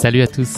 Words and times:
Salut 0.00 0.22
à 0.22 0.28
tous, 0.28 0.54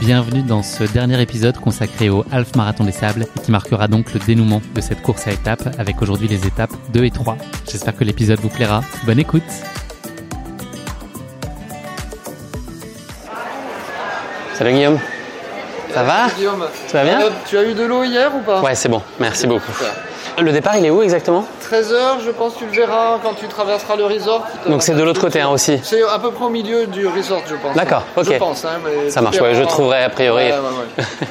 bienvenue 0.00 0.42
dans 0.42 0.62
ce 0.62 0.84
dernier 0.84 1.18
épisode 1.22 1.56
consacré 1.56 2.10
au 2.10 2.26
Half 2.30 2.54
Marathon 2.56 2.84
des 2.84 2.92
Sables 2.92 3.24
qui 3.42 3.50
marquera 3.50 3.88
donc 3.88 4.12
le 4.12 4.20
dénouement 4.20 4.60
de 4.74 4.82
cette 4.82 5.00
course 5.00 5.26
à 5.26 5.32
étapes 5.32 5.66
avec 5.78 6.02
aujourd'hui 6.02 6.28
les 6.28 6.46
étapes 6.46 6.72
2 6.92 7.04
et 7.04 7.10
3. 7.10 7.38
J'espère 7.70 7.96
que 7.96 8.04
l'épisode 8.04 8.38
vous 8.40 8.50
plaira. 8.50 8.82
Bonne 9.06 9.18
écoute 9.18 9.42
Salut 14.52 14.72
Guillaume? 14.72 14.98
Ça 15.94 16.02
va? 16.02 16.28
Guillaume, 16.36 16.66
Tu 16.86 16.92
vas 16.92 17.04
bien? 17.04 17.20
Tu 17.48 17.56
as 17.56 17.64
eu 17.64 17.72
de 17.72 17.84
l'eau 17.84 18.04
hier 18.04 18.30
ou 18.36 18.40
pas? 18.40 18.60
Ouais, 18.60 18.74
c'est 18.74 18.90
bon, 18.90 19.00
merci 19.18 19.46
beaucoup. 19.46 19.72
Le 20.38 20.50
départ, 20.52 20.76
il 20.76 20.86
est 20.86 20.90
où 20.90 21.02
exactement 21.02 21.44
13h, 21.70 22.24
je 22.24 22.30
pense 22.30 22.54
que 22.54 22.58
tu 22.60 22.66
le 22.66 22.72
verras 22.72 23.18
quand 23.22 23.34
tu 23.34 23.46
traverseras 23.48 23.96
le 23.96 24.04
resort. 24.04 24.46
Donc 24.66 24.82
c'est 24.82 24.94
de 24.94 25.02
l'autre 25.02 25.20
côté 25.20 25.40
hein, 25.40 25.48
aussi 25.50 25.80
C'est 25.82 26.02
à 26.02 26.18
peu 26.18 26.30
près 26.30 26.44
au 26.44 26.48
milieu 26.50 26.86
du 26.86 27.06
resort, 27.06 27.42
je 27.48 27.54
pense. 27.56 27.76
D'accord, 27.76 28.02
ok. 28.16 28.24
Je 28.24 28.38
pense, 28.38 28.64
hein, 28.64 28.78
mais 28.84 29.10
Ça 29.10 29.20
marche, 29.20 29.40
ouais, 29.40 29.54
je 29.54 29.62
trouverai 29.62 30.04
a 30.04 30.08
priori. 30.10 30.44
Ouais, 30.46 30.54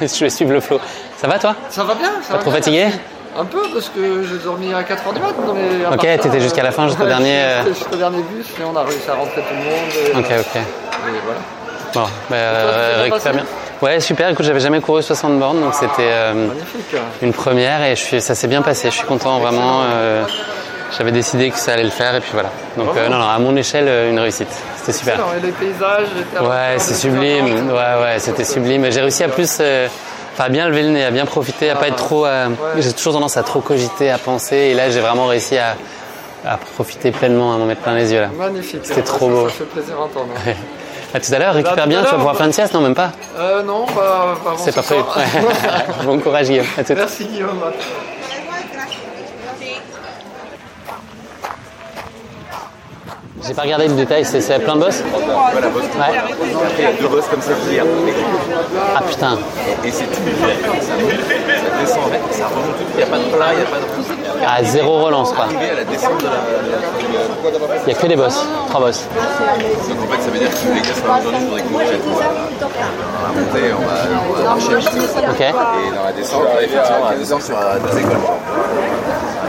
je 0.00 0.24
vais 0.24 0.30
suivre 0.30 0.52
le 0.52 0.60
flow. 0.60 0.78
Ça 1.16 1.26
va 1.28 1.38
toi 1.38 1.54
Ça 1.68 1.84
va 1.84 1.94
bien 1.94 2.10
ça 2.22 2.34
va 2.34 2.38
trop 2.40 2.50
bien, 2.50 2.58
fatigué 2.60 2.84
merci. 2.84 2.98
Un 3.38 3.44
peu, 3.46 3.62
parce 3.72 3.88
que 3.88 4.22
j'ai 4.24 4.38
dormi 4.44 4.74
à 4.74 4.82
4h 4.82 5.14
du 5.14 5.20
mat. 5.20 5.34
Mais 5.54 5.84
à 5.86 5.90
Ok, 5.92 6.00
t'étais 6.22 6.40
jusqu'à 6.40 6.62
la 6.62 6.70
fin, 6.70 6.86
jusqu'au 6.88 7.06
dernier, 7.06 7.40
euh. 7.40 7.64
Jusqu'au 7.66 7.96
dernier 7.96 8.22
bus, 8.22 8.46
et 8.60 8.64
on 8.64 8.76
a 8.76 8.82
réussi 8.82 9.08
à 9.08 9.14
rentrer 9.14 9.40
tout 9.40 9.54
le 9.54 9.64
monde. 9.64 9.90
Et, 10.06 10.18
Ok, 10.18 10.40
ok. 10.40 10.56
et 10.56 11.20
voilà. 11.24 11.40
Bon, 11.94 12.04
bah, 12.30 12.36
récupère 13.02 13.32
bien. 13.32 13.44
Ouais, 13.82 13.98
super, 14.00 14.28
écoute, 14.28 14.44
j'avais 14.46 14.60
jamais 14.60 14.80
couru 14.80 15.02
60 15.02 15.38
bornes, 15.40 15.60
donc 15.60 15.74
c'était 15.74 15.90
euh, 16.00 16.34
Magnifique. 16.48 16.96
une 17.20 17.32
première 17.32 17.82
et 17.82 17.96
je 17.96 18.00
suis, 18.00 18.20
ça 18.20 18.34
s'est 18.36 18.46
bien 18.46 18.62
passé. 18.62 18.90
Je 18.90 18.94
suis 18.96 19.06
content, 19.06 19.40
vraiment. 19.40 19.82
euh, 19.90 20.22
j'avais 20.96 21.10
décidé 21.10 21.50
que 21.50 21.58
ça 21.58 21.72
allait 21.72 21.82
le 21.82 21.90
faire 21.90 22.14
et 22.14 22.20
puis 22.20 22.30
voilà. 22.32 22.50
Donc 22.76 22.96
euh, 22.96 23.08
non, 23.08 23.18
non, 23.18 23.28
à 23.28 23.38
mon 23.40 23.56
échelle, 23.56 23.88
une 24.10 24.20
réussite. 24.20 24.46
C'était 24.76 24.92
super. 24.92 25.18
Et 25.36 25.40
les 25.46 25.50
paysages, 25.52 26.06
les 26.16 26.46
Ouais, 26.46 26.74
c'est 26.78 26.94
sublime. 26.94 27.70
Ouais, 27.70 28.02
ouais, 28.02 28.18
c'était 28.18 28.44
sublime. 28.44 28.88
J'ai 28.92 29.00
réussi 29.00 29.24
à 29.24 29.28
plus, 29.28 29.60
enfin, 29.60 30.44
à 30.44 30.48
bien 30.48 30.68
lever 30.68 30.82
le 30.82 30.90
nez, 30.90 31.04
à 31.04 31.10
bien 31.10 31.24
profiter, 31.26 31.68
à 31.70 31.74
pas 31.74 31.88
être 31.88 31.96
trop. 31.96 32.24
euh, 32.24 32.48
J'ai 32.78 32.92
toujours 32.92 33.14
tendance 33.14 33.36
à 33.36 33.42
trop 33.42 33.60
cogiter, 33.60 34.10
à 34.10 34.18
penser, 34.18 34.56
et 34.56 34.74
là, 34.74 34.90
j'ai 34.90 35.00
vraiment 35.00 35.26
réussi 35.26 35.58
à, 35.58 35.74
à 36.46 36.56
profiter 36.56 37.10
pleinement, 37.10 37.52
à 37.54 37.58
m'en 37.58 37.64
mettre 37.66 37.80
plein 37.80 37.94
les 37.96 38.12
yeux 38.12 38.20
là. 38.20 38.28
Magnifique. 38.38 38.80
C'était 38.84 39.02
trop 39.02 39.26
Ça, 39.26 39.32
beau. 39.32 39.48
Ça 39.48 39.54
fait 39.54 39.64
plaisir 39.64 39.94
à 39.98 40.02
entendre. 40.04 40.28
À 41.14 41.20
tout 41.20 41.34
à 41.34 41.38
l'heure, 41.38 41.54
récupère 41.54 41.86
bien. 41.86 42.02
Tu 42.02 42.10
vas 42.10 42.16
pouvoir 42.16 42.36
faire 42.36 42.46
une 42.46 42.52
sieste, 42.52 42.72
non, 42.74 42.80
même 42.80 42.94
pas. 42.94 43.12
Euh, 43.38 43.62
non, 43.62 43.86
pas, 43.86 44.36
pas 44.42 44.56
C'est. 44.56 44.76
Ouais. 44.78 44.94
bon 46.04 46.18
courage, 46.18 46.48
Guillaume. 46.48 46.66
À 46.78 46.84
tout. 46.84 46.94
Merci 46.94 47.26
Guillaume. 47.26 47.60
J'ai 53.44 53.54
pas 53.54 53.62
regardé 53.62 53.88
le 53.88 53.94
détail. 53.94 54.24
C'est 54.24 54.58
plein 54.60 54.76
de 54.76 54.80
boss. 54.80 55.02
Boss. 55.02 55.84
Ouais. 55.98 56.18
Il 56.78 56.84
y 56.84 56.86
a 56.86 56.92
deux 56.92 57.08
bosses 57.08 57.26
comme 57.26 57.42
ça 57.42 57.52
hier. 57.70 57.84
Ah 58.96 59.02
putain. 59.02 59.38
Et 59.84 59.90
c'est 59.90 60.04
tout. 60.04 60.20
Ça 60.80 60.94
monte, 61.00 61.10
ça 61.10 61.70
descend, 61.80 62.12
ça 62.30 62.46
remonte 62.46 62.76
tout. 62.78 62.84
Il 62.94 62.96
n'y 62.96 63.02
a 63.02 63.06
pas 63.06 63.18
de 63.18 63.24
plat, 63.24 63.52
il 63.52 63.56
n'y 63.56 63.62
a 63.62 63.66
pas 63.66 63.78
de. 63.78 63.82
Ah 64.44 64.62
zéro 64.64 65.02
relance 65.04 65.32
quoi. 65.32 65.46
Il 67.86 67.92
y 67.92 67.94
a 67.94 67.98
que 67.98 68.06
des 68.06 68.16
boss. 68.16 68.46
Trois 68.68 68.80
boss. 68.80 69.06
Donc 69.88 69.98
en 70.02 70.06
fait, 70.12 70.22
ça 70.22 70.30
veut 70.30 70.38
dire 70.38 70.50
que 70.50 70.54
les 70.74 70.80
gars, 70.80 70.94
pas 71.06 71.18
aujourd'hui. 71.18 71.50
Dans 72.60 72.68
la 73.22 73.32
montée, 73.40 73.72
on 73.72 73.82
va, 73.82 73.94
on 74.28 74.32
va 74.32 74.42
marcher. 74.50 74.76
Ok. 75.30 75.40
Et 75.40 75.52
dans 75.94 76.04
la 76.04 76.12
descente, 76.12 76.42
effectivement, 76.60 77.10
la 77.10 77.16
descente 77.16 77.42
sur 77.42 77.56
deux 77.56 77.98
écoles. 77.98 78.24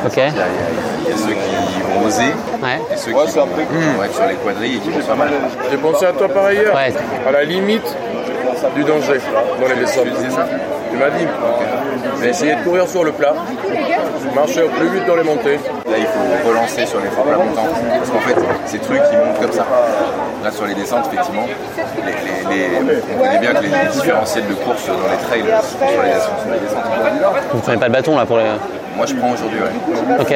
Ok. 0.06 0.18
Il 0.18 1.10
y 1.10 1.14
a 1.14 1.18
ceux 1.18 1.33
Ouais. 2.04 2.80
et 2.94 2.98
ceux 2.98 3.12
qui 3.12 3.14
vont, 3.14 3.24
vont 3.26 4.04
être 4.04 4.14
sur 4.16 4.26
les 4.28 4.36
quadrilles 4.36 4.76
et 4.78 4.80
qui 4.80 4.90
vont 4.90 5.00
pas 5.06 5.16
mal. 5.16 5.30
J'ai 5.72 5.78
pensé 5.78 6.06
à 6.06 6.12
toi 6.14 6.28
par 6.30 6.46
ailleurs, 6.46 6.76
Ouais. 6.76 6.94
à 7.28 7.32
la 7.32 7.44
limite 7.44 7.96
du 8.76 8.84
danger 8.84 9.20
dans 9.60 9.68
les 9.68 9.76
descentes. 9.76 10.06
Tu 10.92 10.98
m'as 11.00 11.10
dit, 11.10 11.26
essayé 12.30 12.56
de 12.56 12.62
courir 12.64 12.88
sur 12.88 13.04
le 13.04 13.12
plat, 13.12 13.34
marcher 14.36 14.62
au 14.64 14.70
plus 14.70 14.90
vite 14.90 15.06
dans 15.08 15.16
les 15.16 15.24
montées. 15.24 15.56
Là, 15.90 15.98
il 15.98 16.06
faut 16.06 16.48
relancer 16.50 16.86
sur 16.86 17.00
les 17.00 17.08
faux 17.10 17.24
plats 17.24 17.38
montants. 17.38 17.68
Parce 17.98 18.10
qu'en 18.12 18.20
fait, 18.20 18.36
ces 18.68 18.78
trucs, 18.80 19.02
ils 19.12 19.18
montent 19.18 19.40
comme 19.42 19.52
ça. 19.52 19.66
Là, 20.44 20.52
sur 20.52 20.66
les 20.68 20.76
descentes, 20.76 21.08
effectivement, 21.12 21.46
les, 22.06 22.56
les- 22.56 22.68
les- 22.94 23.02
on 23.16 23.24
connaît 23.24 23.40
bien 23.40 23.54
que 23.54 23.64
les, 23.64 23.90
différentiels 23.92 24.48
de 24.48 24.54
course 24.54 24.86
dans 24.88 24.94
les 24.94 25.18
trails 25.28 25.62
sont 25.64 25.78
sur 25.78 26.04
les, 26.04 26.12
sur 26.12 26.52
les 26.54 26.60
descentes. 26.60 26.84
Vous 27.54 27.60
prenez 27.60 27.78
pas 27.78 27.88
le 27.88 27.92
bâton 27.94 28.18
là 28.18 28.26
pour 28.26 28.38
les. 28.38 28.44
Moi, 28.96 29.06
je 29.08 29.16
prends 29.16 29.32
aujourd'hui, 29.32 29.60
ouais. 29.60 30.20
Ok. 30.20 30.34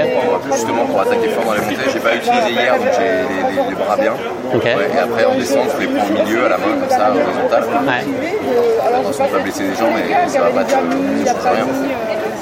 Justement, 0.52 0.86
pour 0.86 1.02
attaquer 1.02 1.30
fort 1.30 1.46
dans 1.46 1.54
les 1.54 1.62
montées. 1.62 1.76
J'ai 1.94 2.00
pas 2.00 2.16
utilisé 2.16 2.50
hier, 2.52 2.74
donc 2.76 2.88
j'ai 2.98 3.04
les, 3.04 3.56
les- 3.64 3.70
les 3.70 3.76
bras 3.76 3.96
bien. 3.98 4.14
Ok. 4.54 4.64
Ouais, 4.64 4.72
et 4.96 5.00
après, 5.00 5.26
en 5.26 5.36
descente, 5.36 5.70
je 5.76 5.86
les 5.86 5.94
prends 5.94 6.08
au 6.08 6.24
milieu, 6.24 6.46
à 6.46 6.50
la 6.50 6.58
main, 6.58 6.74
comme 6.80 6.90
ça, 6.90 7.10
horizontal. 7.12 7.64
Ouais. 7.64 8.98
Attention 9.00 9.26
de 9.26 9.30
pas 9.30 9.40
blesser 9.40 9.64
les 9.64 9.76
jambes, 9.76 9.94
mais 9.96 10.30
ça 10.30 10.40
va 10.42 10.50
pas 10.50 10.64
te, 10.64 10.70
ça 10.72 10.78
change 10.78 11.54
rien. 11.54 11.66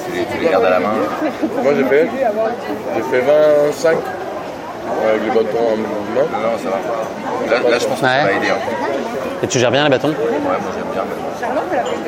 Tu 0.06 0.12
les, 0.18 0.26
tu 0.26 0.38
les 0.44 0.50
gardes 0.50 0.66
à 0.66 0.70
la 0.70 0.80
main. 0.80 0.94
Moi 1.64 1.74
j'ai 1.76 1.84
fait, 1.84 2.08
j'ai 2.96 3.02
fait 3.12 3.24
25 3.68 3.90
avec 3.90 5.22
les 5.24 5.30
bâtons 5.30 5.58
en 5.58 5.76
main. 5.78 5.88
Non, 6.16 6.22
non, 6.22 6.58
ça 6.64 6.70
va. 6.70 7.56
Là, 7.64 7.70
là 7.70 7.78
je 7.80 7.86
pense 7.86 8.00
que 8.00 8.06
ça 8.06 8.24
va 8.24 8.32
aider. 8.32 8.50
hein. 8.50 8.58
Et 9.44 9.48
tu 9.48 9.60
gères 9.60 9.72
bien 9.72 9.84
les 9.84 9.90
bâtons? 9.90 10.10
Ouais, 10.10 10.14
moi 10.44 10.54
j'aime 10.76 10.92
bien. 10.94 11.04
mais- 11.06 11.35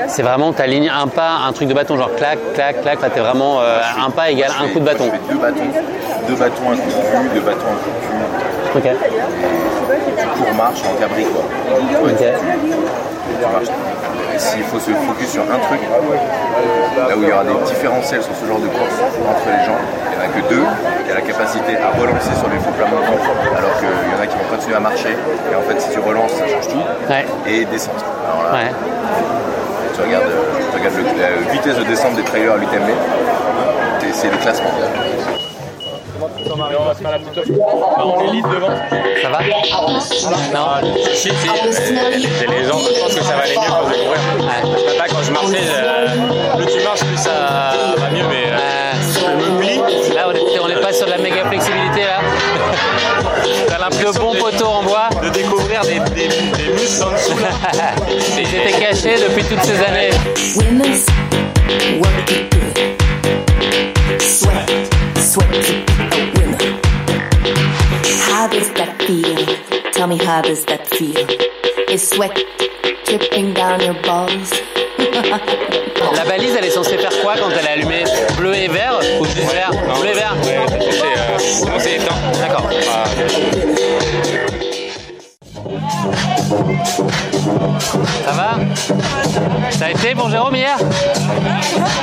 C'est 0.07 0.21
vraiment 0.21 0.53
ta 0.53 0.67
ligne 0.67 0.89
un 0.89 1.07
pas, 1.07 1.39
un 1.47 1.51
truc 1.53 1.67
de 1.67 1.73
bâton, 1.73 1.97
genre 1.97 2.13
clac, 2.15 2.37
clac, 2.53 2.81
clac. 2.81 3.01
Là, 3.01 3.09
t'es 3.09 3.19
vraiment 3.19 3.61
euh, 3.61 3.79
un 4.05 4.09
pas 4.11 4.29
égale 4.29 4.51
un 4.61 4.67
coup 4.69 4.79
de 4.79 4.85
bâton. 4.85 5.05
Je 5.05 5.11
fais 5.11 5.33
deux 5.33 5.39
bâtons, 5.39 5.63
deux 6.27 6.35
bâtons, 6.35 6.71
un 6.71 6.75
coup 6.75 6.87
de 6.87 6.93
cul, 6.93 7.29
deux 7.33 7.41
bâtons, 7.41 7.67
un 7.71 7.77
coup 7.81 7.89
de 7.89 8.79
cul. 8.81 8.89
Ok. 8.89 8.97
Tu 10.19 10.43
cours 10.43 10.53
marche 10.55 10.81
en 10.83 10.99
cabri 10.99 11.25
quoi. 11.25 11.43
Ok. 12.03 12.17
Tu 12.19 13.45
marches. 13.51 13.67
Et 14.35 14.39
s'il 14.39 14.63
faut 14.63 14.79
se 14.79 14.91
focus 14.91 15.31
sur 15.31 15.41
un 15.41 15.57
truc, 15.65 15.81
là 15.81 17.17
où 17.17 17.23
il 17.23 17.29
y 17.29 17.31
aura 17.31 17.43
des 17.43 17.55
différentiels 17.65 18.21
sur 18.21 18.35
ce 18.35 18.45
genre 18.45 18.59
de 18.59 18.67
course 18.67 18.93
entre 19.27 19.47
les 19.49 19.65
gens, 19.65 19.79
il 20.11 20.17
n'y 20.19 20.21
en 20.21 20.25
a 20.25 20.27
que 20.27 20.49
deux 20.53 20.65
qui 21.05 21.11
a 21.11 21.15
la 21.15 21.21
capacité 21.21 21.73
à 21.77 21.89
relancer 21.99 22.35
sur 22.37 22.49
les 22.49 22.59
faux 22.59 22.71
plats 22.77 22.85
alors 22.85 23.73
qu'il 23.79 23.87
y 23.87 24.15
en 24.15 24.21
a 24.21 24.27
qui 24.27 24.37
vont 24.37 24.55
continuer 24.55 24.75
à 24.75 24.79
marcher. 24.79 25.15
Et 25.51 25.55
en 25.55 25.61
fait, 25.61 25.79
si 25.81 25.89
tu 25.89 25.99
relances, 25.99 26.31
ça 26.33 26.45
change 26.47 26.67
tout. 26.67 26.83
Ouais. 27.09 27.25
Et. 27.47 27.65
Alors 27.65 28.43
là, 28.43 28.59
Ouais. 28.59 28.71
Tu 29.95 30.01
regardes, 30.01 30.25
tu 30.71 30.77
regardes 30.77 30.95
le- 30.97 31.21
la 31.21 31.51
vitesse 31.51 31.77
de 31.77 31.83
descente 31.83 32.15
des 32.15 32.23
trailers 32.23 32.53
à 32.53 32.57
l'UTMB, 32.57 32.89
et 32.89 34.13
c'est 34.13 34.29
le 34.31 34.37
classement. 34.37 34.69
On 36.49 38.21
est 38.21 38.31
libre 38.31 38.49
devant. 38.49 38.69
Ça 39.21 39.29
va 39.29 39.39
Non 40.53 40.67
Si, 41.13 41.29
si, 41.29 41.29
euh, 41.29 42.11
j'ai 42.17 42.47
les 42.47 42.63
jambes, 42.65 42.79
je 42.95 42.99
pense 43.01 43.13
que 43.15 43.23
ça 43.23 43.35
va 43.35 43.43
aller 43.43 43.55
mieux 43.55 43.67
quand 43.67 43.83
je 43.85 43.89
vais 43.93 44.05
courir. 44.05 44.21
Ouais. 44.39 44.97
Matin, 44.97 45.13
quand 45.15 45.23
je 45.23 45.31
marchais, 45.31 45.67
euh, 45.67 46.57
plus 46.57 46.65
tu 46.77 46.83
marches, 46.83 47.03
plus 47.03 47.17
ça 47.17 47.29
va 47.97 48.09
mieux, 48.11 48.23
mais 48.29 48.45
euh, 48.51 48.57
Euh, 48.57 48.93
je 49.45 49.51
me 49.51 49.59
plie. 49.59 49.79
Là, 50.15 50.21
on 50.27 50.31
est, 50.33 50.59
on 50.59 50.67
est 50.69 50.81
pas 50.81 50.93
sur 50.93 51.05
de 51.05 51.11
la 51.11 51.17
méga 51.17 51.45
flexibilité 51.45 51.86
Cachés 58.71 59.15
depuis 59.15 59.43
toutes 59.43 59.63
ces 59.63 59.79
années. 59.81 60.09
Winners 60.57 61.05
work 61.99 62.31
it 62.31 62.51
good. 62.51 64.21
Sweat, 64.21 64.69
sweat 65.17 65.51
to 65.63 65.73
be 65.85 66.03
a 66.11 66.31
winner. 66.35 66.79
How 68.29 68.47
does 68.47 68.69
that 68.73 69.01
feel? 69.05 69.45
Tell 69.93 70.07
me 70.07 70.17
how 70.17 70.41
does 70.41 70.65
that 70.65 70.87
feel? 70.87 71.17
Is 71.89 72.09
sweat 72.09 72.37
dripping 73.05 73.53
down 73.53 73.79
your 73.81 73.95
balls? 74.03 74.53
La 76.15 76.25
balise, 76.25 76.55
elle 76.57 76.65
est 76.65 76.71
censée 76.71 76.97
faire 76.97 77.17
quoi 77.21 77.35
quand 77.37 77.49
elle 77.49 77.65
est 77.65 77.69
allumée? 77.69 78.03
Bleu 78.37 78.53
et 78.53 78.67
vert 78.67 78.96
Ça 88.25 88.31
va 88.31 88.55
Ça 89.71 89.85
a 89.85 89.89
été 89.89 90.15
pour 90.15 90.29
Jérôme 90.29 90.55
hier 90.55 90.77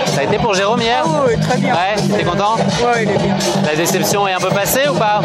Ça 0.06 0.20
a 0.20 0.24
été 0.24 0.36
pour 0.38 0.54
Jérôme 0.54 0.80
hier 0.80 1.02
Oh, 1.06 1.24
oui, 1.26 1.40
très 1.40 1.56
bien. 1.58 1.72
Ouais, 1.74 1.94
t'es 2.16 2.24
content 2.24 2.56
Ouais, 2.56 3.04
il 3.04 3.10
est 3.10 3.18
bien. 3.18 3.36
La 3.66 3.74
déception 3.74 4.28
est 4.28 4.32
un 4.34 4.38
peu 4.38 4.50
passée 4.50 4.88
ou 4.90 4.94
pas 4.94 5.20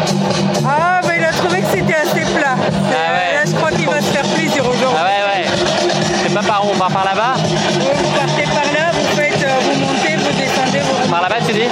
Ah, 0.66 1.00
mais 1.06 1.18
il 1.18 1.24
a 1.24 1.32
trouvé 1.32 1.60
que 1.60 1.66
c'était 1.70 1.94
assez 1.94 2.32
plat. 2.32 2.54
Ah 2.56 2.60
ouais. 2.60 3.34
Là, 3.36 3.44
je 3.46 3.52
crois 3.54 3.70
qu'il 3.70 3.86
va 3.86 3.98
se 4.00 4.06
faire 4.06 4.24
plaisir 4.34 4.62
aujourd'hui. 4.62 4.86
Ah 4.98 5.04
ouais, 5.04 5.42
ouais. 5.42 5.90
C'est 6.22 6.34
pas 6.34 6.42
par 6.42 6.64
où 6.64 6.70
On 6.74 6.78
part 6.78 6.90
par 6.90 7.04
là-bas 7.04 7.34
Vous 7.36 8.10
partez 8.16 8.44
par 8.44 8.64
là, 8.72 8.90
vous 8.92 9.16
faites, 9.16 9.42
euh, 9.42 9.58
vous 9.62 9.80
montez, 9.80 10.16
vous 10.16 10.32
descendez, 10.38 10.80
vous 10.80 11.10
Par 11.10 11.20
là-bas, 11.22 11.36
tu 11.46 11.52
dis 11.52 11.68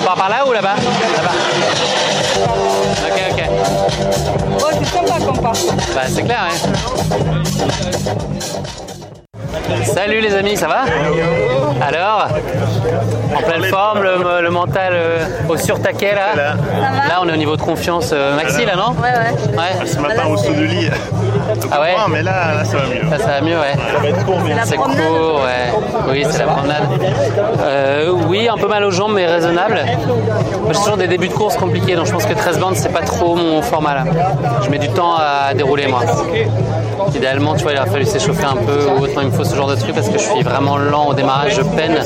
On 0.00 0.04
part 0.04 0.16
par 0.16 0.28
là 0.28 0.46
ou 0.46 0.52
là-bas 0.52 0.74
Là-bas. 1.16 1.32
Ok, 3.06 3.22
ok. 3.32 4.41
Oh, 4.64 4.68
c'est 4.72 4.84
sympa 4.86 5.24
comme 5.24 5.40
part. 5.40 5.56
Bah, 5.94 6.02
c'est 6.06 6.22
clair, 6.22 6.48
hein. 6.48 7.72
Salut 9.84 10.20
les 10.20 10.34
amis, 10.34 10.56
ça 10.56 10.66
va 10.68 10.80
Alors 11.86 12.28
En 13.36 13.42
pleine 13.42 13.64
forme, 13.64 14.02
le, 14.02 14.42
le 14.42 14.50
mental 14.50 14.92
euh, 14.94 15.24
au 15.48 15.56
surtaquet 15.56 16.14
là 16.14 16.54
Là 17.08 17.18
on 17.22 17.28
est 17.28 17.32
au 17.32 17.36
niveau 17.36 17.56
de 17.56 17.62
confiance 17.62 18.10
euh, 18.12 18.36
maxi 18.36 18.64
là 18.64 18.76
non 18.76 18.90
Ouais, 19.02 19.08
ouais. 19.10 19.56
Ouais 19.56 19.86
Ce 19.86 19.98
matin, 19.98 20.22
au 20.28 20.36
dessous 20.36 20.52
du 20.52 20.66
lit. 20.66 20.88
Ah 21.70 21.80
ouais 21.80 21.94
mais 22.10 22.22
là, 22.22 22.54
là, 22.56 22.64
ça 22.64 22.76
va 22.78 22.86
mieux. 22.86 23.10
Ça, 23.10 23.18
ça 23.18 23.26
va 23.28 23.40
mieux, 23.40 23.56
ouais. 23.58 23.74
Ça 23.94 24.00
va 24.00 24.08
être 24.08 24.24
court, 24.24 24.40
mais 24.44 24.54
C'est 24.64 24.76
court, 24.76 25.40
ouais. 25.44 25.72
Oui, 26.10 26.26
c'est 26.28 26.38
la 26.38 26.46
promenade. 26.46 26.82
Euh, 27.60 28.12
oui, 28.28 28.48
un 28.48 28.56
peu 28.56 28.68
mal 28.68 28.84
aux 28.84 28.90
jambes, 28.90 29.12
mais 29.14 29.26
raisonnable. 29.26 29.80
Moi, 30.62 30.72
j'ai 30.72 30.78
toujours 30.80 30.96
des 30.96 31.08
débuts 31.08 31.28
de 31.28 31.32
course 31.34 31.56
compliqués, 31.56 31.94
donc 31.94 32.06
je 32.06 32.12
pense 32.12 32.26
que 32.26 32.34
13 32.34 32.58
bandes, 32.58 32.76
c'est 32.76 32.92
pas 32.92 33.00
trop 33.02 33.34
mon 33.36 33.62
format 33.62 33.94
là. 33.94 34.04
Je 34.64 34.70
mets 34.70 34.78
du 34.78 34.88
temps 34.88 35.14
à 35.16 35.54
dérouler, 35.54 35.86
moi. 35.86 36.00
Idéalement, 37.14 37.54
tu 37.54 37.62
vois, 37.62 37.72
il 37.72 37.78
a 37.78 37.86
fallu 37.86 38.04
s'échauffer 38.04 38.44
un 38.44 38.56
peu 38.56 38.86
ou 38.86 39.02
autrement, 39.04 39.22
il 39.22 39.26
me 39.28 39.32
faut 39.32 39.44
ce 39.52 39.56
genre 39.56 39.68
de 39.68 39.74
truc 39.74 39.94
parce 39.94 40.08
que 40.08 40.18
je 40.18 40.24
suis 40.24 40.42
vraiment 40.42 40.78
lent 40.78 41.08
au 41.08 41.14
démarrage, 41.14 41.54
je 41.56 41.62
peine. 41.62 41.96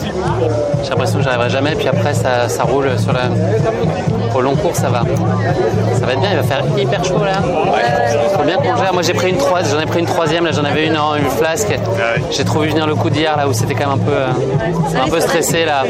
J'ai 0.83 0.91
l'impression 0.91 1.19
que 1.19 1.25
j'arriverai 1.25 1.49
jamais, 1.49 1.75
puis 1.77 1.87
après, 1.87 2.13
ça, 2.13 2.49
ça 2.49 2.65
roule 2.65 2.91
sur 2.99 3.13
la. 3.13 3.23
Au 4.35 4.41
long 4.41 4.57
cours, 4.57 4.75
ça 4.75 4.89
va. 4.89 5.03
Ça 5.95 6.07
va 6.07 6.13
être 6.13 6.21
bien, 6.21 6.31
il 6.33 6.37
va 6.37 6.43
faire 6.43 6.63
hyper 6.77 7.05
chaud 7.05 7.25
là. 7.25 7.41
Faut 8.37 8.43
bien 8.43 8.57
qu'on 8.57 8.77
gère. 8.77 8.93
Moi, 8.93 9.03
j'ai 9.03 9.15
pris 9.15 9.31
une 9.31 9.39
troisième, 9.39 9.77
j'en 9.79 9.83
ai 9.83 9.87
pris 9.87 10.01
une 10.01 10.07
troisième, 10.07 10.45
là, 10.45 10.51
j'en 10.53 10.65
avais 10.65 10.87
une 10.87 10.99
en 10.99 11.15
une 11.15 11.31
flasque. 11.31 11.79
J'ai 12.31 12.45
trop 12.45 12.61
vu 12.61 12.71
venir 12.71 12.87
le 12.87 12.97
coup 12.97 13.11
d'hier 13.11 13.37
là 13.37 13.49
où 13.49 13.53
c'était 13.53 13.75
quand 13.75 13.89
même 13.89 14.01
un 14.01 14.05
peu, 14.05 14.13
euh, 14.13 15.03
un 15.05 15.09
peu 15.09 15.21
stressé 15.21 15.65
là. 15.65 15.85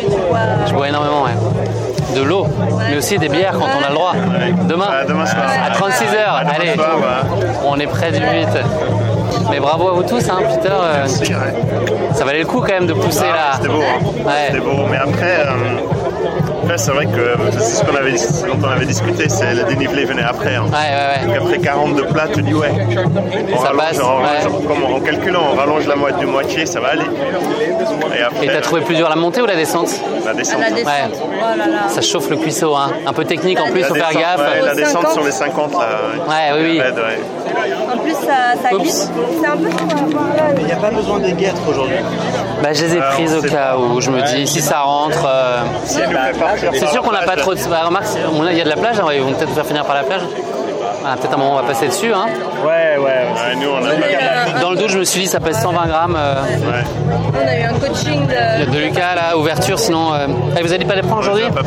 Je 0.67 0.73
bois 0.75 0.89
énormément, 0.89 1.23
ouais. 1.25 2.15
De 2.15 2.23
l'eau, 2.23 2.47
mais 2.89 2.97
aussi 2.97 3.19
des 3.19 3.29
bières 3.29 3.53
quand 3.53 3.67
on 3.67 3.85
a 3.85 3.89
le 3.89 3.95
droit. 3.95 4.13
Demain, 4.69 4.89
à 4.91 5.71
36 5.71 6.05
h 6.05 6.07
À 6.17 6.45
demain 6.45 6.53
allez, 6.55 6.75
soir, 6.75 6.97
ouais. 6.99 7.47
on 7.67 7.79
est 7.79 7.87
près 7.87 8.13
du 8.13 8.19
8. 8.19 8.27
Mais 9.51 9.61
bravo 9.61 9.89
à 9.89 9.93
vous 9.93 10.03
tous, 10.03 10.29
hein, 10.29 10.39
Peter. 10.49 10.73
euh, 10.73 11.07
ça 12.15 12.25
valait 12.25 12.41
le 12.41 12.47
coup 12.47 12.61
quand 12.61 12.73
même 12.73 12.87
de 12.87 12.93
pousser 12.95 13.21
là. 13.25 13.53
C'était 13.57 13.69
beau, 13.69 13.81
hein. 13.81 14.05
Ouais. 14.25 14.33
C'était 14.49 14.61
beau. 14.61 14.87
Mais 14.91 14.97
après, 14.97 15.41
euh, 15.47 16.77
c'est 16.77 16.91
vrai 16.91 17.07
que 17.07 17.19
euh, 17.19 17.37
c'est 17.53 17.61
ce, 17.79 17.85
qu'on 17.85 17.95
avait, 17.97 18.17
ce 18.17 18.45
dont 18.47 18.59
on 18.63 18.69
avait 18.69 18.87
discuté, 18.87 19.29
c'est 19.29 19.55
le 19.55 19.65
dénivelé 19.65 20.05
venait 20.05 20.23
après. 20.23 20.57
hein. 20.57 20.65
Ouais, 20.67 20.73
ouais, 20.73 21.31
ouais. 21.31 21.39
Donc 21.39 21.47
après 21.47 21.59
40 21.59 21.95
de 21.97 22.03
plat, 22.03 22.25
tu 22.33 22.43
dis 22.43 22.55
ouais. 22.55 22.71
On 23.53 23.59
Ça 23.63 23.69
rallonge, 23.69 23.79
passe, 23.79 24.47
on 24.49 24.63
comme 24.67 24.83
en 24.85 25.01
calculant, 25.01 25.43
on 25.53 25.57
rallonge 25.57 25.87
la 25.87 25.97
moitié 25.97 26.27
moitié, 26.27 26.67
ça 26.67 26.81
va 26.81 26.89
aller. 26.89 27.05
Et 28.19 28.23
après, 28.23 28.45
Et 28.47 28.49
t'as 28.49 28.61
trouvé 28.61 28.81
plus 28.83 28.97
dur 28.97 29.09
la 29.09 29.17
montée 29.17 29.41
ou 29.41 29.47
la 29.47 29.57
descente? 29.57 29.91
La 30.27 30.35
descente. 30.35 30.61
La 30.61 30.71
descente. 30.71 30.87
Ouais. 30.87 31.19
Oh 31.23 31.57
là 31.59 31.67
là. 31.67 31.89
Ça 31.89 32.01
chauffe 32.03 32.29
le 32.31 32.37
cuisseau, 32.37 32.75
hein. 32.75 32.91
Un 33.07 33.13
peu 33.13 33.25
technique 33.25 33.59
en 33.61 33.71
plus, 33.71 33.83
faut 33.85 33.95
faire 33.95 34.13
gaffe. 34.13 34.39
ouais, 34.39 34.63
la 34.65 34.75
descente 34.75 35.03
50. 35.03 35.13
sur 35.13 35.25
les 35.25 35.31
50 35.33 35.73
là. 35.73 35.79
Ouais, 36.29 36.53
oui, 36.55 36.61
oui. 36.73 36.81
Raide. 36.81 36.99
En 37.93 37.99
plus, 37.99 38.13
ça, 38.13 38.71
glisse. 38.77 39.11
C'est 39.41 39.47
un 39.47 39.57
peu 39.57 39.65
là. 39.69 40.45
Il 40.59 40.67
n'y 40.67 40.73
a 40.73 40.77
pas 40.77 40.91
besoin 40.91 41.19
des 41.19 41.33
guêtres 41.33 41.63
aujourd'hui. 41.69 41.97
Bah, 42.63 42.73
je 42.73 42.85
les 42.85 42.97
ai 42.97 43.01
prises 43.01 43.35
au 43.35 43.43
cas 43.43 43.77
où 43.77 44.01
je 44.01 44.11
me 44.11 44.21
dis 44.23 44.47
si 44.47 44.61
ça 44.61 44.81
rentre. 44.81 45.25
euh, 45.27 45.59
Si 45.85 45.99
C'est 46.75 46.89
sûr 46.89 47.03
qu'on 47.03 47.13
n'a 47.13 47.23
pas 47.23 47.37
trop 47.37 47.55
de. 47.55 47.61
Bah, 47.69 47.83
remarque, 47.87 48.07
il 48.51 48.57
y 48.57 48.61
a 48.61 48.65
de 48.65 48.69
la 48.69 48.77
plage, 48.77 48.99
hein, 49.01 49.07
ils 49.15 49.21
vont 49.23 49.33
peut-être 49.33 49.49
nous 49.49 49.55
faire 49.55 49.67
finir 49.67 49.85
par 49.85 49.95
la 49.97 50.03
plage. 50.03 50.23
Ah, 51.05 51.17
peut-être 51.17 51.35
un 51.35 51.37
moment 51.37 51.53
on 51.53 51.57
va 51.57 51.63
passer 51.63 51.87
dessus. 51.87 52.13
Hein. 52.13 52.27
Ouais, 52.65 52.97
ouais. 52.99 53.26
Ouais, 53.37 53.57
nous 53.57 53.69
on 53.71 53.85
a 53.85 54.53
pas. 54.53 54.61
Dans 54.61 54.71
le 54.71 54.77
doute, 54.77 54.89
je 54.91 54.99
me 54.99 55.05
suis 55.05 55.21
dit 55.21 55.27
ça 55.27 55.41
pèse 55.41 55.59
120 55.61 55.87
grammes. 55.87 56.17
euh, 56.19 56.35
Ouais. 56.35 56.85
On 57.35 57.49
a 57.49 57.57
eu 57.59 57.63
un 57.63 57.73
coaching 57.79 58.27
de. 58.27 58.71
de 58.73 58.79
Lucas 58.79 59.15
là, 59.15 59.37
ouverture 59.37 59.79
sinon. 59.79 60.13
euh, 60.15 60.27
eh, 60.59 60.63
vous 60.63 60.73
allez 60.73 60.85
pas 60.85 60.95
les 60.95 61.03
prendre 61.03 61.21
aujourd'hui. 61.21 61.45
Surtout 61.45 61.61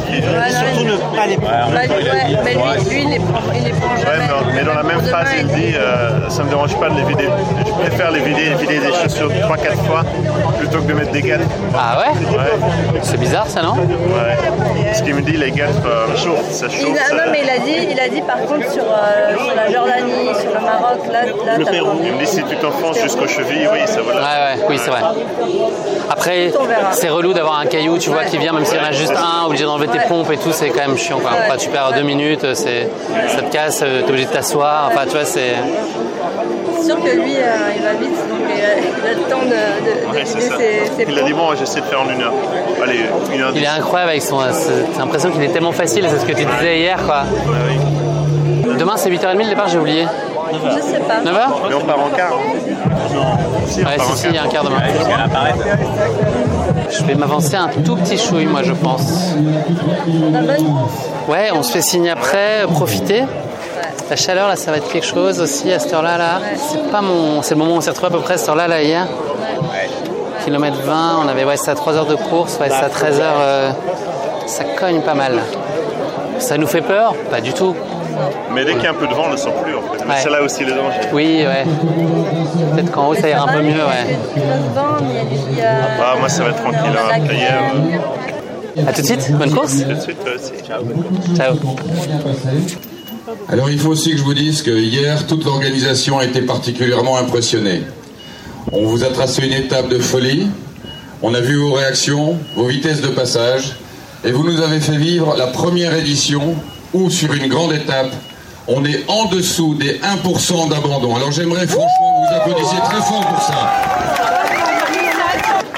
ne 0.86 1.18
pas 1.18 1.28
les 1.28 1.38
prendre. 1.38 1.72
Bah, 1.72 1.80
mais 2.44 2.54
lui, 2.54 2.90
lui, 2.90 3.04
il 3.04 3.10
les 3.12 3.20
prend, 3.20 3.40
il 3.56 3.64
les 3.64 3.70
prend 3.72 3.96
jamais. 3.98 4.28
mais, 4.48 4.54
mais 4.56 4.64
dans 4.64 4.74
la 4.74 4.84
même 4.84 5.02
phrase, 5.02 5.28
il 5.40 5.48
dit 5.48 5.74
euh, 5.76 6.30
ça 6.30 6.44
me 6.44 6.50
dérange 6.50 6.76
pas 6.78 6.90
de 6.90 6.96
les 6.96 7.04
vider. 7.04 7.30
Je 7.66 7.72
préfère 7.88 8.12
les 8.12 8.20
vider, 8.22 8.54
vider 8.60 8.80
des 8.80 8.94
chaussures 8.94 9.30
3-4 9.32 9.76
fois 9.88 10.04
plutôt 10.58 10.80
que 10.80 10.88
de 10.88 10.94
mettre 10.94 11.12
des 11.12 11.22
guêtres. 11.22 11.46
Ah 11.78 12.00
ouais 12.00 12.38
Ouais, 12.38 13.00
C'est 13.04 13.20
bizarre 13.20 13.48
ça 13.48 13.62
non 13.62 13.74
ouais. 13.76 14.94
Ce 14.94 15.04
qu'il 15.04 15.14
me 15.14 15.22
dit, 15.22 15.34
les 15.38 15.52
guêtres, 15.52 15.70
euh, 15.86 16.08
ça 16.52 16.66
Il 16.68 16.78
chauffe. 16.80 16.98
a, 17.00 17.06
ça- 17.10 17.14
non, 17.16 17.32
mais 17.32 17.42
il 17.44 17.50
a 17.50 17.60
dit, 17.60 17.88
il 17.92 18.00
a 18.00 18.10
dit 18.10 18.22
par 18.22 18.38
contre 18.38 18.72
sur, 18.72 18.84
euh, 18.84 19.36
sur 19.46 19.56
la 19.56 19.72
Jordanie, 19.72 20.30
sur 20.42 20.50
le 20.54 20.60
Maroc, 20.66 21.00
là, 21.12 21.26
là 21.46 21.59
me 21.66 22.20
dit 22.20 22.26
si 22.28 22.44
tu 22.44 22.56
t'enfonces 22.58 23.00
jusqu'aux 23.00 23.28
chevilles, 23.28 23.68
oui, 23.72 23.80
ça 23.86 24.02
va. 24.02 24.14
Ouais, 24.14 24.20
ouais, 24.58 24.66
oui, 24.70 24.78
c'est 24.78 24.90
vrai. 24.90 25.02
Après, 26.10 26.52
c'est 26.92 27.10
relou 27.10 27.34
d'avoir 27.34 27.60
un 27.60 27.66
caillou, 27.66 27.98
tu 27.98 28.10
vois, 28.10 28.24
qui 28.26 28.38
vient, 28.38 28.54
même 28.54 28.66
s'il 28.66 28.78
y 28.78 28.82
en 28.82 28.86
a 28.86 28.92
juste 28.92 29.14
un, 29.16 29.46
obligé 29.46 29.64
d'enlever 29.66 29.88
tes 29.88 30.00
pompes 30.08 30.32
et 30.32 30.38
tout, 30.38 30.52
c'est 30.52 30.70
quand 30.70 30.88
même 30.88 30.98
chiant. 30.98 31.20
Quoi. 31.20 31.32
Enfin, 31.46 31.58
tu 31.58 31.70
perds 31.70 31.94
deux 31.96 32.04
minutes, 32.04 32.54
c'est, 32.56 32.90
ça 33.28 33.42
te 33.42 33.52
casse, 33.52 33.82
euh, 33.84 34.02
t'es 34.02 34.10
obligé 34.10 34.26
de 34.26 34.32
t'asseoir. 34.32 34.90
Enfin, 34.92 35.02
tu 35.06 35.12
vois, 35.12 35.26
c'est. 35.26 35.54
C'est 36.80 36.86
sûr 36.86 37.04
que 37.04 37.10
lui, 37.10 37.36
euh, 37.36 37.76
il 37.76 37.84
va 37.84 37.94
vite, 37.94 38.16
donc 38.30 38.40
il 38.50 38.64
a, 38.64 38.78
il 38.80 39.08
a 39.08 39.14
le 39.14 39.30
temps 39.30 39.44
de, 39.44 40.14
Ouais, 40.18 40.26
ses, 40.26 40.40
ses 40.40 41.06
Il 41.08 41.20
a 41.20 41.22
dit 41.24 41.34
bon, 41.34 41.54
j'essaie 41.56 41.82
de 41.82 41.86
faire 41.86 42.02
en 42.02 42.10
une 42.10 42.22
heure. 42.22 42.34
Allez, 42.82 43.02
une 43.34 43.42
heure 43.42 43.52
Il 43.54 43.64
est 43.64 43.68
incroyable 43.68 44.12
avec 44.12 44.22
son. 44.24 44.40
c'est- 44.52 44.72
T'as 44.94 45.00
l'impression 45.00 45.30
qu'il 45.32 45.44
est 45.44 45.50
tellement 45.50 45.72
facile, 45.74 46.06
c'est 46.10 46.20
ce 46.20 46.26
que 46.26 46.32
tu 46.34 46.46
disais 46.46 46.80
hier, 46.80 46.98
quoi. 47.06 47.24
Demain, 48.78 48.94
c'est 48.96 49.10
8h30 49.10 49.38
le 49.44 49.50
départ, 49.50 49.68
j'ai 49.68 49.78
oublié. 49.78 50.06
Je 50.52 50.82
sais 50.82 51.00
pas. 51.00 51.20
9h 51.24 51.48
Mais 51.70 51.76
on 51.76 51.82
part 51.86 52.00
en 52.00 52.10
quart. 52.10 52.34
hein. 52.34 53.86
Ouais, 53.86 53.98
si, 54.00 54.18
si, 54.18 54.28
il 54.28 54.36
y 54.36 54.38
a 54.38 54.44
un 54.44 54.48
quart 54.48 54.64
demain. 54.64 54.82
Je 56.90 57.04
vais 57.04 57.16
m'avancer 57.16 57.56
un 57.56 57.68
tout 57.84 57.96
petit 57.96 58.18
chouille, 58.18 58.46
moi, 58.46 58.62
je 58.64 58.74
pense. 58.74 59.34
La 60.32 60.42
bonne 60.42 60.76
Ouais, 61.28 61.50
on 61.54 61.62
se 61.64 61.72
fait 61.72 61.82
signe 61.82 62.10
après, 62.10 62.66
profiter. 62.72 63.24
La 64.10 64.16
chaleur, 64.16 64.48
là, 64.48 64.56
ça 64.56 64.72
va 64.72 64.78
être 64.78 64.90
quelque 64.92 65.06
chose 65.06 65.40
aussi 65.40 65.72
à 65.72 65.78
cette 65.80 65.94
heure-là. 65.94 66.18
Là. 66.18 66.40
C'est 66.56 66.90
pas 66.92 67.02
mon. 67.02 67.42
C'est 67.44 67.54
le 67.54 67.60
moment 67.60 67.74
où 67.76 67.78
on 67.78 67.82
s'est 67.82 67.92
retrouvé 67.92 68.08
à 68.08 68.18
peu 68.18 68.24
près 68.24 68.34
à 68.34 68.38
cette 68.38 68.50
heure-là, 68.50 68.68
là, 68.68 68.82
hier. 68.82 69.06
Kilomètre 70.44 70.80
20, 70.84 71.20
on 71.24 71.28
avait, 71.28 71.44
ouais, 71.46 71.58
ça 71.58 71.72
à 71.72 71.76
3 71.76 71.94
heures 71.96 72.06
de 72.08 72.16
course, 72.16 72.58
ouais, 72.60 72.70
ça 72.70 72.86
à 72.86 72.90
13 72.90 73.20
heures. 73.20 73.36
euh, 73.40 73.72
ça 74.48 74.64
cogne 74.64 75.02
pas 75.02 75.14
mal. 75.14 75.40
Ça 76.40 76.58
nous 76.58 76.66
fait 76.66 76.82
peur? 76.82 77.14
Pas 77.30 77.42
du 77.42 77.54
tout. 77.54 77.76
Mais 78.54 78.66
dès 78.66 78.74
qu'il 78.74 78.84
y 78.84 78.88
a 78.88 78.92
un 78.92 78.94
peu 78.94 79.08
de 79.08 79.14
vent, 79.14 79.24
on 79.26 79.28
ne 79.28 79.32
le 79.34 79.38
sent 79.38 79.54
plus 79.64 79.76
en 79.76 79.82
fait. 79.82 80.04
Mais 80.06 80.14
Ouais. 80.14 80.20
c'est 80.24 80.30
là 80.30 80.42
aussi 80.42 80.64
le 80.66 80.72
danger. 80.72 81.00
Oui, 81.14 81.44
ouais. 81.46 81.64
Peut-être 82.76 82.92
qu'en 82.92 83.10
haut, 83.10 83.16
ça 83.16 83.30
ira 83.30 83.50
un 83.50 83.54
peu 83.54 83.62
mieux, 83.62 83.72
ouais. 83.74 84.18
Il 84.36 84.42
va 84.42 84.56
se 84.58 84.76
vendre, 84.76 85.04
il 85.10 85.16
y 85.16 85.20
a 85.20 85.24
du. 85.24 85.36
il 85.52 85.58
y 85.58 85.62
a- 85.62 85.78
Ah, 86.02 86.16
moi 86.20 86.30
ça 86.30 86.44
va 86.44 86.50
être 86.50 86.62
tranquille. 86.62 86.80
hein. 86.98 87.10
Après 87.14 87.36
hier, 87.36 87.60
euh, 88.78 88.84
À 88.88 88.94
tout 88.94 89.02
de 89.02 89.06
suite, 89.06 89.32
bonne 89.32 89.52
course. 89.54 89.78
tout 89.84 89.94
de 89.94 90.00
suite, 90.00 90.18
toi 90.24 90.34
aussi. 90.36 90.64
Ciao. 90.66 90.84
Ciao. 91.36 91.56
Alors 93.50 93.70
il 93.70 93.80
faut 93.80 93.90
aussi 93.90 94.12
que 94.12 94.18
je 94.18 94.24
vous 94.24 94.34
dise 94.34 94.62
que 94.62 94.72
hier, 94.72 95.26
toute 95.28 95.46
l'organisation 95.46 96.20
a 96.20 96.26
été 96.26 96.42
particulièrement 96.42 97.18
impressionnée. 97.18 97.84
On 98.72 98.86
vous 98.86 99.04
a 99.04 99.08
tracé 99.08 99.46
une 99.46 99.54
étape 99.54 99.88
de 99.90 100.00
folie, 100.00 100.48
on 101.22 101.34
a 101.34 101.40
vu 101.40 101.56
vos 101.58 101.74
réactions, 101.74 102.38
vos 102.56 102.66
vitesses 102.66 103.02
de 103.02 103.08
passage, 103.08 103.76
et 104.24 104.32
vous 104.32 104.44
nous 104.44 104.62
avez 104.62 104.80
fait 104.80 104.98
vivre 104.98 105.36
la 105.38 105.48
première 105.48 105.94
édition 105.96 106.56
où 106.94 107.10
sur 107.10 107.34
une 107.34 107.48
grande 107.48 107.74
étape, 107.74 108.12
on 108.68 108.86
est 108.86 109.04
en 109.08 109.26
dessous 109.26 109.76
des 109.76 110.00
1% 110.00 110.70
d'abandon. 110.70 111.16
Alors 111.16 111.32
j'aimerais 111.32 111.68
franchement 111.68 112.24
que 112.28 112.30
vous 112.30 112.36
applaudissiez 112.36 112.80
très 112.80 113.02
fort 113.02 113.26
pour 113.28 113.42
ça. 113.42 113.72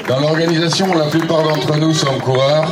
Dans 0.08 0.20
l'organisation, 0.20 0.92
la 0.94 1.06
plupart 1.06 1.42
d'entre 1.42 1.76
nous 1.76 1.94
sommes 1.94 2.18
coureurs. 2.18 2.68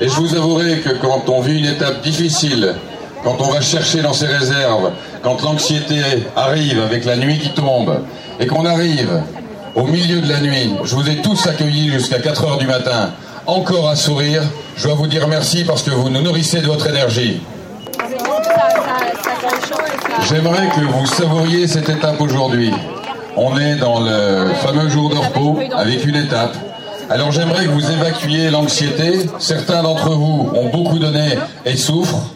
Et 0.00 0.08
je 0.08 0.14
vous 0.14 0.34
avouerai 0.34 0.80
que 0.80 0.90
quand 1.00 1.28
on 1.28 1.40
vit 1.40 1.58
une 1.58 1.66
étape 1.66 2.02
difficile, 2.02 2.74
quand 3.22 3.36
on 3.40 3.50
va 3.50 3.60
chercher 3.60 4.00
dans 4.00 4.12
ses 4.12 4.26
réserves, 4.26 4.90
quand 5.22 5.42
l'anxiété 5.42 6.00
arrive 6.34 6.80
avec 6.80 7.04
la 7.04 7.16
nuit 7.16 7.38
qui 7.38 7.50
tombe, 7.50 8.02
et 8.40 8.46
qu'on 8.46 8.64
arrive 8.64 9.22
au 9.74 9.84
milieu 9.84 10.20
de 10.20 10.28
la 10.28 10.40
nuit, 10.40 10.72
je 10.82 10.94
vous 10.96 11.08
ai 11.08 11.16
tous 11.16 11.46
accueillis 11.46 11.90
jusqu'à 11.90 12.18
4 12.18 12.44
heures 12.44 12.58
du 12.58 12.66
matin, 12.66 13.10
encore 13.46 13.88
à 13.88 13.96
sourire, 13.96 14.42
je 14.76 14.84
dois 14.84 14.94
vous 14.94 15.06
dire 15.06 15.28
merci 15.28 15.64
parce 15.64 15.82
que 15.82 15.90
vous 15.90 16.10
nous 16.10 16.22
nourrissez 16.22 16.60
de 16.60 16.66
votre 16.66 16.88
énergie. 16.88 17.40
J'aimerais 20.28 20.68
que 20.68 20.80
vous 20.80 21.06
savouriez 21.06 21.66
cette 21.66 21.88
étape 21.88 22.20
aujourd'hui. 22.20 22.70
On 23.36 23.58
est 23.58 23.76
dans 23.76 24.00
le 24.00 24.52
fameux 24.62 24.88
jour 24.88 25.10
de 25.10 25.16
repos 25.16 25.58
avec 25.74 26.04
une 26.04 26.16
étape. 26.16 26.54
Alors 27.10 27.32
j'aimerais 27.32 27.64
que 27.64 27.70
vous 27.70 27.90
évacuiez 27.90 28.50
l'anxiété. 28.50 29.26
Certains 29.38 29.82
d'entre 29.82 30.10
vous 30.10 30.50
ont 30.54 30.68
beaucoup 30.68 30.98
donné 30.98 31.38
et 31.64 31.76
souffrent. 31.76 32.30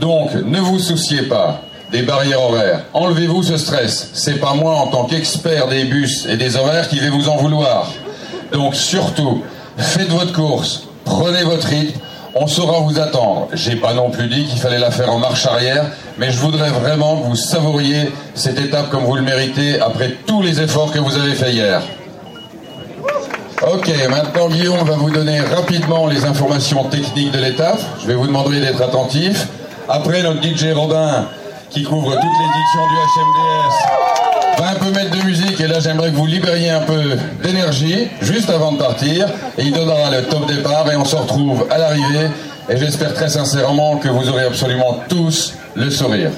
Donc 0.00 0.34
ne 0.34 0.60
vous 0.60 0.78
souciez 0.78 1.22
pas 1.22 1.62
des 1.92 2.02
barrières 2.02 2.42
horaires. 2.42 2.84
Enlevez-vous 2.92 3.42
ce 3.42 3.56
stress. 3.56 4.10
C'est 4.12 4.38
pas 4.38 4.54
moi 4.54 4.74
en 4.74 4.88
tant 4.88 5.04
qu'expert 5.04 5.68
des 5.68 5.84
bus 5.84 6.26
et 6.26 6.36
des 6.36 6.56
horaires 6.56 6.88
qui 6.88 6.98
vais 6.98 7.10
vous 7.10 7.28
en 7.28 7.36
vouloir. 7.36 7.90
Donc 8.52 8.74
surtout, 8.74 9.42
faites 9.78 10.10
votre 10.10 10.32
course, 10.32 10.88
prenez 11.04 11.42
votre 11.42 11.66
rythme, 11.66 11.98
on 12.34 12.46
saura 12.46 12.80
vous 12.80 12.98
attendre. 13.00 13.48
J'ai 13.54 13.76
pas 13.76 13.94
non 13.94 14.10
plus 14.10 14.28
dit 14.28 14.44
qu'il 14.44 14.58
fallait 14.58 14.78
la 14.78 14.90
faire 14.90 15.12
en 15.12 15.18
marche 15.18 15.46
arrière, 15.46 15.86
mais 16.20 16.30
je 16.30 16.38
voudrais 16.38 16.68
vraiment 16.68 17.16
que 17.16 17.28
vous 17.28 17.34
savouriez 17.34 18.12
cette 18.34 18.60
étape 18.60 18.90
comme 18.90 19.04
vous 19.04 19.16
le 19.16 19.22
méritez 19.22 19.80
après 19.80 20.18
tous 20.26 20.42
les 20.42 20.60
efforts 20.60 20.92
que 20.92 20.98
vous 20.98 21.16
avez 21.16 21.34
fait 21.34 21.50
hier. 21.50 21.80
Ok, 23.66 23.90
maintenant 24.10 24.48
Guillaume 24.48 24.86
va 24.86 24.96
vous 24.96 25.10
donner 25.10 25.40
rapidement 25.40 26.06
les 26.06 26.26
informations 26.26 26.84
techniques 26.84 27.32
de 27.32 27.38
l'étape. 27.38 27.80
Je 28.02 28.06
vais 28.06 28.14
vous 28.14 28.26
demander 28.26 28.60
d'être 28.60 28.82
attentif. 28.82 29.48
Après, 29.88 30.22
notre 30.22 30.42
DJ 30.42 30.72
Robin, 30.74 31.26
qui 31.70 31.84
couvre 31.84 32.10
toutes 32.10 32.22
les 32.22 32.46
éditions 32.50 32.86
du 32.90 32.96
HMDS, 33.16 34.60
va 34.62 34.70
un 34.70 34.74
peu 34.74 34.90
mettre 34.90 35.18
de 35.18 35.24
musique 35.24 35.60
et 35.60 35.66
là 35.66 35.80
j'aimerais 35.80 36.10
que 36.10 36.16
vous 36.16 36.26
libériez 36.26 36.70
un 36.70 36.80
peu 36.80 37.16
d'énergie 37.42 38.08
juste 38.20 38.50
avant 38.50 38.72
de 38.72 38.78
partir. 38.78 39.26
Et 39.56 39.62
il 39.62 39.72
donnera 39.72 40.10
le 40.10 40.24
top 40.24 40.46
départ 40.46 40.90
et 40.92 40.96
on 40.96 41.04
se 41.04 41.16
retrouve 41.16 41.66
à 41.70 41.78
l'arrivée. 41.78 42.28
Et 42.70 42.76
j'espère 42.76 43.12
très 43.14 43.28
sincèrement 43.28 43.96
que 43.96 44.08
vous 44.08 44.28
aurez 44.28 44.44
absolument 44.44 45.00
tous 45.08 45.54
le 45.74 45.90
sourire. 45.90 46.30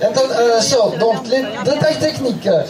Attends, 0.00 0.20
euh, 0.30 0.60
so, 0.60 0.94
donc 1.00 1.26
les 1.28 1.42
détails 1.64 1.98
techniques. 1.98 2.46
Euh, 2.46 2.62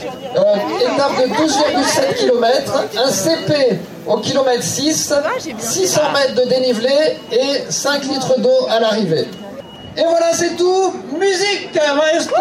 étape 0.81 1.17
de 1.19 1.35
12,7 1.35 2.15
km, 2.17 2.87
un 2.97 3.11
CP 3.11 3.79
au 4.07 4.17
kilomètre 4.17 4.62
6, 4.62 5.15
600 5.59 6.00
mètres 6.15 6.35
de 6.35 6.49
dénivelé 6.49 7.19
et 7.31 7.65
5 7.69 8.05
litres 8.05 8.41
d'eau 8.41 8.67
à 8.71 8.81
l'arrivée. 8.81 9.29
Et 9.99 10.03
voilà, 10.03 10.33
c'est 10.33 10.57
tout. 10.57 10.95
Musique, 11.12 11.75
maestro 11.75 12.37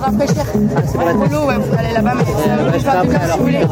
Rafraîchir. 0.00 0.44
Pour 0.92 1.28
l'eau, 1.30 1.46
ouais, 1.46 1.54
faut 1.54 1.78
aller 1.78 1.92
là-bas, 1.94 2.14
mais 2.16 2.24
ça 2.80 3.02
si 3.32 3.38
vous 3.38 3.44
voulez. 3.44 3.64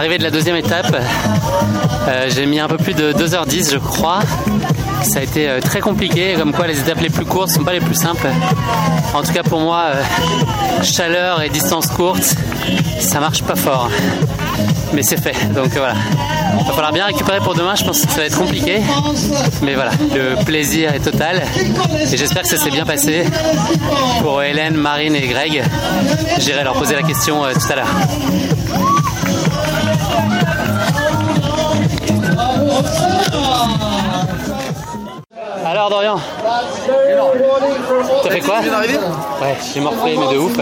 Arrivé 0.00 0.16
de 0.16 0.22
la 0.22 0.30
deuxième 0.30 0.56
étape, 0.56 0.96
euh, 2.08 2.30
j'ai 2.30 2.46
mis 2.46 2.58
un 2.58 2.68
peu 2.68 2.78
plus 2.78 2.94
de 2.94 3.12
2h10 3.12 3.72
je 3.72 3.76
crois. 3.76 4.20
Ça 5.02 5.18
a 5.18 5.22
été 5.22 5.46
euh, 5.46 5.60
très 5.60 5.80
compliqué, 5.80 6.36
comme 6.38 6.54
quoi 6.54 6.66
les 6.66 6.80
étapes 6.80 7.02
les 7.02 7.10
plus 7.10 7.26
courtes 7.26 7.48
ne 7.48 7.56
sont 7.56 7.64
pas 7.64 7.74
les 7.74 7.80
plus 7.80 7.96
simples. 7.96 8.26
En 9.12 9.22
tout 9.22 9.32
cas 9.34 9.42
pour 9.42 9.60
moi, 9.60 9.88
euh, 9.88 10.02
chaleur 10.82 11.42
et 11.42 11.50
distance 11.50 11.88
courte, 11.88 12.34
ça 12.98 13.20
marche 13.20 13.42
pas 13.42 13.56
fort. 13.56 13.90
Mais 14.94 15.02
c'est 15.02 15.20
fait, 15.20 15.36
donc 15.52 15.68
voilà. 15.74 15.96
Il 16.58 16.66
va 16.66 16.72
falloir 16.72 16.92
bien 16.94 17.04
récupérer 17.04 17.40
pour 17.40 17.54
demain, 17.54 17.74
je 17.74 17.84
pense 17.84 18.00
que 18.00 18.10
ça 18.10 18.20
va 18.20 18.24
être 18.24 18.38
compliqué. 18.38 18.80
Mais 19.60 19.74
voilà, 19.74 19.90
le 20.14 20.42
plaisir 20.46 20.94
est 20.94 21.00
total. 21.00 21.42
Et 22.10 22.16
j'espère 22.16 22.40
que 22.44 22.48
ça 22.48 22.56
s'est 22.56 22.70
bien 22.70 22.86
passé 22.86 23.24
pour 24.22 24.42
Hélène, 24.42 24.76
Marine 24.76 25.14
et 25.14 25.28
Greg. 25.28 25.62
J'irai 26.38 26.64
leur 26.64 26.72
poser 26.72 26.94
la 26.94 27.02
question 27.02 27.42
tout 27.52 27.72
à 27.72 27.76
l'heure. 27.76 27.94
Alors 35.90 36.02
Dorian, 36.04 36.20
t'as 38.22 38.30
fait 38.30 38.40
quoi 38.40 38.60
Ouais, 38.60 39.56
j'ai 39.74 39.80
morflé 39.80 40.16
mais 40.16 40.32
de 40.32 40.38
ouf. 40.38 40.52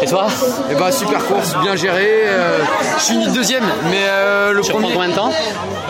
Et 0.00 0.06
toi 0.06 0.28
Eh 0.70 0.74
bah 0.76 0.92
super 0.92 1.24
course, 1.26 1.56
bien 1.60 1.74
gérée. 1.74 2.22
euh, 2.26 2.58
je 2.98 3.02
finis 3.02 3.26
deuxième, 3.28 3.64
mais 3.90 4.02
euh, 4.04 4.52
le 4.52 4.60
Tu 4.60 4.70
premier. 4.70 4.92
combien 4.92 5.08
de 5.08 5.14
temps 5.14 5.30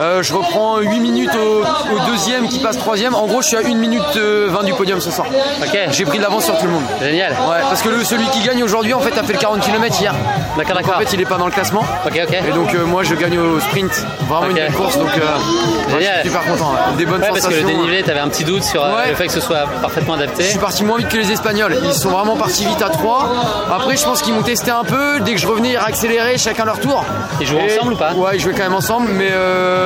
Euh, 0.00 0.22
Je 0.22 0.32
reprends 0.34 0.78
8 0.80 1.00
minutes 1.00 1.30
au, 1.34 1.62
au 1.62 2.06
deuxième 2.10 2.48
qui 2.48 2.58
passe 2.58 2.76
troisième. 2.78 3.14
En 3.14 3.26
gros, 3.26 3.40
je 3.42 3.48
suis 3.48 3.56
à 3.56 3.60
1 3.60 3.74
minute 3.74 4.02
euh, 4.16 4.46
20 4.50 4.64
du 4.64 4.74
podium 4.74 5.00
ce 5.00 5.10
soir. 5.10 5.26
Ok. 5.62 5.78
J'ai 5.90 6.04
pris 6.04 6.18
de 6.18 6.22
l'avance 6.22 6.44
sur 6.44 6.58
tout 6.58 6.66
le 6.66 6.72
monde. 6.72 6.82
Génial. 7.00 7.32
Ouais, 7.32 7.60
parce 7.68 7.82
que 7.82 7.88
le, 7.88 8.04
celui 8.04 8.26
qui 8.30 8.42
gagne 8.42 8.62
aujourd'hui, 8.62 8.92
en 8.94 9.00
fait, 9.00 9.16
a 9.18 9.22
fait 9.22 9.32
le 9.32 9.38
40 9.38 9.60
km 9.60 10.00
hier. 10.00 10.14
D'accord, 10.56 10.76
d'accord. 10.76 10.94
En 10.96 10.98
fait, 11.00 11.12
il 11.14 11.20
est 11.20 11.24
pas 11.26 11.38
dans 11.38 11.46
le 11.46 11.52
classement. 11.52 11.84
Ok, 12.06 12.20
ok. 12.28 12.36
Et 12.48 12.52
donc, 12.52 12.74
euh, 12.74 12.84
moi, 12.84 13.02
je 13.04 13.14
gagne 13.14 13.38
au 13.38 13.58
sprint. 13.60 14.06
Vraiment 14.28 14.46
une 14.48 14.54
belle 14.54 14.72
course. 14.72 14.98
Donc, 14.98 15.08
euh, 15.16 15.94
ouais, 15.94 16.00
je 16.00 16.20
suis 16.20 16.28
super 16.30 16.44
content. 16.44 16.72
ouais. 16.72 16.96
Des 16.98 17.06
bonnes 17.06 17.20
Ouais, 17.20 17.28
parce 17.28 17.40
que 17.40 17.44
sensations. 17.52 17.66
le 17.66 17.72
dénivelé, 17.72 18.02
t'avais 18.02 18.20
un 18.20 18.28
petit 18.28 18.44
doute 18.44 18.62
sur 18.64 18.84
euh, 18.84 18.94
Ouais. 18.96 19.08
le 19.10 19.14
fait 19.14 19.26
que 19.26 19.32
ce 19.32 19.40
soit 19.40 19.64
parfaitement 19.80 20.14
adapté. 20.14 20.42
Je 20.44 20.48
suis 20.50 20.58
parti 20.58 20.84
moins 20.84 20.98
vite 20.98 21.08
que 21.08 21.16
les 21.16 21.32
Espagnols. 21.32 21.76
Ils 21.84 21.92
sont 21.94 22.10
vraiment 22.10 22.36
partis 22.36 22.64
vite 22.66 22.82
à 22.82 22.88
3. 22.90 23.28
Après, 23.74 23.96
je 23.96 24.04
pense 24.04 24.20
qu'ils 24.22 24.34
m'ont 24.34 24.42
testé 24.42 24.70
un 24.70 24.84
peu. 24.84 25.20
Dès 25.20 25.32
que 25.34 25.40
je 25.40 25.46
revenais, 25.46 25.70
ils 25.70 25.78
réaccéléraient 25.78 26.36
chacun 26.38 26.64
leur 26.66 26.80
tour. 26.80 27.04
Ils 27.40 27.46
jouent 27.46 27.58
Et- 27.58 27.76
ensemble 27.78 27.94
ou 27.94 27.96
pas 27.96 28.12
Ouais, 28.12 28.32
ils 28.34 28.40
jouaient 28.40 28.52
quand 28.52 28.62
même 28.64 28.74
ensemble. 28.74 29.08
Mais, 29.12 29.28
euh, 29.30 29.85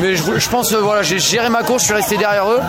mais 0.00 0.14
je, 0.16 0.22
je 0.38 0.48
pense, 0.48 0.72
euh, 0.72 0.78
voilà, 0.80 1.02
j'ai 1.02 1.18
géré 1.18 1.48
ma 1.48 1.62
course, 1.62 1.82
je 1.82 1.86
suis 1.86 1.94
resté 1.94 2.16
derrière 2.16 2.48
eux. 2.50 2.60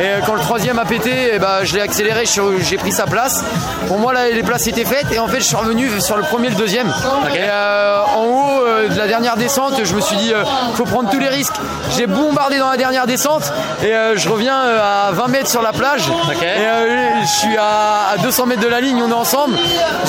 Et 0.00 0.04
euh, 0.04 0.20
quand 0.26 0.34
le 0.34 0.40
troisième 0.40 0.78
a 0.78 0.84
pété, 0.84 1.30
eh 1.34 1.38
ben, 1.38 1.58
je 1.62 1.74
l'ai 1.74 1.80
accéléré, 1.80 2.24
j'ai 2.60 2.76
pris 2.76 2.92
sa 2.92 3.06
place. 3.06 3.44
Pour 3.88 3.98
moi, 3.98 4.12
là, 4.12 4.28
les 4.30 4.42
places 4.42 4.66
étaient 4.66 4.84
faites. 4.84 5.10
Et 5.12 5.18
en 5.18 5.28
fait, 5.28 5.38
je 5.38 5.44
suis 5.44 5.56
revenu 5.56 5.88
sur 6.00 6.16
le 6.16 6.22
premier 6.22 6.48
et 6.48 6.50
le 6.50 6.56
deuxième. 6.56 6.88
Et 7.34 7.38
euh, 7.40 8.02
en 8.16 8.24
haut 8.24 8.64
euh, 8.66 8.88
de 8.88 8.98
la 8.98 9.06
dernière 9.06 9.36
descente, 9.36 9.74
je 9.84 9.94
me 9.94 10.00
suis 10.00 10.16
dit, 10.16 10.32
euh, 10.32 10.44
faut 10.74 10.84
prendre 10.84 11.10
tous 11.10 11.18
les 11.18 11.28
risques. 11.28 11.54
J'ai 11.96 12.06
bombardé 12.06 12.58
dans 12.58 12.70
la 12.70 12.76
dernière 12.76 13.06
descente. 13.06 13.52
Et 13.82 13.94
euh, 13.94 14.16
je 14.16 14.28
reviens 14.28 14.58
euh, 14.64 15.08
à 15.08 15.12
20 15.12 15.28
mètres 15.28 15.50
sur 15.50 15.62
la 15.62 15.72
plage. 15.72 16.08
Et 16.42 16.44
euh, 16.46 17.20
je 17.22 17.26
suis 17.26 17.56
à, 17.56 18.10
à 18.14 18.18
200 18.18 18.46
mètres 18.46 18.62
de 18.62 18.68
la 18.68 18.80
ligne, 18.80 19.02
on 19.02 19.10
est 19.10 19.12
ensemble. 19.12 19.56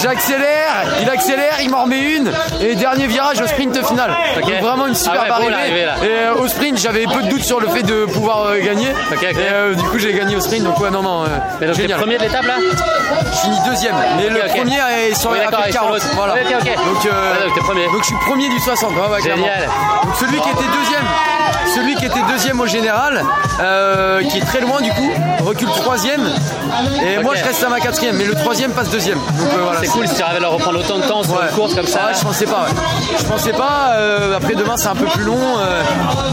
J'accélère, 0.02 0.86
il 1.02 1.10
accélère, 1.10 1.58
il 1.62 1.70
m'en 1.70 1.84
remet 1.84 2.16
une. 2.16 2.32
Et 2.62 2.76
dernier 2.76 3.08
virage 3.08 3.42
au 3.42 3.48
sprint 3.48 3.86
final. 3.86 4.12
Donc 4.36 4.52
vraiment 4.62 4.88
une 4.88 4.96
superbe 4.96 5.26
Ah 5.30 5.40
ouais, 5.40 5.54
arrivée. 5.54 5.86
Euh, 6.16 6.36
au 6.36 6.48
sprint, 6.48 6.78
j'avais 6.78 7.06
peu 7.06 7.22
de 7.24 7.30
doutes 7.30 7.44
sur 7.44 7.60
le 7.60 7.68
fait 7.70 7.84
de 7.84 8.06
pouvoir 8.06 8.46
euh, 8.48 8.60
gagner. 8.60 8.88
Et 9.22 9.36
euh, 9.52 9.74
du 9.76 9.84
coup, 9.84 9.98
j'ai 10.00 10.14
gagné 10.14 10.36
au 10.36 10.40
sprint. 10.40 10.64
Donc 10.64 10.80
ouais, 10.80 10.90
non, 10.92 11.02
non. 11.02 11.24
Mais 11.60 11.68
donc 11.68 11.76
génial. 11.76 12.00
premier 12.00 12.18
de 12.18 12.24
l'étape 12.24 12.46
là 12.46 12.56
Je 13.34 13.38
finis 13.40 13.58
deuxième. 13.68 13.96
Mais 14.18 14.30
le 14.30 14.40
premier 14.50 14.78
est 15.10 15.14
sur 15.16 15.32
Oui, 15.32 15.38
la 15.40 15.46
d'accord, 15.46 15.64
fait 15.64 15.70
et 15.70 15.72
sur 15.72 15.82
40. 15.82 15.94
l'autre. 15.94 16.06
Voilà. 16.16 16.34
Donc, 16.34 17.54
t'es 17.54 17.62
premier. 17.62 17.86
donc 17.88 18.00
je 18.02 18.06
suis 18.06 18.16
premier 18.28 18.50
du 18.50 18.60
60. 18.60 18.92
Ouais. 18.92 19.22
Génial. 19.22 19.70
Donc 20.04 20.16
celui 20.20 20.40
qui 20.40 20.50
était 20.50 20.58
deuxième, 20.60 21.06
celui 21.76 21.96
qui 21.96 22.06
était 22.06 22.22
deuxième 22.30 22.60
au 22.60 22.66
général, 22.68 23.24
qui 24.30 24.38
est 24.38 24.46
très 24.46 24.60
loin 24.62 24.82
du 24.82 24.92
coup, 24.92 25.12
recule 25.46 25.70
troisième. 25.70 26.28
Et 27.06 27.22
moi 27.24 27.36
je 27.36 27.44
reste 27.44 27.64
à 27.64 27.70
ma 27.70 27.80
quatrième, 27.80 28.18
mais 28.18 28.26
le 28.26 28.36
troisième 28.36 28.72
passe 28.72 28.90
deuxième. 28.90 29.18
Donc 29.20 29.60
voilà. 29.64 29.80
C'est 29.82 29.88
cool 29.88 30.08
si 30.08 30.16
tu 30.16 30.22
arrives 30.22 30.38
à 30.38 30.40
leur 30.40 30.52
reprendre 30.52 30.80
autant 30.80 30.98
de 30.98 31.04
temps 31.04 31.24
sur 31.24 31.34
Ouais. 31.34 31.48
une 31.50 31.56
course 31.56 31.74
comme 31.76 31.88
ça. 31.88 32.08
Ouais, 32.08 32.14
je 32.18 32.24
pensais 32.24 32.46
pas. 32.46 32.66
Je 33.20 33.24
pensais 33.26 33.52
pas. 33.54 33.94
après 34.36 34.56
demain 34.56 34.76
c'est 34.78 34.88
un 34.88 34.96
peu 34.96 35.06
plus 35.06 35.24
long. 35.24 35.38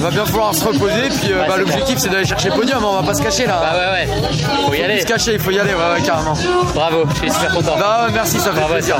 Va 0.00 0.10
bien 0.10 0.24
falloir 0.24 0.54
se 0.54 0.64
reposer. 0.64 1.08
Puis 1.20 1.32
euh, 1.32 1.44
bah, 1.46 1.56
l'objectif 1.56 1.98
c'est 1.98 2.08
d'aller 2.08 2.24
chercher 2.26 2.50
podium. 2.50 2.78
hein, 2.82 2.88
on 2.90 3.00
va 3.00 3.06
pas 3.06 3.14
se 3.14 3.22
cacher 3.22 3.46
là. 3.46 3.60
Bah 3.60 3.72
ouais, 3.78 4.06
ouais. 4.06 4.22
Faut 4.66 4.74
y 4.74 4.76
Faut 4.78 4.84
aller. 4.84 4.94
plus 4.94 5.00
se 5.02 5.06
cacher, 5.06 5.32
il 5.34 5.38
faut 5.40 5.50
y 5.50 5.58
aller. 5.58 5.74
Ouais, 5.74 5.92
ouais, 5.94 6.02
carrément. 6.04 6.34
Bravo, 6.74 7.04
je 7.14 7.18
suis 7.18 7.30
super 7.30 7.54
content. 7.54 7.76
Bah 7.78 8.04
ouais, 8.06 8.12
merci, 8.12 8.38
ça 8.38 8.52
fait 8.52 8.60
Bravo 8.60 8.74
plaisir. 8.74 8.96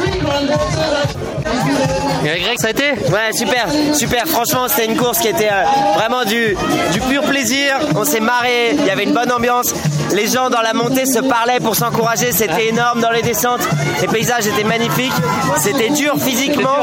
Et 2.25 2.41
Greg, 2.41 2.59
ça 2.61 2.69
a 2.69 2.71
été 2.71 2.93
Ouais, 3.11 3.33
super, 3.33 3.67
super. 3.95 4.27
Franchement, 4.27 4.67
c'était 4.69 4.87
une 4.87 4.97
course 4.97 5.19
qui 5.19 5.29
était 5.29 5.49
euh, 5.51 5.65
vraiment 5.97 6.25
du, 6.25 6.57
du 6.93 7.01
pur 7.01 7.23
plaisir. 7.25 7.75
On 7.97 8.05
s'est 8.05 8.21
marré, 8.21 8.77
il 8.79 8.87
y 8.87 8.91
avait 8.91 9.05
une 9.05 9.13
bonne 9.13 9.31
ambiance. 9.33 9.75
Les 10.13 10.29
gens 10.29 10.49
dans 10.51 10.61
la 10.61 10.73
montée 10.73 11.05
se 11.07 11.19
parlaient 11.19 11.59
pour 11.59 11.75
s'encourager. 11.75 12.31
C'était 12.33 12.69
énorme 12.69 13.01
dans 13.01 13.11
les 13.11 13.23
descentes. 13.23 13.61
Les 14.01 14.07
paysages 14.07 14.47
étaient 14.47 14.63
magnifiques. 14.65 15.13
C'était 15.57 15.89
dur 15.91 16.15
physiquement. 16.19 16.77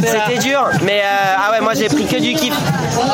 C'était 0.00 0.38
dur, 0.38 0.60
hein. 0.72 0.78
Mais 0.82 1.00
euh, 1.00 1.36
ah 1.46 1.50
ouais, 1.52 1.60
moi 1.60 1.74
j'ai 1.74 1.88
pris 1.88 2.06
que 2.06 2.16
du 2.16 2.32
kiff. 2.34 2.54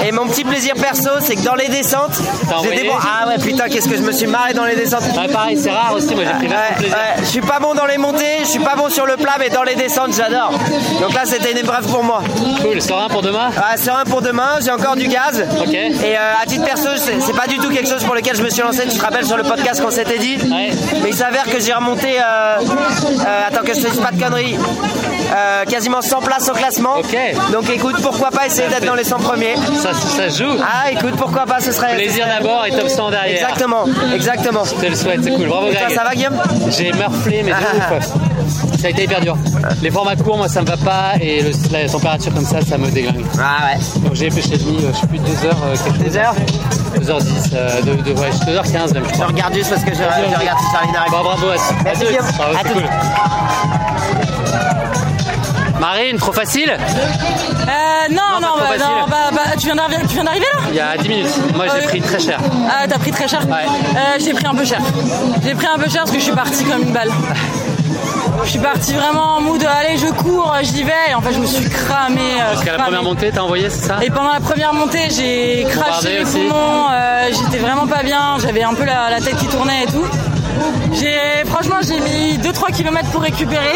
Et 0.07 0.13
mon 0.13 0.27
petit 0.29 0.45
plaisir 0.45 0.75
perso, 0.75 1.11
c'est 1.21 1.35
que 1.37 1.43
dans 1.43 1.55
les 1.57 1.69
descentes, 1.69 2.13
T'as 2.13 2.49
j'ai 2.51 2.55
envoyé 2.55 2.83
des 2.83 2.89
bons- 2.89 2.95
Ah 3.03 3.27
ouais, 3.29 3.39
putain, 3.39 3.69
qu'est-ce 3.69 3.89
que 3.89 3.97
je 3.97 4.03
me 4.03 4.13
suis 4.13 4.27
marré 4.27 4.55
dans 4.55 4.65
les 4.65 4.77
descentes. 4.77 5.03
Ouais, 5.17 5.29
pareil, 5.29 5.59
c'est 5.61 5.71
rare 5.71 5.93
aussi. 5.95 6.15
Moi, 6.15 6.25
j'ai 6.25 6.47
pris 6.47 6.47
Ouais, 6.49 6.75
plaisir. 6.77 6.97
ouais, 6.97 7.21
je 7.23 7.27
suis 7.27 7.41
pas 7.41 7.59
bon 7.59 7.75
dans 7.75 7.87
les 7.87 7.99
montées, 7.99 8.39
je 8.41 8.47
suis 8.47 8.61
pas 8.61 8.77
bon 8.77 8.89
sur 8.91 9.07
le 9.07 9.17
plat, 9.17 9.35
mais 9.39 9.49
dans 9.51 9.63
les 9.63 9.75
descentes, 9.75 10.15
j'adore. 10.17 10.53
Donc 11.01 11.15
là, 11.15 11.23
c'était 11.25 11.53
une 11.53 11.59
épreuve 11.59 11.87
pour 11.87 12.03
moi. 12.03 12.23
Cool, 12.63 12.81
serein 12.81 13.09
pour 13.09 13.23
demain 13.23 13.51
Ah, 13.57 13.77
serein 13.77 14.05
pour 14.05 14.23
demain, 14.23 14.59
j'ai 14.65 14.71
encore 14.71 14.97
du 14.97 15.07
gaz. 15.09 15.45
Ok. 15.61 15.73
Et 15.75 15.95
euh, 16.17 16.43
à 16.43 16.47
titre 16.47 16.65
perso, 16.65 16.89
c'est 16.97 17.37
pas 17.37 17.47
du 17.47 17.57
tout 17.59 17.69
quelque 17.71 17.89
chose 17.89 18.05
pour 18.05 18.15
lequel 18.15 18.37
je 18.37 18.43
me 18.43 18.51
suis 18.51 18.63
lancé. 18.63 18.83
Tu 18.89 18.97
te 18.97 19.03
rappelles 19.03 19.27
sur 19.27 19.37
le 19.37 19.43
podcast 19.43 19.83
qu'on 19.83 19.91
s'était 19.91 20.19
dit 20.19 20.37
Ouais. 20.51 20.71
Mais 21.03 21.09
il 21.11 21.15
s'avère 21.15 21.45
que 21.45 21.61
j'ai 21.61 21.73
remonté, 21.73 22.19
euh, 22.19 22.23
euh, 22.61 23.41
attends 23.49 23.63
que 23.63 23.75
je 23.75 23.81
te 23.81 23.91
dise 23.91 24.01
pas 24.01 24.11
de 24.13 24.23
conneries, 24.23 24.57
quasiment 25.69 26.03
100 26.03 26.21
places 26.21 26.49
au 26.49 26.53
classement. 26.53 26.97
Ok. 26.99 27.17
Donc 27.53 27.69
écoute, 27.71 27.97
pourquoi 28.03 28.31
pas 28.31 28.47
essayer 28.47 28.69
d'être 28.69 28.85
dans 28.87 28.95
les 28.95 29.05
100 29.05 29.17
premiers 29.19 29.55
Ça, 29.77 29.93
ça 29.95 30.31
se 30.31 30.43
joue. 30.43 30.53
Ah, 30.63 30.91
écoute, 30.91 31.15
pourquoi 31.17 31.45
pas, 31.47 31.61
ce 31.61 31.73
serait. 31.73 31.95
Plaisir 31.97 32.27
d'abord 32.27 32.65
et 32.67 32.71
top 32.71 32.89
100 32.89 33.11
derrière. 33.11 33.49
Exactement, 33.49 33.85
exactement. 34.15 34.65
Je 34.65 34.75
te 34.75 34.87
le 34.87 34.97
souhaite, 34.97 35.21
c'est 35.23 35.31
cool. 35.31 35.49
Bravo 35.49 35.69
Greg. 35.71 35.95
ça 35.95 36.05
va, 36.05 36.15
Guillaume? 36.15 36.39
J'ai 36.69 36.93
meurflé, 36.93 37.43
mais 37.43 37.53
de 37.53 37.57
ouf. 37.57 38.13
Ça 38.85 38.89
a 38.89 38.91
été 38.91 39.05
hyper 39.05 39.21
dur. 39.23 39.35
Les 39.81 39.91
formats 39.91 40.15
courts, 40.15 40.37
moi, 40.37 40.47
ça 40.47 40.61
me 40.61 40.67
va 40.67 40.77
pas. 40.77 41.13
Et 41.19 41.41
le- 41.41 41.53
la 41.73 41.89
température 41.89 42.35
comme 42.35 42.45
ça, 42.45 42.61
ça 42.61 42.77
me 42.77 42.91
déglingue. 42.91 43.25
Ah 43.41 43.69
ouais. 43.73 44.01
Donc 44.03 44.13
j'ai 44.13 44.29
mis, 44.29 44.37
euh, 44.41 44.93
je 44.93 45.01
sais 45.01 45.07
plus, 45.07 45.19
2 45.21 45.47
heures. 45.47 45.57
euh, 45.65 45.75
quelque 45.75 45.97
chose. 46.05 46.13
2 46.13 46.17
heures 46.19 46.35
2h10, 47.01 47.51
euh, 47.55 47.81
de, 47.81 47.95
de, 48.03 48.13
ouais, 48.13 48.29
2h15 48.47 48.93
même, 48.93 49.05
je 49.11 49.17
Je 49.19 49.23
regarde 49.25 49.55
juste 49.55 49.71
parce 49.71 49.83
que 49.85 49.91
je, 49.93 49.97
je 49.97 50.39
regarde 50.39 50.59
si 50.59 50.71
Charline 50.71 50.97
arrive. 50.97 51.13
Bon, 51.13 51.23
bravo 51.23 51.47
à, 51.49 51.55
à 51.55 51.83
Merci, 51.85 52.05
tous. 52.05 52.37
Bravo, 52.37 52.57
À 52.59 52.63
tous. 52.63 52.73
cool. 52.75 52.83
Marine, 55.81 56.17
trop 56.19 56.33
facile? 56.33 56.71
Euh, 56.71 58.09
non, 58.11 58.41
non, 58.43 58.49
bah, 58.59 58.65
facile. 58.69 58.81
non, 58.87 59.07
bah, 59.09 59.17
bah, 59.33 59.41
tu 59.59 59.67
viens 59.67 59.77
d'arriver 59.77 60.03
tu 60.07 60.15
viens 60.15 60.25
d'arriver 60.25 60.47
là? 60.55 60.61
Il 60.69 60.75
y 60.77 60.81
a 60.81 60.97
10 60.99 61.09
minutes. 61.09 61.55
Moi, 61.57 61.67
j'ai 61.75 61.85
Euh, 61.85 61.89
pris 61.89 62.01
très 62.03 62.21
cher. 62.21 62.39
Ah, 62.71 62.85
t'as 62.87 62.99
pris 62.99 63.11
très 63.13 63.29
cher? 63.29 63.41
Euh, 63.51 64.19
J'ai 64.23 64.35
pris 64.35 64.47
un 64.47 64.55
peu 64.55 64.65
cher. 64.67 64.81
J'ai 65.43 65.55
pris 65.55 65.67
un 65.67 65.79
peu 65.79 65.89
cher 65.89 66.01
parce 66.03 66.11
que 66.11 66.19
je 66.19 66.25
suis 66.25 66.33
partie 66.35 66.65
comme 66.65 66.83
une 66.83 66.93
balle. 66.93 67.11
Je 68.45 68.51
suis 68.51 68.59
partie 68.59 68.93
vraiment 68.93 69.37
en 69.37 69.41
mood 69.41 69.63
allez, 69.65 69.97
je 69.99 70.07
cours, 70.13 70.53
j'y 70.63 70.85
vais. 70.85 70.93
Et 71.11 71.15
en 71.15 71.21
fait, 71.21 71.33
je 71.33 71.39
me 71.41 71.47
suis 71.47 71.69
cramée. 71.69 72.21
euh, 72.41 72.53
Parce 72.53 72.65
qu'à 72.65 72.73
la 72.77 72.83
première 72.85 73.03
montée, 73.03 73.31
t'as 73.33 73.41
envoyé, 73.41 73.69
c'est 73.71 73.87
ça 73.89 73.99
Et 74.03 74.11
pendant 74.11 74.33
la 74.33 74.41
première 74.41 74.73
montée, 74.75 75.09
j'ai 75.11 75.67
craché 75.71 76.19
les 76.19 76.23
aussi. 76.25 76.39
poumons, 76.39 76.87
euh, 76.93 77.29
j'étais 77.33 77.59
vraiment 77.59 77.87
pas 77.87 78.03
bien, 78.03 78.37
j'avais 78.41 78.63
un 78.63 78.75
peu 78.75 78.85
la, 78.85 79.11
la 79.11 79.21
tête 79.21 79.37
qui 79.37 79.47
tournait 79.47 79.85
et 79.85 79.87
tout. 79.87 80.05
J'ai 80.93 81.45
franchement 81.47 81.77
j'ai 81.87 81.99
mis 82.01 82.39
2-3 82.39 82.73
km 82.73 83.09
pour 83.11 83.23
récupérer, 83.23 83.75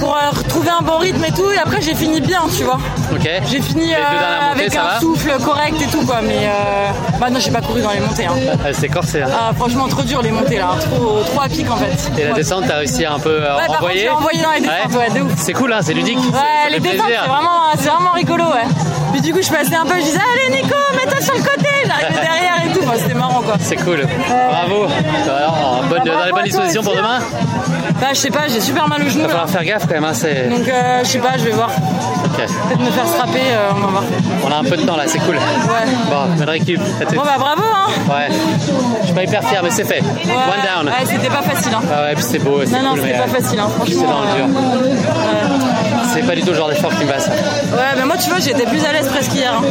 pour 0.00 0.16
euh, 0.16 0.30
retrouver 0.30 0.68
un 0.70 0.82
bon 0.82 0.98
rythme 0.98 1.24
et 1.24 1.32
tout, 1.32 1.50
et 1.50 1.58
après 1.58 1.80
j'ai 1.80 1.94
fini 1.94 2.20
bien, 2.20 2.42
tu 2.56 2.64
vois. 2.64 2.78
Ok. 3.12 3.28
J'ai 3.50 3.60
fini 3.60 3.94
euh, 3.94 3.96
montées, 3.98 4.60
avec 4.62 4.76
un 4.76 4.82
va 4.84 5.00
souffle 5.00 5.32
correct 5.42 5.74
et 5.80 5.86
tout 5.86 6.04
quoi, 6.04 6.20
mais 6.22 6.46
euh... 6.46 6.90
bah 7.20 7.30
non 7.30 7.38
j'ai 7.40 7.50
pas 7.50 7.60
couru 7.60 7.80
dans 7.82 7.90
les 7.92 8.00
montées. 8.00 8.26
Hein. 8.26 8.34
Ah, 8.64 8.72
C'est 8.72 8.88
corsé. 8.88 9.22
hein. 9.22 9.28
Ah, 9.32 9.52
franchement 9.56 9.88
trop 9.88 10.02
dur 10.02 10.20
les 10.22 10.30
montées 10.30 10.58
là, 10.58 10.70
trop, 10.90 11.20
trop 11.24 11.40
à 11.42 11.48
pic 11.48 11.70
en 11.70 11.76
fait. 11.76 12.10
Et 12.20 12.24
la 12.24 12.30
Ouais. 12.30 12.34
descente, 12.36 12.64
t'as 12.66 12.76
réussi 12.78 13.04
à 13.04 13.12
un 13.14 13.18
peu 13.18 13.30
euh, 13.42 13.56
Ouais, 13.56 13.68
envoyer 13.76 14.08
envoyé 14.10 14.42
dans 14.42 14.52
les 14.52 14.60
descentes, 14.60 14.92
ouais, 14.98 15.10
de 15.10 15.20
ouf. 15.22 15.32
C'est 15.36 15.52
cool, 15.52 15.72
hein, 15.72 15.80
c'est 15.82 15.94
ludique. 15.94 16.18
Ouais, 16.18 16.70
les 16.70 16.80
descentes, 16.80 17.06
c'est 17.08 17.28
vraiment, 17.28 17.60
c'est 17.78 17.88
vraiment 17.88 18.12
rigolo, 18.12 18.44
ouais. 18.44 18.66
Puis 19.12 19.20
du 19.20 19.32
coup, 19.32 19.40
je 19.42 19.48
passais 19.50 19.74
un 19.76 19.84
peu, 19.86 19.94
je 19.98 20.02
disais, 20.04 20.18
allez 20.18 20.56
Nico, 20.62 20.74
mets-toi 20.96 21.20
sur 21.20 21.34
le 21.34 21.40
côté. 21.42 21.68
J'arrivais 21.86 22.20
derrière 22.20 22.54
et 22.64 22.72
tout, 22.72 22.80
Enfin, 22.84 22.92
c'était 22.98 23.14
marrant 23.14 23.40
quoi. 23.42 23.54
C'est 23.60 23.76
cool. 23.76 24.06
Bravo. 24.28 24.86
Alors, 25.26 25.82
bonne- 25.88 25.98
Bah, 26.04 26.10
dans 26.18 26.24
les 26.26 26.32
bonnes 26.32 26.44
dispositions 26.44 26.82
pour 26.82 26.92
aussi, 26.92 27.02
demain 27.02 27.18
Bah, 28.00 28.06
je 28.12 28.16
sais 28.18 28.30
pas, 28.30 28.48
j'ai 28.48 28.60
super 28.60 28.88
mal 28.88 29.02
au 29.02 29.08
genou. 29.08 29.14
Il 29.14 29.20
va 29.22 29.26
là. 29.26 29.28
falloir 29.30 29.48
faire 29.50 29.64
gaffe 29.64 29.86
quand 29.86 29.94
même. 29.94 30.04
Hein, 30.04 30.12
c'est... 30.14 30.48
Donc, 30.48 30.68
euh, 30.68 31.00
je 31.04 31.08
sais 31.08 31.18
pas, 31.18 31.38
je 31.38 31.44
vais 31.44 31.50
voir. 31.52 31.70
Peut-être 32.36 32.80
me 32.80 32.90
faire 32.90 33.06
strapper, 33.06 33.38
euh, 33.52 33.70
on 33.76 33.80
va 33.80 33.86
voir. 33.86 34.02
On 34.44 34.50
a 34.52 34.56
un 34.56 34.64
peu 34.64 34.76
de 34.76 34.82
temps 34.82 34.96
là, 34.96 35.04
c'est 35.06 35.18
cool. 35.20 35.36
Ouais. 35.36 35.92
Bon, 36.10 36.34
bonne 36.36 36.48
récup. 36.48 36.80
Bon, 36.80 37.22
bah, 37.22 37.36
bravo, 37.38 37.62
hein. 37.62 37.90
Ouais. 38.10 38.28
Je 39.00 39.04
suis 39.06 39.14
pas 39.14 39.22
hyper 39.22 39.44
fier, 39.48 39.60
mais 39.62 39.70
c'est 39.70 39.84
fait. 39.84 40.00
Ouais, 40.02 40.32
One 40.32 40.84
down. 40.84 40.86
Ouais, 40.88 41.06
c'était 41.06 41.28
pas 41.28 41.42
facile, 41.42 41.72
hein. 41.74 41.80
Ah 41.92 42.02
ouais, 42.04 42.14
puis 42.14 42.24
c'est 42.24 42.38
beau. 42.40 42.60
c'est 42.64 42.72
Non, 42.72 42.82
non, 42.90 42.96
c'était 42.96 43.12
mais, 43.12 43.18
pas 43.18 43.28
facile, 43.40 43.60
hein. 43.60 43.68
C'est 43.86 43.92
Franchement. 43.94 44.20
dans 44.20 44.20
le 44.22 44.36
dur. 44.36 44.60
euh, 44.60 45.43
C'est 46.14 46.22
pas 46.26 46.34
du 46.34 46.42
tout 46.42 46.48
le 46.50 46.54
genre 46.54 46.68
d'effort 46.68 46.94
qui 46.96 47.04
me 47.04 47.10
va 47.10 47.18
ça. 47.18 47.30
Ouais, 47.32 47.36
mais 47.96 48.04
moi, 48.04 48.16
tu 48.16 48.30
vois, 48.30 48.38
j'étais 48.38 48.64
plus 48.64 48.84
à 48.84 48.92
l'aise 48.92 49.08
presque 49.08 49.34
hier. 49.34 49.52
hein. 49.52 49.62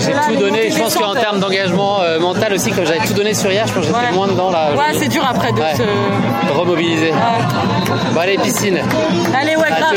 J'ai 0.00 0.12
tout 0.34 0.40
donné. 0.40 0.70
Je 0.70 0.78
pense 0.78 0.94
qu'en 0.96 1.14
termes 1.14 1.38
d'engagement 1.40 2.00
euh, 2.02 2.18
mental 2.18 2.52
aussi, 2.54 2.70
comme 2.72 2.84
j'avais 2.86 3.06
tout 3.06 3.14
donné 3.14 3.32
sur 3.34 3.50
hier, 3.52 3.66
je 3.66 3.72
pense 3.72 3.86
que 3.86 3.92
j'étais 3.92 4.06
Ouais. 4.06 4.12
moins 4.12 4.26
dedans 4.28 4.50
là. 4.50 4.70
Ouais, 4.76 4.98
c'est 4.98 5.08
dur 5.08 5.24
après 5.28 5.52
de 5.52 5.60
Ouais. 5.60 5.74
se. 5.76 6.52
Remobiliser. 6.58 7.12
Bon, 8.12 8.20
allez, 8.20 8.36
piscine. 8.38 8.80
Allez, 9.40 9.56
ouais, 9.56 9.64
À 9.70 9.80
grave. 9.80 9.94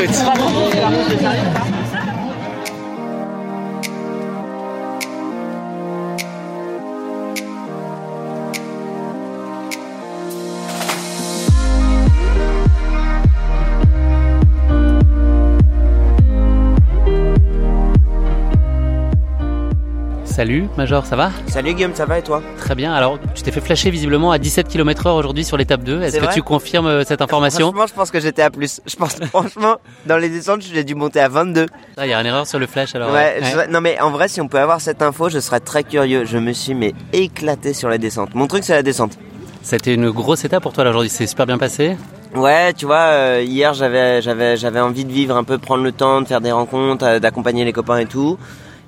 Salut 20.44 20.68
Major, 20.76 21.06
ça 21.06 21.16
va 21.16 21.30
Salut 21.46 21.72
Guillaume, 21.72 21.94
ça 21.94 22.04
va 22.04 22.18
et 22.18 22.22
toi 22.22 22.42
Très 22.58 22.74
bien. 22.74 22.92
Alors, 22.92 23.18
tu 23.34 23.42
t'es 23.42 23.50
fait 23.50 23.62
flasher 23.62 23.88
visiblement 23.88 24.30
à 24.30 24.36
17 24.36 24.68
km/h 24.68 25.16
aujourd'hui 25.16 25.42
sur 25.42 25.56
l'étape 25.56 25.82
2. 25.82 26.02
Est-ce 26.02 26.18
que 26.18 26.34
tu 26.34 26.42
confirmes 26.42 26.86
euh, 26.86 27.02
cette 27.02 27.22
information 27.22 27.68
Franchement, 27.68 27.86
je 27.86 27.94
pense 27.94 28.10
que 28.10 28.20
j'étais 28.20 28.42
à 28.42 28.50
plus. 28.50 28.82
Je 28.84 28.94
pense 28.94 29.14
franchement, 29.30 29.76
dans 30.04 30.18
les 30.18 30.28
descentes, 30.28 30.60
j'ai 30.60 30.84
dû 30.84 30.94
monter 30.94 31.20
à 31.20 31.28
22. 31.30 31.64
Ah, 31.96 32.04
Il 32.06 32.10
y 32.10 32.12
a 32.12 32.20
une 32.20 32.26
erreur 32.26 32.46
sur 32.46 32.58
le 32.58 32.66
flash 32.66 32.94
alors. 32.94 33.08
Ouais, 33.10 33.38
ouais. 33.40 33.64
je- 33.68 33.72
non 33.72 33.80
mais 33.80 33.98
en 34.02 34.10
vrai, 34.10 34.28
si 34.28 34.42
on 34.42 34.48
peut 34.48 34.58
avoir 34.58 34.82
cette 34.82 35.00
info, 35.00 35.30
je 35.30 35.38
serais 35.38 35.60
très 35.60 35.82
curieux. 35.82 36.26
Je 36.26 36.36
me 36.36 36.52
suis 36.52 36.74
mais 36.74 36.92
éclaté 37.14 37.72
sur 37.72 37.88
les 37.88 37.96
descentes. 37.96 38.34
Mon 38.34 38.46
truc, 38.46 38.64
c'est 38.64 38.74
la 38.74 38.82
descente. 38.82 39.16
C'était 39.62 39.94
une 39.94 40.10
grosse 40.10 40.44
étape 40.44 40.62
pour 40.62 40.74
toi 40.74 40.84
là 40.84 40.90
aujourd'hui. 40.90 41.08
C'est 41.08 41.26
super 41.26 41.46
bien 41.46 41.56
passé. 41.56 41.96
Ouais, 42.34 42.74
tu 42.74 42.84
vois, 42.84 42.96
euh, 43.12 43.42
hier 43.46 43.72
j'avais 43.72 44.20
j'avais 44.20 44.58
j'avais 44.58 44.80
envie 44.80 45.06
de 45.06 45.12
vivre 45.12 45.36
un 45.38 45.44
peu, 45.44 45.56
prendre 45.56 45.84
le 45.84 45.92
temps, 45.92 46.20
de 46.20 46.26
faire 46.26 46.42
des 46.42 46.52
rencontres, 46.52 47.06
euh, 47.06 47.18
d'accompagner 47.18 47.64
les 47.64 47.72
copains 47.72 47.96
et 47.96 48.06
tout. 48.06 48.36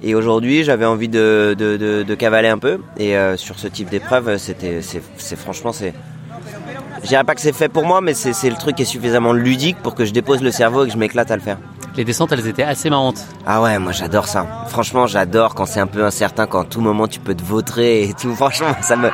Et 0.09 0.15
aujourd'hui, 0.15 0.63
j'avais 0.63 0.85
envie 0.85 1.09
de, 1.09 1.57
de, 1.59 1.77
de, 1.77 2.05
de 2.05 2.15
cavaler 2.15 2.47
un 2.47 2.59
peu. 2.59 2.79
Et 2.97 3.17
euh, 3.17 3.37
sur 3.37 3.59
ce 3.59 3.67
type 3.67 3.91
d'épreuve, 3.91 4.39
c'était 4.39 4.81
c'est 4.81 5.37
franchement 5.37 5.73
c'est 5.73 5.95
je 7.03 7.09
dirais 7.09 7.25
pas 7.25 7.35
que 7.35 7.41
c'est 7.41 7.53
fait 7.53 7.69
pour 7.69 7.85
moi, 7.85 8.01
mais 8.01 8.15
c'est 8.15 8.33
c'est 8.33 8.49
le 8.49 8.55
truc 8.55 8.77
qui 8.77 8.83
est 8.83 8.87
suffisamment 8.87 9.33
ludique 9.33 9.77
pour 9.83 9.97
que 9.97 10.05
je 10.05 10.13
dépose 10.13 10.43
le 10.45 10.53
cerveau 10.53 10.85
et 10.85 10.87
que 10.87 10.93
je 10.93 10.99
m'éclate 10.99 11.33
à 11.33 11.35
le 11.35 11.43
faire. 11.43 11.59
Les 11.97 12.05
descentes, 12.05 12.31
elles 12.31 12.47
étaient 12.47 12.63
assez 12.63 12.89
marrantes. 12.89 13.25
Ah 13.47 13.61
ouais, 13.61 13.81
moi 13.81 13.91
j'adore 13.91 14.29
ça. 14.29 14.47
Franchement, 14.69 15.09
j'adore 15.09 15.57
quand 15.57 15.67
c'est 15.67 15.81
un 15.81 15.89
peu 15.89 16.05
incertain, 16.05 16.47
quand 16.47 16.61
à 16.61 16.65
tout 16.65 16.81
moment 16.81 17.09
tu 17.09 17.19
peux 17.19 17.35
te 17.35 17.43
vautrer 17.43 18.05
et 18.05 18.15
tout. 18.15 18.33
Franchement, 18.37 18.77
ça 18.83 18.95
me, 18.95 19.11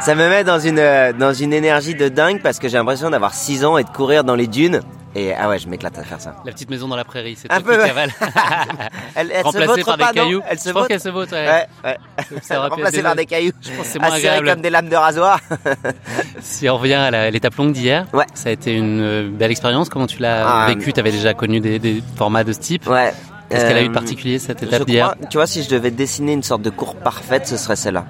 ça 0.00 0.14
me 0.14 0.28
met 0.28 0.44
dans 0.44 0.60
une, 0.60 0.78
euh, 0.78 1.12
dans 1.12 1.32
une 1.32 1.52
énergie 1.52 1.96
de 1.96 2.08
dingue 2.08 2.42
parce 2.44 2.60
que 2.60 2.68
j'ai 2.68 2.78
l'impression 2.78 3.10
d'avoir 3.10 3.34
6 3.34 3.64
ans 3.64 3.76
et 3.76 3.82
de 3.82 3.90
courir 3.90 4.22
dans 4.22 4.36
les 4.36 4.46
dunes. 4.46 4.82
Et 5.20 5.34
ah 5.34 5.48
ouais, 5.48 5.58
je 5.58 5.66
m'éclate 5.68 5.98
à 5.98 6.04
faire 6.04 6.20
ça. 6.20 6.36
La 6.44 6.52
petite 6.52 6.70
maison 6.70 6.86
dans 6.86 6.94
la 6.94 7.04
prairie, 7.04 7.36
c'est 7.36 7.50
Un 7.52 7.60
peu, 7.60 7.76
cavale. 7.76 8.10
Elle, 9.16 9.32
elle 9.32 9.38
se 9.40 9.44
Remplacée 9.44 9.66
vautre 9.66 9.96
par 9.96 10.12
des 10.12 10.20
cailloux. 10.20 10.42
Elle 10.48 10.58
se 10.60 10.68
Je 10.68 10.74
pense 10.74 10.86
qu'elle 10.86 11.00
se 11.00 11.08
vautre, 11.08 11.32
ouais. 11.32 11.46
Ouais, 11.48 11.66
ouais. 11.84 11.98
Ça 12.42 12.60
Remplacée 12.68 13.02
par 13.02 13.16
des 13.16 13.26
cailloux. 13.26 13.50
Je 13.60 13.70
pense 13.72 13.86
c'est 13.86 13.98
moins 13.98 14.12
agréable. 14.12 14.48
comme 14.48 14.60
des 14.60 14.70
lames 14.70 14.88
de 14.88 14.96
rasoir. 14.96 15.40
Si 16.40 16.68
on 16.68 16.76
revient 16.78 16.94
à 16.94 17.30
l'étape 17.30 17.54
longue 17.56 17.72
d'hier, 17.72 18.06
Ouais. 18.12 18.26
ça 18.34 18.48
a 18.48 18.52
été 18.52 18.72
une 18.74 19.00
euh, 19.00 19.28
belle 19.30 19.50
expérience. 19.50 19.88
Comment 19.88 20.06
tu 20.06 20.18
l'as 20.20 20.64
Ah, 20.64 20.66
vécu 20.68 20.92
Tu 20.92 21.00
avais 21.00 21.10
déjà 21.10 21.34
connu 21.34 21.60
des, 21.60 21.78
des 21.78 22.02
formats 22.16 22.44
de 22.44 22.52
ce 22.52 22.58
type? 22.60 22.86
Ouais. 22.86 23.12
Qu'est-ce 23.50 23.64
qu'elle 23.66 23.76
a 23.78 23.82
eu 23.82 23.86
de 23.86 23.90
Euh, 23.90 23.94
particulier 23.94 24.38
cette 24.38 24.62
étape 24.62 24.84
d'hier? 24.84 25.14
tu 25.30 25.38
vois, 25.38 25.46
si 25.46 25.62
je 25.62 25.68
devais 25.70 25.90
dessiner 25.90 26.32
une 26.34 26.42
sorte 26.42 26.62
de 26.62 26.70
courbe 26.70 26.98
parfaite, 26.98 27.46
ce 27.46 27.56
serait 27.56 27.76
celle-là. 27.76 28.04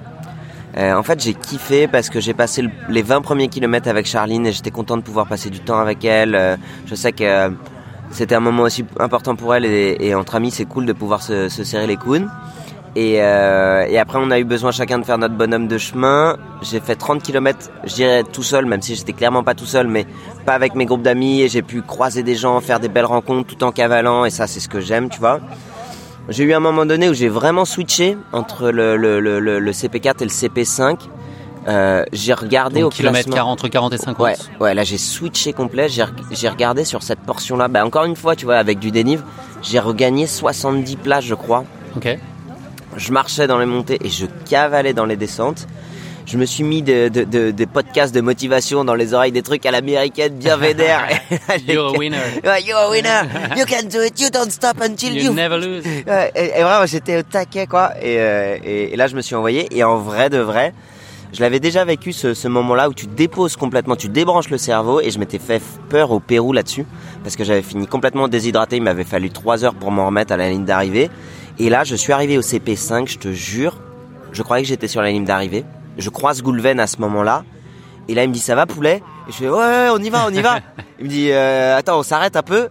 Euh, 0.77 0.93
en 0.95 1.03
fait, 1.03 1.19
j'ai 1.21 1.33
kiffé 1.33 1.87
parce 1.87 2.09
que 2.09 2.19
j'ai 2.19 2.33
passé 2.33 2.61
le- 2.61 2.69
les 2.89 3.01
20 3.01 3.21
premiers 3.21 3.47
kilomètres 3.47 3.87
avec 3.89 4.05
Charline 4.05 4.45
et 4.45 4.51
j'étais 4.51 4.71
content 4.71 4.97
de 4.97 5.01
pouvoir 5.01 5.27
passer 5.27 5.49
du 5.49 5.59
temps 5.59 5.79
avec 5.79 6.05
elle. 6.05 6.35
Euh, 6.35 6.55
je 6.85 6.95
sais 6.95 7.11
que 7.11 7.23
euh, 7.23 7.49
c'était 8.11 8.35
un 8.35 8.39
moment 8.39 8.63
aussi 8.63 8.85
important 8.99 9.35
pour 9.35 9.55
elle 9.55 9.65
et, 9.65 9.97
et 9.99 10.15
entre 10.15 10.35
amis, 10.35 10.51
c'est 10.51 10.65
cool 10.65 10.85
de 10.85 10.93
pouvoir 10.93 11.21
se, 11.23 11.49
se 11.49 11.63
serrer 11.63 11.87
les 11.87 11.97
coudes. 11.97 12.27
Et, 12.95 13.17
euh, 13.21 13.85
et 13.87 13.99
après, 13.99 14.17
on 14.21 14.31
a 14.31 14.39
eu 14.39 14.43
besoin 14.43 14.71
chacun 14.71 14.97
de 14.99 15.05
faire 15.05 15.17
notre 15.19 15.35
bonhomme 15.35 15.67
de 15.67 15.77
chemin. 15.77 16.37
J'ai 16.63 16.79
fait 16.79 16.95
30 16.95 17.21
km, 17.21 17.69
je 17.85 17.93
dirais 17.93 18.23
tout 18.23 18.41
seul, 18.43 18.65
même 18.65 18.81
si 18.81 18.95
j'étais 18.95 19.13
clairement 19.13 19.43
pas 19.43 19.53
tout 19.53 19.67
seul, 19.67 19.87
mais 19.87 20.05
pas 20.45 20.53
avec 20.53 20.73
mes 20.75 20.85
groupes 20.85 21.03
d'amis. 21.03 21.41
Et 21.41 21.49
j'ai 21.49 21.61
pu 21.61 21.81
croiser 21.83 22.23
des 22.23 22.35
gens, 22.35 22.59
faire 22.61 22.79
des 22.79 22.89
belles 22.89 23.05
rencontres 23.05 23.55
tout 23.55 23.63
en 23.63 23.71
cavalant. 23.71 24.25
Et 24.25 24.31
ça, 24.31 24.47
c'est 24.47 24.59
ce 24.59 24.67
que 24.67 24.79
j'aime, 24.79 25.09
tu 25.09 25.19
vois. 25.19 25.39
J'ai 26.29 26.43
eu 26.43 26.53
un 26.53 26.59
moment 26.59 26.85
donné 26.85 27.09
où 27.09 27.13
j'ai 27.13 27.27
vraiment 27.29 27.65
switché 27.65 28.17
entre 28.33 28.69
le, 28.69 28.97
le, 28.97 29.19
le, 29.19 29.39
le- 29.39 29.59
le 29.59 29.71
CP4 29.71 30.15
et 30.21 30.25
le 30.25 30.29
CP5. 30.29 30.97
Euh, 31.67 32.03
j'ai 32.13 32.33
regardé 32.33 32.81
Donc, 32.81 32.93
au 32.93 32.95
kilomètre 32.95 33.25
classement. 33.25 33.35
40, 33.35 33.51
entre 33.51 33.67
40 33.67 33.93
et 33.93 33.97
50. 33.97 34.19
Ouais, 34.25 34.35
ouais, 34.59 34.73
là 34.73 34.83
j'ai 34.83 34.97
switché 34.97 35.53
complet. 35.53 35.87
J'ai 35.89 36.49
regardé 36.49 36.85
sur 36.85 37.03
cette 37.03 37.19
portion-là. 37.19 37.67
Bah, 37.67 37.85
encore 37.85 38.05
une 38.05 38.15
fois, 38.15 38.35
tu 38.35 38.45
vois, 38.45 38.57
avec 38.57 38.79
du 38.79 38.91
dénive, 38.91 39.23
j'ai 39.61 39.79
regagné 39.79 40.25
70 40.27 40.95
places, 40.97 41.25
je 41.25 41.35
crois. 41.35 41.65
Ok. 41.95 42.17
Je 42.95 43.11
marchais 43.11 43.45
dans 43.47 43.57
les 43.59 43.65
montées 43.65 43.99
et 44.03 44.09
je 44.09 44.25
cavalais 44.49 44.93
dans 44.93 45.05
les 45.05 45.15
descentes. 45.17 45.67
Je 46.31 46.37
me 46.37 46.45
suis 46.45 46.63
mis 46.63 46.83
de- 46.83 47.07
de- 47.09 47.23
de- 47.23 47.49
des 47.49 47.65
podcasts 47.65 48.13
de 48.13 48.21
motivation 48.21 48.85
dans 48.85 48.93
les 48.93 49.15
oreilles, 49.15 49.31
des 49.31 49.41
trucs 49.41 49.65
à 49.65 49.71
l'américaine 49.71 50.33
bien 50.35 50.57
vénères. 50.65 51.07
You're 51.67 51.95
a 51.95 51.97
winner. 51.97 52.17
Ouais, 52.45 52.61
you're 52.61 52.77
a 52.77 52.89
winner. 52.91 53.21
You 53.57 53.65
can 53.65 53.87
do 53.89 54.03
it. 54.03 54.19
You 54.21 54.29
don't 54.29 54.51
stop 54.51 54.79
until 54.79 55.15
You 55.15 55.23
you. 55.23 55.33
never 55.33 55.57
lose. 55.57 55.83
Ouais, 56.05 56.31
et, 56.35 56.59
et 56.59 56.61
vraiment, 56.61 56.85
j'étais 56.85 57.17
au 57.17 57.23
taquet, 57.23 57.65
quoi. 57.65 57.93
Et, 57.99 58.19
euh, 58.19 58.57
et, 58.63 58.93
et 58.93 58.95
là, 58.95 59.07
je 59.07 59.15
me 59.15 59.21
suis 59.21 59.33
envoyé. 59.33 59.67
Et 59.75 59.83
en 59.83 59.97
vrai 59.97 60.29
de 60.29 60.37
vrai, 60.37 60.75
je 61.33 61.41
l'avais 61.41 61.59
déjà 61.59 61.83
vécu 61.83 62.13
ce, 62.13 62.35
ce 62.35 62.47
moment-là 62.47 62.89
où 62.89 62.93
tu 62.93 63.07
déposes 63.07 63.55
complètement, 63.55 63.95
tu 63.95 64.07
débranches 64.07 64.51
le 64.51 64.59
cerveau. 64.59 65.01
Et 65.01 65.09
je 65.09 65.17
m'étais 65.17 65.39
fait 65.39 65.63
peur 65.89 66.11
au 66.11 66.19
Pérou 66.19 66.53
là-dessus. 66.53 66.85
Parce 67.23 67.35
que 67.37 67.43
j'avais 67.43 67.63
fini 67.63 67.87
complètement 67.87 68.27
déshydraté. 68.27 68.75
Il 68.75 68.83
m'avait 68.83 69.03
fallu 69.03 69.31
trois 69.31 69.65
heures 69.65 69.73
pour 69.73 69.89
m'en 69.89 70.05
remettre 70.05 70.31
à 70.31 70.37
la 70.37 70.47
ligne 70.51 70.63
d'arrivée. 70.65 71.09
Et 71.57 71.71
là, 71.71 71.83
je 71.83 71.95
suis 71.95 72.13
arrivé 72.13 72.37
au 72.37 72.41
CP5, 72.41 73.07
je 73.09 73.17
te 73.17 73.31
jure. 73.33 73.77
Je 74.31 74.43
croyais 74.43 74.61
que 74.61 74.69
j'étais 74.69 74.87
sur 74.87 75.01
la 75.01 75.09
ligne 75.09 75.25
d'arrivée. 75.25 75.65
Je 75.99 76.09
croise 76.09 76.41
Goulven 76.41 76.79
à 76.79 76.87
ce 76.87 76.97
moment-là. 77.01 77.43
Et 78.07 78.15
là, 78.15 78.23
il 78.23 78.29
me 78.29 78.33
dit, 78.33 78.39
ça 78.39 78.55
va, 78.55 78.65
poulet? 78.65 79.03
Et 79.27 79.31
je 79.31 79.37
fais, 79.37 79.49
ouais, 79.49 79.55
ouais, 79.55 79.89
on 79.91 79.99
y 79.99 80.09
va, 80.09 80.25
on 80.27 80.33
y 80.33 80.41
va. 80.41 80.59
il 80.99 81.05
me 81.05 81.09
dit, 81.09 81.31
euh, 81.31 81.77
attends, 81.77 81.99
on 81.99 82.03
s'arrête 82.03 82.35
un 82.35 82.41
peu. 82.41 82.69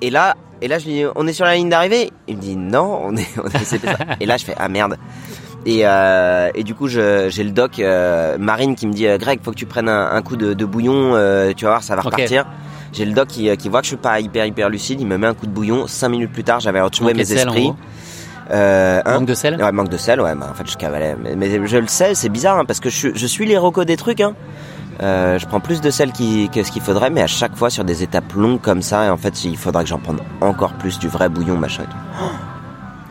Et 0.00 0.10
là, 0.10 0.34
et 0.60 0.68
là, 0.68 0.78
je 0.78 0.86
lui 0.86 0.92
dis, 0.94 1.04
on 1.14 1.26
est 1.26 1.32
sur 1.32 1.44
la 1.44 1.54
ligne 1.54 1.68
d'arrivée? 1.68 2.10
Il 2.26 2.36
me 2.36 2.40
dit, 2.42 2.56
non, 2.56 3.00
on 3.04 3.16
est, 3.16 3.28
on 3.42 3.46
est 3.46 3.62
CP5. 3.62 4.16
et 4.20 4.26
là, 4.26 4.36
je 4.36 4.44
fais, 4.44 4.54
ah 4.58 4.68
merde. 4.68 4.96
Et, 5.66 5.80
euh, 5.82 6.50
et 6.54 6.62
du 6.62 6.74
coup, 6.74 6.86
j'ai 6.88 7.28
le 7.28 7.50
doc 7.50 7.78
euh, 7.78 8.38
Marine 8.38 8.76
qui 8.76 8.86
me 8.86 8.92
dit, 8.92 9.06
Greg, 9.18 9.40
faut 9.42 9.50
que 9.50 9.56
tu 9.56 9.66
prennes 9.66 9.88
un, 9.88 10.12
un 10.12 10.22
coup 10.22 10.36
de, 10.36 10.54
de 10.54 10.64
bouillon, 10.64 11.14
euh, 11.14 11.52
tu 11.56 11.64
vas 11.64 11.72
voir, 11.72 11.82
ça 11.82 11.96
va 11.96 12.02
repartir. 12.02 12.46
J'ai 12.92 13.04
le 13.04 13.12
doc 13.12 13.28
qui, 13.28 13.54
qui 13.56 13.68
voit 13.68 13.80
que 13.80 13.86
je 13.86 13.90
suis 13.90 13.96
pas 13.96 14.20
hyper 14.20 14.46
hyper 14.46 14.70
lucide, 14.70 15.00
il 15.00 15.06
me 15.06 15.18
met 15.18 15.26
un 15.26 15.34
coup 15.34 15.46
de 15.46 15.50
bouillon. 15.50 15.86
Cinq 15.88 16.10
minutes 16.10 16.32
plus 16.32 16.44
tard, 16.44 16.60
j'avais 16.60 16.80
retrouvé 16.80 17.14
mes 17.14 17.30
esprits. 17.32 17.72
Euh, 18.52 19.00
hein 19.04 19.14
Manque 19.18 19.26
de 19.28 19.34
sel 19.34 19.60
Ouais, 19.60 19.72
manque 19.72 19.88
de 19.88 19.96
sel, 19.96 20.20
ouais. 20.20 20.34
Bah, 20.34 20.48
en 20.50 20.54
fait, 20.54 20.70
je 20.70 20.76
cavalais. 20.76 21.16
Mais, 21.22 21.34
mais 21.36 21.66
je 21.66 21.76
le 21.78 21.86
sais, 21.88 22.14
c'est 22.14 22.28
bizarre, 22.28 22.58
hein, 22.58 22.64
parce 22.64 22.80
que 22.80 22.90
je, 22.90 23.08
je 23.14 23.26
suis 23.26 23.46
les 23.46 23.58
recos 23.58 23.86
des 23.86 23.96
trucs, 23.96 24.20
hein. 24.20 24.34
Euh, 25.02 25.38
je 25.38 25.46
prends 25.46 25.60
plus 25.60 25.80
de 25.82 25.90
sel 25.90 26.10
qui- 26.12 26.48
que 26.48 26.62
ce 26.62 26.70
qu'il 26.72 26.80
faudrait, 26.80 27.10
mais 27.10 27.20
à 27.20 27.26
chaque 27.26 27.54
fois 27.54 27.68
sur 27.68 27.84
des 27.84 28.02
étapes 28.02 28.32
longues 28.32 28.60
comme 28.62 28.80
ça, 28.80 29.04
et 29.04 29.10
en 29.10 29.18
fait, 29.18 29.44
il 29.44 29.56
faudra 29.58 29.82
que 29.82 29.88
j'en 29.90 29.98
prenne 29.98 30.20
encore 30.40 30.72
plus 30.72 30.98
du 30.98 31.08
vrai 31.08 31.28
bouillon, 31.28 31.56
machin 31.58 31.82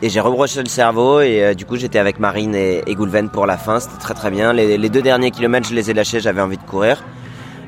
et 0.02 0.08
j'ai 0.10 0.18
rebroché 0.20 0.60
le 0.62 0.68
cerveau 0.68 1.20
et 1.20 1.42
euh, 1.44 1.54
du 1.54 1.64
coup 1.64 1.76
j'étais 1.76 1.98
avec 2.00 2.18
Marine 2.18 2.54
et, 2.56 2.82
et 2.86 2.94
Goulven 2.96 3.30
pour 3.30 3.46
la 3.46 3.56
fin, 3.56 3.78
c'était 3.78 3.98
très 4.00 4.14
très 4.14 4.30
bien. 4.32 4.52
Les, 4.52 4.76
les 4.78 4.88
deux 4.90 5.00
derniers 5.00 5.30
kilomètres 5.30 5.68
je 5.68 5.74
les 5.76 5.88
ai 5.90 5.94
lâchés, 5.94 6.18
j'avais 6.18 6.40
envie 6.42 6.58
de 6.58 6.62
courir. 6.64 7.04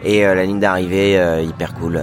Et 0.03 0.27
euh, 0.27 0.35
la 0.35 0.45
ligne 0.45 0.59
d'arrivée, 0.61 1.17
hyper 1.45 1.73
cool. 1.75 2.01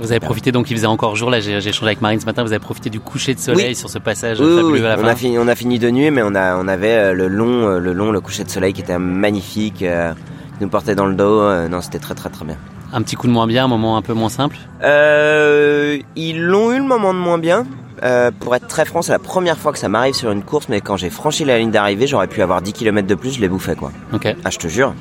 Vous 0.00 0.10
avez 0.10 0.20
profité, 0.20 0.50
donc 0.52 0.70
il 0.70 0.76
faisait 0.76 0.86
encore 0.86 1.14
jour, 1.16 1.30
là 1.30 1.40
j'ai 1.40 1.56
échangé 1.56 1.86
avec 1.86 2.00
Marine 2.00 2.20
ce 2.20 2.26
matin, 2.26 2.42
vous 2.42 2.52
avez 2.52 2.58
profité 2.58 2.90
du 2.90 3.00
coucher 3.00 3.34
de 3.34 3.38
soleil 3.40 3.68
Oui. 3.68 3.74
sur 3.74 3.88
ce 3.88 3.98
passage 3.98 4.40
Oui, 4.40 4.46
oui, 4.48 4.56
fabuleux 4.56 4.72
oui. 4.80 4.86
à 4.86 4.88
la 4.88 4.98
on, 4.98 5.02
fin. 5.02 5.08
a 5.08 5.14
fini, 5.16 5.38
on 5.38 5.48
a 5.48 5.54
fini 5.54 5.78
de 5.78 5.90
nuit, 5.90 6.10
mais 6.10 6.22
on, 6.24 6.34
a, 6.34 6.56
on 6.56 6.66
avait 6.68 6.92
euh, 6.94 7.12
le 7.14 7.28
long, 7.28 7.68
euh, 7.68 7.78
le 7.78 7.92
long, 7.92 8.10
le 8.10 8.20
coucher 8.20 8.44
de 8.44 8.50
soleil 8.50 8.72
qui 8.72 8.80
était 8.80 8.98
magnifique, 8.98 9.82
euh, 9.82 10.12
qui 10.58 10.64
nous 10.64 10.68
portait 10.68 10.94
dans 10.94 11.06
le 11.06 11.14
dos. 11.14 11.40
euh, 11.40 11.68
non, 11.68 11.80
c'était 11.80 12.00
très 12.00 12.14
très 12.14 12.28
très 12.28 12.44
bien. 12.44 12.56
Un 12.92 13.02
petit 13.02 13.16
coup 13.16 13.26
de 13.28 13.32
moins 13.32 13.46
bien, 13.46 13.64
un 13.64 13.68
moment 13.68 13.96
un 13.96 14.02
peu 14.02 14.14
moins 14.14 14.28
simple. 14.28 14.56
Euh, 14.82 15.98
ils 16.16 16.40
l'ont 16.42 16.72
eu 16.72 16.78
le 16.78 16.84
moment 16.84 17.14
de 17.14 17.18
moins 17.18 17.38
bien. 17.38 17.64
Euh, 18.02 18.30
pour 18.38 18.54
être 18.56 18.66
très 18.66 18.84
franc, 18.84 19.02
c'est 19.02 19.12
la 19.12 19.18
première 19.20 19.56
fois 19.58 19.72
que 19.72 19.78
ça 19.78 19.88
m'arrive 19.88 20.14
sur 20.14 20.30
une 20.32 20.42
course, 20.42 20.68
mais 20.68 20.80
quand 20.80 20.96
j'ai 20.96 21.10
franchi 21.10 21.44
la 21.44 21.58
ligne 21.58 21.70
d'arrivée, 21.70 22.06
j'aurais 22.06 22.26
pu 22.26 22.42
avoir 22.42 22.60
10 22.62 22.72
km 22.72 23.06
de 23.06 23.14
plus, 23.14 23.32
je 23.36 23.40
l'ai 23.40 23.48
bouffé 23.48 23.74
quoi. 23.76 23.92
Ok. 24.12 24.34
Ah, 24.44 24.50
je 24.50 24.58
te 24.58 24.68
jure. 24.68 24.94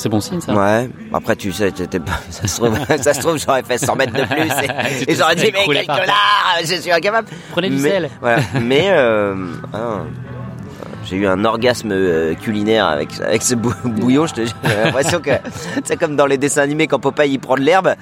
C'est 0.00 0.08
bon 0.08 0.18
signe 0.18 0.40
ça 0.40 0.54
Ouais. 0.54 0.88
Après, 1.12 1.36
tu 1.36 1.52
sais, 1.52 1.70
ça 2.30 2.46
se 2.48 2.56
trouve, 2.56 2.78
ça 3.02 3.12
se 3.12 3.20
trouve, 3.20 3.36
j'aurais 3.38 3.62
fait 3.62 3.76
100 3.76 3.96
mètres 3.96 4.14
de 4.14 4.24
plus 4.24 5.06
et, 5.06 5.14
j'aurais 5.18 5.34
dit, 5.36 5.50
mais 5.52 5.66
quel 5.66 5.86
connard, 5.86 6.56
je 6.64 6.74
suis 6.76 6.90
incapable. 6.90 7.28
Prenez 7.50 7.68
du 7.68 7.76
mais, 7.76 7.90
sel. 7.90 8.10
Voilà. 8.18 8.38
Mais, 8.62 8.86
euh, 8.88 9.34
ah, 9.74 9.98
j'ai 11.04 11.16
eu 11.16 11.26
un 11.26 11.44
orgasme 11.44 11.90
euh, 11.92 12.34
culinaire 12.34 12.86
avec, 12.86 13.08
avec 13.20 13.42
ce 13.42 13.54
bou- 13.54 13.74
bouillon. 13.84 14.24
J'ai 14.26 14.46
l'impression 14.84 15.20
que 15.20 15.32
c'est 15.84 15.98
comme 15.98 16.16
dans 16.16 16.26
les 16.26 16.38
dessins 16.38 16.62
animés 16.62 16.86
quand 16.86 16.98
Popeye 16.98 17.32
il 17.32 17.38
prend 17.38 17.56
de 17.56 17.60
l'herbe, 17.60 17.94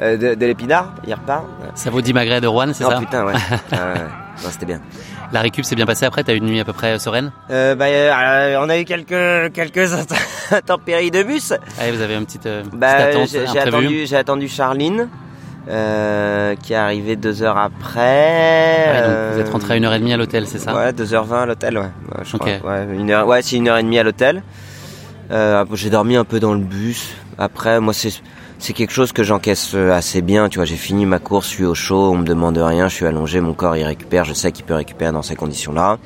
euh, 0.00 0.16
de, 0.16 0.34
de 0.36 0.46
l'épinard, 0.46 0.94
il 1.04 1.14
repart. 1.14 1.46
Ça 1.74 1.90
vaut 1.90 2.00
10 2.00 2.12
magrets 2.14 2.40
de 2.40 2.46
Rouen, 2.46 2.72
c'est 2.72 2.84
Oh 2.84 2.90
ça 2.90 2.98
putain, 3.00 3.24
ouais. 3.24 3.32
Ah, 3.72 3.74
ouais. 3.74 4.00
Non, 4.44 4.48
c'était 4.50 4.66
bien. 4.66 4.80
La 5.32 5.40
récup 5.42 5.64
s'est 5.64 5.76
bien 5.76 5.86
passée 5.86 6.04
après, 6.06 6.24
t'as 6.24 6.32
eu 6.34 6.38
une 6.38 6.46
nuit 6.46 6.60
à 6.60 6.64
peu 6.64 6.72
près 6.72 6.98
sereine 6.98 7.30
Euh, 7.50 7.74
bah, 7.76 7.84
euh, 7.86 8.56
on 8.60 8.68
a 8.68 8.78
eu 8.78 8.84
quelques, 8.84 9.52
quelques 9.52 9.92
intempéries 10.50 11.10
de 11.12 11.22
bus. 11.22 11.52
Allez, 11.78 11.92
vous 11.92 12.00
avez 12.00 12.14
une 12.16 12.26
petite, 12.26 12.46
euh, 12.46 12.64
Bah, 12.72 13.06
petite 13.06 13.46
j'ai 13.52 13.58
attendu, 13.58 14.14
attendu 14.16 14.48
Charline, 14.48 15.08
euh, 15.68 16.56
qui 16.60 16.72
est 16.72 16.76
arrivée 16.76 17.14
deux 17.14 17.42
heures 17.44 17.58
après. 17.58 18.86
Donc 18.86 19.04
euh, 19.04 19.30
vous 19.34 19.40
êtes 19.40 19.48
rentré 19.50 19.74
à 19.74 19.78
1h30 19.78 20.12
à 20.12 20.16
l'hôtel, 20.16 20.46
c'est 20.48 20.58
ça? 20.58 20.74
Ouais, 20.74 20.90
2h20 20.92 21.42
à 21.42 21.46
l'hôtel, 21.46 21.78
ouais. 21.78 21.84
ouais 21.84 22.24
je 22.24 22.36
Ok. 22.36 22.58
crois. 22.58 22.72
Ouais, 22.72 22.86
une 22.96 23.10
heure, 23.12 23.26
ouais, 23.28 23.40
c'est 23.42 23.54
une 23.56 23.68
heure 23.68 23.78
et 23.78 23.82
demie 23.84 23.98
à 24.00 24.02
l'hôtel. 24.02 24.42
Euh, 25.30 25.64
j'ai 25.74 25.90
dormi 25.90 26.16
un 26.16 26.24
peu 26.24 26.40
dans 26.40 26.54
le 26.54 26.58
bus. 26.60 27.14
Après, 27.38 27.78
moi, 27.80 27.92
c'est 27.94 28.10
c'est 28.60 28.72
quelque 28.72 28.92
chose 28.92 29.12
que 29.12 29.22
j'encaisse 29.22 29.72
euh, 29.74 29.90
assez 29.92 30.22
bien. 30.22 30.48
Tu 30.48 30.58
vois, 30.58 30.64
j'ai 30.64 30.76
fini 30.76 31.06
ma 31.06 31.18
course, 31.18 31.46
je 31.48 31.54
suis 31.54 31.64
au 31.64 31.74
chaud, 31.74 32.10
on 32.12 32.18
me 32.18 32.24
demande 32.24 32.56
rien, 32.58 32.88
je 32.88 32.94
suis 32.94 33.06
allongé, 33.06 33.40
mon 33.40 33.54
corps 33.54 33.76
il 33.76 33.84
récupère. 33.84 34.24
Je 34.24 34.32
sais 34.34 34.52
qu'il 34.52 34.64
peut 34.64 34.74
récupérer 34.74 35.12
dans 35.12 35.22
ces 35.22 35.34
conditions-là. 35.36 35.98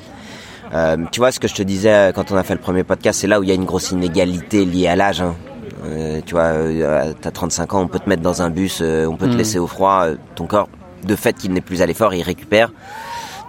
Euh, 0.73 0.97
tu 1.11 1.19
vois 1.19 1.31
ce 1.31 1.39
que 1.39 1.47
je 1.47 1.53
te 1.53 1.61
disais 1.63 1.93
euh, 1.93 2.11
quand 2.11 2.31
on 2.31 2.35
a 2.37 2.43
fait 2.43 2.55
le 2.55 2.59
premier 2.59 2.83
podcast, 2.83 3.19
c'est 3.21 3.27
là 3.27 3.39
où 3.39 3.43
il 3.43 3.49
y 3.49 3.51
a 3.51 3.55
une 3.55 3.65
grosse 3.65 3.91
inégalité 3.91 4.65
liée 4.65 4.87
à 4.87 4.95
l'âge. 4.95 5.21
hein. 5.21 5.35
Euh, 5.85 6.19
tu 6.25 6.33
vois, 6.33 6.43
euh, 6.45 7.13
t'as 7.21 7.29
35 7.31 7.73
ans, 7.75 7.81
on 7.81 7.87
peut 7.87 7.99
te 7.99 8.09
mettre 8.09 8.23
dans 8.23 8.41
un 8.41 8.49
bus, 8.49 8.79
euh, 8.81 9.05
on 9.05 9.15
peut 9.15 9.27
te 9.27 9.33
Mhm. 9.33 9.37
laisser 9.37 9.59
au 9.59 9.67
froid. 9.67 10.05
euh, 10.05 10.15
ton 10.35 10.47
corps, 10.47 10.67
de 11.03 11.15
fait 11.15 11.33
qu'il 11.37 11.53
n'est 11.53 11.61
plus 11.61 11.81
à 11.83 11.85
l'effort, 11.85 12.13
il 12.15 12.23
récupère. 12.23 12.71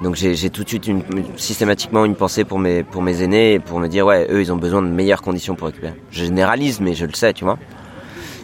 Donc 0.03 0.15
j'ai 0.17 0.51
tout 0.51 0.63
de 0.63 0.69
suite 0.69 0.87
une, 0.89 1.03
systématiquement 1.39 2.05
une 2.05 2.17
pensée 2.17 2.45
pour 2.45 2.59
mes 2.59 2.83
pour 2.83 3.01
mes 3.01 3.23
aînés 3.23 3.59
pour 3.61 3.81
me 3.81 3.89
dire 3.89 4.05
ouais 4.05 4.27
eux 4.31 4.43
ils 4.43 4.53
ont 4.53 4.57
besoin 4.59 4.83
de 4.83 4.89
meilleures 4.89 5.23
conditions 5.23 5.55
pour 5.55 5.69
récupérer. 5.69 5.95
Je 6.11 6.25
généralise 6.25 6.81
mais 6.83 6.93
je 6.93 7.07
le 7.07 7.15
sais 7.15 7.33
tu 7.33 7.45
vois. 7.45 7.57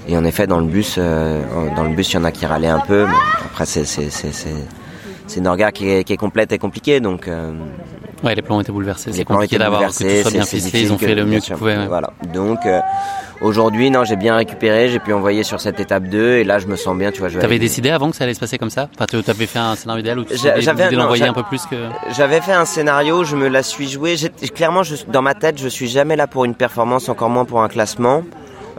Et 0.09 0.17
en 0.17 0.25
effet 0.25 0.47
dans 0.47 0.59
le 0.59 0.67
bus 0.67 0.97
euh, 0.99 1.43
dans 1.77 1.85
le 1.85 1.95
bus 1.95 2.13
il 2.13 2.17
y 2.17 2.19
en 2.19 2.25
a 2.25 2.33
qui 2.33 2.45
râlaient 2.45 2.67
un 2.69 2.81
peu 2.81 3.07
mais 3.07 3.15
après 3.47 3.67
c'est 3.67 5.39
une 5.39 5.47
orga 5.47 5.71
qui 5.73 5.89
est, 5.89 6.05
qui 6.05 6.13
est 6.13 6.17
complète 6.17 6.53
et 6.53 6.59
compliquée 6.59 7.01
donc 7.01 7.29
euh, 7.29 7.53
Ouais, 8.25 8.37
les 8.37 8.43
plans 8.43 8.59
ont 8.59 8.61
été 8.61 8.71
bouleversés. 8.71 9.11
les 9.11 9.17
C'est 9.17 9.25
plans 9.25 9.35
compliqué 9.37 9.57
étaient 9.57 9.65
d'avoir 9.65 9.81
que 9.83 9.87
tout 9.89 10.23
soit 10.23 10.31
bien 10.31 10.45
ficelé. 10.45 10.83
Ils 10.83 10.93
ont 10.93 10.99
fait 10.99 11.13
le 11.17 11.25
mieux 11.25 11.41
qu'ils 11.41 11.57
pouvaient. 11.57 11.77
ouais. 11.77 11.87
Voilà. 11.89 12.11
Donc 12.33 12.59
euh, 12.67 12.79
aujourd'hui, 13.41 13.91
non, 13.91 14.05
j'ai 14.05 14.15
bien 14.15 14.37
récupéré, 14.37 14.89
j'ai 14.89 15.01
pu 15.01 15.13
envoyer 15.13 15.43
sur 15.43 15.61
cette 15.61 15.81
étape 15.81 16.05
2 16.05 16.37
et 16.37 16.45
là 16.45 16.61
je 16.61 16.69
me 16.69 16.77
sens 16.77 16.97
bien, 16.97 17.11
tu 17.11 17.19
vois, 17.19 17.29
je 17.31 17.41
T'avais 17.41 17.59
décidé 17.59 17.91
avant 17.91 18.11
que 18.11 18.17
ça 18.17 18.23
allait 18.23 18.35
se 18.35 18.39
passer 18.39 18.59
comme 18.59 18.71
ça? 18.71 18.89
Enfin, 18.95 19.07
tu 19.07 19.17
avais 19.29 19.47
fait 19.47 19.59
un 19.59 19.75
scénario 19.75 20.01
idéal 20.03 20.19
où 20.21 20.25
tu 20.25 20.37
J'a- 20.37 20.53
avais 20.53 20.61
j'avais- 20.61 20.85
un 21.25 21.33
peu 21.33 21.43
plus 21.43 21.67
que. 21.67 21.75
J'avais 22.17 22.41
fait 22.41 22.53
un 22.53 22.65
scénario, 22.65 23.25
je 23.25 23.35
me 23.35 23.49
la 23.49 23.65
suis 23.65 23.89
joué. 23.89 24.15
Clairement, 24.55 24.85
je, 24.85 24.95
dans 25.09 25.23
ma 25.23 25.35
tête, 25.35 25.59
je 25.61 25.67
suis 25.69 25.89
jamais 25.89 26.15
là 26.15 26.29
pour 26.29 26.45
une 26.45 26.55
performance, 26.55 27.09
encore 27.09 27.29
moins 27.31 27.45
pour 27.45 27.61
un 27.63 27.69
classement. 27.69 28.23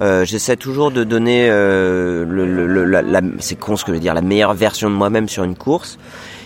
Euh, 0.02 0.26
J'essaie 0.26 0.56
toujours 0.58 0.92
de 0.92 1.04
donner, 1.04 1.48
euh, 1.50 2.26
le, 2.28 2.46
le- 2.68 2.86
la, 2.86 3.02
la- 3.02 3.22
c'est 3.40 3.56
con 3.60 3.76
ce 3.78 3.84
que 3.86 3.92
je 3.92 3.96
veux 3.96 4.02
dire, 4.02 4.14
la 4.14 4.22
meilleure 4.22 4.54
version 4.54 4.90
de 4.90 4.96
moi-même 4.96 5.30
sur 5.30 5.44
une 5.44 5.56
course. 5.56 5.98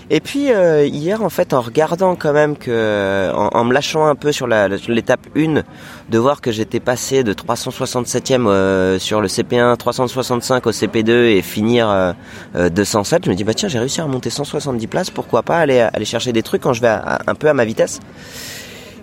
Et 0.10 0.22
puis 0.22 0.54
euh, 0.54 0.86
hier, 0.86 1.22
en 1.22 1.28
fait, 1.30 1.54
en 1.54 1.60
regardant 1.60 2.16
quand 2.16 2.32
même 2.32 2.56
que, 2.56 3.30
en, 3.34 3.50
en 3.52 3.64
me 3.66 3.74
lâchant 3.74 4.06
un 4.06 4.16
peu 4.16 4.32
sur 4.32 4.48
l'étape 4.48 5.20
1, 5.36 5.64
de 6.10 6.18
voir 6.18 6.40
que 6.40 6.50
j'étais 6.50 6.80
passé 6.80 7.26
de 7.26 7.34
367e 7.34 8.48
euh, 8.48 9.00
sur 9.00 9.20
le 9.20 9.28
CP1, 9.28 9.76
365 9.76 10.66
au 10.66 10.72
CP2 10.72 11.10
et 11.10 11.42
finir 11.42 11.90
euh, 11.90 12.14
euh, 12.56 12.70
207, 12.70 13.26
je 13.26 13.30
me 13.32 13.36
dis 13.36 13.44
bah 13.44 13.54
tiens, 13.54 13.68
j'ai 13.68 13.80
réussi 13.80 14.00
à 14.00 14.06
remonter 14.06 14.30
170 14.30 14.88
places, 14.88 15.10
pourquoi 15.10 15.42
pas 15.44 15.58
aller 15.58 15.80
aller 15.82 16.06
chercher 16.06 16.32
des 16.32 16.42
trucs 16.44 16.62
quand 16.62 16.72
je 16.74 16.80
vais 16.82 16.88
à- 16.88 17.00
à- 17.16 17.20
un 17.28 17.36
peu 17.36 17.50
à 17.50 17.54
ma 17.54 17.66
vitesse. 17.66 18.00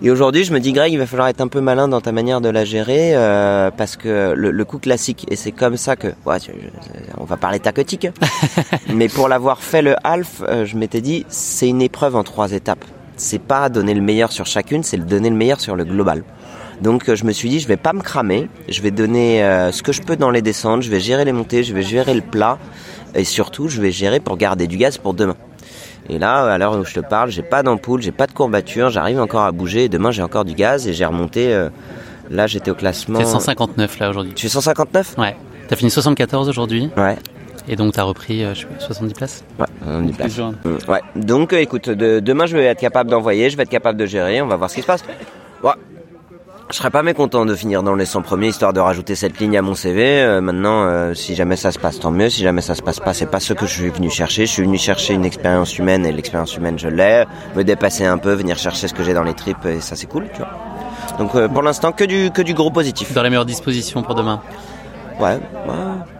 Et 0.01 0.11
aujourd'hui, 0.11 0.43
je 0.43 0.53
me 0.53 0.59
dis, 0.59 0.73
Greg, 0.73 0.91
il 0.93 0.97
va 0.97 1.05
falloir 1.07 1.27
être 1.29 1.41
un 1.41 1.47
peu 1.47 1.61
malin 1.61 1.87
dans 1.87 2.01
ta 2.01 2.11
manière 2.11 2.41
de 2.41 2.49
la 2.49 2.65
gérer, 2.65 3.15
euh, 3.15 3.71
parce 3.75 3.95
que 3.95 4.33
le, 4.35 4.51
le 4.51 4.65
coup 4.65 4.77
classique, 4.77 5.25
et 5.31 5.35
c'est 5.35 5.51
comme 5.51 5.77
ça 5.77 5.95
que, 5.95 6.07
ouais, 6.25 6.37
je- 6.39 6.51
je- 6.51 7.13
on 7.17 7.23
va 7.23 7.37
parler 7.37 7.59
tacotique, 7.59 8.07
mais 8.93 9.07
pour 9.07 9.27
l'avoir 9.29 9.61
fait 9.63 9.81
le 9.81 9.95
half, 10.03 10.41
euh, 10.47 10.65
je 10.65 10.75
m'étais 10.77 11.01
dit, 11.01 11.25
c'est 11.29 11.67
une 11.69 11.81
épreuve 11.81 12.15
en 12.15 12.23
trois 12.23 12.51
étapes. 12.51 12.83
C'est 13.17 13.39
pas 13.41 13.69
donner 13.69 13.93
le 13.93 14.01
meilleur 14.01 14.31
sur 14.31 14.45
chacune, 14.45 14.83
c'est 14.83 14.97
donner 14.97 15.29
le 15.29 15.35
meilleur 15.37 15.61
sur 15.61 15.75
le 15.75 15.85
global. 15.85 16.23
Donc 16.81 17.07
euh, 17.07 17.15
je 17.15 17.23
me 17.23 17.31
suis 17.31 17.47
dit, 17.49 17.61
je 17.61 17.67
vais 17.67 17.77
pas 17.77 17.93
me 17.93 18.01
cramer, 18.01 18.49
je 18.67 18.81
vais 18.81 18.91
donner 18.91 19.43
euh, 19.43 19.71
ce 19.71 19.81
que 19.81 19.93
je 19.93 20.01
peux 20.01 20.17
dans 20.17 20.29
les 20.29 20.41
descentes, 20.41 20.81
je 20.81 20.89
vais 20.91 20.99
gérer 20.99 21.23
les 21.23 21.31
montées, 21.31 21.63
je 21.63 21.73
vais 21.73 21.83
gérer 21.83 22.13
le 22.13 22.21
plat, 22.21 22.59
et 23.15 23.23
surtout, 23.23 23.69
je 23.69 23.81
vais 23.81 23.91
gérer 23.91 24.19
pour 24.19 24.35
garder 24.35 24.67
du 24.67 24.75
gaz 24.75 24.97
pour 24.97 25.13
demain. 25.13 25.37
Et 26.09 26.19
là, 26.19 26.43
à 26.45 26.57
l'heure 26.57 26.77
où 26.77 26.85
je 26.85 26.93
te 26.93 26.99
parle, 26.99 27.29
j'ai 27.31 27.41
pas 27.41 27.63
d'ampoule, 27.63 28.01
j'ai 28.01 28.11
pas 28.11 28.27
de 28.27 28.31
courbature, 28.31 28.89
j'arrive 28.89 29.19
encore 29.19 29.41
à 29.43 29.51
bouger. 29.51 29.85
Et 29.85 29.89
demain, 29.89 30.11
j'ai 30.11 30.21
encore 30.21 30.45
du 30.45 30.53
gaz 30.53 30.87
et 30.87 30.93
j'ai 30.93 31.05
remonté. 31.05 31.53
euh, 31.53 31.69
là, 32.29 32.47
j'étais 32.47 32.71
au 32.71 32.75
classement. 32.75 33.19
T'es 33.19 33.25
159 33.25 33.99
là 33.99 34.09
aujourd'hui. 34.09 34.33
Tu 34.35 34.45
es 34.45 34.49
159 34.49 35.15
Ouais. 35.17 35.35
T'as 35.67 35.75
fini 35.75 35.89
74 35.89 36.47
aujourd'hui. 36.49 36.89
Ouais. 36.95 37.17
Et 37.67 37.75
donc 37.75 37.93
t'as 37.93 38.03
repris, 38.03 38.43
euh, 38.43 38.53
je 38.53 38.59
sais 38.59 38.65
pas, 38.67 38.79
70 38.79 39.13
places? 39.15 39.43
Ouais, 39.57 39.65
on 39.87 40.03
y 40.07 40.11
place. 40.11 40.27
Plus 40.27 40.35
jaune. 40.37 40.55
Mm, 40.63 40.91
Ouais. 40.91 41.01
Donc, 41.15 41.51
euh, 41.53 41.57
écoute, 41.59 41.89
de- 41.89 42.19
demain, 42.19 42.45
je 42.45 42.55
vais 42.55 42.65
être 42.65 42.79
capable 42.79 43.09
d'envoyer, 43.09 43.49
je 43.49 43.57
vais 43.57 43.63
être 43.63 43.69
capable 43.69 43.97
de 43.97 44.05
gérer. 44.05 44.39
On 44.43 44.47
va 44.47 44.55
voir 44.55 44.69
ce 44.69 44.75
qui 44.75 44.81
se 44.83 44.85
passe. 44.87 45.03
Je 46.71 46.77
serais 46.77 46.89
pas 46.89 47.03
mécontent 47.03 47.45
de 47.45 47.53
finir 47.55 47.83
dans 47.83 47.93
les 47.93 48.07
100 48.07 48.23
premiers 48.23 48.47
histoire 48.47 48.73
de 48.73 48.79
rajouter 48.79 49.13
cette 49.13 49.39
ligne 49.39 49.55
à 49.55 49.61
mon 49.61 49.75
CV. 49.75 50.21
Euh, 50.21 50.41
maintenant, 50.41 50.85
euh, 50.85 51.13
si 51.13 51.35
jamais 51.35 51.57
ça 51.57 51.71
se 51.71 51.77
passe, 51.77 51.99
tant 51.99 52.09
mieux. 52.09 52.29
Si 52.29 52.41
jamais 52.41 52.61
ça 52.61 52.73
se 52.73 52.81
passe 52.81 52.99
pas, 52.99 53.13
c'est 53.13 53.27
pas 53.27 53.39
ce 53.39 53.53
que 53.53 53.67
je 53.67 53.71
suis 53.71 53.89
venu 53.89 54.09
chercher. 54.09 54.47
Je 54.47 54.51
suis 54.51 54.63
venu 54.63 54.79
chercher 54.79 55.13
une 55.13 55.25
expérience 55.25 55.77
humaine 55.77 56.07
et 56.07 56.11
l'expérience 56.11 56.57
humaine, 56.57 56.79
je 56.79 56.87
l'ai. 56.87 57.25
Me 57.55 57.63
dépasser 57.63 58.05
un 58.05 58.17
peu, 58.17 58.33
venir 58.33 58.57
chercher 58.57 58.87
ce 58.87 58.95
que 58.95 59.03
j'ai 59.03 59.13
dans 59.13 59.23
les 59.23 59.35
tripes 59.35 59.63
et 59.65 59.79
ça, 59.79 59.95
c'est 59.95 60.07
cool, 60.07 60.27
tu 60.33 60.39
vois. 60.39 60.49
Donc, 61.19 61.35
euh, 61.35 61.47
pour 61.47 61.61
l'instant, 61.61 61.91
que 61.91 62.03
du, 62.03 62.31
que 62.31 62.41
du 62.41 62.55
gros 62.55 62.71
positif. 62.71 63.13
Dans 63.13 63.21
la 63.21 63.29
meilleure 63.29 63.45
disposition 63.45 64.01
pour 64.01 64.15
demain. 64.15 64.41
Ouais, 65.19 65.35
ouais, 65.35 65.39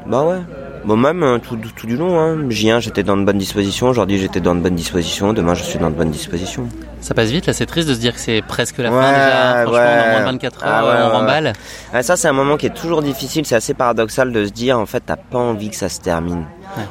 bah 0.06 0.24
ouais. 0.24 0.42
Bon, 0.86 0.96
même 0.96 1.24
euh, 1.24 1.40
tout, 1.40 1.58
tout 1.76 1.88
du 1.88 1.98
long, 1.98 2.20
hein. 2.20 2.48
J1, 2.48 2.80
j'étais 2.80 3.02
dans 3.02 3.18
de 3.18 3.24
bonnes 3.24 3.40
dispositions. 3.40 3.88
Aujourd'hui, 3.90 4.20
j'étais 4.20 4.40
dans 4.40 4.54
de 4.54 4.60
bonnes 4.60 4.76
dispositions. 4.76 5.34
Demain, 5.34 5.56
je 5.56 5.64
suis 5.64 5.80
dans 5.80 5.90
de 5.90 5.96
bonnes 5.96 6.12
dispositions. 6.12 6.68
Ça 7.02 7.16
passe 7.16 7.30
vite 7.30 7.48
là, 7.48 7.54
c'est 7.54 7.66
triste 7.66 7.90
de 7.90 7.96
se 7.96 8.00
dire 8.00 8.14
que 8.14 8.20
c'est 8.20 8.44
presque 8.48 8.78
la 8.78 8.92
Ouais, 8.92 9.02
fin 9.02 9.12
déjà. 9.12 9.64
Franchement, 9.64 9.74
ouais. 9.80 10.12
moins 10.12 10.20
de 10.20 10.26
24 10.26 10.64
heures, 10.64 10.70
Ah 10.72 10.86
ouais, 10.86 11.02
on 11.16 11.18
remballe. 11.18 11.54
Ça, 12.02 12.16
c'est 12.16 12.28
un 12.28 12.34
moment 12.34 12.56
qui 12.58 12.68
est 12.68 12.74
toujours 12.74 13.02
difficile. 13.02 13.46
C'est 13.48 13.56
assez 13.56 13.74
paradoxal 13.74 14.32
de 14.32 14.46
se 14.46 14.52
dire, 14.52 14.78
en 14.80 14.86
fait, 14.86 15.02
t'as 15.04 15.16
pas 15.16 15.40
envie 15.40 15.70
que 15.72 15.76
ça 15.76 15.90
se 15.90 16.00
termine. 16.02 16.46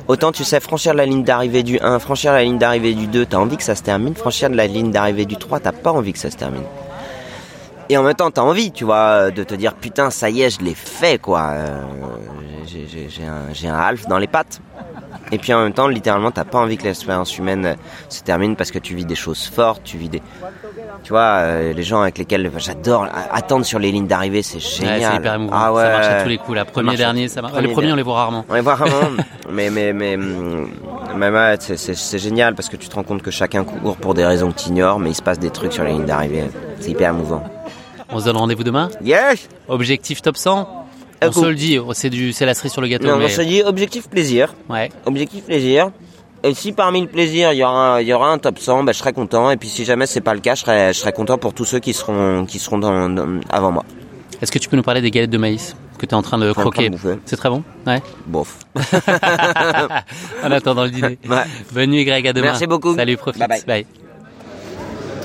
Autant, 0.09 0.33
tu 0.33 0.42
sais, 0.42 0.59
franchir 0.59 0.92
la 0.94 1.07
ligne 1.07 1.22
d'arrivée 1.22 1.62
du 1.62 1.78
1, 1.80 2.00
franchir 2.00 2.33
la 2.33 2.42
ligne 2.42 2.59
d'arrivée 2.59 2.94
du 2.94 3.07
2, 3.07 3.26
t'as 3.26 3.37
envie 3.37 3.57
que 3.57 3.62
ça 3.62 3.76
se 3.76 3.83
termine. 3.83 4.14
Franchir 4.16 4.48
la 4.48 4.66
ligne 4.66 4.90
d'arrivée 4.90 5.24
du 5.26 5.37
3, 5.37 5.61
t'as 5.61 5.72
pas 5.72 5.92
envie 5.92 6.12
que 6.12 6.18
ça 6.18 6.30
se 6.30 6.37
termine. 6.37 6.62
Et 7.90 7.97
en 7.99 8.03
même 8.03 8.14
temps, 8.14 8.31
t'as 8.31 8.42
envie, 8.42 8.73
tu 8.73 8.85
vois, 8.85 9.31
de 9.31 9.44
te 9.44 9.55
dire, 9.55 9.75
putain, 9.75 10.11
ça 10.11 10.31
y 10.31 10.42
est, 10.42 10.51
je 10.59 10.64
l'ai 10.64 10.75
fait, 10.75 11.20
quoi. 11.20 11.51
Euh, 11.53 11.83
j'ai- 12.66 13.25
un, 13.27 13.53
j'ai 13.53 13.68
un 13.68 13.77
half 13.79 14.07
dans 14.07 14.18
les 14.18 14.27
pattes. 14.27 14.61
Et 15.33 15.38
puis 15.38 15.53
en 15.55 15.62
même 15.62 15.73
temps, 15.73 15.88
littéralement, 15.88 16.31
t'as 16.31 16.44
pas 16.44 16.59
envie 16.59 16.77
que 16.77 16.85
l'expérience 16.85 17.37
humaine 17.38 17.64
euh, 17.66 17.75
se 18.09 18.23
termine 18.23 18.57
parce 18.57 18.70
que 18.70 18.79
tu 18.79 18.94
vis 18.94 19.05
des 19.07 19.14
choses 19.14 19.47
fortes, 19.47 19.81
tu 19.83 19.97
vis 19.97 20.09
des, 20.11 20.23
tu 21.03 21.11
vois, 21.11 21.20
euh, 21.40 21.73
les 21.73 21.83
gens 21.83 22.03
avec 22.03 22.18
lesquels 22.18 22.51
j'adore 22.59 23.07
attendre 23.33 23.64
sur 23.64 23.79
les 23.79 23.90
lignes 23.90 24.07
d'arrivée, 24.07 24.42
c'est 24.42 24.61
génial. 24.61 25.01
Ouais, 25.01 25.07
c'est 25.11 25.16
hyper 25.16 25.35
émouvant. 25.35 25.57
Ah 25.57 25.73
ouais. 25.73 25.83
Ça 25.83 25.90
marche 25.90 26.07
à 26.07 26.23
tous 26.23 26.29
les 26.29 26.38
coups. 26.38 26.57
La 26.57 26.64
premier 26.66 26.97
dernier, 26.97 27.29
ça 27.29 27.40
marche. 27.40 27.55
premier 27.55 27.68
Les 27.68 27.73
premiers, 27.73 27.92
on 27.92 27.97
les 27.97 28.03
voit 28.03 28.14
rarement. 28.16 28.44
On 28.49 28.55
les 28.55 28.61
voit 28.61 28.75
rarement, 28.75 29.16
mais 29.51 29.70
mais 29.70 29.92
mais 29.94 30.16
mais 30.16 31.31
ouais, 31.31 31.57
c'est 31.59 32.18
génial 32.18 32.55
parce 32.55 32.68
que 32.68 32.77
tu 32.77 32.88
te 32.88 32.94
rends 32.94 33.03
compte 33.05 33.23
que 33.23 33.31
chacun 33.31 33.64
court 33.64 33.97
pour 33.97 34.12
des 34.14 34.27
raisons 34.27 34.53
que 34.53 34.59
tu 34.59 34.68
ignores, 34.68 34.99
mais 35.01 35.11
il 35.11 35.14
se 35.14 35.23
passe 35.23 35.38
des 35.38 35.51
trucs 35.51 35.73
sur 35.73 35.85
les 35.85 35.92
lignes 35.92 36.05
d'arrivée. 36.07 36.44
C'est 36.81 36.90
hyper 36.90 37.11
émouvant. 37.11 37.42
On 38.14 38.20
se 38.20 38.24
donne 38.24 38.37
rendez-vous 38.37 38.64
demain 38.64 38.90
Yes 39.03 39.48
Objectif 39.68 40.22
top 40.22 40.37
100 40.37 40.87
un 41.20 41.29
On 41.29 41.33
se 41.33 41.46
le 41.46 41.55
dit, 41.55 41.79
c'est 41.92 42.11
du, 42.11 42.33
c'est 42.33 42.46
la 42.46 42.55
cerise 42.55 42.72
sur 42.72 42.81
le 42.81 42.88
gâteau. 42.88 43.07
Non, 43.07 43.16
mais... 43.16 43.27
on 43.27 43.29
se 43.29 43.42
dit 43.42 43.62
objectif 43.62 44.09
plaisir. 44.09 44.55
Ouais. 44.68 44.90
Objectif 45.07 45.44
plaisir. 45.44 45.90
Et 46.42 46.53
si 46.55 46.72
parmi 46.72 47.00
le 47.00 47.07
plaisir, 47.07 47.53
il 47.53 47.59
y 47.59 47.64
aura, 47.64 48.03
il 48.03 48.09
y 48.09 48.12
aura 48.12 48.31
un 48.31 48.38
top 48.38 48.59
100, 48.59 48.85
bah, 48.85 48.92
je 48.92 48.98
serai 48.98 49.12
content. 49.12 49.50
Et 49.50 49.57
puis 49.57 49.68
si 49.68 49.85
jamais 49.85 50.07
c'est 50.07 50.20
pas 50.20 50.35
le 50.35 50.40
cas, 50.40 50.55
je 50.55 50.61
serai, 50.61 50.92
je 50.92 50.98
serai 50.98 51.12
content 51.12 51.38
pour 51.38 51.55
tous 51.55 51.64
ceux 51.64 51.79
qui 51.79 51.92
seront, 51.94 52.44
qui 52.46 52.59
seront 52.59 52.79
dans, 52.79 53.09
dans- 53.09 53.40
avant 53.48 53.72
moi. 53.72 53.85
Est-ce 54.42 54.53
que 54.53 54.59
tu 54.59 54.68
peux 54.68 54.77
nous 54.77 54.83
parler 54.83 55.00
des 55.00 55.11
galettes 55.11 55.31
de 55.31 55.38
maïs 55.38 55.74
que 55.98 56.07
tu 56.07 56.11
es 56.11 56.14
en 56.14 56.22
train 56.22 56.38
de 56.38 56.53
croquer. 56.53 56.90
C'est 57.24 57.37
très 57.37 57.48
bon 57.48 57.62
Ouais. 57.87 58.03
Bof. 58.27 58.59
en 60.42 60.50
attendant 60.50 60.85
le 60.85 60.90
dîner. 60.90 61.18
Ouais. 61.29 61.44
Bonne 61.72 61.90
nuit 61.90 62.05
Greg, 62.05 62.27
à 62.27 62.33
demain. 62.33 62.48
Merci 62.48 62.66
beaucoup. 62.66 62.94
Salut, 62.94 63.16
profite. 63.16 63.48
Bye 63.48 63.62
bye. 63.66 63.87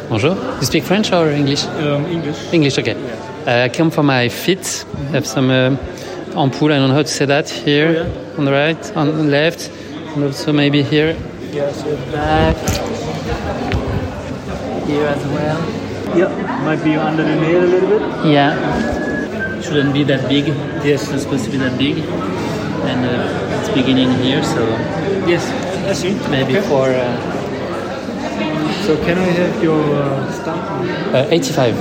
Bonjour. 0.09 0.35
You 0.59 0.65
speak 0.65 0.83
French 0.83 1.11
or 1.13 1.29
English? 1.29 1.65
English. 2.11 2.53
English, 2.53 2.77
okay. 2.79 2.95
Uh, 3.45 3.65
I 3.65 3.69
come 3.69 3.91
for 3.91 4.03
my 4.03 4.27
feet. 4.29 4.85
I 4.95 5.11
have 5.11 5.25
some 5.27 5.49
uh, 5.51 5.75
ampoule, 6.35 6.71
I 6.73 6.77
don't 6.79 6.89
know 6.89 6.95
how 6.95 7.03
to 7.03 7.07
say 7.07 7.25
that, 7.25 7.49
here, 7.49 8.09
on 8.37 8.45
the 8.45 8.51
right, 8.51 8.95
on 8.97 9.07
the 9.07 9.23
left, 9.23 9.69
and 10.15 10.23
also 10.23 10.51
maybe 10.51 10.81
here. 10.81 11.15
Yes, 11.51 11.83
Back. 12.11 12.55
Here 14.87 15.05
as 15.05 15.23
well. 15.27 15.59
Yeah, 16.17 16.63
might 16.65 16.83
be 16.83 16.95
under 16.95 17.23
the 17.23 17.35
nail 17.35 17.63
a 17.63 17.67
little 17.67 17.89
bit. 17.89 18.01
Yeah. 18.33 19.61
Shouldn't 19.61 19.93
be 19.93 20.03
that 20.05 20.27
big. 20.27 20.47
Yes. 20.83 21.11
It's 21.11 21.23
supposed 21.23 21.45
to 21.45 21.51
be 21.51 21.57
that 21.57 21.77
big. 21.77 21.97
And 21.99 23.05
uh, 23.05 23.59
it's 23.59 23.69
beginning 23.69 24.11
here, 24.23 24.41
so 24.43 24.65
Yes, 25.27 25.45
I 25.85 25.93
see. 25.93 26.13
maybe 26.31 26.57
Okay. 26.57 26.67
for 26.67 26.89
uh, 26.89 27.38
So 28.89 28.97
can 29.05 29.19
I 29.19 29.29
have 29.37 29.53
your 29.61 29.77
uh, 30.01 30.31
stamp? 30.33 30.65
uh, 31.13 31.27
85. 31.29 31.77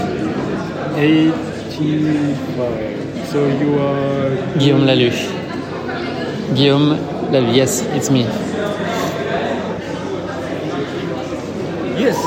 85. 0.94 3.25
So 3.33 3.49
you 3.49 3.81
are 3.81 4.37
Guillaume 4.61 4.85
Lalu. 4.85 5.09
Guillaume 6.53 7.01
Lalu, 7.33 7.49
yes, 7.57 7.81
it's 7.97 8.11
me. 8.11 8.25
Yes. 11.97 12.21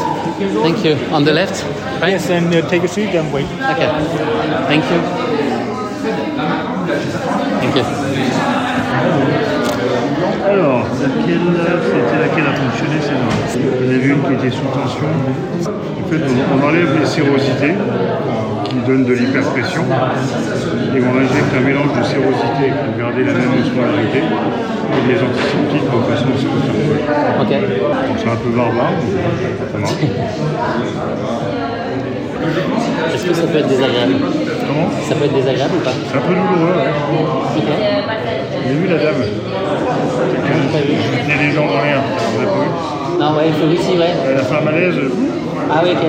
Thank 0.66 0.84
you. 0.84 0.98
On 1.14 1.26
the 1.26 1.32
left? 1.32 1.62
Right? 2.02 2.14
Yes, 2.18 2.28
and 2.32 2.48
uh, 2.50 2.68
take 2.68 2.82
a 2.82 2.88
seat 2.88 3.14
and 3.14 3.32
wait. 3.32 3.46
Okay. 3.46 3.86
Thank 4.66 4.84
you. 4.90 4.98
Thank 7.62 9.46
you. 9.46 9.51
Alors, 10.52 10.84
laquelle, 11.00 11.48
c'était 11.80 12.20
laquelle 12.20 12.44
a 12.44 12.56
fonctionné 12.60 13.00
celle-là 13.00 13.32
Il 13.56 13.86
y 13.86 13.88
en 13.88 13.96
avait 13.96 14.06
une 14.06 14.22
qui 14.22 14.34
était 14.34 14.54
sous 14.54 14.68
tension. 14.68 15.08
En 15.08 16.08
fait, 16.10 16.20
on, 16.28 16.68
enlève 16.68 17.00
les 17.00 17.06
sérosités 17.06 17.74
qui 18.66 18.76
donnent 18.86 19.06
de 19.06 19.14
l'hyperpression 19.14 19.84
et 19.84 21.00
on 21.00 21.18
injecte 21.18 21.56
un 21.56 21.62
mélange 21.62 21.94
de 21.98 22.04
sérosité 22.04 22.74
pour 22.84 23.00
garder 23.00 23.24
la 23.24 23.32
même 23.32 23.54
osmolarité 23.64 24.20
et 24.20 25.04
des 25.08 25.20
antiseptiques 25.24 25.88
de 25.88 26.02
façon 26.12 26.28
à 26.28 26.38
ce 26.38 26.44
que 26.44 26.60
ça 26.68 26.74
colle. 26.84 27.00
Ok. 27.44 27.52
C'est 28.18 28.30
un 28.30 28.36
peu 28.36 28.50
barbare, 28.50 28.92
ça 29.72 29.78
marche. 29.80 29.94
Est-ce 33.14 33.26
que 33.26 33.34
ça 33.34 33.44
peut 33.44 33.58
être 33.60 33.68
désagréable 33.68 34.16
Comment 34.68 34.90
Ça 35.08 35.16
peut 35.16 35.26
être 35.26 35.34
désagréable 35.34 35.76
ou 35.76 35.80
pas 35.80 35.92
C'est 36.10 36.18
un 36.18 36.22
peu 36.22 36.34
douloureux, 36.34 36.76
ouais. 36.78 36.92
Ok. 37.58 37.64
J'ai 38.68 38.74
vu 38.74 38.88
la 38.88 38.98
dame. 38.98 39.24
Il 40.74 41.30
y 41.30 41.34
a 41.34 41.38
des 41.38 41.52
gens 41.56 41.66
en 41.66 41.84
l'air, 41.84 42.02
vous 42.02 42.40
avez 42.40 42.48
pas 42.48 42.54
vu 42.54 42.70
Non, 43.20 43.38
ouais, 43.38 43.48
il 43.48 43.54
faut 43.54 43.68
aussi, 43.68 43.98
ouais. 43.98 44.14
Elle 44.30 44.38
a 44.38 44.44
fait 44.44 44.56
un 44.56 44.62
malaise. 44.62 44.96
Ah 45.70 45.82
oui, 45.84 45.92
ok. 45.92 46.04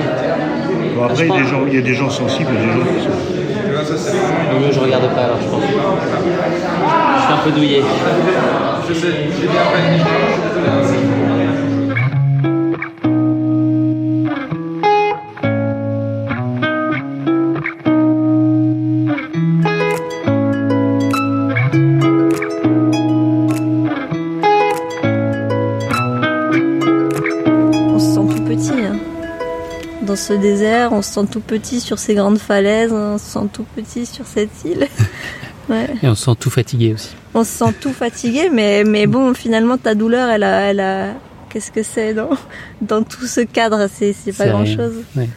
Bon, 0.95 1.03
après, 1.05 1.25
il 1.25 1.29
y, 1.29 1.31
a 1.31 1.41
des 1.41 1.47
gens, 1.47 1.61
il 1.67 1.73
y 1.73 1.77
a 1.77 1.81
des 1.81 1.95
gens 1.95 2.09
sensibles 2.09 2.51
et 2.51 2.57
des 2.57 2.71
gens 2.71 2.79
qui 2.79 3.03
sont. 3.03 3.09
Vaut 4.51 4.59
mieux 4.59 4.71
je 4.71 4.79
regarde 4.79 5.07
pas 5.13 5.21
alors, 5.21 5.37
je 5.41 5.47
pense. 5.47 5.63
Je 5.63 7.23
suis 7.23 7.33
un 7.33 7.37
peu 7.43 7.51
douillé. 7.51 7.81
On 11.33 11.42
ce 30.23 30.33
désert, 30.33 30.93
on 30.93 31.01
se 31.01 31.11
sent 31.13 31.27
tout 31.31 31.39
petit 31.41 31.79
sur 31.81 31.99
ces 31.99 32.15
grandes 32.15 32.37
falaises, 32.39 32.91
on 32.93 33.17
se 33.17 33.25
sent 33.25 33.47
tout 33.51 33.65
petit 33.75 34.05
sur 34.05 34.25
cette 34.25 34.63
île. 34.65 34.87
Ouais. 35.69 35.87
Et 36.03 36.09
on 36.09 36.13
se 36.15 36.25
sent 36.25 36.35
tout 36.41 36.49
fatigué 36.49 36.93
aussi. 36.93 37.15
On 37.33 37.45
se 37.45 37.51
sent 37.51 37.73
tout 37.79 37.93
fatigué, 37.93 38.49
mais, 38.51 38.83
mais 38.83 39.07
bon, 39.07 39.33
finalement, 39.33 39.77
ta 39.77 39.95
douleur, 39.95 40.29
elle 40.29 40.43
a. 40.43 40.59
Elle 40.69 40.81
a... 40.81 41.13
Qu'est-ce 41.49 41.71
que 41.71 41.83
c'est 41.83 42.13
dans, 42.13 42.31
dans 42.81 43.01
tout 43.01 43.25
ce 43.25 43.39
cadre? 43.39 43.87
C'est 43.89 44.11
pas 44.11 44.31
C'est 44.43 44.49
grand 44.49 44.63
rien. 44.63 44.75
chose. 44.75 44.93
Ouais. 45.15 45.29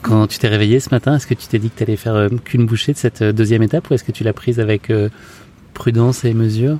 Quand 0.00 0.26
tu 0.26 0.38
t'es 0.38 0.48
réveillé 0.48 0.80
ce 0.80 0.88
matin, 0.90 1.14
est-ce 1.14 1.26
que 1.26 1.34
tu 1.34 1.46
t'es 1.46 1.58
dit 1.58 1.68
que 1.68 1.76
tu 1.76 1.82
allais 1.82 1.96
faire 1.96 2.14
euh, 2.14 2.28
qu'une 2.42 2.64
bouchée 2.64 2.94
de 2.94 2.96
cette 2.96 3.20
euh, 3.20 3.32
deuxième 3.32 3.62
étape 3.62 3.90
ou 3.90 3.94
est-ce 3.94 4.02
que 4.04 4.12
tu 4.12 4.24
l'as 4.24 4.32
prise 4.32 4.60
avec 4.60 4.88
euh, 4.88 5.10
prudence 5.74 6.24
et 6.24 6.32
mesure? 6.32 6.78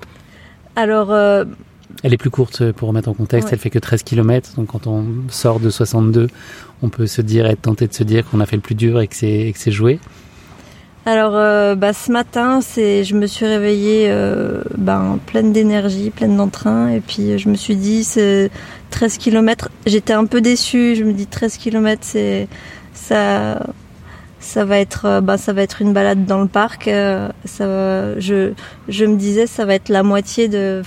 Alors, 0.74 1.08
Elle 2.02 2.12
est 2.12 2.18
plus 2.18 2.30
courte 2.30 2.60
euh, 2.60 2.72
pour 2.72 2.88
remettre 2.88 3.08
en 3.08 3.14
contexte, 3.14 3.48
Ouais. 3.48 3.54
elle 3.54 3.58
fait 3.60 3.70
que 3.70 3.78
13 3.78 4.02
km, 4.02 4.50
donc 4.56 4.68
quand 4.68 4.86
on 4.86 5.04
sort 5.28 5.60
de 5.60 5.70
62, 5.70 6.28
on 6.82 6.88
peut 6.88 7.06
se 7.06 7.22
dire, 7.22 7.46
être 7.46 7.62
tenté 7.62 7.86
de 7.86 7.94
se 7.94 8.04
dire 8.04 8.24
qu'on 8.28 8.40
a 8.40 8.46
fait 8.46 8.56
le 8.56 8.62
plus 8.62 8.74
dur 8.74 9.00
et 9.00 9.08
que 9.08 9.16
c'est 9.16 9.30
et 9.30 9.52
que 9.52 9.58
c'est 9.58 9.70
joué. 9.72 9.98
Alors, 11.08 11.36
euh, 11.36 11.76
bah, 11.76 11.92
ce 11.92 12.10
matin, 12.10 12.60
c'est, 12.60 13.04
je 13.04 13.14
me 13.14 13.26
suis 13.28 13.46
réveillée 13.46 14.06
euh, 14.08 14.62
ben, 14.76 15.20
pleine 15.26 15.52
d'énergie, 15.52 16.10
pleine 16.10 16.36
d'entrain. 16.36 16.88
Et 16.88 17.00
puis, 17.00 17.38
je 17.38 17.48
me 17.48 17.54
suis 17.54 17.76
dit, 17.76 18.02
c'est 18.02 18.50
13 18.90 19.16
km. 19.18 19.68
J'étais 19.86 20.14
un 20.14 20.24
peu 20.26 20.40
déçue. 20.40 20.96
Je 20.96 21.04
me 21.04 21.12
dis, 21.12 21.28
13 21.28 21.58
km, 21.58 22.00
c'est, 22.04 22.48
ça, 22.92 23.64
ça, 24.40 24.64
va 24.64 24.80
être, 24.80 25.20
bah, 25.22 25.38
ça 25.38 25.52
va 25.52 25.62
être 25.62 25.80
une 25.80 25.92
balade 25.92 26.26
dans 26.26 26.40
le 26.42 26.48
parc. 26.48 26.88
euh, 26.88 27.28
ça, 27.44 28.18
je, 28.18 28.50
je 28.88 29.04
me 29.04 29.14
disais, 29.16 29.46
ça 29.46 29.64
va 29.64 29.74
être 29.76 29.88
la 29.88 30.02
moitié 30.02 30.48
de, 30.48 30.82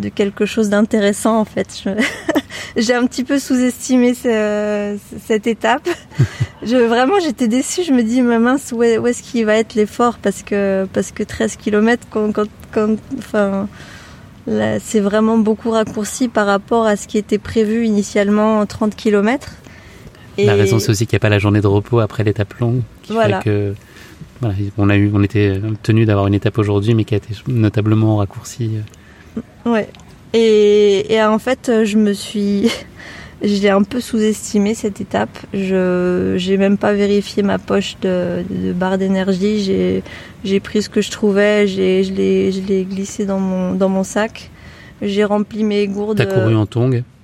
de 0.00 0.08
quelque 0.08 0.46
chose 0.46 0.68
d'intéressant, 0.70 1.38
en 1.38 1.44
fait. 1.44 1.68
J'ai 2.76 2.94
un 2.94 3.06
petit 3.06 3.24
peu 3.24 3.38
sous-estimé 3.38 4.14
ce- 4.14 4.96
cette 5.26 5.46
étape. 5.46 5.88
Je, 6.62 6.76
vraiment, 6.76 7.18
j'étais 7.20 7.48
déçue. 7.48 7.82
Je 7.84 7.92
me 7.92 8.02
dis, 8.02 8.20
ma 8.20 8.38
mince, 8.38 8.72
où 8.76 8.82
est, 8.82 8.98
où 8.98 9.06
est-ce 9.06 9.22
qu'il 9.22 9.46
va 9.46 9.56
être 9.56 9.74
l'effort? 9.74 10.18
Parce 10.18 10.42
que, 10.42 10.86
parce 10.92 11.10
que 11.10 11.22
13 11.22 11.56
km, 11.56 12.06
quand, 12.10 12.32
quand, 12.32 12.48
quand- 12.70 12.96
enfin, 13.18 13.66
c'est 14.82 15.00
vraiment 15.00 15.38
beaucoup 15.38 15.70
raccourci 15.70 16.28
par 16.28 16.46
rapport 16.46 16.84
à 16.86 16.96
ce 16.96 17.06
qui 17.06 17.16
était 17.18 17.38
prévu 17.38 17.86
initialement, 17.86 18.64
30 18.66 18.94
km. 18.94 19.48
La 20.38 20.54
raison, 20.54 20.78
c'est 20.78 20.90
aussi 20.90 21.06
qu'il 21.06 21.16
n'y 21.16 21.20
a 21.20 21.24
pas 21.24 21.28
la 21.28 21.38
journée 21.38 21.60
de 21.60 21.66
repos 21.66 22.00
après 22.00 22.24
l'étape 22.24 22.52
longue, 22.54 22.82
qui 23.02 23.12
Voilà. 23.12 23.38
fait 23.40 23.44
que 23.50 23.74
voilà, 24.40 24.54
on 24.78 24.88
a 24.88 24.96
eu, 24.96 25.10
on 25.14 25.22
était 25.22 25.60
tenu 25.82 26.04
d'avoir 26.06 26.26
une 26.26 26.34
étape 26.34 26.58
aujourd'hui, 26.58 26.94
mais 26.94 27.04
qui 27.04 27.14
a 27.14 27.18
été 27.18 27.34
notablement 27.46 28.16
raccourcie. 28.16 28.70
Ouais. 29.66 29.88
Et, 30.32 31.12
et 31.12 31.22
en 31.22 31.38
fait, 31.38 31.68
euh, 31.68 31.84
je 31.84 31.96
me 31.96 32.12
suis. 32.12 32.70
J'ai 33.42 33.70
un 33.70 33.82
peu 33.82 34.02
sous-estimé 34.02 34.74
cette 34.74 35.00
étape. 35.00 35.30
Je 35.54 36.34
j'ai 36.36 36.58
même 36.58 36.76
pas 36.76 36.92
vérifié 36.92 37.42
ma 37.42 37.58
poche 37.58 37.96
de, 38.02 38.44
de 38.50 38.74
barre 38.74 38.98
d'énergie. 38.98 39.64
J'ai 39.64 40.02
j'ai 40.44 40.60
pris 40.60 40.82
ce 40.82 40.90
que 40.90 41.00
je 41.00 41.10
trouvais. 41.10 41.66
J'ai 41.66 42.04
je 42.04 42.12
l'ai 42.12 42.52
je 42.52 42.60
l'ai 42.60 42.84
glissé 42.84 43.24
dans 43.24 43.40
mon 43.40 43.72
dans 43.72 43.88
mon 43.88 44.04
sac. 44.04 44.50
J'ai 45.00 45.24
rempli 45.24 45.64
mes 45.64 45.86
gourdes. 45.88 46.18
T'as 46.18 46.26
couru 46.26 46.54
en 46.54 46.66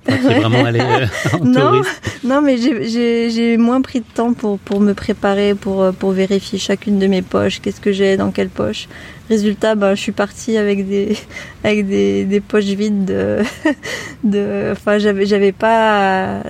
vraiment 0.07 0.63
allé 0.65 0.79
euh, 0.81 1.05
en 1.33 1.45
non, 1.45 1.69
touriste. 1.71 2.01
non, 2.23 2.41
mais 2.41 2.57
j'ai- 2.57 3.57
moins 3.57 3.81
pris 3.81 3.99
de 3.99 4.05
temps 4.13 4.33
pour, 4.33 4.59
pour 4.59 4.79
me 4.79 4.93
préparer, 4.93 5.53
pour, 5.55 5.81
euh, 5.81 5.91
pour 5.91 6.11
vérifier 6.11 6.57
chacune 6.59 6.99
de 6.99 7.07
mes 7.07 7.21
poches, 7.21 7.59
qu'est-ce 7.61 7.81
que 7.81 7.91
j'ai 7.91 8.17
dans 8.17 8.31
quelle 8.31 8.49
poche. 8.49 8.87
Résultat, 9.29 9.75
ben, 9.75 9.93
je 9.95 10.01
suis 10.01 10.11
partie 10.13 10.57
avec 10.57 10.87
des, 10.87 11.17
avec 11.63 11.87
des, 11.87 12.23
des 12.25 12.39
poches 12.39 12.63
vides 12.65 13.05
de, 13.05 13.39
de, 14.23 14.69
enfin, 14.71 14.97
j'avais, 14.97 15.51
pas, 15.51 16.41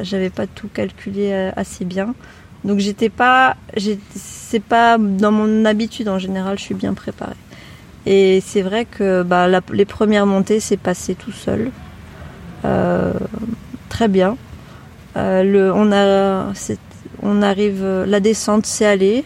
tout 0.55 0.67
calculé 0.73 1.29
euh, 1.31 1.51
assez 1.55 1.85
bien. 1.85 2.13
Donc 2.63 2.79
j'étais 2.79 3.09
pas, 3.09 3.55
c'est 4.15 4.61
pas 4.61 4.97
dans 4.97 5.31
mon 5.31 5.63
habitude 5.65 6.09
en 6.09 6.19
général, 6.19 6.57
je 6.57 6.63
suis 6.63 6.75
bien 6.75 6.93
préparée. 6.93 7.35
Et 8.05 8.41
c'est 8.45 8.61
vrai 8.61 8.85
que 8.85 9.21
bah, 9.23 9.47
la- 9.47 9.61
les 9.73 9.85
premières 9.85 10.25
montées, 10.25 10.59
c'est 10.59 10.77
passé 10.77 11.13
tout 11.15 11.31
seul. 11.31 11.71
Euh, 12.65 13.13
très 13.89 14.07
bien. 14.07 14.37
Euh, 15.15 15.43
le, 15.43 15.73
on, 15.73 15.91
a, 15.91 16.53
on 17.23 17.41
arrive, 17.41 17.81
euh, 17.83 18.05
la 18.05 18.19
descente 18.19 18.65
s'est 18.65 18.85
allée. 18.85 19.23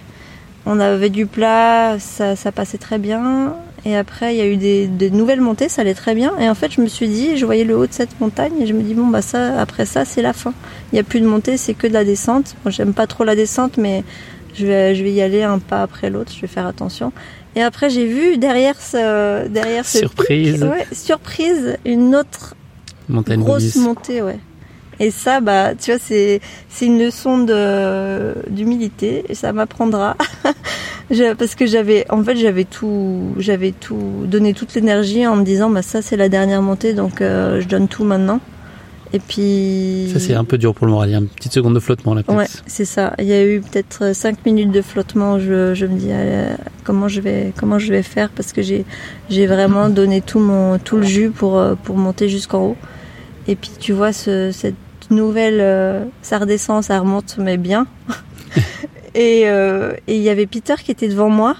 On 0.65 0.79
avait 0.79 1.09
du 1.09 1.25
plat, 1.25 1.97
ça, 1.99 2.35
ça 2.35 2.51
passait 2.51 2.77
très 2.77 2.99
bien. 2.99 3.55
Et 3.83 3.97
après, 3.97 4.35
il 4.35 4.37
y 4.37 4.41
a 4.41 4.47
eu 4.47 4.57
des, 4.57 4.85
des 4.85 5.09
nouvelles 5.09 5.41
montées, 5.41 5.69
ça 5.69 5.81
allait 5.81 5.95
très 5.95 6.13
bien. 6.13 6.33
Et 6.39 6.47
en 6.47 6.53
fait, 6.53 6.71
je 6.71 6.81
me 6.81 6.87
suis 6.87 7.07
dit, 7.07 7.35
je 7.35 7.45
voyais 7.45 7.63
le 7.63 7.75
haut 7.75 7.87
de 7.87 7.93
cette 7.93 8.19
montagne 8.21 8.53
et 8.61 8.67
je 8.67 8.73
me 8.73 8.83
dis, 8.83 8.93
bon, 8.93 9.07
bah 9.07 9.23
ça, 9.23 9.59
après 9.59 9.85
ça, 9.85 10.05
c'est 10.05 10.21
la 10.21 10.33
fin. 10.33 10.53
Il 10.91 10.95
n'y 10.95 10.99
a 10.99 11.03
plus 11.03 11.19
de 11.19 11.25
montée, 11.25 11.57
c'est 11.57 11.73
que 11.73 11.87
de 11.87 11.93
la 11.93 12.03
descente. 12.05 12.55
Moi, 12.63 12.71
j'aime 12.71 12.93
pas 12.93 13.07
trop 13.07 13.23
la 13.23 13.35
descente, 13.35 13.77
mais 13.77 14.03
je 14.53 14.67
vais, 14.67 14.93
je 14.93 15.03
vais 15.03 15.11
y 15.11 15.21
aller 15.21 15.41
un 15.41 15.57
pas 15.57 15.81
après 15.81 16.11
l'autre, 16.11 16.31
je 16.35 16.41
vais 16.41 16.47
faire 16.47 16.67
attention. 16.67 17.11
Et 17.55 17.63
après, 17.63 17.89
j'ai 17.89 18.05
vu 18.05 18.37
derrière 18.37 18.79
ce, 18.79 19.47
derrière 19.47 19.85
ce 19.85 19.97
Surprise. 19.97 20.59
pic, 20.59 20.63
ouais, 20.63 20.87
surprise, 20.91 21.77
une 21.85 22.15
autre 22.15 22.55
Montagne 23.11 23.43
grosse 23.43 23.75
montée, 23.75 24.21
ouais. 24.21 24.39
Et 24.99 25.09
ça, 25.09 25.41
bah, 25.41 25.73
tu 25.73 25.91
vois, 25.91 25.99
c'est 25.99 26.41
c'est 26.69 26.85
une 26.85 26.99
leçon 26.99 27.39
de 27.39 28.35
d'humilité 28.49 29.25
et 29.29 29.35
ça 29.35 29.51
m'apprendra. 29.51 30.15
Parce 31.37 31.55
que 31.55 31.65
j'avais, 31.65 32.05
en 32.09 32.23
fait, 32.23 32.37
j'avais 32.37 32.63
tout, 32.63 33.33
j'avais 33.37 33.71
tout 33.71 34.25
donné 34.25 34.53
toute 34.53 34.73
l'énergie 34.75 35.25
en 35.27 35.35
me 35.35 35.43
disant, 35.43 35.69
bah 35.69 35.81
ça 35.81 36.01
c'est 36.01 36.17
la 36.17 36.29
dernière 36.29 36.61
montée, 36.61 36.93
donc 36.93 37.21
euh, 37.21 37.59
je 37.59 37.67
donne 37.67 37.87
tout 37.87 38.03
maintenant. 38.03 38.39
Et 39.13 39.19
puis. 39.19 40.09
Ça, 40.13 40.19
c'est 40.19 40.35
un 40.35 40.45
peu 40.45 40.57
dur 40.57 40.73
pour 40.73 40.85
le 40.85 40.91
moral. 40.91 41.09
Il 41.09 41.11
y 41.11 41.15
a 41.15 41.17
une 41.17 41.27
petite 41.27 41.51
seconde 41.51 41.73
de 41.73 41.79
flottement 41.79 42.13
là. 42.13 42.21
Ouais, 42.29 42.45
c'est 42.65 42.85
ça. 42.85 43.13
Il 43.19 43.25
y 43.25 43.33
a 43.33 43.45
eu 43.45 43.59
peut-être 43.59 44.15
5 44.15 44.45
minutes 44.45 44.71
de 44.71 44.81
flottement. 44.81 45.39
Je, 45.39 45.73
je 45.73 45.85
me 45.85 45.97
dis 45.97 46.09
euh, 46.11 46.53
comment 46.83 47.07
je 47.07 47.19
vais 47.19 47.53
comment 47.57 47.77
je 47.77 47.91
vais 47.91 48.03
faire? 48.03 48.29
Parce 48.29 48.53
que 48.53 48.61
j'ai 48.61 48.85
j'ai 49.29 49.47
vraiment 49.47 49.89
donné 49.89 50.21
tout 50.21 50.39
mon 50.39 50.77
tout 50.77 50.97
le 50.97 51.03
jus 51.03 51.29
pour 51.29 51.57
euh, 51.57 51.75
pour 51.75 51.97
monter 51.97 52.29
jusqu'en 52.29 52.67
haut. 52.67 52.77
Et 53.47 53.55
puis 53.55 53.71
tu 53.79 53.91
vois 53.93 54.13
ce, 54.13 54.51
cette 54.51 54.75
nouvelle 55.09 55.59
euh, 55.59 56.05
ça 56.21 56.37
redescend, 56.37 56.83
ça 56.83 56.99
remonte 56.99 57.35
mais 57.39 57.57
bien. 57.57 57.87
et 59.15 59.43
euh, 59.45 59.93
et 60.07 60.15
il 60.15 60.21
y 60.21 60.29
avait 60.29 60.45
Peter 60.47 60.75
qui 60.83 60.91
était 60.91 61.07
devant 61.07 61.29
moi. 61.29 61.55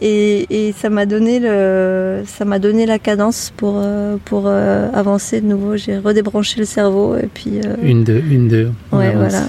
Et, 0.00 0.46
et 0.68 0.72
ça 0.72 0.90
m'a 0.90 1.06
donné 1.06 1.38
le, 1.38 2.24
ça 2.26 2.44
m'a 2.44 2.58
donné 2.58 2.84
la 2.84 2.98
cadence 2.98 3.52
pour 3.56 3.74
euh, 3.82 4.16
pour 4.24 4.44
euh, 4.46 4.88
avancer 4.92 5.40
de 5.40 5.46
nouveau. 5.46 5.76
J'ai 5.76 5.98
redébranché 5.98 6.58
le 6.58 6.66
cerveau 6.66 7.16
et 7.16 7.28
puis 7.32 7.60
euh, 7.64 7.76
Une, 7.80 8.02
deux, 8.02 8.18
une, 8.28 8.48
deux. 8.48 8.72
on 8.90 8.98
Ouais, 8.98 9.06
avance. 9.14 9.30
voilà. 9.30 9.46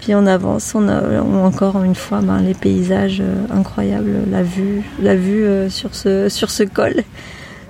Puis 0.00 0.14
on 0.14 0.24
avance, 0.26 0.72
on 0.76 0.88
a 0.88 1.02
on- 1.20 1.44
encore 1.44 1.82
une 1.82 1.96
fois 1.96 2.20
ben, 2.22 2.40
les 2.40 2.54
paysages 2.54 3.20
euh, 3.20 3.34
incroyables, 3.52 4.12
la 4.30 4.44
vue, 4.44 4.82
la 5.02 5.16
vue 5.16 5.42
euh, 5.44 5.68
sur 5.68 5.92
ce 5.96 6.28
sur 6.28 6.50
ce 6.50 6.62
col. 6.62 6.94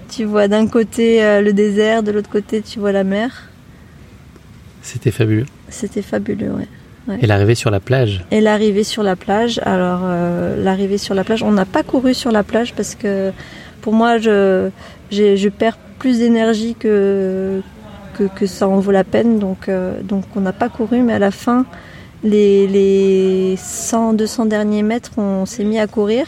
Tu 0.09 0.25
vois 0.25 0.49
d'un 0.49 0.67
côté 0.67 1.23
euh, 1.23 1.41
le 1.41 1.53
désert, 1.53 2.03
de 2.03 2.11
l'autre 2.11 2.31
côté 2.31 2.63
tu 2.63 2.79
vois 2.79 2.93
la 2.93 3.05
mer. 3.05 3.49
C'était 4.83 5.11
fabuleux. 5.11 5.47
C'était 5.69 6.03
fabuleux, 6.03 6.51
ouais. 6.51 6.69
Ouais. 7.09 7.19
Et 7.23 7.27
l'arrivée 7.27 7.55
sur 7.55 7.71
la 7.71 7.81
plage. 7.81 8.25
Et 8.31 8.41
l'arrivée 8.41 8.85
sur 8.85 9.03
la 9.03 9.17
plage. 9.17 9.61
Alors 9.65 10.01
euh, 10.05 10.63
l'arrivée 10.63 10.99
sur 10.99 11.15
la 11.15 11.25
plage, 11.25 11.43
on 11.43 11.53
n'a 11.53 11.65
pas 11.65 11.83
couru 11.83 12.15
sur 12.15 12.31
la 12.31 12.43
plage 12.43 12.75
parce 12.75 12.95
que 12.95 13.33
pour 13.81 13.95
moi 13.95 14.19
je 14.19 14.71
je 15.11 15.49
perds 15.49 15.79
plus 15.99 16.19
d'énergie 16.19 16.75
que, 16.79 17.63
que 18.15 18.25
que 18.25 18.47
ça 18.47 18.69
en 18.69 18.79
vaut 18.79 18.93
la 18.93 19.05
peine. 19.05 19.39
Donc 19.39 19.69
euh, 19.69 20.01
donc 20.03 20.25
on 20.37 20.41
n'a 20.41 20.53
pas 20.53 20.69
couru, 20.69 21.01
mais 21.03 21.15
à 21.15 21.19
la 21.19 21.31
fin 21.31 21.65
les 22.23 22.67
les 22.67 23.57
100 23.57 24.13
200 24.15 24.47
derniers 24.47 24.83
mètres, 24.83 25.13
on 25.17 25.47
s'est 25.47 25.65
mis 25.65 25.79
à 25.79 25.87
courir. 25.87 26.27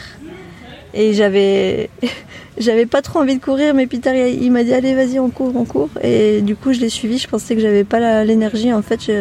Et 0.93 1.13
j'avais 1.13 1.89
j'avais 2.57 2.85
pas 2.85 3.01
trop 3.01 3.19
envie 3.19 3.37
de 3.37 3.43
courir, 3.43 3.73
mais 3.73 3.87
Peter 3.87 4.31
il, 4.33 4.51
m'a 4.51 4.63
dit 4.63 4.73
allez 4.73 4.93
vas-y 4.93 5.19
on 5.19 5.29
court 5.29 5.53
on 5.55 5.65
court. 5.65 5.89
Et 6.03 6.41
du 6.41 6.55
coup 6.55 6.73
je 6.73 6.79
l'ai 6.79 6.89
suivi. 6.89 7.17
Je 7.17 7.27
pensais 7.27 7.55
que 7.55 7.61
j'avais 7.61 7.83
pas 7.83 8.23
l'énergie. 8.23 8.73
En 8.73 8.81
fait 8.81 9.11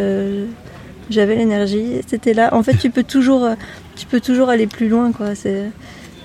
j'avais 1.10 1.36
l'énergie. 1.36 2.00
C'était 2.06 2.34
là. 2.34 2.54
En 2.54 2.62
fait 2.62 2.76
tu 2.76 2.90
peux 2.90 3.04
toujours 3.04 3.48
tu 3.96 4.06
peux 4.06 4.20
toujours 4.20 4.48
aller 4.48 4.66
plus 4.66 4.88
loin 4.88 5.12
quoi. 5.12 5.34
C'est 5.34 5.66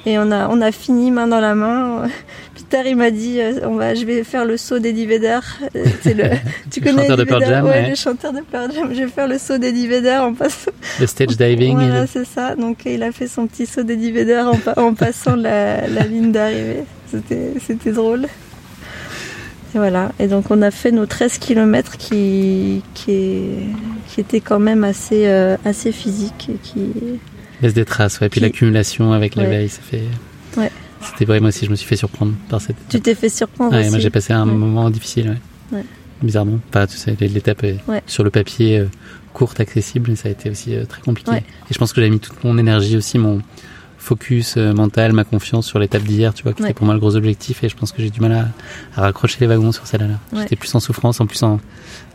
et 0.05 0.19
on 0.19 0.31
a 0.31 0.47
on 0.49 0.61
a 0.61 0.71
fini 0.71 1.11
main 1.11 1.27
dans 1.27 1.39
la 1.39 1.55
main. 1.55 2.07
Peter 2.69 2.89
il 2.89 2.95
m'a 2.95 3.11
dit 3.11 3.39
euh, 3.39 3.59
on 3.63 3.75
va 3.75 3.93
je 3.95 4.05
vais 4.05 4.23
faire 4.23 4.45
le 4.45 4.57
saut 4.57 4.79
d'Eddie 4.79 5.05
Vedder. 5.05 5.39
Euh, 5.75 5.85
C'est 6.01 6.13
le 6.13 6.23
tu 6.71 6.79
Le 6.79 6.85
connais 6.85 7.01
chanteur 7.07 7.17
de 7.17 7.21
Eddie 7.23 7.29
Pearl 7.29 7.41
Vedder? 7.43 7.53
Jam, 7.55 7.65
ouais, 7.65 7.71
ouais. 7.71 7.89
le 7.89 7.95
chanteur 7.95 8.33
de 8.33 8.39
Pearl 8.41 8.71
Jam. 8.73 8.89
Je 8.93 9.01
vais 9.03 9.07
faire 9.07 9.27
le 9.27 9.37
saut 9.37 9.57
d'Eddie 9.57 9.87
Vedder 9.87 10.17
en 10.21 10.33
passant. 10.33 10.71
Le 10.99 11.07
stage 11.07 11.37
diving. 11.37 11.71
et 11.71 11.85
Voilà, 11.85 12.01
le- 12.01 12.07
c'est 12.11 12.25
ça. 12.25 12.55
Donc 12.55 12.79
il 12.85 13.01
a 13.03 13.11
fait 13.11 13.27
son 13.27 13.47
petit 13.47 13.65
saut 13.65 13.83
d'Eddie 13.83 14.11
Vedder 14.11 14.39
en, 14.51 14.57
pa- 14.57 14.73
en 14.77 14.93
passant 14.93 15.35
la, 15.35 15.87
la 15.87 16.03
ligne 16.03 16.31
d'arrivée. 16.31 16.83
C'était, 17.11 17.51
c'était 17.65 17.91
drôle. 17.91 18.23
Et 19.73 19.77
voilà. 19.77 20.11
Et 20.19 20.27
donc 20.27 20.45
on 20.51 20.61
a 20.61 20.71
fait 20.71 20.91
nos 20.91 21.05
13 21.05 21.37
km 21.37 21.97
qui, 21.97 22.81
qui, 22.93 23.41
qui 24.07 24.21
étaient 24.21 24.39
quand 24.39 24.59
même 24.59 24.83
assez, 24.83 25.27
euh, 25.27 25.57
assez 25.65 25.91
physiques. 25.91 26.49
Et 26.49 26.57
qui... 26.63 26.89
laisse 27.61 27.73
des 27.73 27.85
traces, 27.85 28.19
ouais. 28.21 28.29
Puis 28.29 28.39
Qui- 28.39 28.45
l'accumulation 28.45 29.11
avec 29.11 29.35
la 29.35 29.43
Ouais. 29.43 29.49
veille, 29.49 29.69
ça 29.69 29.81
fait. 29.81 30.03
Ouais. 30.57 30.71
C'était 31.11 31.25
vrai, 31.25 31.39
moi 31.39 31.49
aussi, 31.49 31.65
je 31.65 31.71
me 31.71 31.75
suis 31.75 31.87
fait 31.87 31.95
surprendre 31.95 32.33
par 32.49 32.61
cette. 32.61 32.75
Tu 32.89 32.99
t'es 33.01 33.15
fait 33.15 33.29
surprendre 33.29 33.73
Ouais, 33.73 33.81
aussi. 33.81 33.89
moi 33.89 33.99
j'ai 33.99 34.09
passé 34.09 34.33
un 34.33 34.47
Ouais. 34.47 34.53
moment 34.53 34.89
difficile, 34.89 35.29
ouais. 35.71 35.77
Ouais. 35.79 35.85
Bizarrement. 36.21 36.59
Enfin, 36.69 36.87
tu 36.87 36.97
sais, 36.97 37.15
l'étape 37.19 37.63
est 37.63 37.77
Ouais. 37.87 38.01
sur 38.07 38.23
le 38.23 38.29
papier 38.29 38.79
euh, 38.79 38.87
courte, 39.33 39.59
accessible, 39.59 40.15
ça 40.15 40.29
a 40.29 40.31
été 40.31 40.49
aussi 40.49 40.75
euh, 40.75 40.85
très 40.85 41.01
compliqué. 41.01 41.31
Ouais. 41.31 41.43
Et 41.69 41.73
je 41.73 41.77
pense 41.77 41.91
que 41.93 42.01
j'avais 42.01 42.09
mis 42.11 42.19
toute 42.19 42.43
mon 42.43 42.57
énergie 42.57 42.95
aussi, 42.97 43.17
mon 43.17 43.41
focus 43.97 44.55
euh, 44.57 44.71
mental, 44.73 45.13
ma 45.13 45.23
confiance 45.23 45.65
sur 45.65 45.79
l'étape 45.79 46.03
d'hier, 46.03 46.33
tu 46.33 46.43
vois, 46.43 46.53
qui 46.53 46.61
était 46.63 46.73
pour 46.73 46.85
moi 46.85 46.93
le 46.93 46.99
gros 46.99 47.15
objectif. 47.15 47.63
Et 47.63 47.69
je 47.69 47.75
pense 47.75 47.91
que 47.91 48.01
j'ai 48.01 48.09
du 48.11 48.21
mal 48.21 48.31
à, 48.33 48.47
à 48.95 49.01
raccrocher 49.01 49.37
les 49.41 49.47
wagons 49.47 49.71
sur 49.71 49.85
celle-là. 49.87 50.19
Ouais. 50.31 50.41
J'étais 50.43 50.55
plus 50.55 50.73
en 50.75 50.79
souffrance, 50.79 51.19
en 51.19 51.25
plus 51.25 51.41
en, 51.43 51.59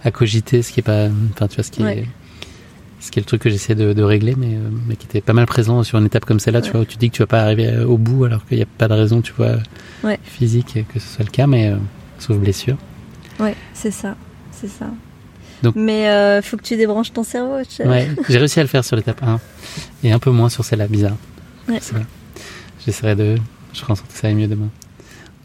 à 0.04 0.10
cogiter, 0.10 0.62
ce 0.62 0.72
qui 0.72 0.80
est 0.80 0.84
pas. 0.84 1.08
Enfin, 1.34 1.48
tu 1.48 1.56
vois, 1.56 1.64
ce 1.64 1.70
qui 1.70 1.82
est. 1.82 2.06
Ce 3.00 3.10
qui 3.10 3.18
est 3.18 3.22
le 3.22 3.26
truc 3.26 3.40
que 3.42 3.50
j'essaie 3.50 3.74
de, 3.74 3.92
de 3.94 4.02
régler, 4.02 4.34
mais, 4.36 4.54
euh, 4.56 4.68
mais 4.86 4.94
qui 4.96 5.06
était 5.06 5.20
pas 5.22 5.32
mal 5.32 5.46
présent 5.46 5.82
sur 5.82 5.98
une 5.98 6.04
étape 6.06 6.26
comme 6.26 6.38
celle-là, 6.38 6.60
tu 6.60 6.70
vois, 6.70 6.82
où 6.82 6.84
tu 6.84 6.98
dis 6.98 7.08
que 7.10 7.16
tu 7.16 7.22
vas 7.22 7.26
pas 7.26 7.40
arriver 7.42 7.66
euh, 7.68 7.86
au 7.86 7.96
bout 7.96 8.24
alors 8.26 8.44
qu'il 8.46 8.58
n'y 8.58 8.62
a 8.62 8.66
pas 8.78 8.88
de 8.88 8.92
raison, 8.94 9.22
tu 9.22 9.32
vois, 9.32 9.56
Ouais. 10.04 10.18
physique 10.22 10.84
que 10.92 11.00
ce 11.00 11.08
soit 11.16 11.24
le 11.24 11.30
cas, 11.30 11.46
mais 11.46 11.70
euh, 11.70 11.76
sauf 12.18 12.36
blessure. 12.36 12.76
Ouais, 13.38 13.54
c'est 13.72 13.90
ça. 13.90 14.16
C'est 14.52 14.68
ça. 14.68 14.86
Donc- 15.62 15.76
Mais 15.76 16.10
euh, 16.10 16.42
faut 16.42 16.56
que 16.58 16.62
tu 16.62 16.76
débranches 16.76 17.12
ton 17.12 17.22
cerveau. 17.24 17.56
Ouais, 17.86 18.08
j'ai 18.28 18.38
réussi 18.38 18.60
à 18.60 18.62
le 18.62 18.68
faire 18.68 18.84
sur 18.84 18.96
l'étape 18.96 19.22
1 19.22 19.40
et 20.04 20.12
un 20.12 20.18
peu 20.18 20.30
moins 20.30 20.48
sur 20.50 20.64
celle-là, 20.64 20.86
bizarre. 20.86 21.16
Ouais. 21.68 21.80
J'essaierai 22.84 23.14
de. 23.16 23.36
Je 23.72 23.80
ferai 23.80 23.92
en 23.92 23.96
sorte 23.96 24.10
que 24.12 24.18
ça 24.18 24.28
aille 24.28 24.34
mieux 24.34 24.46
demain. 24.48 24.68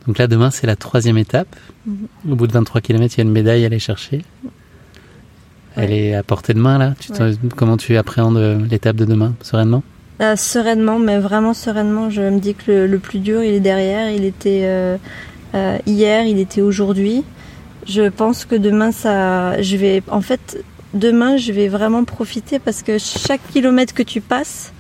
Donc 0.08 0.18
là, 0.18 0.28
demain, 0.28 0.52
c'est 0.52 0.68
la 0.68 0.76
troisième 0.76 1.18
étape. 1.18 1.56
Mhm. 1.86 2.08
Au 2.32 2.36
bout 2.36 2.48
de 2.48 2.54
23 2.54 2.82
km, 2.82 3.14
il 3.16 3.18
y 3.18 3.22
a 3.22 3.24
une 3.24 3.32
médaille 3.32 3.64
à 3.64 3.68
aller 3.68 3.80
chercher. 3.80 4.24
Elle 5.78 5.92
est 5.92 6.16
à 6.16 6.24
portée 6.24 6.54
de 6.54 6.60
main, 6.60 6.78
là. 6.78 6.94
Tu. 7.00 7.12
Comment 7.56 7.78
tu 7.78 7.98
appréhendes 7.98 8.38
euh, 8.38 8.60
l'étape 8.70 8.96
de 8.96 9.06
demain, 9.06 9.34
sereinement? 9.42 9.84
Euh, 10.22 10.36
sereinement, 10.36 11.00
mais 11.00 11.20
vraiment 11.20 11.54
sereinement. 11.54 12.10
Je 12.10 12.22
me 12.22 12.40
dis 12.40 12.56
que 12.56 12.72
le, 12.72 12.88
le 12.88 13.00
plus 13.00 13.20
dur, 13.20 13.44
il 13.44 13.54
est 13.54 13.60
derrière. 13.60 14.10
Il 14.12 14.24
était 14.24 14.62
euh, 14.64 14.98
euh, 15.54 15.78
hier, 15.86 16.26
il 16.26 16.40
était 16.40 16.62
aujourd'hui. 16.62 17.24
Je 17.86 18.10
pense 18.10 18.46
que 18.46 18.56
demain, 18.56 18.92
ça, 18.92 19.62
je 19.62 19.76
vais, 19.78 20.02
en 20.10 20.22
fait, 20.22 20.64
demain, 20.94 21.36
je 21.38 21.52
vais 21.52 21.68
vraiment 21.68 22.04
profiter 22.06 22.58
parce 22.60 22.82
que 22.82 22.98
chaque 22.98 23.42
kilomètre 23.52 23.94
que 23.94 24.04
tu 24.04 24.22
passes, 24.22 24.72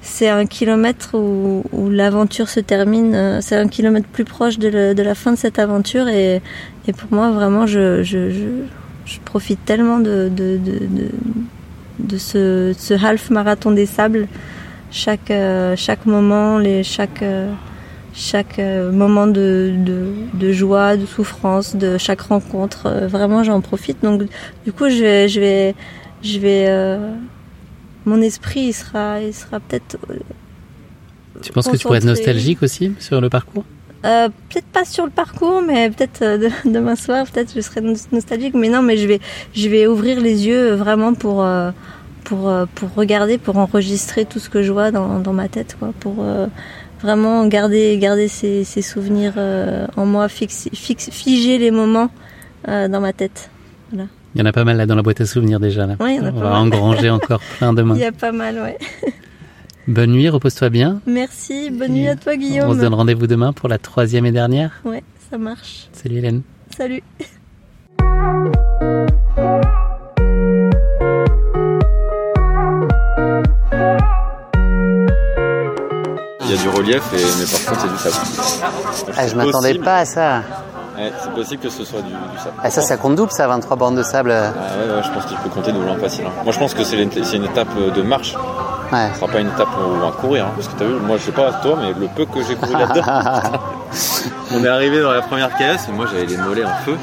c'est 0.00 0.28
un 0.28 0.46
kilomètre 0.46 1.10
où, 1.16 1.62
où 1.70 1.88
l'aventure 1.90 2.48
se 2.48 2.58
termine. 2.58 3.38
C'est 3.42 3.56
un 3.56 3.68
kilomètre 3.68 4.08
plus 4.08 4.24
proche 4.24 4.58
de, 4.58 4.68
le- 4.68 4.94
de 4.94 5.02
la 5.02 5.14
fin 5.14 5.30
de 5.32 5.36
cette 5.38 5.58
aventure 5.60 6.08
et, 6.08 6.42
et 6.88 6.92
pour 6.92 7.12
moi, 7.12 7.30
vraiment, 7.30 7.66
je, 7.66 8.02
je, 8.02 8.30
je, 8.30 8.44
je 9.04 9.18
profite 9.20 9.64
tellement 9.64 9.98
de, 9.98 10.30
de, 10.34 10.58
de, 10.58 10.78
de, 10.86 11.10
de 11.98 12.18
ce, 12.18 12.74
ce 12.78 12.94
half 12.94 13.30
marathon 13.30 13.70
des 13.70 13.86
sables. 13.86 14.28
Chaque, 14.90 15.30
euh, 15.30 15.74
chaque 15.76 16.04
moment, 16.04 16.58
les, 16.58 16.82
chaque, 16.82 17.22
euh, 17.22 17.50
chaque 18.14 18.58
euh, 18.58 18.92
moment 18.92 19.26
de, 19.26 19.72
de, 19.74 20.12
de 20.34 20.52
joie, 20.52 20.96
de 20.98 21.06
souffrance, 21.06 21.76
de 21.76 21.96
chaque 21.96 22.20
rencontre, 22.20 23.06
vraiment 23.06 23.42
j'en 23.42 23.60
profite. 23.62 24.02
Donc 24.02 24.22
du 24.64 24.72
coup, 24.72 24.90
je 24.90 25.00
vais, 25.00 25.28
je 25.28 25.40
vais, 25.40 25.74
je 26.22 26.38
vais, 26.38 26.66
euh, 26.68 27.14
mon 28.04 28.20
esprit, 28.20 28.60
il 28.60 28.72
sera, 28.74 29.20
il 29.20 29.32
sera 29.32 29.60
peut-être. 29.60 29.96
Tu 31.40 31.52
penses 31.52 31.68
que 31.68 31.76
tu 31.76 31.84
pourrais 31.84 31.98
être 31.98 32.04
nostalgique 32.04 32.62
aussi 32.62 32.92
sur 32.98 33.20
le 33.20 33.30
parcours? 33.30 33.64
Euh, 34.04 34.28
peut-être 34.50 34.66
pas 34.66 34.84
sur 34.84 35.04
le 35.04 35.10
parcours, 35.10 35.62
mais 35.66 35.88
peut-être 35.90 36.22
euh, 36.22 36.38
de- 36.38 36.50
demain 36.70 36.96
soir, 36.96 37.24
peut-être 37.30 37.52
je 37.54 37.60
serai 37.60 37.80
nos- 37.80 37.94
nostalgique. 38.12 38.54
Mais 38.54 38.68
non, 38.68 38.82
mais 38.82 38.96
je 38.96 39.06
vais, 39.06 39.20
je 39.54 39.68
vais 39.68 39.86
ouvrir 39.86 40.20
les 40.20 40.46
yeux 40.46 40.72
euh, 40.72 40.76
vraiment 40.76 41.14
pour, 41.14 41.42
euh, 41.44 41.70
pour, 42.24 42.50
pour 42.74 42.92
regarder, 42.94 43.38
pour 43.38 43.58
enregistrer 43.58 44.24
tout 44.24 44.38
ce 44.40 44.48
que 44.48 44.62
je 44.62 44.72
vois 44.72 44.90
dans, 44.90 45.18
dans 45.20 45.32
ma 45.32 45.48
tête, 45.48 45.76
quoi, 45.78 45.92
pour 46.00 46.16
euh, 46.20 46.46
vraiment 47.00 47.46
garder, 47.46 47.96
garder 47.98 48.28
ces, 48.28 48.64
ces 48.64 48.82
souvenirs 48.82 49.34
euh, 49.36 49.86
en 49.96 50.04
moi, 50.06 50.28
fixer, 50.28 50.70
fixe, 50.74 51.08
figer 51.10 51.58
les 51.58 51.70
moments 51.70 52.10
euh, 52.68 52.88
dans 52.88 53.00
ma 53.00 53.12
tête. 53.12 53.50
Voilà. 53.92 54.08
Il 54.34 54.40
y 54.40 54.42
en 54.42 54.46
a 54.46 54.52
pas 54.52 54.64
mal 54.64 54.78
là 54.78 54.86
dans 54.86 54.94
la 54.96 55.02
boîte 55.02 55.20
à 55.20 55.26
souvenirs 55.26 55.60
déjà. 55.60 55.86
Là. 55.86 55.96
Ouais, 56.00 56.14
il 56.14 56.16
y 56.16 56.20
en 56.20 56.24
a 56.24 56.28
On 56.30 56.32
pas 56.32 56.40
va 56.40 56.50
mal. 56.50 56.58
engranger 56.58 57.10
encore 57.10 57.40
plein 57.58 57.72
demain. 57.74 57.94
Il 57.96 58.00
y 58.00 58.04
a 58.04 58.12
pas 58.12 58.32
mal, 58.32 58.56
ouais. 58.58 58.78
Bonne 59.88 60.12
nuit, 60.12 60.28
repose-toi 60.28 60.68
bien. 60.68 61.00
Merci, 61.06 61.70
bonne 61.70 61.92
nuit 61.92 62.08
à 62.08 62.16
toi, 62.16 62.36
Guillaume. 62.36 62.70
On 62.70 62.74
se 62.74 62.80
donne 62.80 62.94
rendez-vous 62.94 63.26
demain 63.26 63.52
pour 63.52 63.68
la 63.68 63.78
troisième 63.78 64.26
et 64.26 64.32
dernière. 64.32 64.80
Ouais, 64.84 65.02
ça 65.30 65.38
marche. 65.38 65.88
Salut 65.92 66.16
Hélène. 66.18 66.42
Salut. 66.76 67.02
Il 76.44 76.50
y 76.50 76.54
a 76.58 76.62
du 76.62 76.68
relief, 76.68 77.02
et, 77.14 77.16
mais 77.16 77.46
par 77.46 77.64
contre, 77.66 77.80
c'est 77.80 78.08
du 78.08 78.12
sable. 78.12 79.14
Ah, 79.16 79.26
je 79.28 79.34
m'attendais 79.36 79.74
pas 79.78 79.98
à 79.98 80.04
ça. 80.04 80.42
Ouais, 80.96 81.10
c'est 81.22 81.32
possible 81.32 81.62
que 81.62 81.70
ce 81.70 81.84
soit 81.84 82.02
du, 82.02 82.08
du 82.10 82.38
sable. 82.42 82.54
Ah, 82.62 82.70
ça, 82.70 82.82
ça 82.82 82.96
compte 82.96 83.14
double, 83.14 83.30
ça, 83.32 83.46
23 83.46 83.76
bornes 83.76 83.94
de 83.96 84.02
sable. 84.02 84.32
Ah 84.32 84.52
ouais, 84.52 84.94
ouais, 84.96 85.02
je 85.04 85.10
pense 85.12 85.24
qu'il 85.26 85.36
peut 85.38 85.48
compter 85.48 85.72
double 85.72 85.88
facile. 86.00 86.24
hein. 86.26 86.42
Moi, 86.44 86.52
je 86.52 86.58
pense 86.58 86.74
que 86.74 86.84
c'est 86.84 87.00
une, 87.02 87.10
c'est 87.10 87.36
une 87.36 87.44
étape 87.44 87.68
de 87.94 88.02
marche. 88.02 88.34
Ce 89.14 89.20
sera 89.20 89.32
pas 89.32 89.40
une 89.40 89.48
étape 89.48 89.68
où 89.78 89.94
on 89.96 89.98
va 90.06 90.12
courir. 90.12 90.46
hein, 90.46 90.50
parce 90.54 90.68
que 90.68 90.78
t'as 90.78 90.84
vu, 90.84 90.94
moi 90.94 91.16
je 91.18 91.22
sais 91.24 91.32
pas 91.32 91.50
toi, 91.62 91.76
mais 91.80 91.92
le 91.98 92.08
peu 92.08 92.26
que 92.26 92.42
j'ai 92.46 92.54
couru 92.56 92.72
là-dedans. 92.72 93.02
on 94.54 94.64
est 94.64 94.68
arrivé 94.68 95.00
dans 95.00 95.12
la 95.12 95.22
première 95.22 95.54
caisse 95.56 95.86
et 95.88 95.92
moi 95.92 96.06
j'avais 96.10 96.26
les 96.26 96.36
mollets 96.36 96.64
en 96.64 96.74
feu. 96.84 96.96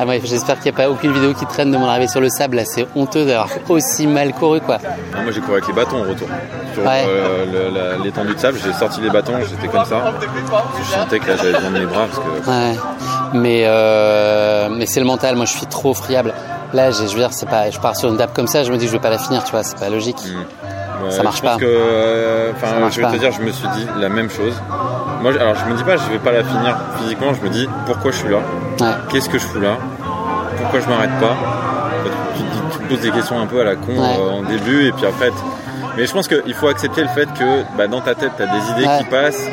Ah 0.00 0.04
ouais, 0.06 0.20
j'espère 0.24 0.56
qu'il 0.58 0.72
n'y 0.72 0.76
a 0.80 0.84
pas 0.84 0.90
aucune 0.90 1.12
vidéo 1.12 1.34
qui 1.34 1.46
traîne 1.46 1.70
de 1.70 1.76
mon 1.76 1.86
arrivée 1.88 2.08
sur 2.08 2.20
le 2.20 2.28
sable. 2.28 2.56
Là, 2.56 2.64
c'est 2.64 2.84
honteux 2.96 3.24
d'avoir 3.26 3.48
aussi 3.68 4.08
mal 4.08 4.32
couru, 4.32 4.60
quoi. 4.60 4.78
Ah, 4.82 5.22
moi 5.22 5.30
j'ai 5.30 5.40
couru 5.40 5.52
avec 5.52 5.68
les 5.68 5.72
bâtons 5.74 5.98
au 6.00 6.08
retour. 6.08 6.26
Sur 6.72 6.82
Ouais. 6.84 7.04
euh, 7.06 7.96
l'étendue 8.02 8.34
de 8.34 8.38
sable, 8.40 8.58
j'ai 8.64 8.72
sorti 8.72 9.00
les 9.02 9.10
bâtons, 9.10 9.34
j'étais 9.48 9.68
comme 9.68 9.84
ça. 9.84 10.12
Je 10.82 10.90
sentais 10.92 11.18
que 11.20 11.28
là 11.28 11.36
j'avais 11.36 11.52
besoin 11.52 11.70
de 11.70 11.78
mes 11.78 11.86
bras 11.86 12.06
parce 12.06 12.18
que. 12.18 12.50
Ouais. 12.50 12.76
Mais 13.34 13.62
euh, 13.66 14.68
mais 14.76 14.86
c'est 14.86 14.98
le 15.00 15.06
mental. 15.06 15.36
Moi, 15.36 15.44
je 15.44 15.52
suis 15.52 15.66
trop 15.66 15.94
friable. 15.94 16.32
Là, 16.72 16.90
j'ai- 16.90 17.06
je 17.06 17.12
veux 17.12 17.20
dire, 17.20 17.32
c'est 17.32 17.48
pas. 17.48 17.70
Je 17.70 17.78
pars 17.78 17.94
sur 17.94 18.08
une 18.08 18.16
table 18.16 18.32
comme 18.34 18.48
ça, 18.48 18.64
je 18.64 18.72
me 18.72 18.76
dis 18.78 18.86
que 18.86 18.90
je 18.90 18.96
vais 18.96 19.02
pas 19.02 19.10
la 19.10 19.18
finir, 19.18 19.44
tu 19.44 19.52
vois. 19.52 19.62
C'est 19.62 19.78
pas 19.78 19.90
logique. 19.90 20.18
Ouais, 21.02 21.10
ça 21.10 21.22
marche 21.22 21.36
je 21.38 21.42
pense 21.42 21.52
pas. 21.54 21.58
que, 21.58 21.64
euh, 21.66 22.52
enfin, 22.54 22.88
je 22.90 22.96
vais 22.96 23.02
pas. 23.02 23.12
te 23.12 23.16
dire, 23.18 23.32
je 23.32 23.40
me 23.42 23.50
suis 23.50 23.68
dit 23.68 23.86
la 23.98 24.08
même 24.08 24.30
chose. 24.30 24.54
Moi, 25.22 25.32
alors 25.40 25.54
je 25.56 25.64
me 25.70 25.76
dis 25.76 25.84
pas, 25.84 25.96
je 25.96 26.08
vais 26.10 26.18
pas 26.18 26.32
la 26.32 26.44
finir 26.44 26.76
physiquement. 26.98 27.32
Je 27.34 27.40
me 27.46 27.48
dis 27.52 27.68
pourquoi 27.86 28.10
je 28.12 28.16
suis 28.18 28.28
là? 28.28 28.38
Qu'est-ce 29.10 29.28
que 29.28 29.38
je 29.38 29.44
fous 29.46 29.60
là? 29.60 29.76
Pourquoi 30.58 30.80
je 30.80 30.88
m'arrête 30.88 31.18
pas? 31.20 31.36
Tu, 32.36 32.42
te 32.42 32.46
dis- 32.48 32.60
tu 32.72 32.78
te 32.78 32.88
poses 32.88 33.00
des 33.00 33.10
questions 33.10 33.40
un 33.40 33.46
peu 33.46 33.60
à 33.60 33.64
la 33.64 33.76
con 33.76 33.92
Ouais. 33.92 34.16
euh, 34.18 34.30
en 34.30 34.42
début 34.42 34.86
et 34.86 34.92
puis 34.92 35.06
après. 35.06 35.30
Mais 35.96 36.06
je 36.06 36.12
pense 36.12 36.26
qu'il 36.28 36.54
faut 36.54 36.68
accepter 36.68 37.02
le 37.02 37.08
fait 37.08 37.26
que 37.34 37.62
bah, 37.76 37.86
dans 37.86 38.00
ta 38.00 38.14
tête, 38.14 38.32
tu 38.36 38.42
as 38.42 38.46
des 38.46 38.70
idées 38.72 38.86
Ouais. 38.88 38.98
qui 38.98 39.04
passent 39.04 39.46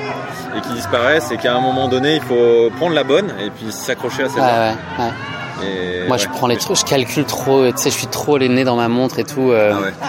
et 0.57 0.61
qui 0.61 0.73
disparaissent 0.73 1.31
et 1.31 1.37
qu'à 1.37 1.55
un 1.55 1.61
moment 1.61 1.87
donné, 1.87 2.15
il 2.15 2.21
faut 2.21 2.69
prendre 2.77 2.93
la 2.95 3.03
bonne 3.03 3.27
et 3.39 3.49
puis 3.51 3.71
s'accrocher 3.71 4.23
à 4.23 4.29
celle-là. 4.29 4.73
ouais, 4.99 5.05
ouais. 5.05 6.07
Moi, 6.07 6.17
je 6.17 6.27
prends 6.27 6.47
les 6.47 6.57
trucs, 6.57 6.77
je 6.77 6.83
calcule 6.85 7.23
trop. 7.25 7.65
Tu 7.67 7.77
sais, 7.77 7.89
je 7.91 7.95
suis 7.95 8.07
trop 8.07 8.37
les 8.37 8.49
nez 8.49 8.63
dans 8.63 8.75
ma 8.75 8.87
montre 8.87 9.19
et 9.19 9.23
tout. 9.23 9.51
euh, 9.51 9.73
Ah 10.01 10.07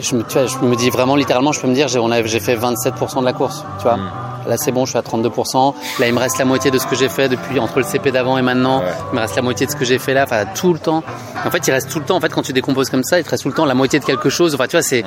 je 0.00 0.14
me, 0.16 0.22
tu 0.22 0.34
vois, 0.38 0.46
je 0.46 0.56
me 0.58 0.76
dis 0.76 0.90
vraiment, 0.90 1.16
littéralement, 1.16 1.52
je 1.52 1.60
peux 1.60 1.66
me 1.68 1.74
dire, 1.74 1.88
j'ai, 1.88 1.98
on 1.98 2.10
a- 2.10 2.22
j'ai 2.24 2.40
fait 2.40 2.56
27% 2.56 3.20
de 3.20 3.24
la 3.24 3.32
course, 3.32 3.64
tu 3.78 3.84
vois. 3.84 3.96
Mm. 3.96 4.10
Là, 4.46 4.56
c'est 4.58 4.72
bon, 4.72 4.84
je 4.84 4.90
suis 4.90 4.98
à 4.98 5.02
32%. 5.02 5.74
Là, 5.98 6.06
il 6.06 6.12
me 6.12 6.18
reste 6.18 6.38
la 6.38 6.44
moitié 6.44 6.70
de 6.70 6.78
ce 6.78 6.86
que 6.86 6.94
j'ai 6.94 7.08
fait 7.08 7.30
depuis 7.30 7.58
entre 7.58 7.78
le 7.78 7.84
CP 7.84 8.10
d'avant 8.12 8.36
et 8.36 8.42
maintenant. 8.42 8.82
Il 9.10 9.16
me 9.16 9.20
reste 9.20 9.36
la 9.36 9.42
moitié 9.42 9.64
de 9.64 9.70
ce 9.70 9.76
que 9.76 9.86
j'ai 9.86 9.98
fait 9.98 10.12
là. 10.12 10.24
Enfin, 10.24 10.44
tout 10.54 10.74
le 10.74 10.78
temps. 10.78 11.02
En 11.46 11.50
fait, 11.50 11.66
il 11.66 11.70
reste 11.70 11.88
tout 11.90 11.98
le 11.98 12.04
temps. 12.04 12.16
En 12.16 12.20
fait, 12.20 12.28
quand 12.28 12.42
tu 12.42 12.52
décomposes 12.52 12.90
comme 12.90 13.04
ça, 13.04 13.18
il 13.18 13.24
te 13.24 13.30
reste 13.30 13.42
tout 13.44 13.48
le 13.48 13.54
temps 13.54 13.64
la 13.64 13.72
moitié 13.72 14.00
de 14.00 14.04
quelque 14.04 14.28
chose. 14.28 14.54
Enfin, 14.54 14.66
tu 14.66 14.72
vois, 14.72 14.82
c'est, 14.82 15.02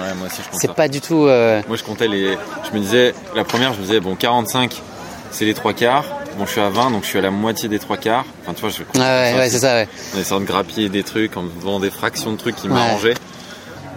pas 0.76 0.88
du 0.88 1.02
tout. 1.02 1.28
euh, 1.28 1.62
Moi, 1.68 1.78
je 1.78 1.84
comptais 1.84 2.08
les. 2.08 2.36
Je 2.72 2.76
me 2.76 2.80
disais, 2.80 3.14
la 3.36 3.44
première, 3.44 3.74
je 3.74 3.78
me 3.78 3.84
disais, 3.84 4.00
bon, 4.00 4.16
45, 4.16 4.82
c'est 5.30 5.46
les 5.46 5.54
trois 5.54 5.74
quarts. 5.74 6.06
Bon, 6.40 6.46
je 6.48 6.52
suis 6.54 6.62
à 6.62 6.70
20, 6.70 6.90
donc 6.90 7.04
je 7.04 7.08
suis 7.10 7.20
à 7.20 7.22
la 7.22 7.30
moitié 7.32 7.70
des 7.70 7.78
trois 7.80 7.98
quarts. 7.98 8.26
Enfin, 8.42 8.54
tu 8.56 8.62
vois, 8.62 8.70
je. 8.72 8.82
Ouais, 9.00 9.06
ouais, 9.34 9.38
ouais, 9.40 9.50
c'est 9.52 9.60
ça, 9.60 9.74
ouais. 9.76 9.88
En 10.16 10.20
essayant 10.20 10.40
de 10.40 10.46
grappiller 10.46 10.90
des 10.90 11.04
trucs, 11.04 11.38
en 11.38 11.44
me 11.44 11.50
faisant 11.60 11.80
des 11.80 11.92
fractions 11.92 12.32
de 12.32 12.38
trucs 12.38 12.56
qui 12.56 12.70
m'arrangeaient. 12.70 13.14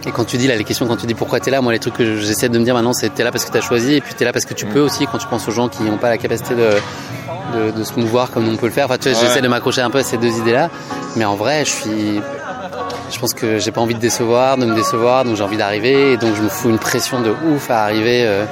Et 0.05 0.11
quand 0.11 0.25
tu 0.25 0.37
dis 0.37 0.47
là, 0.47 0.55
les 0.55 0.63
questions, 0.63 0.87
quand 0.87 0.97
tu 0.97 1.05
dis 1.05 1.13
pourquoi 1.13 1.39
t'es 1.39 1.51
là, 1.51 1.61
moi 1.61 1.71
les 1.71 1.79
trucs 1.79 1.93
que 1.95 2.17
j'essaie 2.17 2.49
de 2.49 2.57
me 2.57 2.63
dire 2.65 2.73
maintenant, 2.73 2.93
c'est 2.93 3.09
t'es 3.13 3.23
là 3.23 3.31
parce 3.31 3.45
que 3.45 3.51
t'as 3.51 3.61
choisi, 3.61 3.95
et 3.95 4.01
puis 4.01 4.13
t'es 4.15 4.25
là 4.25 4.33
parce 4.33 4.45
que 4.45 4.53
tu 4.55 4.65
peux 4.65 4.79
aussi. 4.79 5.05
Quand 5.05 5.17
tu 5.19 5.27
penses 5.27 5.47
aux 5.47 5.51
gens 5.51 5.69
qui 5.69 5.83
n'ont 5.83 5.97
pas 5.97 6.09
la 6.09 6.17
capacité 6.17 6.55
de, 6.55 6.69
de, 7.55 7.71
de 7.71 7.83
se 7.83 7.93
mouvoir 7.99 8.31
comme 8.31 8.47
on 8.49 8.57
peut 8.57 8.65
le 8.65 8.71
faire, 8.71 8.85
enfin 8.85 8.97
tu 8.97 9.09
vois, 9.09 9.19
Ouais. 9.19 9.27
j'essaie 9.27 9.41
de 9.41 9.47
m'accrocher 9.47 9.81
un 9.81 9.89
peu 9.91 9.99
à 9.99 10.03
ces 10.03 10.17
deux 10.17 10.31
idées-là. 10.39 10.69
Mais 11.15 11.25
en 11.25 11.35
vrai, 11.35 11.65
je 11.65 11.69
suis, 11.71 12.21
je 13.11 13.19
pense 13.19 13.33
que 13.35 13.59
j'ai 13.59 13.71
pas 13.71 13.81
envie 13.81 13.93
de 13.93 13.99
décevoir, 13.99 14.57
de 14.57 14.65
me 14.65 14.73
décevoir, 14.75 15.23
donc 15.23 15.35
j'ai 15.35 15.43
envie 15.43 15.57
d'arriver, 15.57 16.13
et 16.13 16.17
donc 16.17 16.35
je 16.35 16.41
me 16.41 16.49
fous 16.49 16.69
une 16.69 16.79
pression 16.79 17.21
de 17.21 17.29
ouf 17.53 17.69
à 17.69 17.83
arriver. 17.83 18.23
Euh, 18.25 18.45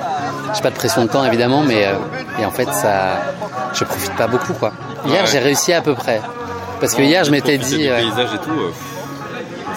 j'ai 0.53 0.61
pas 0.61 0.69
de 0.69 0.75
pression 0.75 1.03
de 1.03 1.09
temps 1.09 1.25
évidemment, 1.25 1.63
mais 1.63 1.85
euh, 1.87 1.93
et 2.39 2.45
en 2.45 2.51
fait 2.51 2.67
ça, 2.73 3.21
je 3.73 3.83
profite 3.85 4.13
pas 4.15 4.27
beaucoup 4.27 4.53
quoi. 4.53 4.71
Hier, 5.07 5.21
Ouais. 5.21 5.27
j'ai 5.31 5.39
réussi 5.39 5.73
à 5.73 5.81
peu 5.81 5.95
près, 5.95 6.21
parce 6.79 6.93
que 6.93 7.01
Non, 7.01 7.07
hier 7.07 7.23
je 7.23 7.31
m'étais 7.31 7.57
dit. 7.57 7.89
ouais. 7.89 8.03
et 8.03 8.37
tout. 8.43 8.49
euh, 8.51 8.71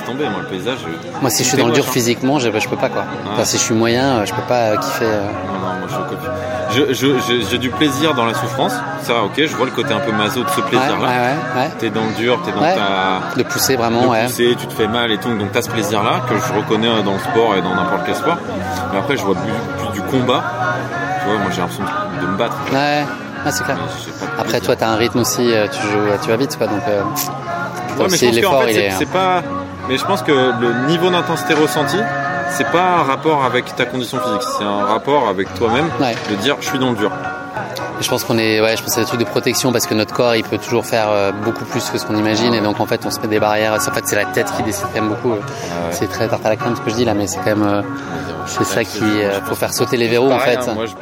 laisse 0.03 0.11
tomber, 0.11 0.25
moi, 0.29 0.41
le 0.43 0.47
paysage. 0.49 0.79
euh, 0.87 1.09
Moi, 1.21 1.31
si 1.31 1.45
je 1.45 1.49
suis 1.49 1.59
dans 1.59 1.67
le 1.67 1.73
dur 1.73 1.85
hein. 1.87 1.91
physiquement, 1.93 2.39
je, 2.39 2.51
je 2.59 2.69
peux 2.69 2.77
pas 2.77 2.89
quoi. 2.89 3.05
Enfin, 3.33 3.45
si 3.45 3.57
je 3.59 3.63
suis 3.63 3.75
moyen, 3.75 4.19
euh, 4.19 4.27
je 4.27 4.33
peux 4.35 4.43
pas 4.43 4.71
euh, 4.73 4.77
kiffer. 4.77 5.05
Non, 5.07 5.59
non, 5.59 5.75
moi 5.79 5.89
je 6.89 6.95
suis 6.95 7.47
J'ai 7.51 7.59
du 7.59 7.71
plaisir 7.71 8.15
dans 8.15 8.25
la 8.27 8.35
souffrance. 8.35 8.73
Ça, 9.03 9.23
ok, 9.25 9.33
je 9.37 9.55
vois 9.57 9.67
le 9.67 9.73
côté 9.73 9.93
un 9.93 10.01
peu 10.01 10.13
maso 10.13 10.43
de 10.43 10.49
ce 10.51 10.61
plaisir-là. 10.63 10.97
Ouais, 11.07 11.07
ouais, 11.07 11.61
ouais. 11.63 11.71
T'es 11.79 11.91
dans 11.91 12.05
le 12.05 12.15
dur, 12.17 12.41
t'es 12.45 12.53
dans 12.53 12.61
ta. 12.61 13.37
De 13.37 13.43
pousser 13.43 13.77
vraiment, 13.77 14.03
de 14.03 14.07
ouais. 14.09 14.25
pousser, 14.25 14.55
tu 14.59 14.67
te 14.67 14.73
fais 14.75 14.89
mal 14.89 15.11
et 15.13 15.19
tout. 15.19 15.37
Donc 15.37 15.53
t'as 15.53 15.63
ce 15.63 15.71
plaisir-là 15.71 16.21
que 16.29 16.35
je 16.37 16.53
reconnais 16.53 16.89
dans 17.03 17.13
le 17.15 17.19
sport 17.19 17.57
et 17.57 17.63
dans 17.63 17.75
n'importe 17.75 18.03
quel 18.07 18.15
sport. 18.17 18.37
Mais 18.93 18.99
après, 18.99 19.17
je 19.17 19.23
vois 19.23 19.35
plus, 19.35 19.53
plus 19.85 19.93
du 20.01 20.03
combat. 20.09 20.43
Tu 21.23 21.29
vois, 21.29 21.39
moi 21.39 21.51
j'ai 21.53 21.61
l'impression 21.61 21.85
de 22.21 22.27
me 22.27 22.37
battre. 22.37 22.57
Ouais, 22.73 23.05
ouais, 23.45 23.51
c'est 23.53 23.65
clair. 23.65 23.77
Après, 24.39 24.61
toi, 24.61 24.77
t'as 24.77 24.89
un 24.89 24.97
rythme 24.97 25.21
aussi, 25.21 25.53
tu 25.73 25.83
joues, 25.83 25.99
tu 26.23 26.29
vas 26.31 26.37
vite, 26.37 26.57
quoi. 26.57 26.67
Donc, 26.67 26.83
euh, 26.89 27.03
Ouais, 27.99 28.09
l'effort, 28.09 28.63
fait, 28.65 28.71
il 28.71 28.75
c'est- 28.75 28.85
est. 28.87 28.91
c'est 28.93 29.07
pas. 29.07 29.43
Mais 29.89 29.99
je 29.99 30.05
pense 30.05 30.23
que 30.23 30.33
le 30.33 30.87
niveau 30.87 31.11
d'intensité 31.11 31.55
ressenti, 31.55 31.97
c'est 32.51 32.71
pas 32.71 32.83
un 32.99 33.03
rapport 33.03 33.45
avec 33.45 33.75
ta 33.77 33.85
condition 33.85 34.19
physique. 34.21 34.43
C'est 34.59 34.65
un 34.65 34.85
rapport 34.85 35.29
avec 35.29 35.53
toi-même 35.55 35.89
de 36.31 36.35
dire 36.37 36.57
je 36.61 36.67
suis 36.69 36.79
dans 36.79 36.91
le 36.91 36.97
dur. 36.97 37.11
Je 38.01 38.09
pense 38.09 38.25
qu'on 38.25 38.37
est, 38.39 38.61
ouais, 38.61 38.77
je 38.77 38.83
pense 38.83 38.87
que 38.87 38.95
c'est 38.95 39.01
des 39.03 39.07
trucs 39.07 39.21
de 39.21 39.25
protection 39.25 39.71
parce 39.71 39.87
que 39.87 39.95
notre 39.95 40.13
corps, 40.15 40.35
il 40.35 40.43
peut 40.43 40.59
toujours 40.59 40.85
faire 40.85 41.07
euh, 41.09 41.31
beaucoup 41.31 41.65
plus 41.65 41.89
que 41.91 41.99
ce 41.99 42.05
qu'on 42.07 42.17
imagine, 42.17 42.53
et 42.53 42.61
donc 42.61 42.81
en 42.81 42.87
fait, 42.87 43.05
on 43.07 43.11
se 43.11 43.21
met 43.21 43.29
des 43.29 43.39
barrières. 43.39 43.75
En 43.75 43.79
fait, 43.93 44.03
c'est 44.05 44.17
la 44.17 44.25
tête 44.25 44.53
qui 44.57 44.63
décide 44.65 44.87
quand 44.93 45.01
même 45.01 45.09
beaucoup. 45.11 45.35
C'est 45.91 46.09
très 46.09 46.27
tarte 46.27 46.45
à 46.45 46.49
la 46.49 46.57
crème 46.57 46.75
ce 46.75 46.81
que 46.81 46.91
je 46.91 46.97
dis 46.97 47.05
là, 47.05 47.15
mais 47.15 47.27
c'est 47.27 47.39
quand 47.39 47.55
même, 47.57 47.63
euh, 47.63 47.83
c'est 48.47 48.65
ça 48.65 48.83
qui, 48.85 49.03
euh, 49.05 49.41
faut 49.47 49.55
faire 49.55 49.73
sauter 49.73 49.97
les 49.97 50.09
verrous 50.09 50.33
en 50.33 50.39
fait. 50.39 50.57
hein, 50.57 50.75
moi, 50.75 50.87
je- 50.87 50.93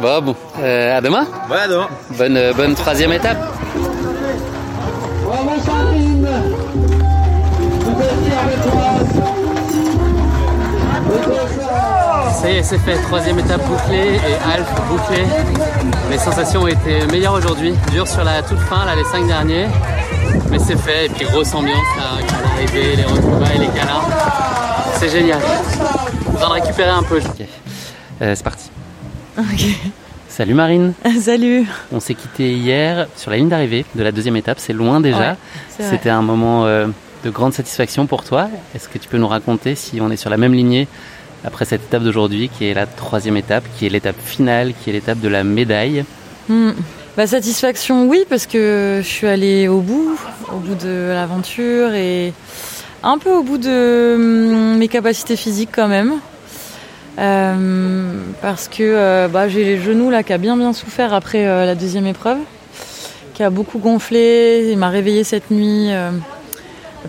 Bon, 0.00 0.20
bon, 0.20 0.36
euh, 0.62 0.98
à 0.98 1.00
demain. 1.00 1.24
Ouais, 1.50 1.56
à 1.64 1.68
demain. 1.68 1.88
Bonne, 2.10 2.52
bonne 2.54 2.74
troisième 2.74 3.12
étape. 3.12 3.38
Ça 12.36 12.50
y 12.50 12.56
est, 12.56 12.62
c'est 12.62 12.78
fait. 12.78 12.96
Troisième 12.96 13.38
étape 13.38 13.66
bouclée 13.66 14.16
et 14.16 14.52
Alf 14.54 14.68
bouclé. 14.90 15.24
Les 16.10 16.18
sensations 16.18 16.62
ont 16.62 16.66
été 16.66 17.06
meilleures 17.10 17.32
aujourd'hui. 17.32 17.72
Dur 17.90 18.06
sur 18.06 18.24
la 18.24 18.42
toute 18.42 18.58
fin, 18.58 18.84
là, 18.84 18.94
les 18.94 19.04
cinq 19.04 19.26
derniers. 19.26 19.66
Mais 20.50 20.58
c'est 20.58 20.76
fait. 20.76 21.06
Et 21.06 21.08
puis 21.08 21.24
grosse 21.24 21.54
ambiance 21.54 21.78
là, 21.96 22.18
à 22.18 22.42
l'arrivée, 22.42 22.96
les 22.96 23.04
retrouvailles, 23.04 23.58
les 23.58 23.68
câlins. 23.68 24.02
C'est 24.98 25.08
génial. 25.08 25.40
Besoin 26.30 26.48
de 26.48 26.54
récupérer 26.60 26.90
un 26.90 27.02
peu. 27.02 27.20
Euh, 28.20 28.34
c'est 28.34 28.44
parti. 28.44 28.70
Salut 30.28 30.54
Marine. 30.54 30.92
Salut. 31.20 31.66
On 31.90 32.00
s'est 32.00 32.14
quitté 32.14 32.52
hier 32.52 33.06
sur 33.16 33.30
la 33.30 33.38
ligne 33.38 33.48
d'arrivée 33.48 33.86
de 33.94 34.02
la 34.02 34.12
deuxième 34.12 34.36
étape. 34.36 34.58
C'est 34.60 34.74
loin 34.74 35.00
déjà. 35.00 35.30
Ouais, 35.30 35.36
c'est 35.70 35.84
vrai. 35.84 35.96
C'était 35.96 36.10
un 36.10 36.22
moment 36.22 36.66
euh, 36.66 36.86
de 37.24 37.30
grande 37.30 37.54
satisfaction 37.54 38.06
pour 38.06 38.24
toi. 38.24 38.48
Est-ce 38.74 38.90
que 38.90 38.98
tu 38.98 39.08
peux 39.08 39.16
nous 39.16 39.28
raconter 39.28 39.74
si 39.74 40.02
on 40.02 40.10
est 40.10 40.16
sur 40.16 40.28
la 40.28 40.36
même 40.36 40.52
lignée 40.52 40.86
après 41.44 41.64
cette 41.64 41.84
étape 41.84 42.02
d'aujourd'hui, 42.02 42.48
qui 42.48 42.66
est 42.66 42.74
la 42.74 42.86
troisième 42.86 43.36
étape, 43.36 43.64
qui 43.76 43.86
est 43.86 43.88
l'étape 43.88 44.20
finale, 44.20 44.72
qui 44.74 44.90
est 44.90 44.92
l'étape 44.92 45.20
de 45.20 45.28
la 45.28 45.44
médaille 45.44 46.04
Hmm. 46.48 46.70
Bah, 47.16 47.26
satisfaction, 47.26 48.06
oui, 48.06 48.24
parce 48.28 48.46
que 48.46 49.00
je 49.02 49.06
suis 49.06 49.26
allée 49.26 49.66
au 49.66 49.80
bout, 49.80 50.16
au 50.52 50.58
bout 50.58 50.76
de 50.76 51.08
l'aventure 51.08 51.92
et 51.94 52.32
un 53.02 53.18
peu 53.18 53.30
au 53.32 53.42
bout 53.42 53.58
de 53.58 54.14
hum, 54.14 54.78
mes 54.78 54.86
capacités 54.86 55.34
physiques 55.34 55.70
quand 55.72 55.88
même. 55.88 56.20
Euh, 57.18 58.12
parce 58.42 58.68
que 58.68 58.82
euh, 58.82 59.28
bah, 59.28 59.48
j'ai 59.48 59.64
les 59.64 59.78
genoux 59.78 60.10
là 60.10 60.22
qui 60.22 60.34
a 60.34 60.38
bien 60.38 60.56
bien 60.56 60.72
souffert 60.72 61.14
après 61.14 61.46
euh, 61.46 61.64
la 61.64 61.74
deuxième 61.74 62.06
épreuve, 62.06 62.38
qui 63.34 63.42
a 63.42 63.50
beaucoup 63.50 63.78
gonflé. 63.78 64.68
Il 64.70 64.78
m'a 64.78 64.90
réveillée 64.90 65.24
cette 65.24 65.50
nuit 65.50 65.90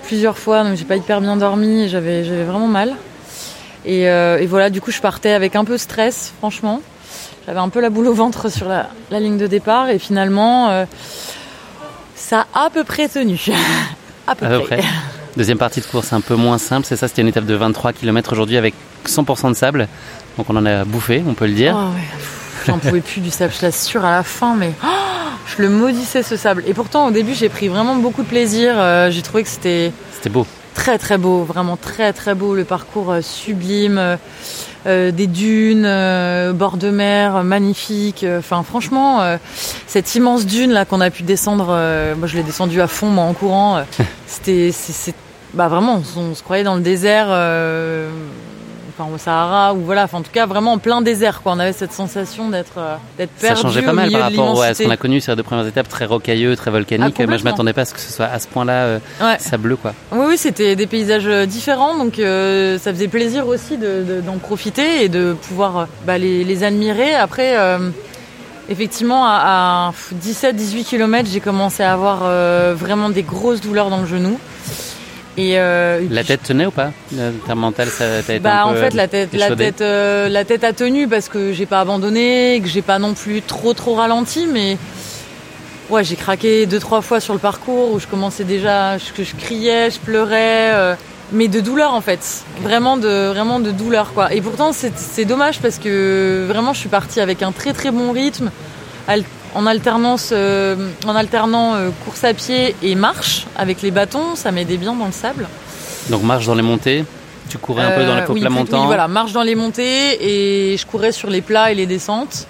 plusieurs 0.03 0.37
fois, 0.37 0.63
donc 0.63 0.77
j'ai 0.77 0.85
pas 0.85 0.95
hyper 0.95 1.21
bien 1.21 1.37
dormi 1.37 1.89
j'avais 1.89 2.23
j'avais 2.23 2.43
vraiment 2.43 2.67
mal. 2.67 2.95
Et, 3.85 4.09
euh, 4.09 4.39
et 4.39 4.45
voilà, 4.45 4.69
du 4.69 4.81
coup, 4.81 4.91
je 4.91 4.99
partais 5.01 5.31
avec 5.31 5.55
un 5.55 5.63
peu 5.65 5.73
de 5.73 5.77
stress, 5.77 6.33
franchement. 6.39 6.81
J'avais 7.45 7.59
un 7.59 7.69
peu 7.69 7.79
la 7.79 7.89
boule 7.89 8.07
au 8.07 8.13
ventre 8.13 8.49
sur 8.51 8.67
la, 8.67 8.89
la 9.11 9.19
ligne 9.19 9.37
de 9.37 9.47
départ 9.47 9.89
et 9.89 9.99
finalement, 9.99 10.69
euh, 10.69 10.85
ça 12.15 12.45
a 12.53 12.65
à 12.65 12.69
peu 12.69 12.83
près 12.83 13.07
tenu. 13.07 13.39
à 14.27 14.35
peu 14.35 14.45
À 14.45 14.49
peu 14.49 14.59
près. 14.65 14.77
près. 14.77 14.87
Deuxième 15.37 15.57
partie 15.59 15.81
de 15.81 15.85
course 15.85 16.13
un 16.13 16.21
peu 16.21 16.35
moins 16.35 16.57
simple, 16.57 16.85
c'est 16.87 16.95
ça, 16.95 17.07
c'était 17.07 17.21
une 17.21 17.27
étape 17.27 17.45
de 17.45 17.53
23 17.53 17.93
km 17.93 18.31
aujourd'hui 18.33 18.57
avec 18.57 18.73
100% 19.05 19.49
de 19.49 19.53
sable. 19.53 19.87
Donc 20.37 20.49
on 20.49 20.55
en 20.55 20.65
a 20.65 20.83
bouffé, 20.83 21.23
on 21.27 21.33
peut 21.35 21.45
le 21.45 21.53
dire. 21.53 21.75
Oh, 21.77 21.93
ouais. 21.95 22.01
J'en 22.65 22.79
pouvais 22.79 23.01
plus 23.01 23.21
du 23.21 23.29
sable, 23.29 23.53
je 23.57 23.65
l'assure 23.65 24.03
à 24.03 24.11
la 24.11 24.23
fin, 24.23 24.55
mais 24.55 24.71
oh, 24.83 24.87
je 25.45 25.61
le 25.61 25.69
maudissais 25.69 26.23
ce 26.23 26.35
sable. 26.35 26.63
Et 26.67 26.73
pourtant, 26.73 27.07
au 27.07 27.11
début, 27.11 27.33
j'ai 27.35 27.49
pris 27.49 27.67
vraiment 27.67 27.95
beaucoup 27.95 28.23
de 28.23 28.27
plaisir. 28.27 28.73
Euh, 28.77 29.09
j'ai 29.11 29.21
trouvé 29.21 29.43
que 29.43 29.49
c'était 29.49 29.91
C'était 30.11 30.29
beau. 30.29 30.45
Très 30.77 30.99
très 30.99 31.17
beau, 31.17 31.43
vraiment 31.43 31.75
très 31.75 32.13
très 32.13 32.35
beau. 32.35 32.53
Le 32.55 32.63
parcours 32.63 33.11
euh, 33.11 33.21
sublime, 33.21 33.97
euh, 33.97 34.15
euh, 34.85 35.11
des 35.11 35.25
dunes, 35.25 35.85
euh, 35.85 36.53
bord 36.53 36.77
de 36.77 36.91
mer, 36.91 37.43
magnifique. 37.43 38.23
Enfin, 38.37 38.63
franchement, 38.63 39.21
euh, 39.21 39.37
cette 39.87 40.13
immense 40.15 40.45
dune 40.45 40.71
là 40.71 40.85
qu'on 40.85 41.01
a 41.01 41.09
pu 41.09 41.23
descendre, 41.23 41.65
moi 42.15 42.27
je 42.27 42.37
l'ai 42.37 42.43
descendu 42.43 42.79
à 42.79 42.87
fond, 42.87 43.07
moi 43.07 43.25
en 43.25 43.33
courant. 43.33 43.83
C'était, 44.27 44.71
bah 45.53 45.67
vraiment, 45.67 46.01
on 46.15 46.35
se 46.35 46.43
croyait 46.43 46.63
dans 46.63 46.75
le 46.75 46.81
désert. 46.81 47.27
Enfin 48.99 49.13
au 49.13 49.17
Sahara 49.17 49.73
ou 49.73 49.81
voilà, 49.81 50.03
enfin, 50.05 50.17
en 50.19 50.21
tout 50.21 50.31
cas 50.31 50.45
vraiment 50.45 50.73
en 50.73 50.77
plein 50.77 51.01
désert 51.01 51.41
quoi. 51.41 51.53
On 51.55 51.59
avait 51.59 51.73
cette 51.73 51.93
sensation 51.93 52.49
d'être 52.49 52.77
euh, 52.77 52.95
d'être 53.17 53.31
perdu. 53.31 53.55
Ça 53.57 53.61
changeait 53.61 53.81
pas 53.81 53.93
mal 53.93 54.11
par 54.11 54.21
rapport 54.21 54.57
ouais, 54.57 54.67
à 54.67 54.73
ce 54.73 54.83
qu'on 54.83 54.89
a 54.89 54.97
connu 54.97 55.21
sur 55.21 55.31
les 55.33 55.35
deux 55.37 55.43
premières 55.43 55.67
étapes, 55.67 55.87
très 55.87 56.05
rocailleux, 56.05 56.55
très 56.55 56.71
volcanique. 56.71 57.15
Ah, 57.19 57.25
Moi, 57.27 57.37
je 57.37 57.43
m'attendais 57.43 57.73
pas 57.73 57.81
à 57.81 57.85
ce 57.85 57.93
que 57.93 57.99
ce 57.99 58.11
soit 58.11 58.25
à 58.25 58.39
ce 58.39 58.47
point-là 58.47 58.73
euh, 58.85 58.99
Ouais. 59.21 59.37
sableux, 59.39 59.75
quoi. 59.75 59.93
Oui, 60.11 60.25
oui, 60.29 60.37
c'était 60.37 60.75
des 60.75 60.87
paysages 60.87 61.27
euh, 61.27 61.45
différents, 61.45 61.97
donc 61.97 62.19
euh, 62.19 62.77
ça 62.79 62.91
faisait 62.93 63.07
plaisir 63.07 63.47
aussi 63.47 63.77
de- 63.77 64.03
de- 64.07 64.21
d'en 64.21 64.37
profiter 64.37 65.03
et 65.03 65.09
de 65.09 65.35
pouvoir 65.47 65.87
bah, 66.05 66.17
les, 66.17 66.43
les 66.43 66.63
admirer. 66.63 67.13
Après, 67.15 67.55
effectivement, 68.69 69.25
à, 69.25 69.91
17-18 70.23 70.83
km, 70.85 71.29
j'ai 71.31 71.39
commencé 71.39 71.83
à 71.83 71.93
avoir 71.93 72.23
vraiment 72.75 73.09
des 73.09 73.23
grosses 73.23 73.61
douleurs 73.61 73.89
dans 73.89 73.99
le 74.01 74.07
genou. 74.07 74.39
Et, 75.37 75.59
euh, 75.59 76.01
et 76.01 76.07
La 76.09 76.23
tête 76.23 76.43
tenait 76.43 76.65
ou 76.65 76.71
pas? 76.71 76.91
Ça 77.15 77.53
bah 78.39 78.63
un 78.63 78.65
en 78.65 78.73
peu 78.73 78.79
fait 78.79 78.93
la 78.95 79.07
tête 79.07 79.33
la 79.33 79.55
tête 79.55 79.81
euh, 79.81 80.29
la 80.29 80.45
tête 80.45 80.63
a 80.63 80.73
tenu 80.73 81.07
parce 81.07 81.29
que 81.29 81.53
j'ai 81.53 81.67
pas 81.67 81.79
abandonné, 81.79 82.59
que 82.61 82.67
j'ai 82.67 82.81
pas 82.81 82.97
non 82.97 83.13
plus 83.13 83.43
trop 83.43 83.73
trop 83.73 83.93
ralenti 83.93 84.47
mais 84.51 84.77
ouais, 85.91 86.03
j'ai 86.03 86.15
craqué 86.15 86.65
deux 86.65 86.79
trois 86.79 87.01
fois 87.01 87.19
sur 87.19 87.33
le 87.33 87.39
parcours 87.39 87.93
où 87.93 87.99
je 87.99 88.07
commençais 88.07 88.45
déjà 88.45 88.97
je, 88.97 89.13
que 89.13 89.23
je 89.23 89.35
criais, 89.35 89.91
je 89.91 89.99
pleurais 89.99 90.73
euh, 90.73 90.95
mais 91.31 91.47
de 91.47 91.59
douleur 91.59 91.93
en 91.93 92.01
fait. 92.01 92.43
Vraiment 92.61 92.97
de 92.97 93.27
vraiment 93.29 93.59
de 93.59 93.69
douleur 93.69 94.13
quoi. 94.13 94.33
Et 94.33 94.41
pourtant 94.41 94.71
c'est 94.73 95.25
dommage 95.25 95.59
parce 95.59 95.77
que 95.77 96.45
vraiment 96.47 96.73
je 96.73 96.79
suis 96.79 96.89
partie 96.89 97.19
avec 97.19 97.43
un 97.43 97.51
très 97.51 97.73
très 97.73 97.91
bon 97.91 98.11
rythme 98.11 98.49
en 99.57 99.65
alternance 99.65 100.29
euh, 100.31 100.75
en 101.05 101.15
alternant 101.15 101.75
euh, 101.75 101.89
course 102.05 102.23
à 102.23 102.33
pied 102.33 102.75
et 102.83 102.95
marche 102.95 103.45
avec 103.57 103.81
les 103.81 103.91
bâtons, 103.91 104.35
ça 104.35 104.51
m'aidait 104.51 104.77
bien 104.77 104.93
dans 104.93 105.07
le 105.07 105.11
sable. 105.11 105.47
Donc 106.09 106.21
marche 106.23 106.45
dans 106.45 106.55
les 106.55 106.61
montées, 106.61 107.03
tu 107.49 107.57
courais 107.57 107.83
un 107.83 107.91
peu 107.91 108.05
dans 108.05 108.15
les 108.15 108.21
Euh, 108.21 108.25
faux 108.25 108.33
oui, 108.33 108.41
plats 108.41 108.49
plus- 108.49 108.55
montants. 108.59 108.79
Oui, 108.81 108.85
voilà, 108.85 109.07
marche 109.07 109.33
dans 109.33 109.43
les 109.43 109.55
montées 109.55 110.71
et 110.73 110.77
je 110.77 110.85
courais 110.85 111.11
sur 111.11 111.29
les 111.29 111.41
plats 111.41 111.71
et 111.71 111.75
les 111.75 111.85
descentes. 111.87 112.47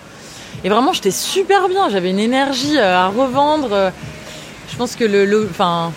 Et 0.64 0.70
vraiment, 0.70 0.92
j'étais 0.92 1.12
super 1.12 1.70
bien. 1.70 1.88
J'avais 1.90 2.10
une 2.10 2.20
énergie 2.20 2.78
à 2.80 3.08
revendre. 3.08 3.92
Je 4.72 4.76
pense 4.76 4.96
que 4.96 5.06
le, 5.06 5.24
le- 5.26 5.48
enfin, 5.50 5.92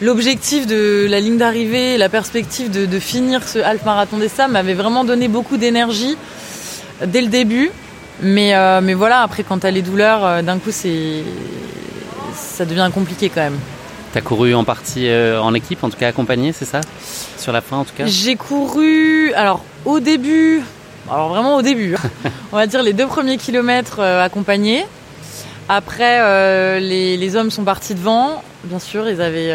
l'objectif 0.00 0.66
de 0.66 1.06
la 1.08 1.20
ligne 1.20 1.36
d'arrivée, 1.38 1.96
la 1.98 2.08
perspective 2.08 2.70
de, 2.70 2.84
de 2.86 2.98
finir 2.98 3.46
ce 3.46 3.58
half 3.58 3.84
marathon 3.84 4.16
des 4.18 4.28
sables 4.28 4.54
m'avait 4.54 4.74
vraiment 4.74 5.04
donné 5.04 5.28
beaucoup 5.28 5.56
d'énergie 5.56 6.16
dès 7.06 7.20
le 7.20 7.28
début. 7.28 7.70
Mais, 8.22 8.54
euh, 8.54 8.80
mais 8.82 8.94
voilà, 8.94 9.22
après, 9.22 9.44
quand 9.44 9.58
t'as 9.58 9.70
les 9.70 9.82
douleurs, 9.82 10.24
euh, 10.24 10.42
d'un 10.42 10.58
coup, 10.58 10.70
c'est 10.70 11.22
ça 12.34 12.64
devient 12.64 12.90
compliqué 12.92 13.28
quand 13.28 13.40
même. 13.40 13.58
T'as 14.12 14.20
couru 14.20 14.54
en 14.54 14.64
partie 14.64 15.08
euh, 15.08 15.40
en 15.40 15.54
équipe, 15.54 15.84
en 15.84 15.90
tout 15.90 15.96
cas 15.96 16.08
accompagné, 16.08 16.52
c'est 16.52 16.64
ça? 16.64 16.80
Sur 17.36 17.52
la 17.52 17.60
fin, 17.60 17.76
en 17.76 17.84
tout 17.84 17.94
cas? 17.96 18.06
J'ai 18.06 18.36
couru, 18.36 19.32
alors 19.34 19.64
au 19.84 20.00
début, 20.00 20.62
alors 21.10 21.28
vraiment 21.28 21.56
au 21.56 21.62
début, 21.62 21.94
hein. 21.94 22.30
on 22.52 22.56
va 22.56 22.66
dire 22.66 22.82
les 22.82 22.92
deux 22.92 23.06
premiers 23.06 23.36
kilomètres 23.36 24.00
accompagnés. 24.00 24.84
Après, 25.68 26.80
les, 26.80 27.18
les 27.18 27.36
hommes 27.36 27.50
sont 27.50 27.64
partis 27.64 27.94
devant, 27.94 28.42
bien 28.64 28.78
sûr, 28.78 29.08
ils 29.10 29.20
avaient 29.20 29.54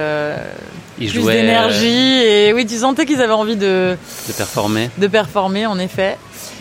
Ils 1.00 1.10
plus 1.12 1.26
d'énergie 1.26 2.22
et 2.24 2.54
oui, 2.54 2.68
tu 2.68 2.78
sentais 2.78 3.06
qu'ils 3.08 3.22
avaient 3.22 3.34
envie 3.34 3.56
de, 3.56 3.98
de 4.28 4.34
performer. 4.34 4.90
de 5.00 5.08
performer 5.08 5.66
en 5.66 5.80
effet. 5.80 6.18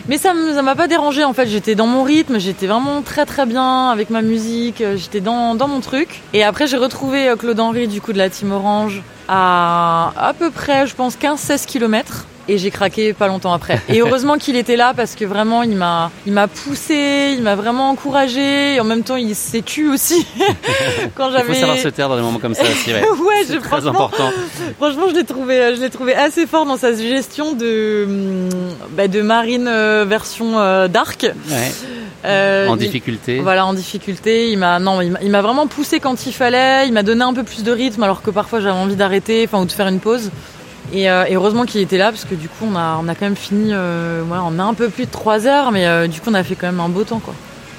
Mais 0.09 0.17
ça 0.17 0.33
ne 0.33 0.61
m'a 0.61 0.75
pas 0.75 0.87
dérangé 0.87 1.23
en 1.23 1.33
fait, 1.33 1.47
j'étais 1.47 1.75
dans 1.75 1.87
mon 1.87 2.03
rythme, 2.03 2.37
j'étais 2.37 2.67
vraiment 2.67 3.01
très 3.01 3.25
très 3.25 3.45
bien 3.45 3.89
avec 3.89 4.09
ma 4.09 4.21
musique, 4.21 4.81
euh, 4.81 4.97
j'étais 4.97 5.21
dans, 5.21 5.55
dans 5.55 5.69
mon 5.69 5.79
truc. 5.79 6.21
Et 6.33 6.43
après 6.43 6.67
j'ai 6.67 6.77
retrouvé 6.77 7.29
euh, 7.29 7.35
Claude 7.37 7.59
Henry 7.59 7.87
du 7.87 8.01
coup 8.01 8.11
de 8.11 8.17
la 8.17 8.29
Team 8.29 8.51
Orange 8.51 9.01
à 9.29 10.11
à 10.17 10.33
peu 10.33 10.51
près 10.51 10.87
je 10.87 10.95
pense 10.95 11.17
15-16 11.17 11.65
km. 11.65 12.25
Et 12.49 12.57
j'ai 12.57 12.71
craqué 12.71 13.13
pas 13.13 13.27
longtemps 13.27 13.53
après. 13.53 13.81
Et 13.87 14.01
heureusement 14.01 14.37
qu'il 14.37 14.57
était 14.57 14.75
là 14.75 14.93
parce 14.93 15.15
que 15.15 15.23
vraiment 15.23 15.63
il 15.63 15.75
m'a, 15.77 16.11
il 16.25 16.33
m'a 16.33 16.47
poussé, 16.49 17.33
il 17.37 17.41
m'a 17.41 17.55
vraiment 17.55 17.89
encouragé. 17.89 18.75
Et 18.75 18.79
en 18.81 18.83
même 18.83 19.03
temps 19.03 19.15
il 19.15 19.33
s'est 19.33 19.61
tué 19.61 19.87
aussi 19.87 20.25
quand 21.15 21.29
Il 21.29 21.31
faut 21.31 21.37
j'avais. 21.37 21.53
savoir 21.55 21.77
se 21.77 21.87
taire 21.87 22.09
dans 22.09 22.17
des 22.17 22.21
moments 22.21 22.39
comme 22.39 22.53
ça 22.53 22.63
aussi. 22.63 22.91
Ouais, 22.93 23.01
Ouais, 23.25 23.43
c'est 23.45 23.53
je- 23.55 23.59
très 23.59 23.87
important. 23.87 24.29
Franchement, 24.77 25.03
je 25.09 25.15
l'ai 25.15 25.23
trouvé, 25.23 25.57
euh, 25.61 25.75
je 25.75 25.81
l'ai 25.81 25.89
trouvé 25.89 26.15
assez 26.15 26.45
fort 26.45 26.65
dans 26.65 26.75
sa 26.77 26.93
gestion 26.93 27.53
de, 27.53 28.03
hum, 28.05 28.49
bah, 28.91 29.07
de 29.07 29.21
marine 29.21 29.67
euh, 29.69 30.05
version 30.07 30.59
euh, 30.59 30.87
dark. 30.89 31.23
Ouais. 31.49 31.71
Euh, 32.25 32.67
En 32.67 32.75
il- 32.75 32.79
difficulté. 32.79 33.39
Voilà, 33.39 33.65
en 33.65 33.73
difficulté. 33.73 34.49
Il 34.51 34.57
m'a, 34.57 34.79
non, 34.79 35.01
il 35.01 35.29
m'a 35.29 35.41
vraiment 35.41 35.67
poussé 35.67 35.99
quand 36.01 36.25
il 36.25 36.33
fallait. 36.33 36.87
Il 36.87 36.93
m'a 36.93 37.03
donné 37.03 37.23
un 37.23 37.33
peu 37.33 37.43
plus 37.43 37.63
de 37.63 37.71
rythme, 37.71 38.03
alors 38.03 38.21
que 38.21 38.31
parfois 38.31 38.59
j'avais 38.59 38.77
envie 38.77 38.95
d'arrêter, 38.97 39.43
enfin 39.47 39.61
ou 39.61 39.65
de 39.65 39.71
faire 39.71 39.87
une 39.87 39.99
pause. 39.99 40.29
Et, 40.93 41.09
euh, 41.09 41.25
et 41.27 41.35
heureusement 41.35 41.65
qu'il 41.65 41.81
était 41.81 41.97
là, 41.97 42.11
parce 42.11 42.23
que 42.23 42.35
du 42.35 42.47
coup 42.47 42.65
on 42.71 42.75
a, 42.75 42.99
on 43.01 43.07
a 43.07 43.15
quand 43.15 43.25
même 43.25 43.35
fini, 43.35 43.69
euh, 43.71 44.21
ouais, 44.21 44.37
on 44.45 44.59
a 44.59 44.63
un 44.63 44.75
peu 44.75 44.89
plus 44.89 45.05
de 45.05 45.11
3 45.11 45.47
heures, 45.47 45.71
mais 45.71 45.87
euh, 45.87 46.07
du 46.07 46.21
coup 46.21 46.29
on 46.29 46.35
a 46.35 46.43
fait 46.43 46.55
quand 46.55 46.67
même 46.67 46.79
un 46.79 46.89
beau 46.89 47.03
temps, 47.03 47.19
quoi. 47.19 47.33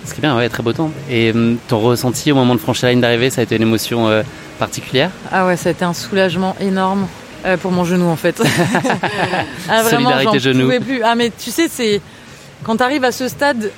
Ce 0.05 0.13
qui 0.13 0.21
est 0.21 0.23
bien, 0.23 0.37
ouais, 0.37 0.49
très 0.49 0.63
beau 0.63 0.73
temps. 0.73 0.91
Et 1.09 1.31
hum, 1.31 1.57
ton 1.69 1.79
ressenti 1.81 2.31
au 2.33 2.35
moment 2.35 2.55
de 2.55 2.61
franchir 2.61 2.87
la 2.87 2.93
ligne 2.93 3.01
d'arrivée, 3.01 3.31
ça 3.31 3.41
a 3.41 3.45
été 3.45 3.57
une 3.57 3.63
émotion 3.63 4.09
euh, 4.09 4.23
particulière? 4.59 5.11
Ah 5.33 5.47
ouais, 5.47 5.57
ça 5.57 5.71
a 5.71 5.73
été 5.73 5.85
un 5.85 5.95
soulagement 5.95 6.57
énorme 6.61 7.07
euh, 7.47 7.57
pour 7.57 7.71
mon 7.71 7.85
genou 7.85 8.07
en 8.07 8.17
fait. 8.17 8.43
ah 9.69 9.83
vraiment, 9.83 10.11
Solidarité 10.11 10.41
genou. 10.41 10.65
pouvais 10.65 10.81
plus. 10.81 11.03
Ah 11.03 11.15
mais 11.15 11.31
tu 11.31 11.51
sais, 11.51 11.69
c'est 11.71 12.01
quand 12.65 12.77
tu 12.77 12.83
arrives 12.83 13.05
à 13.05 13.13
ce 13.13 13.29
stade 13.29 13.71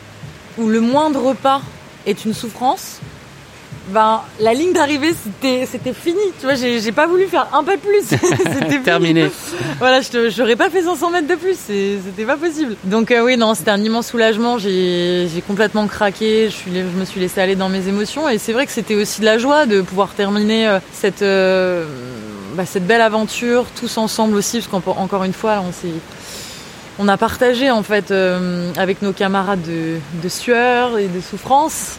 où 0.59 0.69
le 0.69 0.81
moindre 0.81 1.35
pas 1.35 1.61
est 2.07 2.25
une 2.25 2.35
souffrance. 2.35 3.01
Ben, 3.89 4.23
la 4.41 4.53
ligne 4.53 4.73
d'arrivée, 4.73 5.15
c'était, 5.15 5.65
c'était 5.65 5.93
fini. 5.93 6.21
Tu 6.41 6.47
vois, 6.47 6.57
j'ai, 6.57 6.81
j'ai 6.81 6.91
pas 6.91 7.07
voulu 7.07 7.27
faire 7.27 7.47
un 7.53 7.63
pas 7.63 7.77
de 7.77 7.81
plus. 7.81 8.03
c'était 8.05 8.69
fini. 8.69 8.83
Terminé. 8.85 9.31
Voilà, 9.79 10.01
je 10.01 10.29
j'aurais 10.29 10.57
pas 10.57 10.71
fait 10.71 10.83
500 10.83 11.11
mètres 11.11 11.29
de 11.29 11.37
plus. 11.37 11.57
C'était 11.57 12.25
pas 12.25 12.37
possible. 12.37 12.75
Donc, 12.85 13.13
euh, 13.13 13.25
oui, 13.25 13.37
non, 13.37 13.55
c'était 13.55 13.71
un 13.71 13.83
immense 13.83 14.09
soulagement. 14.09 14.59
J'ai, 14.59 15.29
j'ai 15.33 15.41
complètement 15.41 15.87
craqué. 15.87 16.47
Je, 16.47 16.55
suis, 16.55 16.71
je 16.75 16.99
me 16.99 17.05
suis 17.05 17.21
laissée 17.21 17.41
aller 17.41 17.55
dans 17.55 17.69
mes 17.69 17.87
émotions. 17.87 18.29
Et 18.29 18.39
c'est 18.39 18.53
vrai 18.53 18.67
que 18.67 18.73
c'était 18.73 18.97
aussi 18.97 19.21
de 19.21 19.27
la 19.27 19.39
joie 19.39 19.67
de 19.67 19.81
pouvoir 19.83 20.15
terminer 20.15 20.69
euh, 20.69 20.79
cette, 20.93 21.23
euh, 21.23 21.87
bah, 22.55 22.67
cette 22.67 22.87
belle 22.87 23.03
aventure 23.03 23.67
tous 23.79 23.99
ensemble 23.99 24.37
aussi. 24.37 24.61
Parce 24.61 24.83
qu'encore 24.85 25.23
une 25.23 25.33
fois, 25.33 25.63
on 25.65 25.71
s'est, 25.71 25.95
on 26.99 27.07
a 27.09 27.17
partagé 27.17 27.71
en 27.71 27.83
fait 27.83 28.11
euh, 28.11 28.73
avec 28.77 29.03
nos 29.03 29.13
camarades 29.13 29.63
de, 29.63 29.99
de 30.23 30.29
sueur 30.29 30.99
et 30.99 31.07
de 31.07 31.21
souffrance. 31.21 31.99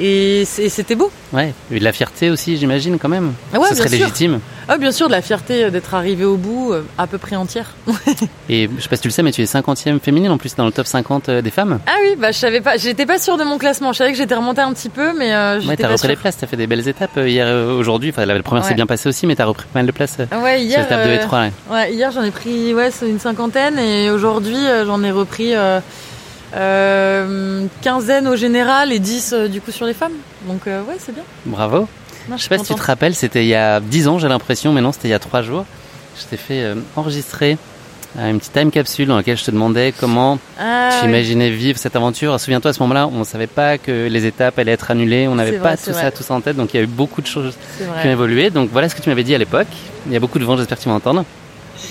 Et 0.00 0.44
c'était 0.44 0.94
beau. 0.94 1.10
Ouais, 1.32 1.52
et 1.72 1.78
de 1.80 1.84
la 1.84 1.92
fierté 1.92 2.30
aussi, 2.30 2.56
j'imagine, 2.56 2.98
quand 2.98 3.08
même. 3.08 3.32
Ah 3.52 3.58
ouais, 3.58 3.68
Ce 3.70 3.74
serait 3.74 3.88
sûr. 3.88 3.98
légitime. 3.98 4.38
Ah, 4.68 4.78
bien 4.78 4.92
sûr, 4.92 5.08
de 5.08 5.12
la 5.12 5.22
fierté 5.22 5.64
euh, 5.64 5.70
d'être 5.70 5.92
arrivé 5.94 6.24
au 6.24 6.36
bout, 6.36 6.72
euh, 6.72 6.82
à 6.98 7.06
peu 7.08 7.18
près 7.18 7.34
entière. 7.36 7.74
Et 8.48 8.68
je 8.76 8.82
sais 8.82 8.88
pas 8.88 8.96
si 8.96 9.02
tu 9.02 9.08
le 9.08 9.12
sais, 9.12 9.22
mais 9.22 9.32
tu 9.32 9.42
es 9.42 9.44
50e 9.44 9.98
féminine 9.98 10.30
en 10.30 10.38
plus 10.38 10.54
dans 10.54 10.66
le 10.66 10.70
top 10.72 10.86
50 10.86 11.28
euh, 11.28 11.42
des 11.42 11.50
femmes. 11.50 11.80
Ah 11.86 11.96
oui, 12.02 12.14
bah 12.16 12.30
je 12.30 12.38
savais 12.38 12.60
pas, 12.60 12.76
j'étais 12.76 13.06
pas 13.06 13.18
sûre 13.18 13.36
de 13.38 13.44
mon 13.44 13.58
classement. 13.58 13.92
Je 13.92 13.98
savais 13.98 14.12
que 14.12 14.18
j'étais 14.18 14.34
remontée 14.36 14.60
un 14.60 14.72
petit 14.72 14.88
peu, 14.88 15.12
mais 15.18 15.34
euh, 15.34 15.56
Ouais, 15.56 15.62
j'étais 15.62 15.76
t'as 15.78 15.88
pas 15.88 15.94
repris 15.94 16.08
les 16.08 16.14
sûre. 16.14 16.20
places, 16.22 16.36
t'as 16.38 16.46
fait 16.46 16.56
des 16.56 16.66
belles 16.68 16.86
étapes 16.86 17.16
hier, 17.16 17.48
aujourd'hui. 17.76 18.10
Enfin, 18.10 18.24
la, 18.24 18.40
première 18.42 18.62
s'est 18.64 18.70
Ouais. 18.70 18.74
bien 18.76 18.86
passée 18.86 19.08
aussi, 19.08 19.26
mais 19.26 19.34
t'as 19.34 19.46
repris 19.46 19.66
pas 19.72 19.80
mal 19.80 19.86
de 19.86 19.92
places. 19.92 20.18
Ouais, 20.42 20.62
hier. 20.62 20.86
Sur 20.86 20.96
l'étape 20.96 21.06
2 21.08 21.12
et 21.14 21.18
3, 21.18 21.40
ouais. 21.40 21.52
ouais, 21.72 21.92
hier 21.92 22.10
j'en 22.12 22.22
ai 22.22 22.30
pris 22.30 22.72
ouais, 22.72 22.90
une 23.02 23.18
cinquantaine 23.18 23.78
et 23.78 24.10
aujourd'hui 24.10 24.56
j'en 24.86 25.02
ai 25.02 25.10
repris 25.10 25.54
euh, 25.54 25.80
euh, 26.54 27.66
quinzaine 27.82 28.26
au 28.28 28.36
général 28.36 28.92
et 28.92 28.98
10 28.98 29.32
euh, 29.32 29.48
du 29.48 29.60
coup 29.60 29.70
sur 29.70 29.86
les 29.86 29.94
femmes. 29.94 30.12
Donc 30.46 30.66
euh, 30.66 30.82
ouais, 30.82 30.96
c'est 30.98 31.14
bien. 31.14 31.24
Bravo. 31.46 31.88
Non, 32.28 32.36
je 32.36 32.42
sais 32.42 32.48
pas 32.48 32.58
si 32.58 32.64
tu 32.72 32.74
te 32.74 32.82
rappelles, 32.84 33.14
c'était 33.14 33.44
il 33.44 33.48
y 33.48 33.54
a 33.54 33.80
10 33.80 34.08
ans, 34.08 34.18
j'ai 34.18 34.28
l'impression, 34.28 34.72
mais 34.72 34.80
non, 34.80 34.92
c'était 34.92 35.08
il 35.08 35.12
y 35.12 35.14
a 35.14 35.18
3 35.18 35.42
jours. 35.42 35.64
Je 36.20 36.24
t'ai 36.26 36.36
fait 36.36 36.62
euh, 36.62 36.74
enregistrer 36.96 37.56
euh, 38.18 38.30
une 38.30 38.38
petite 38.38 38.52
time 38.52 38.70
capsule 38.70 39.06
dans 39.08 39.16
laquelle 39.16 39.36
je 39.38 39.44
te 39.44 39.50
demandais 39.50 39.94
comment 39.98 40.38
Ah, 40.58 40.90
tu 40.98 41.04
oui. 41.04 41.10
imaginais 41.10 41.50
vivre 41.50 41.78
cette 41.78 41.96
aventure. 41.96 42.38
Souviens-toi, 42.40 42.70
à 42.70 42.74
ce 42.74 42.80
moment-là, 42.82 43.06
on 43.06 43.18
ne 43.20 43.24
savait 43.24 43.46
pas 43.46 43.78
que 43.78 44.08
les 44.08 44.26
étapes 44.26 44.58
allaient 44.58 44.72
être 44.72 44.90
annulées, 44.90 45.26
on 45.28 45.36
n'avait 45.36 45.52
pas 45.58 45.74
vrai, 45.74 45.76
tout 45.76 45.84
ça, 45.84 45.92
vrai. 45.92 46.10
tout 46.12 46.22
ça 46.22 46.34
en 46.34 46.40
tête, 46.40 46.56
donc 46.56 46.74
il 46.74 46.76
y 46.76 46.80
a 46.80 46.82
eu 46.82 46.86
beaucoup 46.86 47.22
de 47.22 47.26
choses 47.26 47.54
qui 47.78 48.08
ont 48.08 48.10
évolué. 48.10 48.50
Donc 48.50 48.70
voilà 48.72 48.88
ce 48.88 48.94
que 48.94 49.00
tu 49.02 49.08
m'avais 49.08 49.24
dit 49.24 49.34
à 49.34 49.38
l'époque. 49.38 49.68
Il 50.06 50.12
y 50.12 50.16
a 50.16 50.20
beaucoup 50.20 50.38
de 50.38 50.44
vent, 50.44 50.56
j'espère 50.56 50.76
que 50.78 50.82
tu 50.82 50.88
vas 50.88 50.94
entendre. 50.96 51.24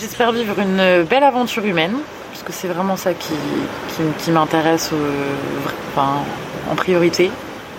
J'espère 0.01 0.31
vivre 0.33 0.59
une 0.59 1.03
belle 1.05 1.23
aventure 1.23 1.63
humaine, 1.65 1.93
parce 2.37 2.45
que 2.45 2.53
c'est 2.53 2.71
vraiment 2.71 2.97
ça 2.97 3.13
qui, 3.13 3.33
qui, 3.33 4.03
qui 4.23 4.31
m'intéresse 4.31 4.91
euh, 4.93 5.25
enfin, 5.91 6.19
en 6.69 6.75
priorité. 6.75 7.31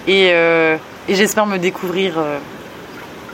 Et, 0.08 0.30
euh, 0.32 0.76
et 1.08 1.14
j'espère 1.14 1.46
me 1.46 1.58
découvrir, 1.58 2.14
euh, 2.18 2.38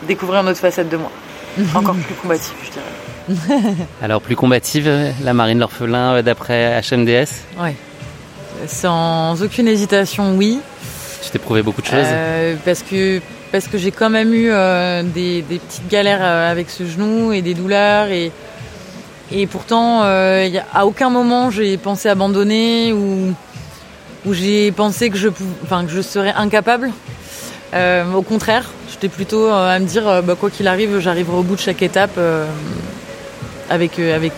découvrir 0.07 0.41
une 0.43 0.49
autre 0.49 0.59
facette 0.59 0.91
de 0.91 0.99
moi, 0.99 1.11
encore 1.75 1.95
plus 1.95 2.15
combative, 2.17 2.55
je 2.63 2.71
dirais. 2.71 3.75
Alors 4.03 4.21
plus 4.21 4.37
combative, 4.37 5.15
la 5.23 5.33
marine 5.33 5.59
l'orphelin 5.59 6.23
d'après 6.23 6.83
HMDS. 6.83 7.31
Ouais. 7.59 7.75
Sans 8.67 9.43
aucune 9.43 9.67
hésitation, 9.67 10.37
oui. 10.37 10.61
Tu 11.23 11.31
t'es 11.31 11.39
prouvé 11.39 11.63
beaucoup 11.63 11.81
de 11.81 11.87
choses. 11.87 12.05
Euh, 12.05 12.55
parce 12.67 12.83
que 12.83 13.23
parce 13.51 13.69
que 13.69 13.79
j'ai 13.79 13.93
quand 13.93 14.11
même 14.11 14.35
eu 14.35 14.51
euh, 14.51 15.03
des, 15.03 15.41
des 15.41 15.59
petites 15.59 15.89
galères 15.89 16.21
euh, 16.21 16.51
avec 16.51 16.69
ce 16.69 16.85
genou 16.85 17.33
et 17.33 17.41
des 17.41 17.55
douleurs 17.55 18.09
et 18.09 18.31
et 19.33 19.47
pourtant 19.47 20.03
euh, 20.05 20.49
à 20.73 20.87
aucun 20.87 21.11
moment 21.11 21.51
j'ai 21.51 21.77
pensé 21.77 22.09
abandonner 22.09 22.93
ou 22.93 23.35
j'ai 24.31 24.73
pensé 24.73 25.11
que 25.11 25.17
je 25.17 25.29
enfin 25.63 25.85
que 25.85 25.91
je 25.91 26.01
serais 26.01 26.33
incapable. 26.33 26.91
Euh, 27.75 28.13
au 28.13 28.23
contraire, 28.23 28.71
j'étais 28.91 29.09
plutôt 29.09 29.49
euh, 29.49 29.77
à 29.77 29.79
me 29.79 29.87
dire 29.87 30.23
bah, 30.23 30.37
quoi 30.39 30.51
qu'il 30.51 30.69
arrive, 30.69 30.99
j'arriverai 31.01 31.37
au 31.37 31.43
bout 31.43 31.57
de 31.57 31.61
chaque 31.61 31.83
étape 31.83 32.19
avec 33.69 33.99
avec 33.99 34.33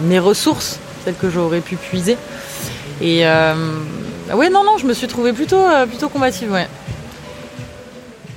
mes 0.00 0.18
ressources. 0.18 0.78
celle 1.04 1.14
que 1.14 1.30
j'aurais 1.30 1.60
pu 1.60 1.76
puiser. 1.76 2.16
Et 3.00 3.24
ouais, 3.24 4.50
non, 4.50 4.64
non, 4.64 4.78
je 4.78 4.86
me 4.86 4.94
suis 4.94 5.08
trouvée 5.08 5.32
plutôt, 5.32 5.64
plutôt 5.88 6.08
combative, 6.08 6.52
ouais. 6.52 6.68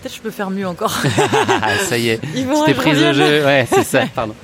Peut-être 0.05 0.17
que 0.17 0.17
je 0.19 0.23
peux 0.23 0.35
faire 0.35 0.51
mieux 0.51 0.67
encore. 0.67 0.95
ça 1.89 1.97
y 1.97 2.09
est, 2.09 2.21
t'es 2.67 2.75
prise 2.75 3.01
au 3.01 3.11
jeu. 3.11 3.43
Ouais, 3.43 3.65
c'est 3.67 3.83
ça, 3.83 4.03
pardon. 4.13 4.35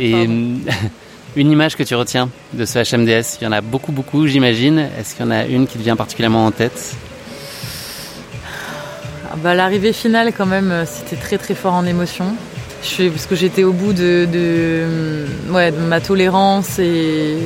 Et 0.00 0.12
hum, 0.12 0.58
une 1.36 1.52
image 1.52 1.76
que 1.76 1.84
tu 1.84 1.94
retiens 1.94 2.28
de 2.54 2.64
ce 2.64 2.80
HMDS, 2.80 3.38
il 3.40 3.44
y 3.44 3.46
en 3.46 3.52
a 3.52 3.60
beaucoup, 3.60 3.92
beaucoup, 3.92 4.26
j'imagine. 4.26 4.88
Est-ce 4.98 5.14
qu'il 5.14 5.24
y 5.24 5.28
en 5.28 5.30
a 5.30 5.44
une 5.44 5.68
qui 5.68 5.78
te 5.78 5.82
vient 5.84 5.94
particulièrement 5.94 6.44
en 6.44 6.50
tête? 6.50 6.96
Ah 9.30 9.36
bah, 9.36 9.54
L'arrivée 9.54 9.92
finale, 9.92 10.32
quand 10.36 10.46
même, 10.46 10.72
euh, 10.72 10.84
c'était 10.86 11.14
très 11.14 11.38
très 11.38 11.54
fort 11.54 11.74
en 11.74 11.86
émotion. 11.86 12.34
Je 12.82 12.88
suis, 12.88 13.08
parce 13.08 13.26
que 13.26 13.36
j'étais 13.36 13.62
au 13.62 13.72
bout 13.72 13.92
de, 13.92 14.26
de, 14.32 15.26
hum, 15.46 15.54
ouais, 15.54 15.70
de 15.70 15.78
ma 15.78 16.00
tolérance 16.00 16.80
et 16.80 17.38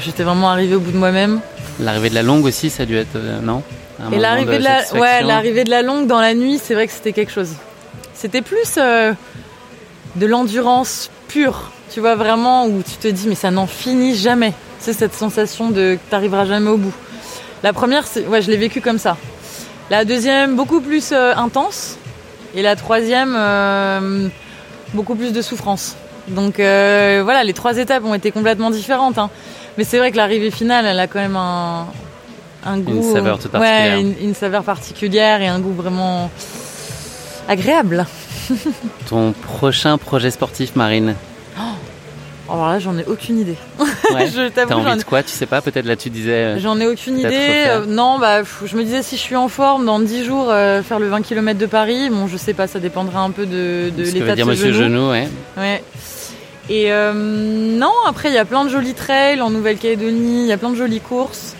j'étais 0.00 0.24
vraiment 0.24 0.50
arrivée 0.50 0.74
au 0.74 0.80
bout 0.80 0.90
de 0.90 0.98
moi-même. 0.98 1.38
L'arrivée 1.78 2.10
de 2.10 2.16
la 2.16 2.24
longue 2.24 2.44
aussi, 2.44 2.70
ça 2.70 2.82
a 2.82 2.86
dû 2.86 2.96
être, 2.96 3.14
euh, 3.14 3.40
non? 3.40 3.62
Et 4.12 4.18
l'arrivée 4.18 4.58
de, 4.58 4.64
la, 4.64 4.70
satisfaction. 4.70 5.00
ouais, 5.00 5.22
l'arrivée 5.22 5.64
de 5.64 5.70
la 5.70 5.82
longue 5.82 6.06
dans 6.06 6.20
la 6.20 6.34
nuit, 6.34 6.60
c'est 6.62 6.74
vrai 6.74 6.86
que 6.86 6.92
c'était 6.92 7.12
quelque 7.12 7.32
chose. 7.32 7.54
C'était 8.14 8.42
plus 8.42 8.74
euh, 8.78 9.12
de 10.16 10.26
l'endurance 10.26 11.10
pure, 11.28 11.70
tu 11.90 12.00
vois, 12.00 12.14
vraiment, 12.14 12.66
où 12.66 12.82
tu 12.82 12.96
te 12.96 13.08
dis, 13.08 13.28
mais 13.28 13.34
ça 13.34 13.50
n'en 13.50 13.66
finit 13.66 14.14
jamais. 14.14 14.52
C'est 14.78 14.92
cette 14.92 15.14
sensation 15.14 15.70
de 15.70 15.94
que 15.94 16.10
t'arriveras 16.10 16.44
jamais 16.44 16.70
au 16.70 16.76
bout. 16.76 16.92
La 17.62 17.72
première, 17.72 18.06
c'est, 18.06 18.26
ouais, 18.26 18.42
je 18.42 18.50
l'ai 18.50 18.56
vécu 18.56 18.80
comme 18.80 18.98
ça. 18.98 19.16
La 19.90 20.04
deuxième, 20.04 20.56
beaucoup 20.56 20.80
plus 20.80 21.12
euh, 21.12 21.34
intense. 21.36 21.96
Et 22.54 22.62
la 22.62 22.76
troisième, 22.76 23.34
euh, 23.36 24.28
beaucoup 24.92 25.14
plus 25.14 25.32
de 25.32 25.42
souffrance. 25.42 25.96
Donc 26.28 26.54
voilà, 26.56 27.42
les 27.44 27.52
trois 27.52 27.76
étapes 27.76 28.04
ont 28.04 28.14
été 28.14 28.30
complètement 28.30 28.70
différentes. 28.70 29.18
hein. 29.18 29.28
Mais 29.76 29.84
c'est 29.84 29.98
vrai 29.98 30.12
que 30.12 30.16
l'arrivée 30.16 30.50
finale, 30.50 30.86
elle 30.86 31.00
a 31.00 31.06
quand 31.06 31.18
même 31.18 31.36
un, 31.36 31.86
un 32.64 32.78
goût. 32.78 33.12
saveur 33.12 33.38
toute 33.38 33.52
ouais, 33.52 33.58
particulière. 33.60 33.98
une, 33.98 34.28
une 34.28 34.34
saveur 34.34 34.62
particulière 34.64 35.42
et 35.42 35.48
un 35.48 35.60
goût 35.60 35.72
vraiment 35.72 36.30
agréable. 37.48 38.06
Ton 39.08 39.32
prochain 39.32 39.98
projet 39.98 40.30
sportif, 40.30 40.76
Marine? 40.76 41.14
Alors 42.46 42.68
là, 42.68 42.78
j'en 42.78 42.96
ai 42.98 43.04
aucune 43.06 43.38
idée. 43.40 43.56
Ouais. 44.12 44.26
Je 44.34 44.48
T'as 44.48 44.66
envie 44.74 44.98
de 44.98 45.02
quoi? 45.04 45.22
Tu 45.22 45.30
sais 45.30 45.46
pas, 45.46 45.62
peut-être 45.62 45.86
là 45.86 45.96
tu 45.96 46.10
disais. 46.10 46.30
euh, 46.32 46.58
J'en 46.58 46.78
ai 46.78 46.86
aucune 46.86 47.18
idée. 47.18 47.64
Euh, 47.68 47.86
non, 47.86 48.18
bah, 48.18 48.42
je 48.42 48.76
me 48.76 48.84
disais 48.84 49.02
si 49.02 49.16
je 49.16 49.20
suis 49.22 49.36
en 49.36 49.48
forme 49.48 49.86
dans 49.86 49.98
10 49.98 50.24
jours, 50.24 50.48
euh, 50.50 50.82
faire 50.82 50.98
le 50.98 51.08
20 51.08 51.22
km 51.22 51.58
de 51.58 51.66
Paris. 51.66 52.10
Bon, 52.10 52.26
je 52.26 52.36
sais 52.36 52.52
pas, 52.52 52.66
ça 52.66 52.80
dépendra 52.80 53.20
un 53.20 53.30
peu 53.30 53.46
de, 53.46 53.90
l'état 53.96 54.30
de 54.30 54.34
dire 54.34 54.44
ce 54.44 54.50
Monsieur 54.50 54.72
genou. 54.72 54.84
Genou, 54.84 55.10
ouais. 55.10 55.28
Ouais. 55.56 55.82
Et 56.68 56.92
euh, 56.92 57.12
non, 57.14 57.92
après, 58.06 58.28
il 58.28 58.34
y 58.34 58.38
a 58.38 58.44
plein 58.44 58.64
de 58.64 58.68
jolis 58.70 58.94
trails 58.94 59.40
en 59.40 59.48
Nouvelle-Calédonie, 59.50 60.42
il 60.42 60.46
y 60.48 60.52
a 60.52 60.58
plein 60.58 60.70
de 60.70 60.76
jolies 60.76 61.00
courses 61.00 61.54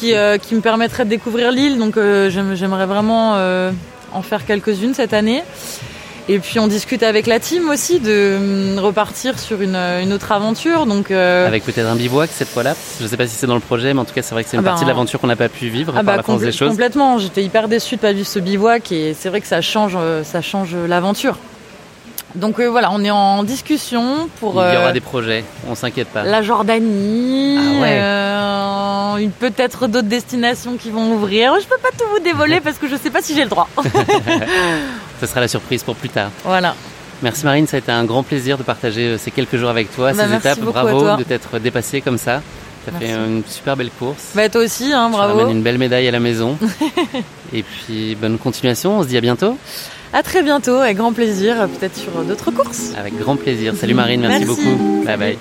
qui, 0.00 0.14
euh, 0.14 0.38
qui 0.38 0.54
me 0.54 0.60
permettraient 0.60 1.04
de 1.04 1.10
découvrir 1.10 1.52
l'île. 1.52 1.78
Donc, 1.78 1.96
euh, 1.96 2.30
j'aime- 2.30 2.54
j'aimerais 2.54 2.86
vraiment 2.86 3.34
euh, 3.36 3.70
en 4.12 4.22
faire 4.22 4.44
quelques-unes 4.46 4.94
cette 4.94 5.12
année. 5.12 5.42
Et 6.28 6.38
puis, 6.38 6.58
on 6.60 6.68
discute 6.68 7.02
avec 7.02 7.26
la 7.26 7.40
team 7.40 7.68
aussi 7.70 7.98
de 7.98 8.78
repartir 8.78 9.36
sur 9.38 9.62
une, 9.62 9.74
une 9.74 10.12
autre 10.12 10.30
aventure. 10.30 10.86
Donc, 10.86 11.10
euh, 11.10 11.46
Avec 11.46 11.64
peut-être 11.64 11.86
un 11.88 11.96
bivouac 11.96 12.30
cette 12.32 12.48
fois-là. 12.48 12.74
Je 13.00 13.06
sais 13.06 13.16
pas 13.16 13.26
si 13.26 13.34
c'est 13.34 13.48
dans 13.48 13.54
le 13.54 13.60
projet, 13.60 13.92
mais 13.94 14.00
en 14.00 14.04
tout 14.04 14.14
cas, 14.14 14.22
c'est 14.22 14.34
vrai 14.34 14.44
que 14.44 14.50
c'est 14.50 14.56
une 14.56 14.60
Ah 14.60 14.64
bah, 14.64 14.70
partie 14.70 14.84
de 14.84 14.88
l'aventure 14.90 15.18
qu'on 15.20 15.26
n'a 15.26 15.34
pas 15.36 15.48
pu 15.48 15.68
vivre 15.68 15.92
Ah 15.94 15.96
par 15.96 16.04
bah, 16.04 16.16
la 16.18 16.22
force 16.22 16.40
des 16.42 16.52
choses. 16.52 16.70
Complètement, 16.70 17.18
j'étais 17.18 17.42
hyper 17.42 17.66
déçue 17.66 17.96
de 17.96 18.00
pas 18.00 18.12
vivre 18.12 18.28
ce 18.28 18.38
bivouac 18.38 18.92
et 18.92 19.14
c'est 19.18 19.28
vrai 19.28 19.40
que 19.40 19.46
ça 19.48 19.60
change, 19.60 19.96
ça 20.22 20.40
change 20.40 20.76
l'aventure. 20.88 21.36
Donc 22.34 22.60
euh, 22.60 22.66
voilà, 22.68 22.90
on 22.92 23.02
est 23.02 23.10
en 23.10 23.42
discussion 23.42 24.28
pour 24.38 24.52
Il 24.54 24.74
y 24.74 24.76
aura 24.76 24.86
euh, 24.88 24.92
des 24.92 25.00
projets, 25.00 25.44
on 25.68 25.74
s'inquiète 25.74 26.08
pas. 26.08 26.22
la 26.22 26.42
Jordanie, 26.42 27.58
Ah 27.58 27.80
ouais. 27.82 27.98
euh, 28.00 29.28
peut-être 29.40 29.88
d'autres 29.88 30.06
destinations 30.08 30.76
qui 30.76 30.90
vont 30.90 31.12
ouvrir. 31.14 31.52
Je 31.60 31.66
peux 31.66 31.78
pas 31.82 31.88
tout 31.98 32.04
vous 32.12 32.20
dévoiler 32.20 32.60
parce 32.60 32.78
que 32.78 32.88
je 32.88 32.96
sais 32.96 33.10
pas 33.10 33.20
si 33.22 33.34
j'ai 33.34 33.42
le 33.44 33.50
droit. 33.50 33.68
Ce 35.20 35.26
sera 35.26 35.40
la 35.40 35.48
surprise 35.48 35.82
pour 35.82 35.96
plus 35.96 36.08
tard. 36.08 36.30
voilà. 36.44 36.74
Merci 37.22 37.44
Marine, 37.44 37.66
ça 37.66 37.76
a 37.76 37.80
été 37.80 37.92
un 37.92 38.04
grand 38.04 38.22
plaisir 38.22 38.56
de 38.56 38.62
partager 38.62 39.18
ces 39.18 39.30
quelques 39.30 39.56
jours 39.58 39.68
avec 39.68 39.94
toi, 39.94 40.12
Bah, 40.14 40.24
ces 40.26 40.34
étapes. 40.36 40.60
Bravo 40.60 41.16
de 41.18 41.22
t'être 41.22 41.58
dépassé 41.58 42.00
comme 42.00 42.16
ça. 42.16 42.40
Ça 42.86 42.92
fait 42.98 43.10
une 43.10 43.42
super 43.46 43.76
belle 43.76 43.90
course. 43.90 44.28
Bah 44.34 44.48
toi 44.48 44.62
aussi, 44.62 44.90
hein, 44.90 45.08
Tu 45.10 45.12
bravo. 45.18 45.38
ramènes 45.40 45.56
une 45.58 45.62
belle 45.62 45.76
médaille 45.76 46.08
à 46.08 46.10
la 46.12 46.20
maison. 46.20 46.56
Et 47.52 47.62
puis 47.62 48.14
bonne 48.14 48.38
continuation, 48.38 48.98
on 49.00 49.02
se 49.02 49.08
dit 49.08 49.18
à 49.18 49.20
bientôt. 49.20 49.58
À 50.12 50.22
très 50.22 50.42
bientôt, 50.42 50.74
avec 50.76 50.96
grand 50.96 51.12
plaisir, 51.12 51.68
peut-être 51.78 51.96
sur 51.96 52.10
d'autres 52.24 52.50
courses. 52.50 52.92
Avec 52.98 53.16
grand 53.18 53.36
plaisir. 53.36 53.74
Salut 53.76 53.94
Marine, 53.94 54.20
merci, 54.22 54.44
Merci. 54.44 54.62
beaucoup. 54.64 55.04
Bye 55.04 55.16
bye. 55.16 55.38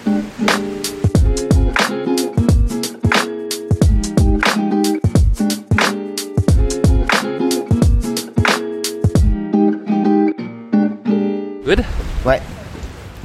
Good? 11.66 11.84
Ouais. 12.26 12.42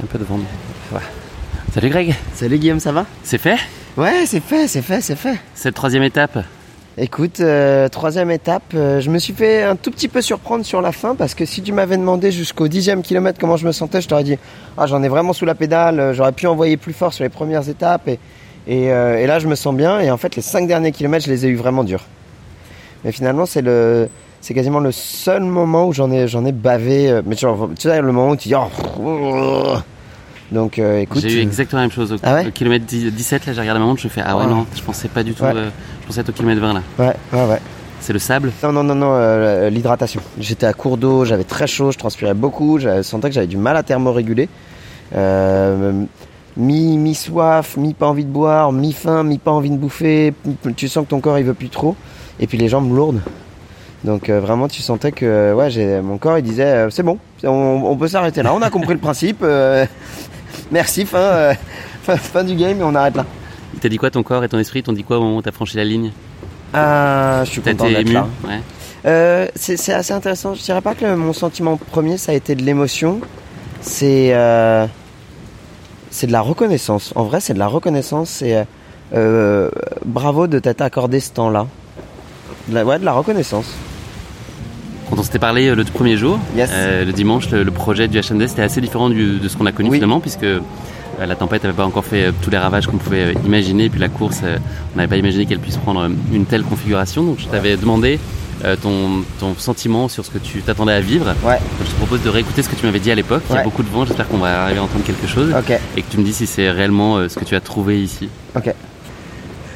Un 0.03 0.05
peu 0.05 0.19
de 0.19 0.23
vent. 0.23 0.39
Ouais. 0.91 0.99
Salut 1.73 1.89
Greg. 1.89 2.15
Salut 2.33 2.57
Guillaume, 2.57 2.79
ça 2.79 2.91
va? 2.91 3.05
C'est 3.23 3.37
fait? 3.37 3.57
Ouais, 3.97 4.25
c'est 4.25 4.41
fait, 4.41 4.67
c'est 4.67 4.81
fait, 4.81 5.01
c'est 5.01 5.15
fait. 5.15 5.37
Cette 5.55 5.75
troisième 5.75 6.03
étape 6.03 6.37
Écoute, 6.97 7.41
euh, 7.41 7.89
troisième 7.89 8.31
étape, 8.31 8.63
euh, 8.73 9.01
je 9.01 9.09
me 9.09 9.19
suis 9.19 9.33
fait 9.33 9.63
un 9.63 9.75
tout 9.75 9.91
petit 9.91 10.07
peu 10.07 10.21
surprendre 10.21 10.63
sur 10.63 10.81
la 10.81 10.93
fin 10.93 11.13
parce 11.13 11.35
que 11.35 11.43
si 11.43 11.61
tu 11.61 11.73
m'avais 11.73 11.97
demandé 11.97 12.31
jusqu'au 12.31 12.69
dixième 12.69 13.01
kilomètre 13.01 13.37
comment 13.37 13.57
je 13.57 13.67
me 13.67 13.73
sentais, 13.73 13.99
je 13.99 14.07
t'aurais 14.07 14.23
dit 14.23 14.37
ah 14.77 14.87
j'en 14.87 15.03
ai 15.03 15.09
vraiment 15.09 15.33
sous 15.33 15.43
la 15.43 15.55
pédale, 15.55 15.99
euh, 15.99 16.13
j'aurais 16.13 16.31
pu 16.31 16.47
envoyer 16.47 16.77
plus 16.77 16.93
fort 16.93 17.11
sur 17.11 17.25
les 17.25 17.29
premières 17.29 17.67
étapes 17.67 18.07
et, 18.07 18.17
et, 18.67 18.87
là 19.27 19.39
je 19.39 19.47
me 19.47 19.55
sens 19.55 19.75
bien 19.75 19.99
et 19.99 20.09
en 20.09 20.15
fait 20.15 20.37
les 20.37 20.41
cinq 20.41 20.69
derniers 20.69 20.93
kilomètres 20.93 21.25
je 21.25 21.31
les 21.31 21.45
ai 21.45 21.49
eu 21.49 21.57
vraiment 21.57 21.83
durs. 21.83 22.05
Mais 23.03 23.11
finalement 23.11 23.45
c'est 23.45 23.61
le 23.61 24.07
c'est 24.39 24.53
quasiment 24.53 24.79
le 24.79 24.93
seul 24.93 25.43
moment 25.43 25.87
où 25.87 25.93
j'en 25.93 26.09
ai 26.11 26.29
j'en 26.29 26.43
bavé, 26.43 27.19
mais 27.25 27.35
tu 27.35 27.45
sais 27.77 28.01
le 28.01 28.11
moment 28.13 28.29
où 28.29 28.35
tu 28.37 28.47
dis 28.47 28.55
oh, 28.55 29.75
donc 30.51 30.79
euh, 30.79 30.99
écoute. 30.99 31.21
J'ai 31.21 31.33
eu 31.39 31.41
exactement 31.41 31.81
la 31.81 31.87
même 31.87 31.91
chose. 31.95 32.13
Au, 32.13 32.17
Ah 32.23 32.35
ouais 32.35 32.47
au 32.47 32.51
kilomètre 32.51 32.85
10 32.85 33.11
17, 33.11 33.45
là, 33.47 33.53
j'ai 33.53 33.61
regardé 33.61 33.79
ma 33.79 33.85
montre, 33.85 34.01
je 34.01 34.07
fais 34.07 34.21
Ah 34.23 34.37
ouais, 34.37 34.43
Ouais. 34.45 34.49
non, 34.49 34.65
je 34.75 34.81
pensais 34.81 35.07
pas 35.07 35.23
du 35.23 35.33
tout. 35.33 35.43
Ouais. 35.43 35.51
euh, 35.55 35.69
je 36.01 36.07
pensais 36.07 36.21
être 36.21 36.29
au 36.29 36.33
kilomètre 36.33 36.61
20 36.61 36.73
là. 36.73 36.81
Ouais, 36.99 37.13
ouais, 37.33 37.45
ouais. 37.47 37.59
C'est 38.01 38.13
le 38.13 38.19
sable 38.19 38.51
Non, 38.61 38.71
non, 38.71 38.83
non, 38.83 38.93
non, 38.95 39.11
euh, 39.13 39.69
l'hydratation. 39.69 40.21
J'étais 40.39 40.67
à 40.67 40.73
court 40.73 40.97
d'eau, 40.97 41.25
j'avais 41.25 41.43
très 41.45 41.65
chaud, 41.65 41.91
je 41.91 41.97
transpirais 41.97 42.35
beaucoup, 42.35 42.77
je 42.77 43.01
sentais 43.01 43.29
que 43.29 43.33
j'avais 43.33 43.47
du 43.47 43.57
mal 43.57 43.75
à 43.77 43.81
thermoréguler. 43.83 44.47
Euh, 45.15 46.03
mi, 46.57 46.97
mi 46.97 47.15
soif, 47.15 47.77
mi 47.77 47.93
pas 47.93 48.07
envie 48.07 48.25
de 48.25 48.29
boire, 48.29 48.71
mi 48.71 48.93
faim, 48.93 49.23
mi 49.23 49.37
pas 49.39 49.51
envie 49.51 49.69
de 49.71 49.77
bouffer. 49.77 50.33
Tu 50.75 50.87
sens 50.87 51.05
que 51.05 51.09
ton 51.09 51.19
corps 51.19 51.39
il 51.39 51.45
veut 51.45 51.53
plus 51.53 51.69
trop. 51.69 51.95
Et 52.39 52.47
puis 52.47 52.57
les 52.57 52.67
jambes 52.67 52.93
lourdes. 52.93 53.21
Donc 54.03 54.29
euh, 54.29 54.39
vraiment 54.39 54.67
tu 54.67 54.81
sentais 54.83 55.11
que 55.11 55.25
euh, 55.25 55.53
ouais, 55.55 55.71
j'ai, 55.71 55.99
mon 56.01 56.17
corps 56.19 56.37
il 56.37 56.43
disait 56.43 56.63
euh, 56.65 56.89
c'est 56.91 57.01
bon, 57.01 57.17
on, 57.43 57.49
on 57.85 57.97
peut 57.97 58.07
s'arrêter 58.07 58.43
là, 58.43 58.53
on 58.53 58.61
a 58.61 58.69
compris 58.69 58.93
le 58.93 58.99
principe. 58.99 59.39
euh, 59.41 59.85
merci, 60.75 61.05
fin, 61.05 61.17
euh, 61.17 61.53
fin, 62.03 62.17
fin 62.17 62.43
du 62.43 62.53
game 62.55 62.79
et 62.79 62.83
on 62.83 62.93
arrête 62.93 63.15
là. 63.15 63.25
Il 63.73 63.79
t'a 63.79 63.89
dit 63.89 63.97
quoi 63.97 64.11
ton 64.11 64.21
corps 64.23 64.43
et 64.43 64.49
ton 64.49 64.59
esprit? 64.59 64.83
T'ont 64.83 64.93
dit 64.93 65.03
quoi 65.03 65.17
au 65.17 65.21
moment 65.21 65.37
où 65.37 65.41
t'as 65.41 65.51
franchi 65.51 65.77
la 65.77 65.85
ligne? 65.85 66.11
Ah, 66.73 67.41
je 67.45 67.49
suis 67.51 67.61
T'as 67.61 67.71
content 67.71 67.85
d'être 67.87 68.01
ému? 68.01 68.13
là. 68.13 68.27
Ouais. 68.45 68.59
Euh, 69.05 69.47
c'est 69.55 69.93
assez 69.93 70.13
intéressant. 70.13 70.53
Je 70.53 70.61
dirais 70.61 70.81
pas 70.81 70.93
que 70.95 71.05
le- 71.05 71.15
mon 71.15 71.31
sentiment 71.33 71.77
premier 71.77 72.17
ça 72.17 72.31
a 72.33 72.35
été 72.35 72.53
de 72.55 72.63
l'émotion. 72.63 73.21
C'est 73.81 74.33
euh, 74.33 74.85
c'est 76.11 76.27
de 76.27 76.31
la 76.31 76.41
reconnaissance. 76.41 77.11
En 77.15 77.23
vrai, 77.23 77.39
c'est 77.39 77.53
de 77.53 77.59
la 77.59 77.67
reconnaissance. 77.67 78.29
C'est 78.29 78.65
bravo 80.05 80.47
de 80.47 80.59
t'être 80.59 80.81
accordé 80.81 81.19
ce 81.19 81.31
temps-là. 81.31 81.67
De 82.67 82.75
la- 82.75 82.83
ouais, 82.85 82.99
de 82.99 83.05
la 83.05 83.13
reconnaissance. 83.13 83.67
Quand 85.09 85.17
on 85.19 85.23
s'était 85.23 85.39
parlé 85.39 85.67
euh, 85.67 85.75
le 85.75 85.83
premier 85.83 86.17
jour, 86.17 86.39
Yes. 86.55 86.69
euh, 86.73 87.05
le 87.05 87.11
dimanche, 87.13 87.49
le, 87.51 87.63
le 87.63 87.71
projet 87.71 88.07
du 88.07 88.19
HMD 88.19 88.47
c'était 88.47 88.63
assez 88.63 88.81
différent 88.81 89.09
du- 89.09 89.39
de 89.39 89.47
ce 89.47 89.55
qu'on 89.57 89.65
a 89.65 89.71
connu 89.71 89.89
finalement, 89.93 90.19
puisque 90.19 90.43
euh, 90.43 90.59
la 91.19 91.35
tempête 91.35 91.63
n'avait 91.63 91.75
pas 91.75 91.85
encore 91.85 92.05
fait 92.05 92.31
tous 92.41 92.49
les 92.49 92.57
ravages 92.57 92.87
qu'on 92.87 92.97
pouvait 92.97 93.33
imaginer, 93.45 93.85
et 93.85 93.89
puis 93.89 93.99
la 93.99 94.09
course, 94.09 94.41
on 94.93 94.97
n'avait 94.97 95.07
pas 95.09 95.17
imaginé 95.17 95.45
qu'elle 95.45 95.59
puisse 95.59 95.77
prendre 95.77 96.09
une 96.33 96.45
telle 96.45 96.63
configuration. 96.63 97.23
Donc 97.23 97.37
je 97.39 97.45
t'avais 97.47 97.77
demandé 97.77 98.19
ton, 98.81 99.23
ton 99.39 99.53
sentiment 99.57 100.07
sur 100.09 100.25
ce 100.25 100.31
que 100.31 100.39
tu 100.39 100.61
t'attendais 100.61 100.91
à 100.93 100.99
vivre. 101.01 101.33
Ouais. 101.45 101.59
Je 101.85 101.89
te 101.91 101.95
propose 101.97 102.21
de 102.23 102.29
réécouter 102.29 102.63
ce 102.63 102.69
que 102.69 102.75
tu 102.75 102.85
m'avais 102.85 102.99
dit 102.99 103.11
à 103.11 103.15
l'époque. 103.15 103.43
Il 103.49 103.55
y 103.55 103.59
a 103.59 103.63
beaucoup 103.63 103.83
de 103.83 103.89
vent, 103.89 104.05
j'espère 104.05 104.27
qu'on 104.27 104.37
va 104.39 104.63
arriver 104.63 104.79
à 104.79 104.83
entendre 104.83 105.05
quelque 105.05 105.27
chose. 105.27 105.53
Et 105.95 106.01
que 106.01 106.11
tu 106.11 106.17
me 106.17 106.23
dis 106.23 106.33
si 106.33 106.47
c'est 106.47 106.69
réellement 106.71 107.29
ce 107.29 107.35
que 107.39 107.45
tu 107.45 107.55
as 107.55 107.61
trouvé 107.61 108.01
ici. 108.01 108.27
Ok. 108.55 108.73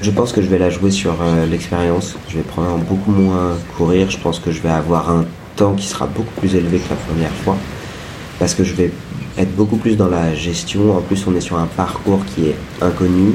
Je 0.01 0.11
pense 0.11 0.31
que 0.31 0.41
je 0.41 0.47
vais 0.47 0.57
la 0.57 0.69
jouer 0.69 0.91
sur 0.91 1.21
euh, 1.21 1.45
l'expérience. 1.45 2.15
Je 2.29 2.37
vais 2.37 2.43
prendre 2.43 2.77
beaucoup 2.77 3.11
moins 3.11 3.57
courir. 3.75 4.09
Je 4.09 4.17
pense 4.17 4.39
que 4.39 4.49
je 4.49 4.61
vais 4.61 4.69
avoir 4.69 5.09
un 5.09 5.25
temps 5.57 5.73
qui 5.73 5.87
sera 5.87 6.07
beaucoup 6.07 6.39
plus 6.39 6.55
élevé 6.55 6.79
que 6.79 6.89
la 6.89 6.95
première 6.95 7.33
fois. 7.33 7.57
Parce 8.39 8.53
que 8.53 8.63
je 8.63 8.73
vais 8.73 8.91
être 9.37 9.53
beaucoup 9.57 9.75
plus 9.75 9.97
dans 9.97 10.07
la 10.07 10.33
gestion. 10.33 10.95
En 10.95 11.01
plus, 11.01 11.27
on 11.27 11.35
est 11.35 11.41
sur 11.41 11.57
un 11.57 11.65
parcours 11.65 12.23
qui 12.33 12.47
est 12.47 12.55
inconnu, 12.81 13.33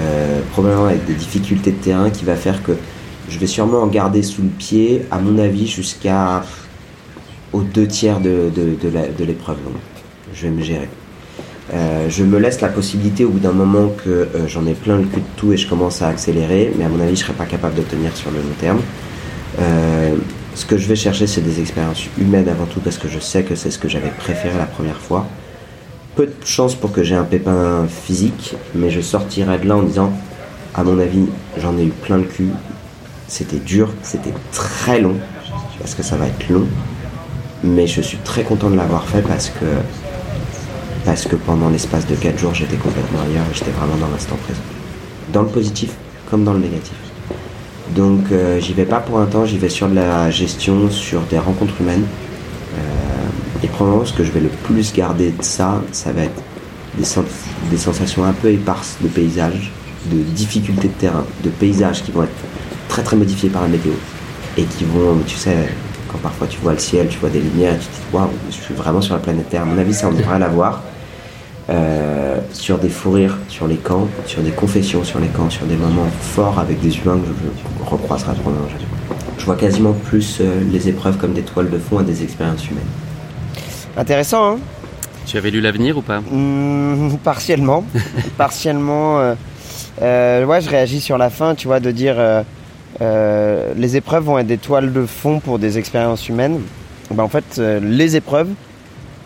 euh, 0.00 0.40
probablement 0.52 0.86
avec 0.86 1.04
des 1.04 1.12
difficultés 1.12 1.72
de 1.72 1.76
terrain 1.82 2.08
qui 2.08 2.24
va 2.24 2.36
faire 2.36 2.62
que 2.62 2.72
je 3.28 3.38
vais 3.38 3.46
sûrement 3.46 3.82
en 3.82 3.86
garder 3.86 4.22
sous 4.22 4.40
le 4.40 4.48
pied, 4.48 5.02
à 5.10 5.18
mon 5.18 5.38
avis, 5.38 5.66
jusqu'à 5.66 6.42
aux 7.52 7.62
deux 7.62 7.86
tiers 7.86 8.20
de 8.20 8.50
l'épreuve. 9.24 9.62
Donc, 9.62 9.74
je 10.32 10.42
vais 10.44 10.50
me 10.50 10.62
gérer. 10.62 10.88
Euh, 11.74 12.08
je 12.08 12.24
me 12.24 12.38
laisse 12.38 12.60
la 12.62 12.68
possibilité 12.68 13.24
au 13.24 13.30
bout 13.30 13.40
d'un 13.40 13.52
moment 13.52 13.88
que 13.88 14.08
euh, 14.08 14.46
j'en 14.46 14.66
ai 14.66 14.72
plein 14.72 14.96
le 14.96 15.04
cul 15.04 15.20
de 15.20 15.26
tout 15.36 15.52
et 15.52 15.56
je 15.58 15.68
commence 15.68 16.00
à 16.00 16.08
accélérer, 16.08 16.72
mais 16.78 16.84
à 16.84 16.88
mon 16.88 17.00
avis, 17.00 17.14
je 17.14 17.22
serais 17.22 17.34
pas 17.34 17.44
capable 17.44 17.74
de 17.74 17.82
tenir 17.82 18.16
sur 18.16 18.30
le 18.30 18.38
long 18.38 18.54
terme. 18.58 18.80
Euh, 19.60 20.14
ce 20.54 20.64
que 20.64 20.78
je 20.78 20.88
vais 20.88 20.96
chercher, 20.96 21.26
c'est 21.26 21.42
des 21.42 21.60
expériences 21.60 22.04
humaines 22.18 22.48
avant 22.48 22.64
tout, 22.64 22.80
parce 22.80 22.96
que 22.96 23.08
je 23.08 23.18
sais 23.18 23.42
que 23.42 23.54
c'est 23.54 23.70
ce 23.70 23.78
que 23.78 23.88
j'avais 23.88 24.08
préféré 24.08 24.56
la 24.56 24.66
première 24.66 24.96
fois. 24.96 25.26
Peu 26.16 26.26
de 26.26 26.34
chance 26.44 26.74
pour 26.74 26.90
que 26.90 27.02
j'ai 27.02 27.14
un 27.14 27.24
pépin 27.24 27.86
physique, 27.86 28.56
mais 28.74 28.90
je 28.90 29.00
sortirai 29.00 29.58
de 29.58 29.68
là 29.68 29.76
en 29.76 29.82
disant, 29.82 30.12
à 30.74 30.82
mon 30.84 30.98
avis, 30.98 31.26
j'en 31.58 31.76
ai 31.76 31.84
eu 31.84 31.92
plein 32.02 32.16
le 32.16 32.24
cul. 32.24 32.48
C'était 33.28 33.58
dur, 33.58 33.92
c'était 34.02 34.32
très 34.52 35.00
long, 35.00 35.16
parce 35.78 35.94
que 35.94 36.02
ça 36.02 36.16
va 36.16 36.26
être 36.26 36.48
long, 36.48 36.66
mais 37.62 37.86
je 37.86 38.00
suis 38.00 38.18
très 38.18 38.42
content 38.42 38.70
de 38.70 38.76
l'avoir 38.76 39.06
fait 39.06 39.22
parce 39.22 39.50
que 39.50 39.66
parce 41.08 41.24
que 41.24 41.36
pendant 41.36 41.70
l'espace 41.70 42.06
de 42.06 42.14
4 42.14 42.38
jours, 42.38 42.52
j'étais 42.52 42.76
complètement 42.76 43.20
ailleurs 43.20 43.46
et 43.50 43.54
j'étais 43.54 43.70
vraiment 43.70 43.96
dans 43.96 44.08
l'instant 44.08 44.36
présent. 44.44 44.60
Dans 45.32 45.40
le 45.40 45.48
positif 45.48 45.94
comme 46.30 46.44
dans 46.44 46.52
le 46.52 46.58
négatif. 46.58 46.92
Donc 47.96 48.30
euh, 48.30 48.60
j'y 48.60 48.74
vais 48.74 48.84
pas 48.84 49.00
pour 49.00 49.18
un 49.18 49.24
temps, 49.24 49.46
j'y 49.46 49.56
vais 49.56 49.70
sur 49.70 49.88
de 49.88 49.94
la 49.94 50.30
gestion, 50.30 50.90
sur 50.90 51.22
des 51.22 51.38
rencontres 51.38 51.80
humaines. 51.80 52.04
Euh, 52.04 53.64
et 53.64 53.68
probablement 53.68 54.04
ce 54.04 54.12
que 54.12 54.22
je 54.22 54.30
vais 54.30 54.40
le 54.40 54.50
plus 54.50 54.92
garder 54.92 55.30
de 55.30 55.42
ça, 55.42 55.82
ça 55.92 56.12
va 56.12 56.24
être 56.24 56.42
des, 56.98 57.06
des 57.70 57.78
sensations 57.78 58.24
un 58.24 58.34
peu 58.34 58.52
éparses 58.52 58.98
de 59.00 59.08
paysage, 59.08 59.72
de 60.12 60.18
difficultés 60.18 60.88
de 60.88 60.92
terrain, 60.92 61.24
de 61.42 61.48
paysages 61.48 62.02
qui 62.02 62.12
vont 62.12 62.24
être 62.24 62.44
très 62.88 63.02
très 63.02 63.16
modifiés 63.16 63.48
par 63.48 63.62
la 63.62 63.68
météo. 63.68 63.92
Et 64.58 64.64
qui 64.64 64.84
vont, 64.84 65.16
tu 65.26 65.38
sais, 65.38 65.70
quand 66.12 66.18
parfois 66.18 66.48
tu 66.48 66.58
vois 66.58 66.72
le 66.72 66.78
ciel, 66.78 67.08
tu 67.08 67.18
vois 67.18 67.30
des 67.30 67.40
lumières, 67.40 67.78
tu 67.78 67.86
te 67.86 67.92
dis 67.92 68.02
waouh, 68.12 68.28
je 68.50 68.56
suis 68.56 68.74
vraiment 68.74 69.00
sur 69.00 69.14
la 69.14 69.20
planète 69.20 69.48
Terre. 69.48 69.62
À 69.62 69.64
mon 69.64 69.78
avis, 69.78 69.94
ça 69.94 70.06
on 70.08 70.12
devrait 70.12 70.38
l'avoir. 70.38 70.82
Euh, 71.70 72.38
sur 72.54 72.78
des 72.78 72.88
fous 72.88 73.10
rires 73.10 73.36
sur 73.48 73.66
les 73.66 73.76
camps, 73.76 74.08
sur 74.24 74.40
des 74.40 74.52
confessions 74.52 75.04
sur 75.04 75.18
les 75.20 75.26
camps, 75.28 75.50
sur 75.50 75.66
des 75.66 75.76
moments 75.76 76.06
forts 76.20 76.58
avec 76.58 76.80
des 76.80 76.96
humains 76.96 77.18
que 77.18 77.26
je, 77.26 77.84
recroiserai 77.90 78.32
probablement 78.36 78.68
jamais. 78.68 78.84
Je 79.38 79.44
vois 79.44 79.54
quasiment 79.56 79.92
plus 79.92 80.38
euh, 80.40 80.62
les 80.72 80.88
épreuves 80.88 81.18
comme 81.18 81.34
des 81.34 81.42
toiles 81.42 81.68
de 81.68 81.78
fond 81.78 81.98
à 81.98 82.02
des 82.02 82.22
expériences 82.22 82.66
humaines. 82.70 82.86
Intéressant, 83.98 84.52
hein? 84.52 84.58
Tu 85.26 85.36
avais 85.36 85.50
lu 85.50 85.60
l'avenir 85.60 85.98
ou 85.98 86.02
pas? 86.02 86.20
Hmm, 86.20 87.16
Partiellement. 87.22 87.84
partiellement. 88.38 89.20
euh, 89.20 89.34
euh, 90.00 90.44
ouais, 90.46 90.62
je 90.62 90.70
réagis 90.70 91.00
sur 91.02 91.18
la 91.18 91.28
fin, 91.28 91.54
tu 91.54 91.66
vois, 91.66 91.80
de 91.80 91.90
dire 91.90 92.14
euh, 92.18 92.42
euh, 93.02 93.72
les 93.76 93.96
épreuves 93.96 94.24
vont 94.24 94.38
être 94.38 94.46
des 94.46 94.56
toiles 94.58 94.92
de 94.92 95.04
fond 95.04 95.40
pour 95.40 95.58
des 95.58 95.76
expériences 95.76 96.28
humaines. 96.30 96.60
Ben, 97.10 97.24
en 97.24 97.28
fait, 97.28 97.56
euh, 97.58 97.78
les 97.82 98.16
épreuves 98.16 98.48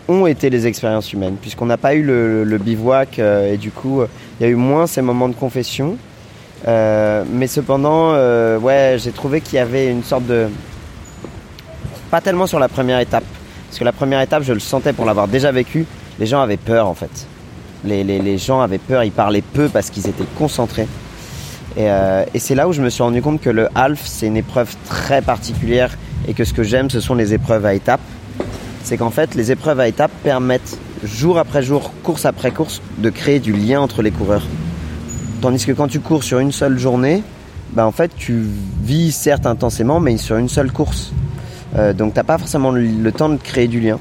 ont 0.07 0.25
été 0.27 0.49
les 0.49 0.67
expériences 0.67 1.13
humaines, 1.13 1.37
puisqu'on 1.39 1.65
n'a 1.65 1.77
pas 1.77 1.95
eu 1.95 2.03
le, 2.03 2.57
bivouac 2.57 3.19
euh, 3.19 3.53
et 3.53 3.57
du 3.57 3.71
coup, 3.71 4.01
euh, 4.01 4.07
il 4.39 4.43
y 4.43 4.45
a 4.47 4.49
eu 4.49 4.55
moins 4.55 4.87
ces 4.87 5.01
moments 5.01 5.29
de 5.29 5.35
confession. 5.35 5.97
Euh, 6.67 7.23
mais 7.29 7.47
cependant, 7.47 8.13
ouais, 8.59 8.97
j'ai 8.97 9.11
trouvé 9.11 9.41
qu'il 9.41 9.55
y 9.55 9.59
avait 9.59 9.89
une 9.89 10.03
sorte 10.03 10.25
de. 10.25 10.47
Pas 12.09 12.21
tellement 12.21 12.47
sur 12.47 12.59
la 12.59 12.69
première 12.69 12.99
étape. 12.99 13.23
Parce 13.67 13.79
que 13.79 13.83
la 13.83 13.91
première 13.91 14.21
étape, 14.21 14.43
je 14.43 14.53
le 14.53 14.59
sentais 14.59 14.93
pour 14.93 15.05
l'avoir 15.05 15.27
déjà 15.27 15.51
vécu, 15.51 15.85
les 16.19 16.25
gens 16.27 16.41
avaient 16.41 16.57
peur 16.57 16.87
en 16.87 16.93
fait. 16.93 17.27
Les, 17.83 18.03
les- 18.03 18.37
gens 18.37 18.61
avaient 18.61 18.77
peur, 18.77 19.03
ils 19.03 19.11
parlaient 19.11 19.41
peu 19.41 19.67
parce 19.67 19.89
qu'ils 19.89 20.07
étaient 20.07 20.23
concentrés. 20.37 20.87
Et, 21.75 21.87
et 22.33 22.39
c'est 22.39 22.55
là 22.55 22.67
où 22.67 22.71
je 22.71 22.81
me 22.81 22.89
suis 22.89 23.01
rendu 23.03 23.21
compte 23.21 23.41
que 23.41 23.49
le 23.49 23.67
half, 23.75 23.99
c'est 24.05 24.27
une 24.27 24.37
épreuve 24.37 24.73
très 24.87 25.21
particulière 25.21 25.97
et 26.27 26.33
que 26.33 26.43
ce 26.45 26.53
que 26.53 26.63
j'aime, 26.63 26.89
ce 26.89 26.99
sont 26.99 27.15
les 27.15 27.33
épreuves 27.33 27.65
à 27.65 27.73
étapes. 27.73 27.99
C'est 28.83 28.97
qu'en 28.97 29.09
fait, 29.09 29.33
les 29.33 29.51
épreuves 29.51 29.79
à 29.79 29.87
étapes 29.87 30.11
permettent, 30.23 30.77
jour 31.03 31.37
après 31.37 31.63
jour, 31.63 31.91
course 32.03 32.25
après 32.25 32.51
course, 32.51 32.81
de 32.97 33.09
créer 33.09 33.39
du 33.39 33.53
lien 33.53 33.79
entre 33.79 34.01
les 34.01 34.11
coureurs. 34.11 34.45
Tandis 35.41 35.65
que 35.65 35.71
quand 35.71 35.87
tu 35.87 35.99
cours 35.99 36.23
sur 36.23 36.39
une 36.39 36.51
seule 36.51 36.77
journée, 36.77 37.23
bah 37.73 37.87
en 37.87 37.91
fait, 37.91 38.11
tu 38.15 38.45
vis 38.83 39.11
certes 39.11 39.45
intensément, 39.45 39.99
mais 39.99 40.17
sur 40.17 40.37
une 40.37 40.49
seule 40.49 40.71
course. 40.71 41.13
Euh, 41.75 41.93
donc, 41.93 42.13
t'as 42.13 42.23
pas 42.23 42.37
forcément 42.37 42.71
le, 42.71 43.11
temps 43.11 43.29
de 43.29 43.37
créer 43.37 43.67
du 43.67 43.79
lien. 43.79 43.99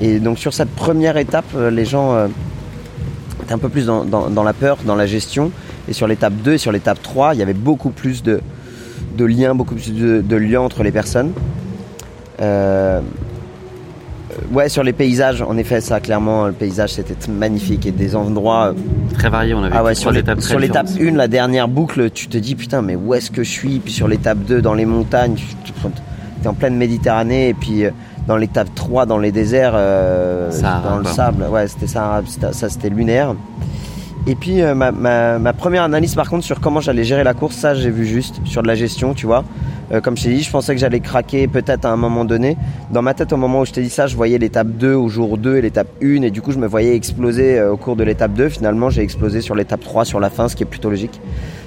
Et 0.00 0.18
donc, 0.20 0.38
sur 0.38 0.54
cette 0.54 0.70
première 0.70 1.16
étape, 1.16 1.44
euh, 1.54 1.70
les 1.70 1.84
gens 1.84 2.14
euh, 2.14 2.28
étaient 3.42 3.52
un 3.52 3.58
peu 3.58 3.68
plus 3.68 3.86
dans, 3.86 4.44
la 4.44 4.52
peur, 4.52 4.78
dans 4.84 4.96
la 4.96 5.06
gestion. 5.06 5.52
Et 5.88 5.92
sur 5.92 6.06
l'étape 6.06 6.34
2 6.34 6.54
et 6.54 6.58
sur 6.58 6.72
l'étape 6.72 7.02
3, 7.02 7.34
il 7.34 7.40
y 7.40 7.42
avait 7.42 7.54
beaucoup 7.54 7.90
plus 7.90 8.22
de, 8.22 8.40
liens, 9.18 9.54
beaucoup 9.54 9.74
plus 9.74 9.92
de, 9.92 10.36
liens 10.36 10.60
entre 10.60 10.82
les 10.82 10.92
personnes. 10.92 11.32
Euh, 12.40 13.00
ouais, 14.52 14.68
sur 14.68 14.82
les 14.82 14.92
paysages, 14.92 15.42
en 15.42 15.56
effet, 15.56 15.80
ça, 15.80 16.00
clairement, 16.00 16.46
le 16.46 16.52
paysage, 16.52 16.92
c'était 16.94 17.14
magnifique 17.30 17.86
et 17.86 17.90
des 17.90 18.14
endroits. 18.16 18.68
euh, 18.68 19.14
Très 19.14 19.28
varié, 19.30 19.54
on 19.54 19.62
avait 19.62 19.74
ah 19.76 19.82
ouais, 19.84 19.94
sur 19.94 20.10
très 20.12 20.20
sur 20.40 20.58
l'étape 20.58 20.86
différentes. 20.86 21.14
1, 21.14 21.16
la 21.16 21.28
dernière 21.28 21.68
boucle, 21.68 22.10
tu 22.10 22.28
te 22.28 22.38
dis 22.38 22.54
putain, 22.54 22.82
mais 22.82 22.96
où 22.96 23.14
est-ce 23.14 23.30
que 23.30 23.42
je 23.42 23.50
suis? 23.50 23.78
Puis 23.78 23.92
sur 23.92 24.08
l'étape 24.08 24.38
2, 24.38 24.60
dans 24.62 24.74
les 24.74 24.86
montagnes, 24.86 25.34
tu 25.34 25.72
es 26.44 26.46
en 26.48 26.54
pleine 26.54 26.76
Méditerranée, 26.76 27.48
et 27.48 27.54
puis 27.54 27.84
euh, 27.84 27.90
dans 28.26 28.36
l'étape 28.36 28.68
3, 28.74 29.06
dans 29.06 29.18
les 29.18 29.32
déserts, 29.32 29.72
euh, 29.74 30.50
Sahara, 30.50 30.90
dans 30.90 30.98
le 30.98 31.04
sable, 31.06 31.44
ouais, 31.50 31.66
c'était 31.68 31.86
ça, 31.86 32.20
ça 32.52 32.68
c'était 32.68 32.90
lunaire. 32.90 33.34
Et 34.26 34.34
puis 34.34 34.60
euh, 34.60 34.74
ma, 34.74 34.92
ma- 34.92 35.38
ma 35.38 35.52
première 35.54 35.82
analyse 35.84 36.14
par 36.14 36.28
contre 36.28 36.44
sur 36.44 36.60
comment 36.60 36.80
j'allais 36.80 37.04
gérer 37.04 37.24
la 37.24 37.32
course, 37.34 37.56
ça 37.56 37.74
j'ai 37.74 37.88
vu 37.90 38.04
juste 38.04 38.40
sur 38.44 38.62
de 38.62 38.66
la 38.68 38.74
gestion, 38.74 39.14
tu 39.14 39.26
vois. 39.26 39.42
Euh, 39.92 40.00
comme 40.00 40.16
je 40.16 40.24
t'ai 40.24 40.30
dit, 40.30 40.42
je 40.42 40.50
pensais 40.50 40.74
que 40.74 40.80
j'allais 40.80 41.00
craquer 41.00 41.48
peut-être 41.48 41.84
à 41.84 41.90
un 41.90 41.96
moment 41.96 42.24
donné. 42.24 42.56
Dans 42.90 43.02
ma 43.02 43.14
tête, 43.14 43.32
au 43.32 43.36
moment 43.36 43.60
où 43.60 43.64
je 43.64 43.72
t'ai 43.72 43.82
dit 43.82 43.90
ça, 43.90 44.06
je 44.06 44.16
voyais 44.16 44.38
l'étape 44.38 44.68
2 44.68 44.94
au 44.94 45.08
jour 45.08 45.38
2 45.38 45.56
et 45.56 45.62
l'étape 45.62 45.88
1 46.02 46.22
et 46.22 46.30
du 46.30 46.42
coup 46.42 46.52
je 46.52 46.58
me 46.58 46.66
voyais 46.66 46.94
exploser 46.94 47.58
euh, 47.58 47.72
au 47.72 47.76
cours 47.76 47.96
de 47.96 48.04
l'étape 48.04 48.32
2. 48.34 48.48
Finalement 48.48 48.90
j'ai 48.90 49.02
explosé 49.02 49.40
sur 49.40 49.54
l'étape 49.54 49.80
3 49.80 50.04
sur 50.04 50.20
la 50.20 50.30
fin, 50.30 50.48
ce 50.48 50.56
qui 50.56 50.62
est 50.62 50.66
plutôt 50.66 50.90
logique. 50.90 51.20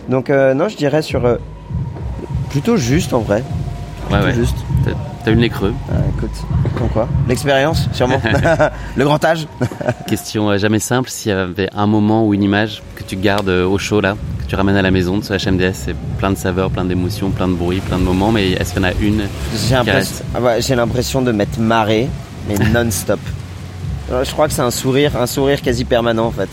Donc 0.10 0.30
euh, 0.30 0.54
non, 0.54 0.68
je 0.68 0.78
dirais 0.78 1.02
sur... 1.02 1.38
plutôt 2.50 2.78
juste 2.78 3.14
en 3.14 3.20
vrai. 3.20 3.44
Ouais. 4.12 4.34
juste. 4.34 4.58
T'as- 4.84 5.32
eu 5.32 5.36
le 5.36 5.40
nez 5.42 5.50
creux. 5.50 5.74
Ah, 5.90 5.96
écoute, 6.18 6.32
comme 6.78 6.90
quoi 6.90 7.08
L'expérience, 7.28 7.88
sûrement. 7.94 8.22
le 8.96 9.04
grand 9.04 9.24
âge. 9.24 9.48
Question 10.08 10.50
euh, 10.50 10.58
jamais 10.58 10.80
simple, 10.80 11.10
s'il 11.10 11.32
y 11.32 11.36
avait 11.36 11.70
un 11.76 11.88
moment 11.88 12.26
ou 12.26 12.34
une 12.34 12.44
image 12.44 12.82
que 12.96 13.04
tu 13.04 13.16
gardes 13.16 13.50
euh, 13.50 13.66
au 13.68 13.78
chaud 13.78 14.02
là, 14.02 14.16
que 14.44 14.50
tu 14.50 14.56
ramènes 14.56 14.76
à 14.76 14.82
la 14.82 14.92
maison 14.92 15.18
de 15.18 15.24
ce 15.24 15.34
HMDS, 15.34 15.74
c'est 15.74 15.96
plein 16.18 16.32
de 16.32 16.38
saveurs, 16.38 16.72
plein 16.72 16.86
d'émotions, 16.86 17.30
plein 17.30 17.48
de 17.48 17.54
bruits, 17.54 17.80
plein 17.82 17.98
de 17.98 18.04
moments, 18.04 18.32
mais 18.32 18.52
est-ce 18.52 18.74
qu'il 18.74 18.82
y 18.82 18.86
en 18.86 18.90
a 18.90 18.94
une 19.00 19.24
J'ai 19.68 19.76
l'impression, 19.76 20.26
ah 20.36 20.76
l'impression 20.76 21.22
de 21.22 21.32
m'être 21.32 21.60
marré, 21.60 22.10
mais 22.48 22.56
non-stop. 22.70 23.20
Euh, 24.12 24.24
Je 24.24 24.32
crois 24.32 24.48
que 24.48 24.54
c'est 24.54 24.62
un 24.62 24.72
sourire, 24.72 25.16
un 25.18 25.28
sourire 25.28 25.62
quasi 25.62 25.86
permanent 25.86 26.26
en 26.26 26.32
fait. 26.32 26.50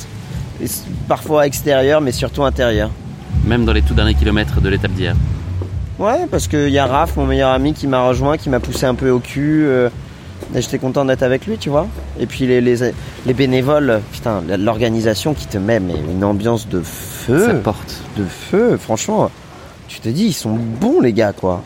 Et 0.63 0.67
parfois 1.09 1.47
extérieur, 1.47 2.01
mais 2.01 2.13
surtout 2.13 2.45
intérieur. 2.45 2.91
Même 3.45 3.65
dans 3.65 3.73
les 3.73 3.83
tout 3.83 3.95
derniers 3.95 4.15
kilomètres 4.15 4.61
de 4.61 4.69
l'étape 4.69 4.93
d'hier. 4.93 5.15
Ouais, 5.99 6.27
parce 6.31 6.47
qu'il 6.47 6.69
y 6.69 6.79
a 6.79 6.87
Raph, 6.87 7.17
mon 7.17 7.27
meilleur 7.27 7.51
ami, 7.51 7.73
qui 7.75 7.87
m'a 7.89 8.07
rejoint, 8.07 8.37
qui 8.37 8.49
m'a 8.51 8.61
poussé 8.61 8.87
un 8.87 8.95
peu 8.95 9.11
au 9.11 9.19
cul. 9.19 9.65
euh, 9.67 9.89
et 10.55 10.63
j'étais 10.63 10.79
content 10.79 11.05
d'être 11.05 11.25
avec 11.25 11.47
lui, 11.47 11.59
tu 11.59 11.69
vois. 11.69 11.89
Et 12.21 12.27
puis 12.27 12.47
les, 12.47 12.61
les, 12.61 12.93
les 13.27 13.35
bénévoles, 13.35 14.01
putain, 14.13 14.43
l'organisation 14.57 15.35
qui 15.35 15.47
te 15.47 15.59
met 15.59 15.81
mais 15.81 15.95
une 15.95 16.23
ambiance 16.25 16.69
de 16.69 16.81
feu. 16.81 17.47
Ça 17.47 17.55
porte. 17.55 18.03
De 18.17 18.25
feu, 18.25 18.79
franchement. 18.81 19.31
Tu 19.89 20.01
te 20.01 20.09
dis, 20.09 20.27
ils 20.27 20.33
sont 20.33 20.55
bons 20.55 21.01
les 21.01 21.13
gars, 21.13 21.33
quoi. 21.33 21.63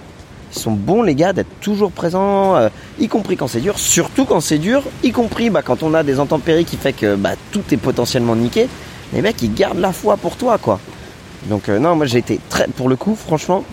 Ils 0.55 0.59
sont 0.59 0.73
bons 0.73 1.03
les 1.03 1.15
gars 1.15 1.33
d'être 1.33 1.61
toujours 1.61 1.93
présents, 1.93 2.57
euh, 2.57 2.69
y 2.99 3.09
compris 3.09 3.37
quand 3.37 3.47
c'est 3.47 3.61
dur, 3.61 3.79
surtout 3.79 4.25
quand 4.25 4.41
c'est 4.41 4.59
dur, 4.59 4.83
y 5.03 5.11
compris 5.11 5.49
bah, 5.51 5.63
quand 5.63 5.83
on 5.83 5.95
a 5.95 6.03
des 6.03 6.19
intempéries 6.19 6.65
qui 6.65 6.77
fait 6.77 6.93
que 6.93 7.15
bah, 7.17 7.33
tout 7.53 7.63
est 7.71 7.77
potentiellement 7.79 8.37
niqué. 8.37 8.69
Les 9.13 9.23
mecs, 9.23 9.41
ils 9.43 9.53
gardent 9.53 9.79
la 9.81 9.93
foi 9.93 10.17
pour 10.17 10.37
toi, 10.37 10.59
quoi. 10.59 10.79
Donc 11.47 11.69
euh, 11.69 11.79
non, 11.79 11.97
moi 11.97 12.07
j'ai 12.07 12.19
été 12.19 12.39
très, 12.49 12.67
pour 12.69 12.89
le 12.89 12.97
coup, 12.97 13.15
franchement, 13.17 13.65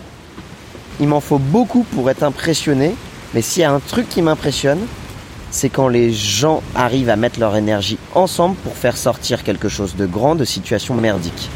il 1.00 1.08
m'en 1.08 1.20
faut 1.20 1.38
beaucoup 1.38 1.84
pour 1.94 2.10
être 2.10 2.22
impressionné. 2.22 2.94
Mais 3.34 3.42
s'il 3.42 3.62
y 3.62 3.64
a 3.64 3.72
un 3.72 3.80
truc 3.80 4.08
qui 4.08 4.22
m'impressionne, 4.22 4.80
c'est 5.50 5.68
quand 5.68 5.88
les 5.88 6.12
gens 6.12 6.62
arrivent 6.74 7.10
à 7.10 7.16
mettre 7.16 7.40
leur 7.40 7.56
énergie 7.56 7.98
ensemble 8.14 8.56
pour 8.56 8.74
faire 8.74 8.96
sortir 8.96 9.42
quelque 9.42 9.68
chose 9.68 9.96
de 9.96 10.06
grand 10.06 10.34
de 10.34 10.44
situations 10.44 10.94
merdiques. 10.94 11.48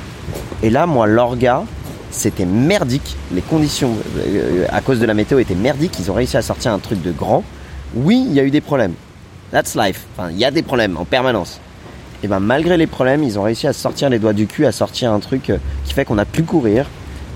Et 0.62 0.70
là, 0.70 0.86
moi, 0.86 1.06
l'orga, 1.06 1.64
c'était 2.10 2.46
merdique. 2.46 3.16
Les 3.32 3.42
conditions 3.42 3.96
euh, 4.18 4.66
à 4.70 4.80
cause 4.80 4.98
de 4.98 5.06
la 5.06 5.14
météo 5.14 5.38
étaient 5.38 5.54
merdiques. 5.54 5.98
Ils 5.98 6.10
ont 6.10 6.14
réussi 6.14 6.36
à 6.36 6.42
sortir 6.42 6.72
un 6.72 6.78
truc 6.78 7.02
de 7.02 7.12
grand. 7.12 7.44
Oui, 7.94 8.24
il 8.26 8.34
y 8.34 8.40
a 8.40 8.44
eu 8.44 8.50
des 8.50 8.60
problèmes. 8.60 8.94
That's 9.52 9.76
life. 9.76 10.06
Il 10.30 10.38
y 10.38 10.44
a 10.44 10.50
des 10.50 10.62
problèmes 10.62 10.96
en 10.96 11.04
permanence. 11.04 11.60
Et 12.22 12.26
ben 12.26 12.40
malgré 12.40 12.76
les 12.76 12.86
problèmes, 12.86 13.22
ils 13.22 13.38
ont 13.38 13.42
réussi 13.42 13.66
à 13.66 13.72
sortir 13.72 14.08
les 14.08 14.18
doigts 14.18 14.32
du 14.32 14.46
cul, 14.46 14.64
à 14.64 14.72
sortir 14.72 15.12
un 15.12 15.20
truc 15.20 15.50
euh, 15.50 15.58
qui 15.84 15.92
fait 15.92 16.04
qu'on 16.04 16.18
a 16.18 16.24
pu 16.24 16.42
courir. 16.42 16.86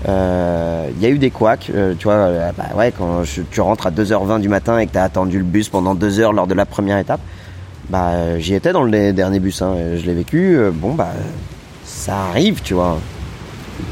Euh, 0.07 0.89
Il 0.97 1.03
y 1.03 1.05
a 1.05 1.09
eu 1.09 1.17
des 1.17 1.29
couacs, 1.29 1.71
euh, 1.73 1.93
tu 1.97 2.05
vois, 2.05 2.13
euh, 2.13 2.51
bah 2.57 2.65
ouais, 2.75 2.91
quand 2.97 3.23
je- 3.23 3.41
tu 3.41 3.61
rentres 3.61 3.87
à 3.87 3.91
2h20 3.91 4.39
du 4.39 4.49
matin 4.49 4.79
et 4.79 4.87
que 4.87 4.91
tu 4.93 4.97
as 4.97 5.03
attendu 5.03 5.37
le 5.37 5.43
bus 5.43 5.69
pendant 5.69 5.93
2 5.95 6.19
heures 6.19 6.33
lors 6.33 6.47
de 6.47 6.53
la 6.53 6.65
première 6.65 6.97
étape, 6.97 7.19
bah 7.89 8.07
euh, 8.13 8.37
j'y 8.39 8.53
étais 8.55 8.71
dans 8.71 8.83
le 8.83 9.13
dernier 9.13 9.39
bus, 9.39 9.61
hein, 9.61 9.75
je 9.97 10.05
l'ai 10.05 10.13
vécu, 10.13 10.57
euh, 10.57 10.71
bon 10.73 10.93
bah 10.93 11.09
ça 11.85 12.15
arrive, 12.29 12.61
tu 12.63 12.73
vois. 12.73 12.97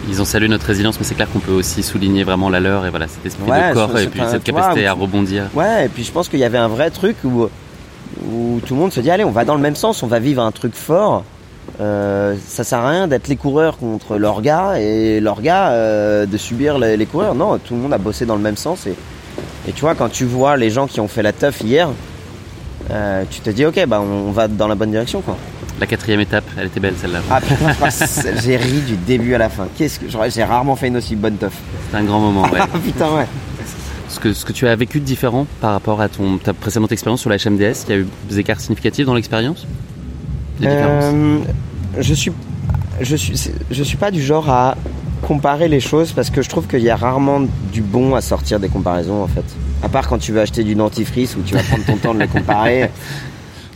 Ils 0.10 0.22
ont 0.22 0.26
salué 0.26 0.48
notre 0.50 0.66
résilience, 0.66 0.98
mais 1.00 1.06
c'est 1.06 1.16
clair 1.16 1.28
qu'on 1.32 1.40
peut 1.40 1.52
aussi 1.54 1.82
souligner 1.84 2.24
vraiment 2.24 2.50
la 2.50 2.60
leur 2.60 2.86
et 2.86 2.90
voilà 2.90 3.08
cet 3.08 3.26
esprit 3.26 3.50
Ouais, 3.50 3.70
de 3.70 3.74
corps 3.74 3.98
et 3.98 4.08
puis 4.08 4.20
cette 4.30 4.50
vois, 4.50 4.62
capacité 4.62 4.88
à 4.88 4.94
rebondir. 4.94 5.44
Ouais, 5.56 5.86
et 5.86 5.90
puis 5.90 6.04
je 6.04 6.12
pense 6.12 6.28
qu'il 6.30 6.40
y 6.40 6.44
avait 6.44 6.58
un 6.58 6.68
vrai 6.68 6.90
truc 6.90 7.16
où 7.24 7.48
où 8.30 8.60
tout 8.66 8.74
le 8.74 8.80
monde 8.80 8.92
se 8.92 9.00
dit 9.02 9.12
allez, 9.12 9.24
on 9.24 9.32
va 9.32 9.46
dans 9.46 9.56
le 9.56 9.62
même 9.62 9.76
sens, 9.76 10.04
on 10.04 10.08
va 10.08 10.20
vivre 10.20 10.42
un 10.42 10.52
truc 10.52 10.74
fort. 10.74 11.24
Euh, 11.80 12.36
ça 12.48 12.64
sert 12.64 12.80
à 12.80 12.90
rien 12.90 13.08
d'être 13.08 13.28
les 13.28 13.36
coureurs 13.36 13.78
contre 13.78 14.18
leurs 14.18 14.42
gars 14.42 14.80
et 14.80 15.20
leurs 15.20 15.42
gars 15.42 15.70
euh, 15.70 16.26
de 16.26 16.38
subir 16.38 16.80
les, 16.80 16.98
les 16.98 17.06
coureurs. 17.06 17.36
Non, 17.36 17.58
tout 17.60 17.76
le 17.76 17.82
monde 17.82 17.94
a 17.94 17.98
bossé 17.98 18.26
dans 18.26 18.36
le 18.36 18.42
même 18.42 18.58
sens 18.58 18.88
et, 18.88 18.96
et 19.68 19.72
tu 19.74 19.82
vois 19.82 19.94
quand 19.94 20.10
tu 20.10 20.26
vois 20.26 20.58
les 20.58 20.70
gens 20.70 20.88
qui 20.88 21.00
ont 21.00 21.08
fait 21.08 21.22
la 21.22 21.34
teuf 21.34 21.62
hier, 21.62 21.90
euh, 22.90 23.24
tu 23.30 23.42
te 23.42 23.50
dis 23.50 23.66
ok 23.66 23.86
bah 23.86 24.02
on 24.02 24.32
va 24.32 24.48
dans 24.48 24.68
la 24.68 24.76
bonne 24.76 24.92
direction 24.92 25.22
quoi. 25.22 25.38
La 25.80 25.86
quatrième 25.86 26.22
étape, 26.22 26.46
elle 26.58 26.68
était 26.68 26.80
belle 26.80 26.96
celle-là. 27.00 27.20
Ah 27.30 27.40
putain, 27.40 27.90
j'ai 28.42 28.58
ri 28.58 28.80
du 28.82 28.96
début 28.96 29.36
à 29.36 29.38
la 29.38 29.50
fin. 29.50 29.68
Qu'est-ce 29.78 30.00
que 30.00 30.06
j'ai 30.30 30.44
rarement 30.44 30.76
fait 30.76 30.88
une 30.88 30.98
aussi 30.98 31.16
bonne 31.16 31.36
teuf. 31.38 31.54
C'était 31.86 31.98
un 31.98 32.04
grand 32.04 32.20
moment, 32.20 32.44
ouais. 32.44 32.58
Ah 32.60 32.68
putain 32.84 33.14
ouais. 33.14 33.28
Ce 34.10 34.20
que, 34.20 34.34
ce 34.34 34.44
que 34.46 34.54
tu 34.54 34.68
as 34.68 34.76
vécu 34.76 35.00
de 35.00 35.06
différent 35.06 35.46
par 35.62 35.74
rapport 35.74 36.02
à 36.02 36.10
ton, 36.10 36.40
ta 36.40 36.54
précédente 36.54 36.92
expérience 36.92 37.22
sur 37.22 37.30
la 37.30 37.38
HMDS, 37.38 37.84
il 37.88 37.90
y 37.90 37.94
a 37.94 37.98
eu 37.98 38.08
des 38.28 38.40
écarts 38.40 38.60
significatifs 38.60 39.06
dans 39.06 39.14
l'expérience? 39.14 39.68
Des 40.60 40.68
différences 40.68 41.14
Euh, 41.14 41.40
je 42.00 42.14
suis, 42.14 42.32
je 43.02 43.16
suis, 43.16 43.52
je 43.70 43.84
suis 43.84 43.98
pas 43.98 44.12
du 44.12 44.22
genre 44.22 44.50
à 44.50 44.76
comparer 45.22 45.68
les 45.68 45.80
choses 45.80 46.12
parce 46.12 46.30
que 46.30 46.42
je 46.42 46.50
trouve 46.50 46.68
qu'il 46.68 46.82
y 46.82 46.90
a 46.90 46.96
rarement 46.96 47.42
du 47.72 47.82
bon 47.82 48.16
à 48.16 48.22
sortir 48.22 48.60
des 48.60 48.70
comparaisons 48.70 49.24
en 49.24 49.28
fait. 49.28 49.44
À 49.84 49.90
part 49.90 50.08
quand 50.08 50.18
tu 50.18 50.32
veux 50.32 50.42
acheter 50.42 50.64
du 50.64 50.76
dentifrice 50.76 51.36
où 51.36 51.42
tu 51.42 51.54
vas 51.54 51.64
prendre 51.64 51.86
ton 51.86 51.98
temps 51.98 52.14
de 52.14 52.20
les 52.20 52.28
comparer. 52.28 52.90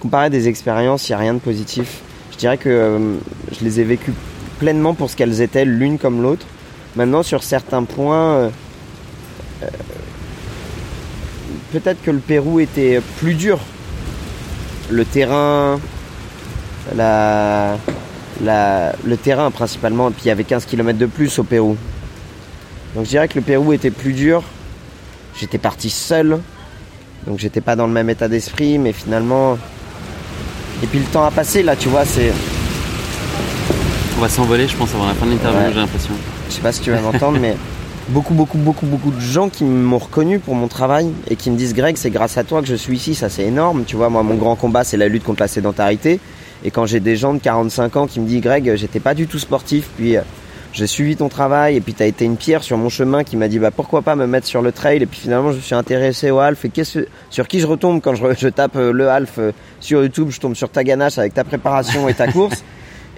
Comparer 0.01 0.31
des 0.31 0.47
expériences, 0.47 1.07
il 1.07 1.11
n'y 1.11 1.15
a 1.15 1.19
rien 1.19 1.35
de 1.35 1.39
positif. 1.39 2.01
Je 2.31 2.37
dirais 2.37 2.57
que 2.57 2.69
euh, 2.69 3.17
je 3.51 3.63
les 3.63 3.81
ai 3.81 3.83
vécues 3.83 4.13
pleinement 4.57 4.95
pour 4.95 5.11
ce 5.11 5.15
qu'elles 5.15 5.41
étaient, 5.41 5.63
l'une 5.63 5.99
comme 5.99 6.23
l'autre. 6.23 6.47
Maintenant, 6.95 7.21
sur 7.21 7.43
certains 7.43 7.83
points, 7.83 8.33
euh, 8.33 8.49
euh, 9.61 9.67
peut-être 11.71 12.01
que 12.01 12.09
le 12.09 12.17
Pérou 12.17 12.59
était 12.59 12.99
plus 13.17 13.35
dur. 13.35 13.59
Le 14.89 15.05
terrain, 15.05 15.79
la, 16.95 17.77
la- 18.43 18.93
le 19.05 19.17
terrain 19.17 19.51
principalement, 19.51 20.09
et 20.09 20.11
puis 20.11 20.23
il 20.25 20.27
y 20.27 20.31
avait 20.31 20.43
15 20.43 20.65
km 20.65 20.97
de 20.97 21.05
plus 21.05 21.39
au 21.39 21.43
Pérou. 21.43 21.77
Donc 22.95 23.05
je 23.05 23.09
dirais 23.09 23.27
que 23.27 23.35
le 23.35 23.41
Pérou 23.41 23.73
était 23.73 23.91
plus 23.91 24.13
dur. 24.13 24.43
J'étais 25.39 25.57
parti 25.57 25.89
seul, 25.89 26.39
donc 27.25 27.39
j'étais 27.39 27.61
pas 27.61 27.75
dans 27.75 27.87
le 27.87 27.93
même 27.93 28.09
état 28.09 28.27
d'esprit, 28.27 28.77
mais 28.77 28.91
finalement. 28.91 29.57
Et 30.83 30.87
puis 30.87 30.99
le 30.99 31.05
temps 31.05 31.23
a 31.23 31.31
passé 31.31 31.63
là, 31.63 31.75
tu 31.75 31.87
vois, 31.89 32.05
c'est. 32.05 32.31
On 34.17 34.21
va 34.21 34.29
s'envoler, 34.29 34.67
je 34.67 34.75
pense, 34.75 34.93
avant 34.93 35.07
la 35.07 35.13
fin 35.13 35.25
de 35.25 35.31
l'interview, 35.31 35.59
Ouais. 35.61 35.69
j'ai 35.73 35.79
l'impression. 35.79 36.13
Je 36.49 36.53
sais 36.55 36.61
pas 36.61 36.71
si 36.71 36.81
tu 36.81 36.91
vas 36.91 36.99
m'entendre, 37.01 37.39
mais 37.39 37.55
beaucoup, 38.09 38.33
beaucoup, 38.33 38.57
beaucoup, 38.57 38.85
beaucoup 38.85 39.11
de 39.11 39.19
gens 39.19 39.49
qui 39.49 39.63
m'ont 39.63 39.97
reconnu 39.97 40.39
pour 40.39 40.53
mon 40.53 40.67
travail 40.67 41.11
et 41.29 41.35
qui 41.35 41.49
me 41.49 41.55
disent 41.57 41.73
Greg, 41.73 41.95
c'est 41.97 42.09
grâce 42.09 42.37
à 42.37 42.43
toi 42.43 42.61
que 42.61 42.67
je 42.67 42.75
suis 42.75 42.95
ici, 42.97 43.15
ça 43.15 43.29
c'est 43.29 43.43
énorme. 43.43 43.83
Tu 43.85 43.95
vois, 43.95 44.09
moi, 44.09 44.21
mon 44.21 44.35
grand 44.35 44.55
combat, 44.55 44.83
c'est 44.83 44.97
la 44.97 45.07
lutte 45.07 45.23
contre 45.23 45.41
la 45.41 45.47
sédentarité. 45.47 46.19
Et 46.63 46.71
quand 46.71 46.85
j'ai 46.85 46.99
des 46.99 47.15
gens 47.15 47.33
de 47.33 47.39
45 47.39 47.95
ans 47.97 48.07
qui 48.07 48.19
me 48.19 48.27
disent 48.27 48.41
Greg, 48.41 48.75
j'étais 48.75 48.99
pas 48.99 49.13
du 49.13 49.27
tout 49.27 49.39
sportif, 49.39 49.87
puis 49.97 50.15
euh, 50.17 50.21
j'ai 50.73 50.87
suivi 50.87 51.15
ton 51.15 51.27
travail, 51.27 51.75
et 51.75 51.81
puis 51.81 51.93
tu 51.93 52.03
as 52.03 52.05
été 52.05 52.23
une 52.23 52.37
pierre 52.37 52.63
sur 52.63 52.77
mon 52.77 52.89
chemin 52.89 53.23
qui 53.23 53.35
m'a 53.35 53.47
dit 53.47 53.59
bah 53.59 53.71
pourquoi 53.71 54.01
pas 54.03 54.15
me 54.15 54.27
mettre 54.27 54.47
sur 54.47 54.61
le 54.61 54.71
trail, 54.71 55.01
et 55.01 55.05
puis 55.05 55.19
finalement 55.19 55.51
je 55.51 55.57
me 55.57 55.61
suis 55.61 55.75
intéressé 55.75 56.29
au 56.31 56.39
half, 56.39 56.63
et 56.63 56.69
qu'est-ce 56.69 56.99
que- 56.99 57.07
sur 57.29 57.47
qui 57.47 57.59
je 57.59 57.67
retombe 57.67 57.99
quand 58.01 58.13
je, 58.15 58.47
tape 58.49 58.75
euh, 58.75 58.91
le 58.93 59.09
half 59.09 59.39
euh, 59.39 59.51
sur 59.79 60.01
YouTube, 60.03 60.27
je 60.29 60.39
tombe 60.39 60.55
sur 60.55 60.69
ta 60.69 60.83
ganache 60.83 61.17
avec 61.17 61.33
ta 61.33 61.43
préparation 61.43 62.07
et 62.07 62.13
ta 62.13 62.27
course. 62.31 62.63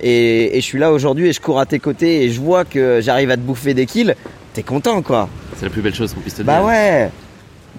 Et, 0.01 0.57
et 0.57 0.61
je 0.61 0.65
suis 0.65 0.79
là 0.79 0.91
aujourd'hui 0.91 1.27
et 1.27 1.33
je 1.33 1.39
cours 1.39 1.59
à 1.59 1.65
tes 1.65 1.79
côtés 1.79 2.23
et 2.23 2.29
je 2.31 2.41
vois 2.41 2.65
que 2.65 2.99
j'arrive 3.01 3.29
à 3.29 3.35
te 3.35 3.41
bouffer 3.41 3.73
des 3.73 3.85
kills, 3.85 4.15
t'es 4.53 4.63
content 4.63 5.01
quoi. 5.01 5.29
C'est 5.57 5.65
la 5.65 5.69
plus 5.71 5.81
belle 5.81 5.93
chose 5.95 6.13
qu'on 6.13 6.19
puisse 6.21 6.33
te 6.35 6.41
Bah 6.43 6.57
dire. 6.57 6.65
ouais 6.65 7.09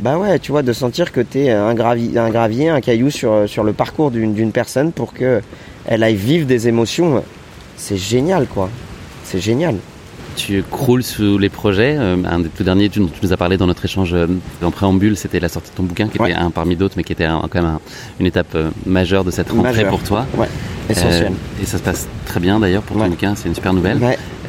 Bah 0.01 0.19
ouais, 0.19 0.39
tu 0.41 0.51
vois, 0.51 0.63
de 0.63 0.73
sentir 0.73 1.13
que 1.13 1.21
t'es 1.21 1.51
un, 1.51 1.73
gravi 1.75 2.19
un 2.19 2.29
gravier, 2.29 2.69
un 2.69 2.81
caillou 2.81 3.11
sur, 3.11 3.49
sur 3.49 3.63
le 3.63 3.73
parcours 3.73 4.11
d'une 4.11 4.35
d'une 4.35 4.51
personne 4.51 4.91
pour 4.91 5.13
que 5.13 5.41
elle 5.87 6.03
aille 6.03 6.17
vivre 6.17 6.47
des 6.47 6.67
émotions, 6.67 7.23
c'est 7.77 7.97
génial 7.97 8.47
quoi. 8.47 8.69
C'est 9.25 9.41
génial. 9.41 9.77
Tu 10.37 10.65
croules 10.69 11.03
sous 11.05 11.39
les 11.39 11.49
projets. 11.49 11.97
Euh, 11.99 12.17
un 12.29 12.41
des 12.41 12.49
tout 12.49 12.65
derniers, 12.65 12.89
tu, 12.89 13.01
tu 13.01 13.21
nous 13.23 13.33
as 13.33 13.37
parlé 13.37 13.57
dans 13.57 13.67
notre 13.67 13.85
échange 13.85 14.13
euh, 14.15 14.27
en 14.63 14.71
préambule, 14.71 15.17
c'était 15.17 15.39
la 15.41 15.49
sortie 15.49 15.71
de 15.71 15.77
ton 15.77 15.85
bouquin, 15.85 16.09
qui 16.09 16.19
était 16.21 16.33
un 16.35 16.51
parmi 16.51 16.75
d'autres, 16.77 16.95
mais 16.97 17.05
qui 17.05 17.13
était 17.13 17.25
un- 17.25 17.41
quand 17.49 17.63
même 17.63 17.71
un- 17.71 17.81
une 18.19 18.27
étape 18.27 18.55
euh, 18.55 18.71
majeure 18.85 19.25
de 19.25 19.31
cette 19.31 19.51
rentrée 19.51 19.73
Majeure. 19.73 19.89
pour 19.91 20.03
toi. 20.03 20.27
Ouais, 20.37 20.49
essentiel. 20.91 21.27
Euh, 21.33 21.63
et 21.63 21.67
ça 21.67 21.79
se 21.79 21.83
passe 21.83 22.09
très 22.27 22.41
bien 22.41 22.59
d'ailleurs 22.59 22.83
pour 22.83 22.97
ton 22.99 23.07
bouquin, 23.09 23.35
c'est 23.37 23.49
une 23.49 23.55
super 23.55 23.73
nouvelle. 23.73 23.99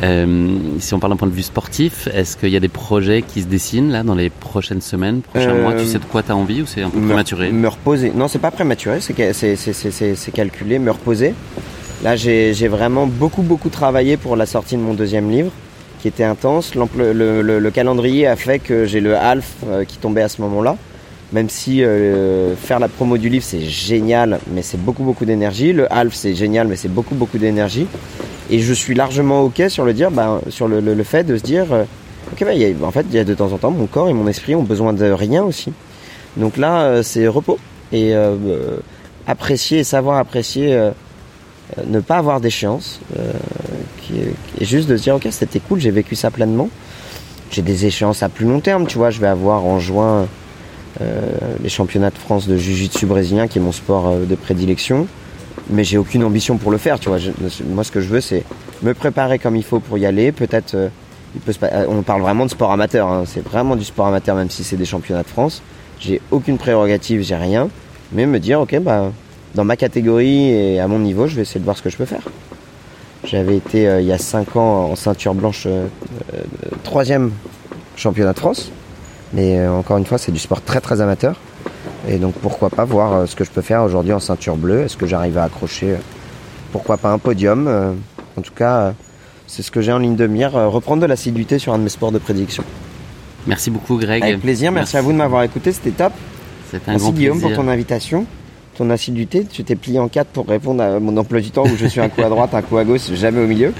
Euh, 0.04 0.48
si 0.80 0.94
on 0.94 1.00
parle 1.00 1.14
d'un 1.14 1.18
point 1.18 1.28
de 1.30 1.34
vue 1.34 1.44
sportif, 1.44 2.08
est-ce 2.14 2.36
qu'il 2.36 2.50
y 2.50 2.58
a 2.58 2.60
des 2.60 2.68
projets 2.68 3.22
qui 3.22 3.42
se 3.42 3.48
dessinent 3.48 3.92
là 3.92 4.04
dans 4.04 4.16
les 4.16 4.30
prochaines 4.30 4.82
semaines, 4.82 5.22
prochains 5.22 5.52
Euh, 5.52 5.62
mois? 5.62 5.74
Tu 5.74 5.86
sais 5.86 6.00
de 6.00 6.06
quoi 6.06 6.22
tu 6.24 6.32
as 6.32 6.36
envie 6.36 6.62
ou 6.62 6.66
c'est 6.66 6.82
un 6.82 6.90
peu 6.90 7.00
me, 7.00 7.06
prématuré? 7.08 7.52
me 7.52 7.68
reposer. 7.68 8.12
Non, 8.14 8.28
c'est 8.28 8.40
pas 8.40 8.52
prématuré, 8.52 9.00
c'est 9.02 9.16
ca- 9.16 9.34
c'est- 9.34 9.56
c'est- 9.56 9.72
c'est- 9.74 9.92
c'est- 9.92 10.16
c'est 10.16 10.32
calculé, 10.32 10.80
me 10.80 10.92
reposer. 10.92 11.34
Là, 12.04 12.16
j'ai 12.18 12.68
vraiment 12.68 13.08
beaucoup, 13.08 13.42
beaucoup 13.42 13.70
travaillé 13.70 14.18
pour 14.18 14.36
la 14.36 14.46
sortie 14.46 14.76
de 14.76 14.82
mon 14.82 14.94
deuxième 14.94 15.32
livre, 15.32 15.52
était 16.08 16.24
intense. 16.24 16.74
Le, 16.76 17.14
le- 17.14 17.60
le 17.60 17.72
calendrier 17.72 18.28
a 18.28 18.36
fait 18.36 18.60
que 18.60 18.86
j'ai 18.86 19.00
le 19.02 19.16
half 19.16 19.54
euh, 19.68 19.84
qui 19.86 19.98
tombait 19.98 20.22
à 20.22 20.30
ce 20.30 20.42
moment-là. 20.42 20.76
Même 21.34 21.50
si 21.50 21.84
euh, 21.84 22.56
faire 22.56 22.80
la 22.80 22.88
promo 22.88 23.18
du 23.18 23.30
livre, 23.30 23.44
c'est 23.44 23.62
génial, 23.62 24.40
mais 24.52 24.62
c'est 24.62 24.78
beaucoup, 24.80 25.04
beaucoup 25.04 25.26
d'énergie. 25.26 25.74
Le 25.74 25.92
half, 25.92 26.14
c'est 26.14 26.36
génial, 26.36 26.68
mais 26.68 26.76
c'est 26.76 26.88
beaucoup, 26.94 27.16
beaucoup 27.16 27.38
d'énergie. 27.40 27.88
Et 28.52 28.60
je 28.60 28.74
suis 28.74 28.94
largement 28.94 29.42
OK 29.42 29.62
sur 29.70 29.86
le, 29.86 29.94
dire, 29.94 30.12
bah, 30.12 30.40
sur 30.50 30.68
le, 30.68 31.04
fait 31.04 31.24
de 31.24 31.36
se 31.38 31.44
dire, 31.44 31.66
euh, 31.74 31.84
OK, 32.32 32.46
bah, 32.46 32.54
y 32.54 32.64
a- 32.66 32.86
en 32.86 32.92
fait, 32.92 33.06
il 33.10 33.16
y 33.16 33.20
a 33.20 33.24
de 33.24 33.34
temps 33.34 33.52
en 33.52 33.58
temps, 33.58 33.72
mon 33.72 33.88
corps 33.88 34.08
et 34.08 34.14
mon 34.14 34.28
esprit 34.28 34.54
ont 34.56 34.64
besoin 34.64 34.94
de 34.94 35.06
rien 35.12 35.44
aussi. 35.44 35.74
Donc 36.38 36.58
là, 36.58 37.02
c'est 37.04 37.28
repos. 37.28 37.58
Et 37.92 38.14
apprécier, 39.28 39.84
savoir 39.84 40.18
apprécier, 40.18 40.74
ne 41.86 42.00
pas 42.00 42.18
avoir 42.18 42.40
d'échéance. 42.42 43.00
euh, 43.18 43.32
qui 44.02 44.14
et 44.60 44.66
juste 44.66 44.88
de 44.88 44.98
se 44.98 45.04
dire, 45.04 45.16
ok, 45.16 45.28
c'était 45.32 45.60
cool, 45.60 45.80
j'ai 45.80 45.92
vécu 45.92 46.16
ça 46.16 46.32
pleinement. 46.32 46.70
J'ai 47.52 47.62
des 47.62 47.86
échéances 47.86 48.24
à 48.24 48.30
plus 48.30 48.46
long 48.46 48.60
terme, 48.60 48.88
tu 48.88 48.98
vois. 48.98 49.10
Je 49.10 49.20
vais 49.20 49.28
avoir 49.28 49.66
en 49.66 49.80
juin 49.80 50.28
euh, 51.02 51.22
les 51.62 51.70
championnats 51.70 52.10
de 52.10 52.18
France 52.18 52.48
de 52.48 52.58
Jiu-Jitsu 52.58 53.06
brésilien, 53.06 53.48
qui 53.48 53.60
est 53.60 53.62
mon 53.62 53.72
sport 53.72 54.08
euh, 54.08 54.26
de 54.26 54.36
prédilection. 54.36 55.08
Mais 55.70 55.84
j'ai 55.84 55.98
aucune 55.98 56.24
ambition 56.24 56.58
pour 56.58 56.72
le 56.72 56.78
faire, 56.78 57.00
tu 57.00 57.10
vois. 57.10 57.18
Moi, 57.70 57.84
ce 57.84 57.92
que 57.92 58.02
je 58.02 58.08
veux, 58.10 58.22
c'est 58.22 58.44
me 58.84 58.94
préparer 58.94 59.40
comme 59.40 59.56
il 59.56 59.64
faut 59.64 59.80
pour 59.80 59.98
y 59.98 60.06
aller. 60.06 60.32
Peut-être, 60.32 60.76
euh, 60.76 60.90
euh, 61.64 61.86
on 61.90 62.02
parle 62.02 62.22
vraiment 62.22 62.46
de 62.46 62.52
sport 62.52 62.72
amateur. 62.72 63.08
hein. 63.08 63.24
C'est 63.26 63.44
vraiment 63.44 63.76
du 63.76 63.84
sport 63.84 64.08
amateur, 64.08 64.36
même 64.36 64.50
si 64.50 64.64
c'est 64.64 64.78
des 64.78 64.86
championnats 64.86 65.24
de 65.24 65.28
France. 65.28 65.62
J'ai 66.00 66.22
aucune 66.32 66.58
prérogative, 66.58 67.22
j'ai 67.24 67.36
rien. 67.36 67.70
Mais 68.12 68.26
me 68.26 68.40
dire, 68.40 68.62
ok, 68.62 68.80
bah, 68.80 69.12
dans 69.56 69.64
ma 69.64 69.78
catégorie 69.78 70.50
et 70.50 70.80
à 70.80 70.88
mon 70.88 71.00
niveau, 71.00 71.28
je 71.28 71.36
vais 71.36 71.42
essayer 71.42 71.60
de 71.60 71.66
voir 71.66 71.78
ce 71.78 71.82
que 71.82 71.90
je 71.90 71.98
peux 71.98 72.06
faire. 72.06 72.22
J'avais 73.26 73.56
été 73.58 73.88
euh, 73.88 74.02
il 74.02 74.08
y 74.08 74.12
a 74.12 74.18
5 74.18 74.56
ans 74.56 74.92
en 74.92 74.96
ceinture 74.96 75.34
blanche, 75.34 75.64
euh, 75.66 75.88
euh, 76.34 76.42
troisième 76.84 77.32
championnat 77.96 78.34
de 78.34 78.40
France. 78.40 78.72
Mais 79.34 79.68
encore 79.68 79.98
une 79.98 80.06
fois, 80.06 80.18
c'est 80.18 80.32
du 80.32 80.40
sport 80.40 80.62
très 80.62 80.80
très 80.80 81.02
amateur. 81.02 81.36
Et 82.08 82.18
donc 82.18 82.36
pourquoi 82.36 82.70
pas 82.70 82.86
voir 82.86 83.28
ce 83.28 83.36
que 83.36 83.44
je 83.44 83.50
peux 83.50 83.62
faire 83.62 83.82
aujourd'hui 83.84 84.14
en 84.14 84.20
ceinture 84.20 84.56
bleue? 84.56 84.84
Est-ce 84.84 84.96
que 84.96 85.08
j'arrive 85.08 85.38
à 85.38 85.44
accrocher, 85.46 85.96
pourquoi 86.72 86.98
pas 86.98 87.10
un 87.10 87.18
podium 87.18 87.68
En 88.38 88.42
tout 88.42 88.54
cas, 88.54 88.94
c'est 89.48 89.64
ce 89.64 89.72
que 89.72 89.82
j'ai 89.82 89.92
en 89.92 89.98
ligne 89.98 90.16
de 90.16 90.28
mire. 90.28 90.52
reprendre 90.54 91.02
de 91.02 91.08
l'assiduité 91.08 91.58
sur 91.58 91.74
un 91.74 91.80
de 91.80 91.84
mes 91.84 91.90
sports 91.90 92.12
de 92.12 92.20
prédilection. 92.20 92.64
Merci 93.48 93.72
beaucoup 93.72 93.98
Greg. 93.98 94.24
Avec 94.24 94.40
plaisir, 94.42 94.72
merci, 94.72 94.96
à 94.96 95.02
vous 95.02 95.12
de 95.12 95.18
m'avoir 95.18 95.44
écouté, 95.44 95.72
c'était 95.72 95.92
top. 95.92 96.14
C'était 96.72 96.90
un 96.90 96.94
Merci 96.94 97.04
grand 97.04 97.14
Guillaume 97.14 97.40
plaisir. 97.40 97.58
pour 97.58 97.66
ton 97.66 97.70
invitation, 97.72 98.26
ton 98.76 98.90
assiduité. 98.90 99.46
Tu 99.46 99.64
t'es 99.64 99.76
plié 99.76 100.00
en 100.00 100.08
quatre 100.08 100.28
pour 100.30 100.48
répondre 100.48 100.84
à 100.84 101.00
mon 101.00 101.16
emploi 101.18 101.40
du 101.42 101.52
temps 101.52 101.64
où 101.64 101.76
je 101.78 101.86
suis 101.88 102.00
un 102.02 102.10
coup 102.10 102.22
à 102.24 102.30
droite, 102.30 102.54
un 102.54 102.62
coup 102.62 102.78
à 102.78 102.84
gauche, 102.84 103.12
jamais 103.14 103.42
au 103.44 103.48
milieu. 103.48 103.74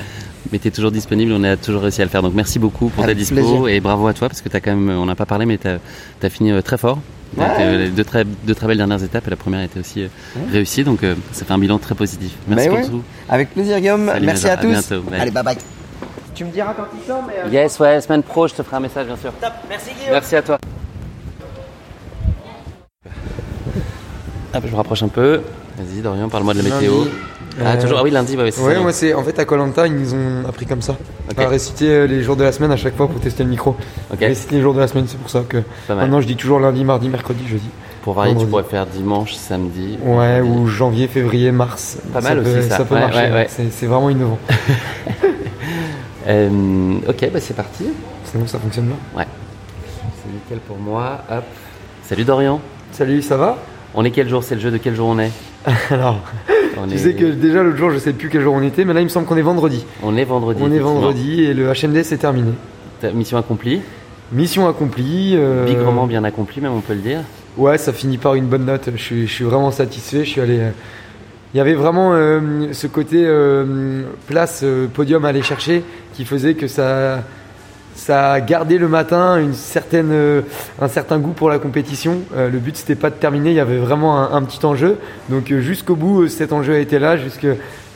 Mais 0.52 0.60
tu 0.60 0.68
es 0.68 0.72
toujours 0.72 0.92
disponible, 0.92 1.32
on 1.34 1.44
a 1.44 1.58
toujours 1.58 1.82
réussi 1.82 2.02
à 2.02 2.06
le 2.06 2.10
faire. 2.12 2.22
Donc 2.22 2.34
merci 2.36 2.60
beaucoup 2.60 2.90
pour 2.90 3.04
Avec 3.04 3.16
ta 3.18 3.20
dispo 3.20 3.36
plaisir. 3.36 3.68
et 3.68 3.80
bravo 3.80 4.08
à 4.08 4.14
toi 4.14 4.28
parce 4.30 4.42
que 4.42 4.50
tu 4.50 4.56
as 4.56 4.62
quand 4.62 4.76
même, 4.76 4.90
on 4.90 5.06
n'a 5.06 5.16
pas 5.16 5.26
parlé, 5.26 5.46
mais 5.46 5.58
tu 5.58 5.68
as, 5.68 6.30
fini 6.30 6.52
euh, 6.52 6.62
très 6.62 6.78
fort. 6.78 7.00
Ouais. 7.36 7.44
Donc, 7.46 7.60
euh, 7.60 7.90
deux 7.90 8.04
très, 8.04 8.24
deux 8.24 8.54
très 8.56 8.68
belles 8.68 8.78
dernières 8.78 9.04
étapes 9.04 9.28
et 9.28 9.30
la 9.32 9.36
première 9.36 9.62
était 9.62 9.80
aussi 9.80 10.04
euh, 10.04 10.08
réussie, 10.52 10.84
donc 10.84 11.04
euh, 11.04 11.16
ça 11.32 11.44
fait 11.46 11.52
un 11.52 11.58
bilan 11.58 11.80
très 11.80 11.96
positif. 11.96 12.32
Merci 12.48 12.70
Mais 12.70 12.76
pour 12.76 12.78
ouais. 12.86 12.90
tout. 12.92 13.04
Avec 13.28 13.50
plaisir 13.54 13.80
Guillaume, 13.80 14.08
Salut, 14.08 14.26
merci 14.26 14.44
Major, 14.46 14.60
à 14.60 14.62
tous. 14.62 14.70
bientôt. 14.70 15.02
Bye. 15.10 15.20
Allez, 15.20 15.32
bye 15.32 15.44
bye. 15.44 15.58
Tu 16.36 16.46
me 16.46 16.52
diras 16.52 16.74
quand 16.76 16.86
il 16.94 17.06
sort, 17.08 17.24
mais... 17.28 17.34
euh, 17.46 17.50
Yes, 17.52 17.80
ouais, 17.80 18.00
semaine 18.00 18.22
pro, 18.24 18.48
je 18.48 18.54
te 18.54 18.62
ferai 18.64 18.78
un 18.78 18.82
message 18.82 19.08
bien 19.08 19.18
sûr. 19.18 19.32
Top, 19.42 19.52
merci 19.68 19.90
Guillaume. 19.98 20.14
Merci 20.14 20.36
à 20.36 20.42
toi. 20.44 20.60
Hop, 24.56 24.64
je 24.66 24.72
me 24.72 24.76
rapproche 24.76 25.04
un 25.04 25.08
peu. 25.08 25.42
Vas-y, 25.78 26.02
Dorian, 26.02 26.30
parle-moi 26.30 26.54
de 26.54 26.60
la 26.62 26.76
météo. 26.76 27.00
Lundi, 27.00 27.10
Ah, 27.60 27.72
euh, 27.74 27.82
toujours 27.82 27.98
Ah 28.00 28.04
oui, 28.04 28.12
lundi, 28.12 28.36
bah, 28.36 28.44
oui, 28.46 28.52
c'est 28.52 28.62
Ouais, 28.62 28.76
ça. 28.76 28.80
moi 28.82 28.92
c'est 28.94 29.14
en 29.14 29.24
fait 29.24 29.38
à 29.40 29.46
Colanta, 29.46 29.88
ils 29.88 29.94
nous 29.96 30.14
ont 30.14 30.48
appris 30.48 30.66
comme 30.66 30.82
ça. 30.82 30.96
Ok. 31.32 31.40
À 31.40 31.48
réciter 31.48 31.90
euh, 31.90 32.06
les 32.08 32.22
jours 32.22 32.36
de 32.36 32.44
la 32.44 32.52
semaine 32.52 32.72
à 32.72 32.78
chaque 32.78 32.96
fois 32.96 33.08
pour 33.08 33.20
tester 33.22 33.44
le 33.44 33.50
micro. 33.50 33.76
Réciter 34.20 34.56
les 34.56 34.62
jours 34.62 34.74
de 34.74 34.80
la 34.80 34.88
semaine, 34.88 35.06
c'est 35.08 35.18
pour 35.18 35.30
ça 35.30 35.42
que 35.48 35.58
maintenant 35.90 36.20
je 36.22 36.28
dis 36.28 36.36
toujours 36.36 36.60
lundi, 36.60 36.84
mardi, 36.84 37.08
mercredi, 37.10 37.48
jeudi. 37.48 37.68
Pour 38.04 38.14
varier, 38.14 38.36
tu 38.36 38.46
pourrais 38.46 38.64
faire 38.64 38.86
dimanche, 38.86 39.34
samedi. 39.34 39.98
Ouais, 40.04 40.40
ou 40.42 40.68
janvier, 40.68 41.08
février, 41.08 41.52
mars. 41.52 41.98
Pas 42.14 42.22
Ça 42.22 42.30
mal 42.30 42.44
peut- 42.44 42.60
aussi, 42.60 42.70
ça. 42.70 42.86
peut 42.86 42.94
Ouais, 42.96 43.02
marcher. 43.02 43.18
ouais, 43.20 43.32
ouais. 43.32 43.48
C'est 43.50 43.72
c'est 43.72 43.86
vraiment 43.88 44.10
innovant. 44.10 44.40
Euh, 46.28 46.50
ok, 47.08 47.30
bah 47.32 47.40
c'est 47.40 47.54
parti. 47.56 47.86
C'est 48.24 48.40
bon, 48.40 48.48
ça 48.48 48.58
fonctionne 48.58 48.86
bien. 48.88 48.96
Ouais. 49.16 49.28
C'est 50.24 50.34
nickel 50.34 50.58
pour 50.68 50.76
moi. 50.80 51.20
Hop. 51.30 51.44
Salut 52.02 52.24
Dorian. 52.24 52.60
Salut, 52.92 53.22
ça 53.22 53.38
va? 53.38 53.60
On 53.96 54.04
est 54.04 54.12
quel 54.12 54.28
jour 54.30 54.44
C'est 54.44 54.56
le 54.56 54.62
jeu 54.62 54.72
de 54.72 54.78
quel 54.78 54.96
jour 54.96 55.08
on 55.08 55.20
est 55.20 55.32
Alors, 55.92 56.20
On 56.78 56.88
tu 56.88 56.96
est- 56.96 56.98
sais 56.98 57.14
que 57.14 57.26
déjà 57.26 57.64
l'autre 57.64 57.78
jour, 57.78 57.92
je 57.92 57.98
sais 57.98 58.14
plus 58.14 58.30
quel 58.30 58.42
jour 58.42 58.54
on 58.54 58.62
était, 58.62 58.86
mais 58.86 58.94
là, 58.94 59.02
il 59.02 59.06
me 59.06 59.10
semble 59.10 59.26
qu'on 59.26 59.38
est 59.38 59.42
vendredi. 59.42 59.86
On 60.04 60.16
est 60.18 60.26
vendredi. 60.26 60.62
On 60.64 60.72
est 60.72 60.80
vendredi 60.80 61.44
et 61.44 61.54
le 61.54 61.72
HMD 61.72 62.04
c'est 62.04 62.18
terminé. 62.18 62.52
Mission 63.14 63.38
accomplie. 63.38 63.82
Mission 64.32 64.68
accomplie. 64.68 65.36
euh, 65.38 65.66
Bigrement 65.66 66.08
bien 66.08 66.24
accomplie, 66.24 66.62
même 66.62 66.74
on 66.74 66.82
peut 66.82 66.94
le 66.94 67.00
dire. 67.02 67.20
Ouais, 67.58 67.78
ça 67.78 67.94
finit 67.94 68.18
par 68.18 68.36
une 68.36 68.46
bonne 68.48 68.66
note. 68.66 68.90
Je 68.96 69.02
suis, 69.02 69.28
je 69.28 69.32
suis 69.34 69.44
vraiment 69.46 69.72
satisfait. 69.72 70.26
Je 70.26 70.30
suis 70.30 70.42
allé. 70.42 70.58
euh, 70.60 70.70
Il 71.54 71.58
y 71.58 71.62
avait 71.62 71.76
vraiment 71.76 72.14
euh, 72.14 72.42
ce 72.74 72.88
côté 72.88 73.24
euh, 73.26 74.02
place, 74.28 74.66
podium 74.94 75.24
à 75.24 75.30
aller 75.30 75.42
chercher 75.44 75.84
qui 76.14 76.26
faisait 76.26 76.56
que 76.56 76.68
ça, 76.68 77.24
ça 77.96 78.34
a 78.34 78.42
gardé 78.42 78.78
le 78.78 78.88
matin 78.88 79.38
une 79.38 79.54
certaine, 79.54 80.10
euh, 80.12 80.42
un 80.82 80.88
certain 80.88 81.18
goût 81.18 81.32
pour 81.32 81.50
la 81.50 81.60
compétition. 81.60 82.20
Euh, 82.36 82.50
le 82.50 82.60
but 82.60 82.76
c'était 82.78 82.96
pas 82.96 83.10
de 83.10 83.16
terminer, 83.16 83.52
il 83.52 83.56
y 83.56 83.60
avait 83.60 83.78
vraiment 83.78 84.20
un, 84.20 84.36
un 84.36 84.42
petit 84.44 84.64
enjeu. 84.66 84.98
Donc 85.30 85.52
euh, 85.52 85.62
jusqu'au 85.62 85.96
bout, 85.96 86.24
euh, 86.24 86.28
cet 86.28 86.52
enjeu 86.54 86.74
a 86.76 86.80
été 86.80 87.00
là, 87.00 87.18
jusque- 87.18 87.48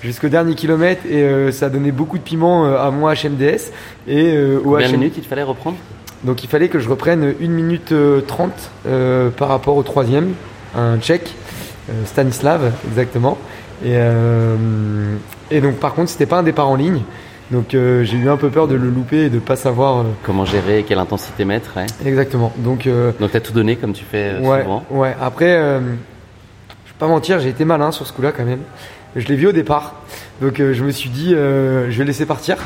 jusqu'au 0.01 0.29
dernier 0.29 0.55
kilomètre 0.55 1.01
et 1.09 1.21
euh, 1.23 1.51
ça 1.51 1.65
a 1.65 1.69
donné 1.69 1.91
beaucoup 1.91 2.17
de 2.17 2.23
piment 2.23 2.65
euh, 2.65 2.77
à 2.77 2.89
mon 2.91 3.07
HMDS 3.13 3.71
et 4.07 4.33
euh, 4.33 4.59
au 4.63 4.77
HM 4.77 4.91
minutes 4.93 5.13
il 5.17 5.23
te 5.23 5.27
fallait 5.27 5.43
reprendre? 5.43 5.77
Donc 6.23 6.43
il 6.43 6.49
fallait 6.49 6.69
que 6.69 6.79
je 6.79 6.89
reprenne 6.89 7.33
1 7.41 7.47
minute 7.47 7.91
euh, 7.91 8.21
30 8.21 8.51
euh, 8.87 9.29
par 9.29 9.49
rapport 9.49 9.75
au 9.77 9.83
troisième, 9.83 10.33
un 10.77 10.97
tchèque, 10.99 11.33
Stanislav 12.05 12.71
exactement. 12.89 13.37
Et, 13.83 13.91
euh, 13.93 15.15
et 15.51 15.61
donc 15.61 15.75
par 15.75 15.93
contre 15.93 16.09
c'était 16.09 16.25
pas 16.25 16.37
un 16.37 16.43
départ 16.43 16.69
en 16.69 16.75
ligne, 16.75 17.01
donc 17.51 17.73
euh, 17.73 18.03
j'ai 18.03 18.17
eu 18.17 18.29
un 18.29 18.37
peu 18.37 18.49
peur 18.49 18.67
de 18.67 18.75
le 18.75 18.89
louper 18.89 19.25
et 19.25 19.29
de 19.29 19.39
pas 19.39 19.55
savoir. 19.55 19.99
euh, 19.99 20.03
Comment 20.23 20.45
gérer, 20.45 20.83
quelle 20.87 20.99
intensité 20.99 21.45
mettre 21.45 21.77
ouais. 21.77 21.85
Exactement. 22.05 22.51
Donc, 22.57 22.85
euh, 22.87 23.11
Donc 23.19 23.31
t'as 23.31 23.39
tout 23.39 23.53
donné 23.53 23.75
comme 23.75 23.93
tu 23.93 24.03
fais 24.03 24.33
euh, 24.35 24.39
ouais, 24.41 24.61
souvent. 24.63 24.83
ouais. 24.91 25.15
Après, 25.21 25.51
euh, 25.55 25.79
je 25.79 25.83
vais 25.85 26.99
pas 26.99 27.07
mentir, 27.07 27.39
j'ai 27.39 27.49
été 27.49 27.65
malin 27.65 27.91
sur 27.91 28.05
ce 28.05 28.13
coup-là 28.13 28.31
quand 28.31 28.45
même. 28.45 28.61
Je 29.15 29.27
l'ai 29.27 29.35
vu 29.35 29.47
au 29.47 29.51
départ, 29.51 29.95
donc 30.41 30.59
euh, 30.59 30.73
je 30.73 30.83
me 30.83 30.91
suis 30.91 31.09
dit, 31.09 31.33
euh, 31.33 31.89
je 31.89 31.97
vais 31.97 32.05
laisser 32.05 32.25
partir. 32.27 32.57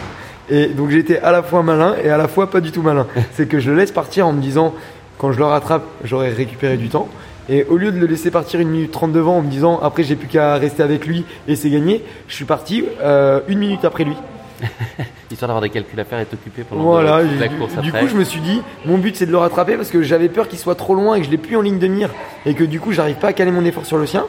Et 0.49 0.67
donc 0.67 0.89
j'ai 0.89 0.99
été 0.99 1.19
à 1.19 1.31
la 1.31 1.41
fois 1.41 1.63
malin 1.63 1.95
et 2.03 2.09
à 2.09 2.17
la 2.17 2.27
fois 2.27 2.49
pas 2.51 2.59
du 2.59 2.71
tout 2.73 2.81
malin. 2.81 3.07
C'est 3.33 3.47
que 3.47 3.59
je 3.61 3.71
le 3.71 3.77
laisse 3.77 3.93
partir 3.93 4.27
en 4.27 4.33
me 4.33 4.41
disant, 4.41 4.73
quand 5.17 5.31
je 5.31 5.37
le 5.39 5.45
rattrape, 5.45 5.83
j'aurai 6.03 6.29
récupéré 6.31 6.75
du 6.75 6.89
temps. 6.89 7.07
Et 7.47 7.63
au 7.65 7.77
lieu 7.77 7.91
de 7.93 7.99
le 7.99 8.07
laisser 8.07 8.31
partir 8.31 8.59
une 8.59 8.69
minute 8.69 8.91
30 8.91 9.13
devant 9.13 9.37
en 9.37 9.41
me 9.41 9.49
disant, 9.49 9.79
après 9.81 10.03
j'ai 10.03 10.15
plus 10.17 10.27
qu'à 10.27 10.55
rester 10.55 10.83
avec 10.83 11.05
lui 11.05 11.25
et 11.47 11.55
c'est 11.55 11.69
gagné, 11.69 12.03
je 12.27 12.35
suis 12.35 12.45
parti 12.45 12.83
euh, 13.01 13.39
une 13.47 13.59
minute 13.59 13.85
après 13.85 14.03
lui. 14.03 14.15
Histoire 15.31 15.47
d'avoir 15.47 15.61
des 15.61 15.69
calculs 15.69 15.99
à 15.99 16.03
faire 16.03 16.19
et 16.19 16.25
t'occuper 16.25 16.63
pendant 16.63 16.83
Voilà, 16.83 17.23
de- 17.23 17.29
toute 17.29 17.39
la 17.39 17.47
du, 17.47 17.55
course 17.55 17.73
du 17.77 17.89
après. 17.89 18.01
coup 18.01 18.07
je 18.07 18.15
me 18.15 18.23
suis 18.23 18.39
dit, 18.41 18.61
mon 18.85 18.97
but 18.97 19.15
c'est 19.15 19.25
de 19.25 19.31
le 19.31 19.37
rattraper 19.37 19.75
parce 19.77 19.89
que 19.89 20.01
j'avais 20.03 20.29
peur 20.29 20.47
qu'il 20.47 20.59
soit 20.59 20.75
trop 20.75 20.93
loin 20.95 21.15
et 21.15 21.19
que 21.19 21.25
je 21.25 21.31
l'ai 21.31 21.37
plus 21.37 21.55
en 21.55 21.61
ligne 21.61 21.79
de 21.79 21.87
mire 21.87 22.09
et 22.45 22.53
que 22.53 22.63
du 22.63 22.79
coup 22.79 22.91
j'arrive 22.91 23.15
pas 23.15 23.29
à 23.29 23.33
caler 23.33 23.51
mon 23.51 23.65
effort 23.65 23.85
sur 23.85 23.97
le 23.97 24.05
sien. 24.05 24.25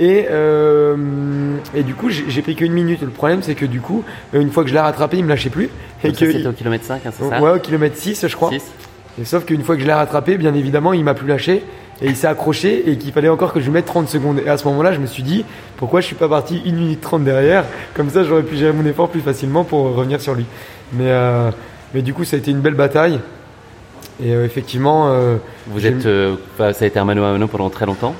Et, 0.00 0.26
euh, 0.30 1.56
et 1.74 1.82
du 1.82 1.94
coup 1.94 2.08
j'ai 2.10 2.42
pris 2.42 2.54
qu'une 2.56 2.72
minute. 2.72 3.00
Le 3.02 3.08
problème 3.08 3.42
c'est 3.42 3.54
que 3.54 3.66
du 3.66 3.80
coup, 3.80 4.04
euh, 4.34 4.40
une 4.40 4.50
fois 4.50 4.62
que 4.64 4.68
je 4.68 4.74
l'ai 4.74 4.80
rattrapé, 4.80 5.18
il 5.18 5.24
me 5.24 5.28
lâchait 5.28 5.50
plus. 5.50 5.70
Et 6.02 6.08
Donc 6.08 6.16
ça, 6.16 6.26
que 6.26 6.32
c'était 6.32 6.46
au 6.48 6.52
kilomètre 6.52 6.84
5, 6.84 7.06
hein, 7.06 7.10
c'est 7.16 7.28
ça 7.28 7.40
Ouais, 7.40 7.50
au 7.52 7.58
kilomètre 7.58 7.96
6 7.96 8.26
je 8.26 8.34
crois. 8.36 8.50
Et 9.20 9.24
sauf 9.24 9.44
qu'une 9.44 9.62
fois 9.62 9.76
que 9.76 9.82
je 9.82 9.86
l'ai 9.86 9.92
rattrapé, 9.92 10.36
bien 10.36 10.52
évidemment, 10.54 10.92
il 10.92 11.04
m'a 11.04 11.14
plus 11.14 11.28
lâché 11.28 11.62
et 12.02 12.06
il 12.06 12.16
s'est 12.16 12.26
accroché 12.26 12.90
et 12.90 12.98
qu'il 12.98 13.12
fallait 13.12 13.28
encore 13.28 13.52
que 13.52 13.60
je 13.60 13.64
lui 13.66 13.72
mette 13.72 13.86
30 13.86 14.08
secondes. 14.08 14.40
Et 14.44 14.48
à 14.48 14.56
ce 14.56 14.66
moment-là, 14.68 14.92
je 14.92 14.98
me 15.00 15.06
suis 15.06 15.22
dit, 15.22 15.44
pourquoi 15.76 16.00
je 16.00 16.06
suis 16.06 16.16
pas 16.16 16.28
parti 16.28 16.60
1 16.66 16.72
minute 16.72 17.00
30 17.00 17.24
derrière 17.24 17.64
Comme 17.94 18.10
ça, 18.10 18.24
j'aurais 18.24 18.42
pu 18.42 18.56
gérer 18.56 18.72
mon 18.72 18.84
effort 18.84 19.08
plus 19.08 19.20
facilement 19.20 19.64
pour 19.64 19.94
revenir 19.94 20.20
sur 20.20 20.34
lui. 20.34 20.44
Mais, 20.92 21.04
euh, 21.08 21.50
mais 21.94 22.02
du 22.02 22.12
coup, 22.12 22.24
ça 22.24 22.36
a 22.36 22.38
été 22.38 22.50
une 22.50 22.60
belle 22.60 22.74
bataille. 22.74 23.20
Et 24.22 24.32
euh, 24.32 24.44
effectivement. 24.44 25.08
euh, 25.08 25.36
Vous 25.68 25.86
êtes, 25.86 26.02
ça 26.58 26.64
a 26.84 26.86
été 26.86 26.98
un 26.98 27.04
mano 27.04 27.24
à 27.24 27.32
mano 27.32 27.46
pendant 27.48 27.70
très 27.70 27.86
longtemps. 27.86 28.14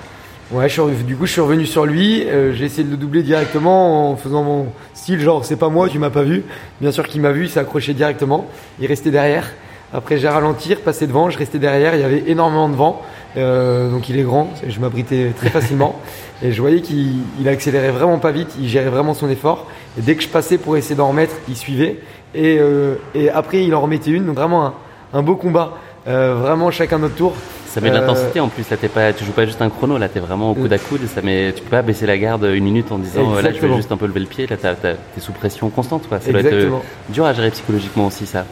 Ouais, 0.50 0.68
je 0.68 0.74
suis 0.74 0.80
rev- 0.82 1.04
du 1.04 1.16
coup, 1.16 1.26
je 1.26 1.32
suis 1.32 1.40
revenu 1.40 1.66
sur 1.66 1.86
lui. 1.86 2.24
j'ai 2.52 2.64
essayé 2.66 2.84
de 2.84 2.90
le 2.90 2.96
doubler 2.96 3.22
directement 3.22 4.10
en 4.10 4.16
faisant 4.16 4.42
mon 4.44 4.66
style, 4.92 5.18
genre 5.20 5.44
c'est 5.44 5.56
pas 5.56 5.68
moi, 5.70 5.88
tu 5.88 5.98
m'as 5.98 6.10
pas 6.10 6.22
vu. 6.22 6.44
Bien 6.80 6.92
sûr 6.92 7.06
qu'il 7.08 7.20
m'a 7.22 7.32
vu, 7.32 7.44
il 7.44 7.48
s'est 7.50 7.60
accroché 7.60 7.94
directement. 7.94 8.46
Il 8.80 8.86
restait 8.86 9.10
derrière. 9.10 9.50
Après, 9.92 10.18
j'ai 10.18 10.28
ralenti, 10.28 10.74
repassé 10.74 11.06
devant, 11.06 11.30
je 11.30 11.38
restais 11.38 11.58
derrière. 11.58 11.94
Il 11.94 12.00
y 12.00 12.04
avait 12.04 12.24
énormément 12.26 12.68
de 12.68 12.74
vent, 12.74 13.00
euh, 13.36 13.90
donc 13.90 14.08
il 14.08 14.18
est 14.18 14.22
grand. 14.22 14.50
Je 14.66 14.80
m'abritais 14.80 15.32
très 15.36 15.50
facilement. 15.50 15.98
Et 16.42 16.52
je 16.52 16.60
voyais 16.60 16.80
qu'il 16.80 17.12
il 17.40 17.48
accélérait 17.48 17.90
vraiment 17.90 18.18
pas 18.18 18.32
vite, 18.32 18.54
il 18.60 18.68
gérait 18.68 18.90
vraiment 18.90 19.14
son 19.14 19.28
effort. 19.30 19.66
Et 19.98 20.02
dès 20.02 20.14
que 20.14 20.22
je 20.22 20.28
passais 20.28 20.58
pour 20.58 20.76
essayer 20.76 20.94
d'en 20.94 21.08
remettre, 21.08 21.34
il 21.48 21.56
suivait. 21.56 22.00
Et, 22.34 22.58
euh, 22.58 22.96
et 23.14 23.30
après, 23.30 23.64
il 23.64 23.74
en 23.74 23.80
remettait 23.80 24.10
une. 24.10 24.26
Donc 24.26 24.36
vraiment 24.36 24.66
un, 24.66 24.74
un 25.12 25.22
beau 25.22 25.36
combat. 25.36 25.74
Euh, 26.06 26.34
vraiment 26.34 26.70
chacun 26.70 26.98
notre 26.98 27.14
tour. 27.14 27.32
Ça 27.66 27.80
met 27.80 27.90
de 27.90 27.96
Euh, 27.96 28.00
l'intensité 28.00 28.38
en 28.40 28.48
plus. 28.48 28.68
Là, 28.70 28.76
t'es 28.76 28.88
pas, 28.88 29.12
tu 29.12 29.24
joues 29.24 29.32
pas 29.32 29.46
juste 29.46 29.62
un 29.62 29.70
chrono. 29.70 29.96
Là, 29.96 30.08
t'es 30.08 30.20
vraiment 30.20 30.50
au 30.50 30.54
coude 30.54 30.72
à 30.72 30.78
coude. 30.78 31.00
Ça 31.12 31.22
met, 31.22 31.52
tu 31.52 31.62
peux 31.62 31.70
pas 31.70 31.82
baisser 31.82 32.06
la 32.06 32.18
garde 32.18 32.44
une 32.44 32.64
minute 32.64 32.92
en 32.92 32.98
disant 32.98 33.34
euh, 33.34 33.42
là, 33.42 33.52
je 33.52 33.58
vais 33.60 33.74
juste 33.74 33.90
un 33.90 33.96
peu 33.96 34.06
lever 34.06 34.20
le 34.20 34.26
pied. 34.26 34.46
Là, 34.46 34.56
t'es 34.56 35.20
sous 35.20 35.32
pression 35.32 35.70
constante. 35.70 36.08
Quoi. 36.08 36.20
Ça 36.20 36.30
doit 36.30 36.40
être 36.40 36.82
dur 37.08 37.24
à 37.24 37.32
gérer 37.32 37.50
psychologiquement 37.50 38.06
aussi, 38.06 38.26
ça. 38.26 38.44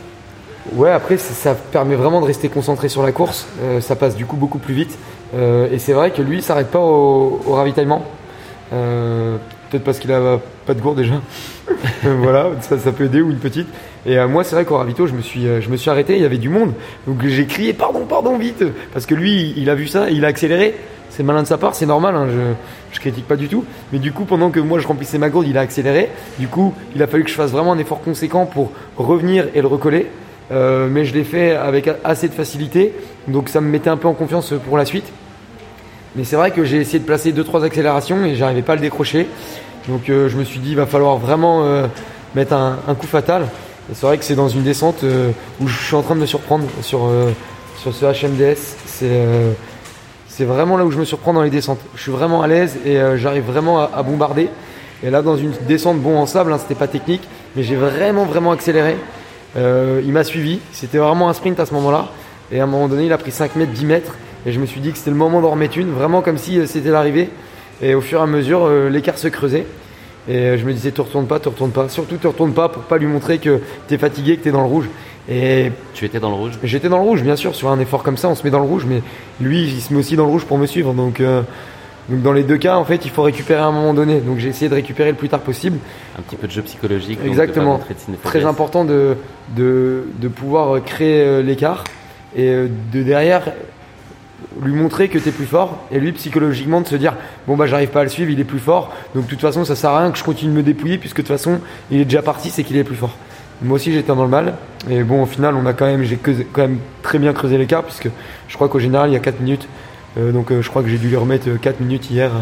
Ouais, 0.70 0.90
après, 0.90 1.16
ça, 1.16 1.54
permet 1.54 1.96
vraiment 1.96 2.20
de 2.20 2.26
rester 2.26 2.48
concentré 2.48 2.88
sur 2.88 3.02
la 3.02 3.12
course. 3.12 3.46
Euh, 3.62 3.80
ça 3.80 3.96
passe 3.96 4.14
du 4.14 4.26
coup 4.26 4.36
beaucoup 4.36 4.58
plus 4.58 4.74
vite. 4.74 4.96
Euh, 5.34 5.68
et 5.72 5.78
c'est 5.78 5.92
vrai 5.92 6.12
que 6.12 6.22
lui, 6.22 6.38
il 6.38 6.42
s'arrête 6.42 6.70
pas 6.70 6.78
au, 6.78 7.40
ravitaillement. 7.48 8.04
Euh, 8.72 9.36
Peut-être 9.70 9.84
parce 9.84 9.98
qu'il 9.98 10.12
a 10.12 10.38
pas 10.66 10.74
de 10.74 10.80
gourde 10.80 10.98
déjà. 10.98 11.14
Voilà, 12.02 12.50
ça, 12.60 12.92
peut 12.92 13.04
aider 13.04 13.22
ou 13.22 13.30
une 13.30 13.38
petite. 13.38 13.68
Et 14.04 14.22
moi, 14.26 14.44
c'est 14.44 14.54
vrai 14.54 14.66
qu'au 14.66 14.76
ravito, 14.76 15.06
je 15.06 15.14
me 15.14 15.22
suis, 15.22 15.44
je 15.62 15.70
me 15.70 15.78
suis 15.78 15.88
arrêté. 15.88 16.14
Il 16.14 16.20
y 16.20 16.26
avait 16.26 16.36
du 16.36 16.50
monde, 16.50 16.74
donc 17.06 17.24
j'ai 17.24 17.46
crié 17.46 17.72
pardon, 17.72 18.04
pardon, 18.04 18.36
vite, 18.36 18.62
parce 18.92 19.06
que 19.06 19.14
lui, 19.14 19.54
il 19.56 19.70
a 19.70 19.74
vu 19.74 19.86
ça, 19.86 20.10
il 20.10 20.26
a 20.26 20.28
accéléré. 20.28 20.74
C'est 21.08 21.22
malin 21.22 21.42
de 21.42 21.46
sa 21.46 21.56
part, 21.56 21.74
c'est 21.74 21.86
normal. 21.86 22.14
hein, 22.16 22.26
je, 22.28 22.94
je 22.94 23.00
critique 23.00 23.26
pas 23.26 23.36
du 23.36 23.48
tout. 23.48 23.64
Mais 23.92 23.98
du 23.98 24.12
coup, 24.12 24.24
pendant 24.24 24.50
que 24.50 24.60
moi 24.60 24.78
je 24.78 24.86
remplissais 24.86 25.16
ma 25.16 25.30
gourde, 25.30 25.46
il 25.48 25.56
a 25.56 25.62
accéléré. 25.62 26.10
Du 26.38 26.48
coup, 26.48 26.74
il 26.94 27.02
a 27.02 27.06
fallu 27.06 27.24
que 27.24 27.30
je 27.30 27.34
fasse 27.34 27.50
vraiment 27.50 27.72
un 27.72 27.78
effort 27.78 28.02
conséquent 28.02 28.44
pour 28.44 28.72
revenir 28.98 29.46
et 29.54 29.62
le 29.62 29.68
recoller. 29.68 30.10
Euh, 30.52 30.88
mais 30.90 31.04
je 31.04 31.14
l'ai 31.14 31.24
fait 31.24 31.52
avec 31.52 31.88
assez 32.04 32.28
de 32.28 32.34
facilité, 32.34 32.92
donc 33.28 33.48
ça 33.48 33.60
me 33.60 33.68
mettait 33.68 33.90
un 33.90 33.96
peu 33.96 34.08
en 34.08 34.12
confiance 34.12 34.52
pour 34.66 34.76
la 34.76 34.84
suite. 34.84 35.06
Mais 36.14 36.24
c'est 36.24 36.36
vrai 36.36 36.50
que 36.50 36.64
j'ai 36.64 36.76
essayé 36.76 36.98
de 36.98 37.04
placer 37.04 37.32
2-3 37.32 37.64
accélérations 37.64 38.24
et 38.24 38.34
j'arrivais 38.34 38.62
pas 38.62 38.72
à 38.72 38.76
le 38.76 38.82
décrocher. 38.82 39.26
Donc 39.88 40.10
euh, 40.10 40.28
je 40.28 40.36
me 40.36 40.44
suis 40.44 40.60
dit, 40.60 40.70
il 40.70 40.76
va 40.76 40.86
falloir 40.86 41.16
vraiment 41.16 41.64
euh, 41.64 41.86
mettre 42.34 42.52
un, 42.52 42.94
coup 42.94 43.06
fatal. 43.06 43.46
C'est 43.94 44.06
vrai 44.06 44.18
que 44.18 44.24
c'est 44.24 44.34
dans 44.34 44.48
une 44.48 44.62
descente 44.62 45.04
où 45.60 45.66
je 45.66 45.84
suis 45.84 45.96
en 45.96 46.02
train 46.02 46.14
de 46.14 46.20
me 46.20 46.26
surprendre 46.26 46.66
sur, 46.82 47.10
sur 47.78 47.92
ce 47.92 48.04
HMDS. 48.04 48.76
C'est 50.28 50.44
vraiment 50.44 50.76
là 50.76 50.84
où 50.84 50.90
je 50.92 50.98
me 50.98 51.04
surprends 51.04 51.32
dans 51.32 51.42
les 51.42 51.50
descentes. 51.50 51.80
Je 51.96 52.02
suis 52.02 52.12
vraiment 52.12 52.42
à 52.42 52.46
l'aise 52.46 52.78
et 52.86 53.00
j'arrive 53.16 53.44
vraiment 53.44 53.80
à, 53.80 53.90
à 53.92 54.02
bombarder. 54.04 54.48
Et 55.02 55.10
là, 55.10 55.20
dans 55.20 55.36
une 55.36 55.52
descente 55.66 55.98
bon 55.98 56.16
en 56.16 56.26
sable, 56.26 56.52
hein, 56.52 56.58
c'était 56.58 56.76
pas 56.76 56.86
technique, 56.86 57.22
mais 57.56 57.64
j'ai 57.64 57.74
vraiment, 57.74 58.24
vraiment 58.24 58.52
accéléré. 58.52 58.96
Euh, 59.56 60.00
il 60.04 60.12
m'a 60.12 60.24
suivi. 60.24 60.60
C'était 60.72 60.98
vraiment 60.98 61.28
un 61.28 61.32
sprint 61.32 61.58
à 61.60 61.66
ce 61.66 61.74
moment-là. 61.74 62.08
Et 62.50 62.60
à 62.60 62.64
un 62.64 62.66
moment 62.66 62.88
donné, 62.88 63.06
il 63.06 63.12
a 63.12 63.18
pris 63.18 63.30
5 63.30 63.56
mètres, 63.56 63.72
10 63.72 63.86
mètres. 63.86 64.14
Et 64.46 64.52
je 64.52 64.60
me 64.60 64.66
suis 64.66 64.80
dit 64.80 64.92
que 64.92 64.98
c'était 64.98 65.10
le 65.10 65.16
moment 65.16 65.40
d'en 65.40 65.50
remettre 65.50 65.78
une, 65.78 65.90
vraiment 65.90 66.20
comme 66.20 66.38
si 66.38 66.58
euh, 66.58 66.66
c'était 66.66 66.90
l'arrivée. 66.90 67.30
Et 67.80 67.94
au 67.94 68.00
fur 68.00 68.20
et 68.20 68.22
à 68.22 68.26
mesure, 68.26 68.64
euh, 68.64 68.88
l'écart 68.88 69.18
se 69.18 69.28
creusait. 69.28 69.66
Et 70.28 70.36
euh, 70.36 70.58
je 70.58 70.64
me 70.64 70.72
disais, 70.72 70.92
te 70.92 71.00
retourne 71.00 71.26
pas, 71.26 71.40
te 71.40 71.48
retourne 71.48 71.70
pas. 71.70 71.88
Surtout, 71.88 72.16
te 72.16 72.28
retourne 72.28 72.52
pas 72.52 72.68
pour 72.68 72.82
pas 72.84 72.98
lui 72.98 73.06
montrer 73.06 73.38
que 73.38 73.60
t'es 73.88 73.98
fatigué, 73.98 74.36
que 74.36 74.44
t'es 74.44 74.52
dans 74.52 74.62
le 74.62 74.68
rouge. 74.68 74.88
Et 75.28 75.70
tu 75.94 76.04
étais 76.04 76.20
dans 76.20 76.30
le 76.30 76.36
rouge? 76.36 76.58
J'étais 76.64 76.88
dans 76.88 76.98
le 76.98 77.04
rouge, 77.04 77.22
bien 77.22 77.36
sûr. 77.36 77.54
Sur 77.54 77.70
un 77.70 77.78
effort 77.80 78.02
comme 78.02 78.16
ça, 78.16 78.28
on 78.28 78.34
se 78.34 78.42
met 78.44 78.50
dans 78.50 78.58
le 78.58 78.66
rouge. 78.66 78.86
Mais 78.88 79.02
lui, 79.40 79.62
il 79.62 79.80
se 79.80 79.92
met 79.92 79.98
aussi 79.98 80.16
dans 80.16 80.24
le 80.24 80.30
rouge 80.30 80.44
pour 80.44 80.58
me 80.58 80.66
suivre. 80.66 80.92
Donc, 80.92 81.20
euh, 81.20 81.42
donc 82.08 82.22
dans 82.22 82.32
les 82.32 82.42
deux 82.42 82.58
cas, 82.58 82.76
en 82.76 82.84
fait, 82.84 83.04
il 83.04 83.10
faut 83.10 83.22
récupérer 83.22 83.60
à 83.60 83.66
un 83.66 83.72
moment 83.72 83.94
donné. 83.94 84.20
Donc 84.20 84.38
j'ai 84.38 84.48
essayé 84.48 84.68
de 84.68 84.74
récupérer 84.74 85.10
le 85.10 85.16
plus 85.16 85.28
tard 85.28 85.40
possible. 85.40 85.78
Un 86.18 86.22
petit 86.22 86.36
peu 86.36 86.46
de 86.46 86.52
jeu 86.52 86.62
psychologique. 86.62 87.18
Exactement. 87.24 87.78
de 87.78 88.12
de 88.12 88.16
Très 88.22 88.44
important 88.44 88.84
de, 88.84 89.16
de, 89.56 90.04
de 90.18 90.28
pouvoir 90.28 90.76
euh, 90.76 90.80
créer 90.80 91.22
euh, 91.22 91.42
l'écart 91.42 91.84
et 92.34 92.48
euh, 92.48 92.68
de 92.92 93.02
derrière 93.02 93.52
lui 94.60 94.74
montrer 94.74 95.08
que 95.08 95.18
tu 95.18 95.28
es 95.28 95.32
plus 95.32 95.46
fort 95.46 95.84
et 95.90 96.00
lui 96.00 96.12
psychologiquement 96.12 96.80
de 96.80 96.86
se 96.86 96.96
dire 96.96 97.14
bon 97.46 97.56
bah 97.56 97.66
j'arrive 97.66 97.88
pas 97.88 98.00
à 98.00 98.02
le 98.02 98.08
suivre 98.10 98.30
il 98.30 98.38
est 98.40 98.44
plus 98.44 98.58
fort 98.58 98.92
donc 99.14 99.24
de 99.24 99.30
toute 99.30 99.40
façon 99.40 99.64
ça 99.64 99.76
sert 99.76 99.90
à 99.90 100.00
rien 100.00 100.10
que 100.10 100.18
je 100.18 100.24
continue 100.24 100.50
de 100.50 100.56
me 100.56 100.62
dépouiller 100.62 100.98
puisque 100.98 101.18
de 101.18 101.22
toute 101.22 101.28
façon 101.28 101.60
il 101.90 102.00
est 102.00 102.04
déjà 102.04 102.22
parti 102.22 102.50
c'est 102.50 102.62
qu'il 102.62 102.76
est 102.76 102.84
plus 102.84 102.96
fort 102.96 103.16
moi 103.62 103.76
aussi 103.76 103.92
j'étais 103.92 104.08
dans 104.08 104.22
le 104.22 104.28
mal 104.28 104.54
et 104.90 105.04
bon 105.04 105.22
au 105.22 105.26
final 105.26 105.54
on 105.54 105.64
a 105.64 105.72
quand 105.72 105.86
même 105.86 106.02
j'ai 106.02 106.16
quand 106.16 106.62
même 106.62 106.78
très 107.02 107.18
bien 107.18 107.32
creusé 107.32 107.56
l'écart 107.56 107.84
puisque 107.84 108.08
je 108.48 108.54
crois 108.54 108.68
qu'au 108.68 108.78
général 108.78 109.10
il 109.10 109.12
y 109.14 109.16
a 109.16 109.20
4 109.20 109.40
minutes 109.40 109.68
donc 110.16 110.50
euh, 110.50 110.62
je 110.62 110.68
crois 110.68 110.82
que 110.82 110.88
j'ai 110.88 110.98
dû 110.98 111.08
lui 111.08 111.16
remettre 111.16 111.48
4 111.60 111.80
minutes 111.80 112.10
hier 112.10 112.30
euh, 112.34 112.40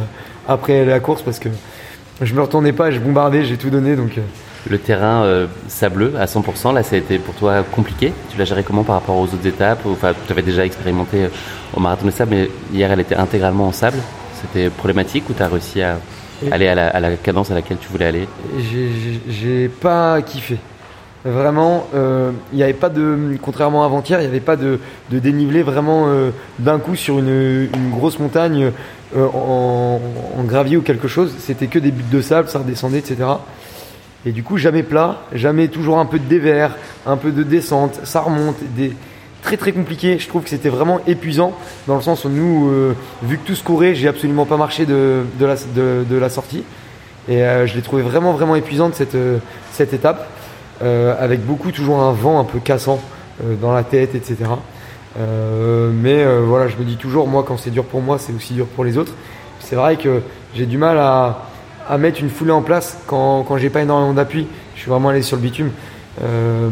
après 0.49 0.85
la 0.85 1.01
course 1.01 1.23
parce 1.23 1.39
que 1.39 1.49
je 2.21 2.35
me 2.35 2.41
retournais 2.43 2.73
pas 2.73 2.91
je 2.91 2.99
bombardais 2.99 3.45
j'ai 3.45 3.57
tout 3.57 3.71
donné 3.71 3.97
donc 3.97 4.19
euh, 4.19 4.23
Le 4.69 4.79
terrain 4.79 5.23
euh, 5.25 5.47
sableux 5.69 6.13
à 6.19 6.27
100%, 6.27 6.75
là, 6.75 6.83
ça 6.83 6.97
a 6.97 6.99
été 6.99 7.19
pour 7.19 7.35
toi 7.35 7.63
compliqué? 7.63 8.13
Tu 8.31 8.37
l'as 8.37 8.45
géré 8.45 8.63
comment 8.63 8.85
par 8.85 8.97
rapport 8.97 9.17
aux 9.17 9.25
autres 9.25 9.47
étapes? 9.47 9.81
Enfin, 9.87 10.13
tu 10.27 10.33
avais 10.33 10.43
déjà 10.43 10.67
expérimenté 10.67 11.25
euh, 11.25 11.29
au 11.75 11.81
marathon 11.81 12.05
de 12.07 12.11
sable, 12.11 12.33
mais 12.33 12.51
hier, 12.73 12.93
elle 12.93 13.01
était 13.01 13.15
intégralement 13.15 13.69
en 13.69 13.73
sable. 13.73 13.97
C'était 14.41 14.69
problématique 14.69 15.25
ou 15.31 15.33
tu 15.33 15.43
as 15.43 15.49
réussi 15.49 15.81
à 15.81 15.99
aller 16.51 16.69
à 16.69 16.75
la, 16.75 16.89
à 16.89 17.01
la 17.01 17.17
cadence 17.17 17.51
à 17.51 17.55
laquelle 17.55 17.79
tu 17.79 17.89
voulais 17.89 18.07
aller? 18.07 18.29
J'ai 19.29 19.69
pas 19.69 20.21
kiffé. 20.23 20.59
Vraiment, 21.25 21.87
euh, 21.95 22.33
il 22.53 22.57
n'y 22.57 22.63
avait 22.63 22.73
pas 22.73 22.89
de, 22.89 23.37
contrairement 23.43 23.83
à 23.83 23.87
avant-hier, 23.87 24.21
il 24.21 24.23
n'y 24.23 24.29
avait 24.29 24.41
pas 24.41 24.57
de, 24.57 24.81
de 25.11 25.19
dénivelé 25.19 25.63
vraiment 25.63 26.07
euh, 26.07 26.31
d'un 26.59 26.79
coup 26.79 26.97
sur 26.97 27.19
une, 27.19 27.69
une 27.75 27.91
grosse 27.91 28.19
montagne. 28.19 28.73
euh, 29.17 29.27
en, 29.35 30.01
en 30.39 30.45
gravier 30.45 30.77
ou 30.77 30.83
quelque 30.83 31.09
chose, 31.09 31.35
c'était 31.39 31.67
que 31.67 31.79
des 31.79 31.91
buts 31.91 32.05
de 32.11 32.21
sable, 32.21 32.49
ça 32.49 32.61
redescendait, 32.61 32.99
etc. 32.99 33.17
Et 34.25 34.33
du 34.33 34.43
coup, 34.43 34.59
jamais 34.59 34.83
plat, 34.83 35.23
jamais 35.33 35.69
toujours 35.69 35.99
un 35.99 36.07
peu 36.07 36.19
de 36.19 36.25
dévers, 36.25 36.77
un 37.07 37.17
peu 37.17 37.33
de 37.33 37.43
descente, 37.43 38.01
ça 38.05 38.21
remonte, 38.21 38.57
des 38.77 38.93
très 39.43 39.57
très 39.57 39.73
compliqué. 39.73 40.19
Je 40.19 40.29
trouve 40.29 40.43
que 40.43 40.51
c'était 40.51 40.69
vraiment 40.69 41.01
épuisant 41.07 41.55
dans 41.87 41.97
le 41.97 42.03
sens 42.03 42.25
où 42.27 42.29
nous, 42.29 42.69
euh, 42.69 42.95
vu 43.23 43.39
que 43.39 43.47
tout 43.47 43.55
se 43.55 43.65
courait, 43.65 43.95
j'ai 43.95 44.09
absolument 44.09 44.45
pas 44.45 44.59
marché 44.59 44.85
de, 44.85 45.23
de, 45.39 45.47
la, 45.47 45.55
de, 46.05 46.17
la 46.17 46.29
sortie. 46.29 46.63
Et 47.29 47.43
euh, 47.43 47.67
je 47.67 47.75
l'ai 47.75 47.83
trouvé 47.83 48.03
vraiment 48.03 48.33
vraiment 48.33 48.57
épuisante 48.57 48.95
cette, 48.95 49.15
euh, 49.15 49.39
cette 49.73 49.95
étape, 49.95 50.29
euh, 50.29 50.40
avec 50.81 51.45
beaucoup 51.45 51.71
toujours 51.73 52.01
un 52.01 52.13
vent 52.13 52.41
un 52.41 52.45
peu 52.45 52.59
cassant 52.59 53.01
euh, 53.45 53.55
dans 53.61 53.73
la 53.73 53.83
tête, 53.85 54.15
etc. 54.15 54.37
Euh, 55.19 55.91
mais 55.93 56.23
euh, 56.23 56.43
voilà, 56.47 56.69
je 56.69 56.77
me 56.77 56.85
dis 56.85 56.97
toujours, 56.97 57.27
moi 57.27 57.45
quand 57.47 57.57
c'est 57.57 57.71
dur 57.71 57.85
pour 57.85 58.01
moi, 58.01 58.19
c'est 58.19 58.33
aussi 58.33 58.55
dur 58.55 58.67
pour 58.67 58.85
les 58.85 58.97
autres. 58.99 59.13
C'est 59.61 59.77
vrai 59.77 59.97
que 59.97 60.21
j'ai 60.55 60.67
du 60.67 60.79
mal 60.79 60.99
à, 60.99 61.47
à 61.89 61.99
mettre 61.99 62.21
une 62.21 62.31
foulée 62.31 62.53
en 62.53 62.63
place 62.63 62.99
quand, 63.07 63.45
quand 63.45 63.57
j'ai 63.59 63.71
pas 63.71 63.83
énormément 63.83 64.13
d'appui. 64.13 64.47
Je 64.75 64.81
suis 64.81 64.91
vraiment 64.91 65.09
allé 65.11 65.23
sur 65.23 65.37
le 65.37 65.43
bitume. 65.43 65.71
Euh, 66.23 66.69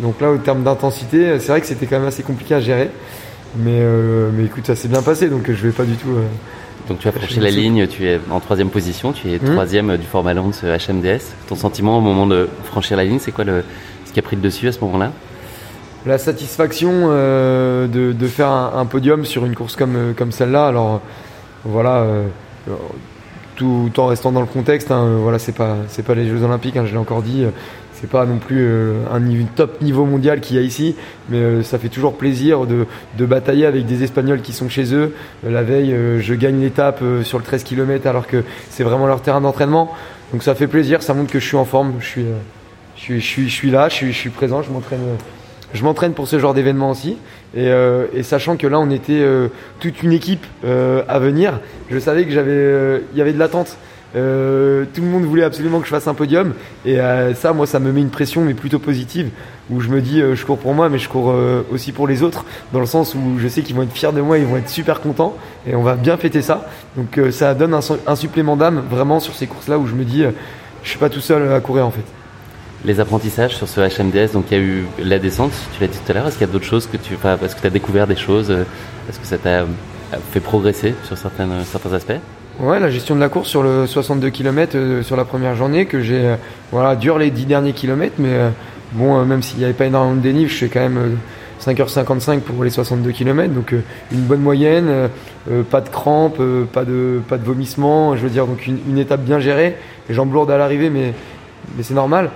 donc 0.00 0.20
là, 0.20 0.30
au 0.30 0.38
terme 0.38 0.62
d'intensité, 0.62 1.38
c'est 1.38 1.48
vrai 1.48 1.60
que 1.60 1.66
c'était 1.66 1.86
quand 1.86 1.98
même 1.98 2.08
assez 2.08 2.22
compliqué 2.22 2.54
à 2.54 2.60
gérer. 2.60 2.90
Mais, 3.56 3.78
euh, 3.80 4.30
mais 4.32 4.44
écoute, 4.44 4.66
ça 4.66 4.74
s'est 4.74 4.88
bien 4.88 5.02
passé, 5.02 5.28
donc 5.28 5.46
je 5.46 5.52
vais 5.66 5.72
pas 5.72 5.84
du 5.84 5.94
tout. 5.94 6.10
euh, 6.10 6.22
Donc 6.88 6.98
tu 6.98 7.08
as 7.08 7.12
franchi 7.12 7.40
la 7.40 7.50
ligne, 7.50 7.86
tu 7.86 8.06
es 8.06 8.20
en 8.30 8.40
troisième 8.40 8.68
position, 8.68 9.12
tu 9.12 9.30
es 9.32 9.38
Mhm. 9.38 9.52
troisième 9.52 9.96
du 9.96 10.06
format 10.06 10.34
Lance 10.34 10.62
HMDS. 10.64 11.32
Ton 11.48 11.54
sentiment 11.56 11.96
au 11.98 12.00
moment 12.02 12.26
de 12.26 12.48
franchir 12.64 12.96
la 12.96 13.04
ligne, 13.04 13.18
c'est 13.18 13.32
quoi 13.32 13.44
le, 13.44 13.64
ce 14.04 14.12
qui 14.12 14.18
a 14.18 14.22
pris 14.22 14.36
le 14.36 14.42
dessus 14.42 14.68
à 14.68 14.72
ce 14.72 14.80
moment-là? 14.80 15.10
La 16.04 16.18
satisfaction 16.18 16.90
euh, 16.92 17.86
de, 17.86 18.12
de 18.12 18.26
faire 18.26 18.48
un, 18.48 18.72
un 18.76 18.84
podium 18.84 19.24
sur 19.24 19.46
une 19.46 19.54
course 19.54 19.76
comme, 19.76 19.96
euh, 19.96 20.12
comme 20.12 20.32
celle-là. 20.32 20.66
Alors 20.66 21.00
voilà, 21.64 22.00
euh, 22.02 22.26
tout 23.56 23.90
en 23.96 24.06
restant 24.08 24.30
dans 24.32 24.40
le 24.40 24.46
contexte, 24.46 24.90
hein, 24.90 25.02
euh, 25.04 25.18
voilà, 25.22 25.38
c'est 25.38 25.52
pas 25.56 25.76
pas 26.06 26.14
les 26.14 26.28
Jeux 26.28 26.42
Olympiques, 26.42 26.76
hein, 26.76 26.84
je 26.86 26.92
l'ai 26.92 26.98
encore 26.98 27.22
dit. 27.22 27.46
C'est 28.04 28.10
pas 28.10 28.26
non 28.26 28.36
plus 28.36 28.58
euh, 28.60 29.06
un 29.10 29.22
top 29.56 29.80
niveau 29.80 30.04
mondial 30.04 30.42
qu'il 30.42 30.56
y 30.56 30.58
a 30.58 30.62
ici, 30.62 30.94
mais 31.30 31.38
euh, 31.38 31.62
ça 31.62 31.78
fait 31.78 31.88
toujours 31.88 32.18
plaisir 32.18 32.66
de, 32.66 32.84
de 33.16 33.24
batailler 33.24 33.64
avec 33.64 33.86
des 33.86 34.02
Espagnols 34.02 34.42
qui 34.42 34.52
sont 34.52 34.68
chez 34.68 34.92
eux. 34.92 35.14
Euh, 35.46 35.50
la 35.50 35.62
veille, 35.62 35.96
je 36.20 36.34
gagne 36.34 36.60
l'étape 36.60 37.02
sur 37.22 37.38
le 37.38 37.44
13 37.44 37.64
km 37.64 38.06
alors 38.06 38.26
que 38.26 38.44
c'est 38.68 38.82
vraiment 38.82 39.06
leur 39.06 39.22
terrain 39.22 39.40
d'entraînement. 39.40 39.90
Donc 40.34 40.42
ça 40.42 40.54
fait 40.54 40.66
plaisir, 40.66 41.02
ça 41.02 41.14
montre 41.14 41.32
que 41.32 41.38
je 41.38 41.46
suis 41.46 41.56
en 41.56 41.64
forme, 41.64 41.94
je 42.00 42.04
suis, 42.04 42.26
je 42.98 43.18
suis, 43.20 43.48
je 43.48 43.54
suis, 43.54 43.70
là, 43.70 43.88
je 43.88 44.10
suis, 44.10 44.28
présent, 44.28 44.60
je 44.60 44.70
m'entraîne. 44.70 45.00
je 45.72 45.82
m'entraîne 45.82 46.12
pour 46.12 46.28
ce 46.28 46.38
genre 46.38 46.52
d'événement 46.52 46.90
aussi. 46.90 47.16
Et, 47.56 47.72
sachant 48.22 48.58
que 48.58 48.66
là, 48.66 48.78
on 48.80 48.90
était 48.90 49.24
toute 49.80 50.02
une 50.02 50.12
équipe 50.12 50.44
à 50.62 51.18
venir, 51.18 51.58
je 51.90 51.98
savais 51.98 52.26
que 52.26 52.32
j'avais, 52.32 53.00
y 53.14 53.22
avait 53.22 53.32
de 53.32 53.38
l'attente. 53.38 53.78
Euh, 54.16 54.84
tout 54.94 55.00
le 55.00 55.08
monde 55.08 55.24
voulait 55.24 55.42
absolument 55.42 55.80
que 55.80 55.86
je 55.86 55.90
fasse 55.90 56.06
un 56.06 56.14
podium. 56.14 56.54
Et 56.84 57.00
euh, 57.00 57.34
ça, 57.34 57.52
moi, 57.52 57.66
ça 57.66 57.80
me 57.80 57.90
met 57.92 58.00
une 58.00 58.10
pression, 58.10 58.42
mais 58.42 58.54
plutôt 58.54 58.78
positive, 58.78 59.30
où 59.70 59.80
je 59.80 59.88
me 59.88 60.00
dis, 60.00 60.20
euh, 60.20 60.34
je 60.36 60.44
cours 60.46 60.58
pour 60.58 60.72
moi, 60.74 60.88
mais 60.88 60.98
je 60.98 61.08
cours 61.08 61.34
aussi 61.72 61.92
pour 61.92 62.06
les 62.06 62.22
autres, 62.22 62.44
dans 62.72 62.80
le 62.80 62.86
sens 62.86 63.14
où 63.14 63.38
je 63.38 63.48
sais 63.48 63.62
qu'ils 63.62 63.74
vont 63.74 63.82
être 63.82 63.92
fiers 63.92 64.12
de 64.12 64.20
moi, 64.20 64.38
ils 64.38 64.46
vont 64.46 64.56
être 64.56 64.68
super 64.68 65.00
contents, 65.00 65.36
et 65.66 65.74
on 65.74 65.82
va 65.82 65.94
bien 65.96 66.16
fêter 66.16 66.42
ça. 66.42 66.68
Donc 66.96 67.18
ça 67.32 67.54
donne 67.54 67.74
un, 67.74 67.80
su- 67.80 67.94
un 68.06 68.16
supplément 68.16 68.56
d'âme, 68.56 68.82
vraiment, 68.90 69.18
sur 69.20 69.34
ces 69.34 69.46
courses-là, 69.46 69.78
où 69.78 69.86
je 69.86 69.94
me 69.94 70.04
dis, 70.04 70.24
je 70.82 70.88
suis 70.88 70.98
pas 70.98 71.08
tout 71.08 71.20
seul 71.20 71.52
à 71.52 71.60
courir, 71.60 71.86
en 71.86 71.90
fait. 71.90 72.04
Les 72.84 73.00
apprentissages 73.00 73.56
sur 73.56 73.66
ce 73.66 73.80
HMDS, 73.80 74.32
donc 74.34 74.44
il 74.50 74.58
y 74.58 74.60
a 74.60 74.62
eu 74.62 74.84
la 75.02 75.18
descente, 75.18 75.52
tu 75.74 75.80
l'as 75.80 75.88
dit 75.88 75.98
tout 76.04 76.12
à 76.12 76.14
l'heure, 76.14 76.26
est-ce 76.28 76.36
qu'il 76.36 76.46
y 76.46 76.50
a 76.50 76.52
d'autres 76.52 76.66
choses 76.66 76.86
que 76.86 76.98
tu... 76.98 77.14
Est-ce 77.14 77.56
que 77.56 77.66
as 77.66 77.70
découvert 77.70 78.06
des 78.06 78.14
choses 78.16 78.50
Est-ce 78.50 79.18
que 79.18 79.26
ça 79.26 79.38
t'a 79.38 79.64
fait 80.32 80.40
progresser 80.40 80.94
sur 81.04 81.16
certains 81.16 81.92
aspects? 81.94 82.20
Ouais, 82.60 82.78
la 82.78 82.88
gestion 82.88 83.16
de 83.16 83.20
la 83.20 83.28
course 83.28 83.48
sur 83.48 83.64
le 83.64 83.84
62 83.84 84.30
km 84.30 85.02
sur 85.02 85.16
la 85.16 85.24
première 85.24 85.56
journée, 85.56 85.86
que 85.86 86.00
j'ai, 86.00 86.24
euh, 86.24 86.36
voilà, 86.70 86.94
dur 86.94 87.18
les 87.18 87.32
10 87.32 87.46
derniers 87.46 87.72
kilomètres, 87.72 88.14
mais 88.18 88.32
euh, 88.32 88.50
bon, 88.92 89.18
euh, 89.18 89.24
même 89.24 89.42
s'il 89.42 89.58
n'y 89.58 89.64
avait 89.64 89.72
pas 89.72 89.86
énormément 89.86 90.14
de 90.14 90.20
dénive, 90.20 90.50
je 90.50 90.58
fais 90.58 90.68
quand 90.68 90.78
même 90.78 90.96
euh, 90.96 91.10
5h55 91.60 92.40
pour 92.40 92.62
les 92.62 92.70
62 92.70 93.10
km, 93.10 93.52
donc 93.52 93.72
euh, 93.72 93.80
une 94.12 94.20
bonne 94.20 94.40
moyenne, 94.40 94.86
euh, 94.88 95.08
euh, 95.50 95.62
pas 95.64 95.80
de 95.80 95.88
crampes, 95.88 96.36
euh, 96.38 96.64
pas 96.64 96.84
de, 96.84 97.20
pas 97.28 97.38
de 97.38 97.44
vomissements, 97.44 98.14
je 98.14 98.22
veux 98.22 98.30
dire, 98.30 98.46
donc 98.46 98.68
une, 98.68 98.98
étape 98.98 99.22
bien 99.22 99.40
gérée, 99.40 99.76
les 100.08 100.14
jambes 100.14 100.32
lourdes 100.32 100.52
à 100.52 100.56
l'arrivée, 100.56 100.90
mais, 100.90 101.12
mais 101.76 101.82
c'est 101.82 101.94
normal. 101.94 102.30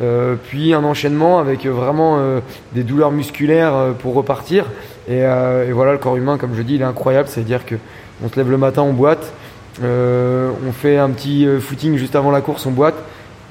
Euh, 0.00 0.36
puis 0.42 0.72
un 0.72 0.84
enchaînement 0.84 1.38
avec 1.38 1.66
euh, 1.66 1.70
vraiment 1.70 2.16
euh, 2.18 2.40
des 2.72 2.82
douleurs 2.82 3.10
musculaires 3.10 3.74
euh, 3.74 3.92
pour 3.92 4.14
repartir. 4.14 4.64
Et, 5.06 5.24
euh, 5.24 5.68
et 5.68 5.72
voilà, 5.72 5.92
le 5.92 5.98
corps 5.98 6.16
humain, 6.16 6.38
comme 6.38 6.54
je 6.54 6.62
dis, 6.62 6.76
il 6.76 6.80
est 6.80 6.84
incroyable. 6.84 7.28
C'est-à-dire 7.28 7.66
que 7.66 7.74
on 8.24 8.28
se 8.28 8.36
lève 8.36 8.50
le 8.50 8.56
matin, 8.56 8.82
on 8.82 8.92
boite. 8.92 9.32
Euh, 9.82 10.50
on 10.66 10.72
fait 10.72 10.98
un 10.98 11.10
petit 11.10 11.46
euh, 11.46 11.60
footing 11.60 11.96
juste 11.96 12.16
avant 12.16 12.30
la 12.30 12.40
course, 12.40 12.66
on 12.66 12.70
boite. 12.70 12.96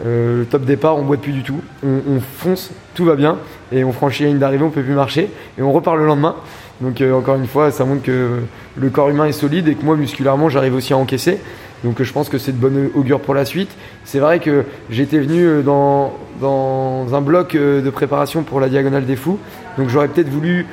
Euh, 0.05 0.39
le 0.39 0.45
top 0.45 0.63
départ, 0.63 0.97
on 0.97 1.03
boite 1.03 1.21
plus 1.21 1.31
du 1.31 1.43
tout. 1.43 1.61
On, 1.83 1.99
on 2.09 2.19
fonce, 2.19 2.71
tout 2.95 3.05
va 3.05 3.15
bien. 3.15 3.37
Et 3.71 3.83
on 3.83 3.91
franchit 3.91 4.23
la 4.23 4.29
ligne 4.29 4.39
d'arrivée, 4.39 4.63
on 4.63 4.69
peut 4.69 4.81
plus 4.81 4.93
marcher. 4.93 5.29
Et 5.57 5.61
on 5.61 5.71
repart 5.71 5.97
le 5.97 6.05
lendemain. 6.05 6.35
Donc 6.81 7.01
euh, 7.01 7.13
encore 7.13 7.35
une 7.35 7.47
fois, 7.47 7.71
ça 7.71 7.83
montre 7.83 8.03
que 8.03 8.39
le 8.77 8.89
corps 8.89 9.09
humain 9.09 9.25
est 9.25 9.33
solide 9.33 9.67
et 9.67 9.75
que 9.75 9.83
moi, 9.83 9.97
musculairement, 9.97 10.49
j'arrive 10.49 10.75
aussi 10.75 10.93
à 10.93 10.97
encaisser. 10.97 11.39
Donc 11.83 11.99
euh, 11.99 12.03
je 12.03 12.13
pense 12.13 12.29
que 12.29 12.37
c'est 12.37 12.53
de 12.53 12.57
bonne 12.57 12.89
augure 12.95 13.19
pour 13.19 13.33
la 13.33 13.43
suite. 13.43 13.71
C'est 14.05 14.19
vrai 14.19 14.39
que 14.39 14.63
j'étais 14.89 15.19
venu 15.19 15.61
dans, 15.63 16.13
dans 16.39 17.13
un 17.13 17.21
bloc 17.21 17.55
de 17.55 17.89
préparation 17.89 18.43
pour 18.43 18.61
la 18.61 18.69
Diagonale 18.69 19.05
des 19.05 19.17
Fous. 19.17 19.39
Donc 19.77 19.89
j'aurais 19.89 20.07
peut-être 20.07 20.29
voulu 20.29 20.65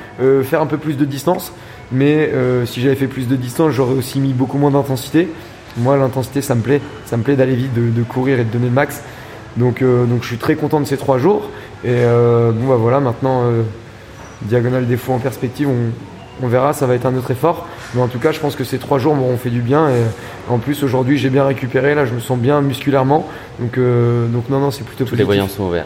faire 0.43 0.61
un 0.61 0.65
peu 0.65 0.77
plus 0.77 0.97
de 0.97 1.05
distance. 1.05 1.53
Mais 1.91 2.29
euh, 2.33 2.65
si 2.65 2.81
j'avais 2.81 2.95
fait 2.95 3.07
plus 3.07 3.27
de 3.27 3.35
distance, 3.35 3.71
j'aurais 3.71 3.93
aussi 3.93 4.19
mis 4.19 4.33
beaucoup 4.33 4.57
moins 4.57 4.71
d'intensité. 4.71 5.29
Moi, 5.77 5.95
l'intensité, 5.97 6.41
ça 6.41 6.55
me 6.55 6.61
plaît. 6.61 6.81
Ça 7.05 7.17
me 7.17 7.23
plaît 7.23 7.35
d'aller 7.35 7.55
vite, 7.55 7.73
de, 7.73 7.89
de 7.89 8.03
courir 8.03 8.39
et 8.39 8.43
de 8.43 8.51
donner 8.51 8.65
le 8.67 8.71
max. 8.73 9.01
Donc, 9.55 9.81
euh, 9.81 10.05
donc 10.05 10.23
je 10.23 10.27
suis 10.27 10.37
très 10.37 10.55
content 10.55 10.79
de 10.79 10.85
ces 10.85 10.97
trois 10.97 11.17
jours. 11.17 11.49
Et 11.83 11.89
euh, 11.89 12.51
bon, 12.51 12.67
bah 12.67 12.75
voilà, 12.75 12.99
maintenant, 12.99 13.43
euh, 13.43 13.61
Diagonale 14.41 14.85
des 14.87 14.97
Fous 14.97 15.13
en 15.13 15.19
perspective, 15.19 15.69
on, 15.69 16.45
on 16.45 16.47
verra, 16.47 16.73
ça 16.73 16.87
va 16.87 16.95
être 16.95 17.05
un 17.05 17.15
autre 17.15 17.31
effort. 17.31 17.67
Mais 17.93 18.01
en 18.01 18.07
tout 18.07 18.19
cas, 18.19 18.31
je 18.31 18.39
pense 18.39 18.55
que 18.55 18.63
ces 18.63 18.79
trois 18.79 18.99
jours 18.99 19.15
m'auront 19.15 19.37
fait 19.37 19.49
du 19.49 19.61
bien. 19.61 19.87
Et 19.89 20.01
en 20.49 20.57
plus, 20.57 20.83
aujourd'hui, 20.83 21.17
j'ai 21.17 21.29
bien 21.29 21.45
récupéré. 21.45 21.95
Là, 21.95 22.05
je 22.05 22.13
me 22.13 22.19
sens 22.19 22.37
bien 22.37 22.61
musculairement. 22.61 23.27
Donc, 23.59 23.77
euh, 23.77 24.27
donc 24.27 24.49
non, 24.49 24.59
non, 24.59 24.71
c'est 24.71 24.83
plutôt 24.83 25.05
Tous 25.05 25.15
les 25.15 25.23
positif. 25.23 25.25
voyants 25.25 25.47
sont 25.47 25.63
ouverts. 25.63 25.85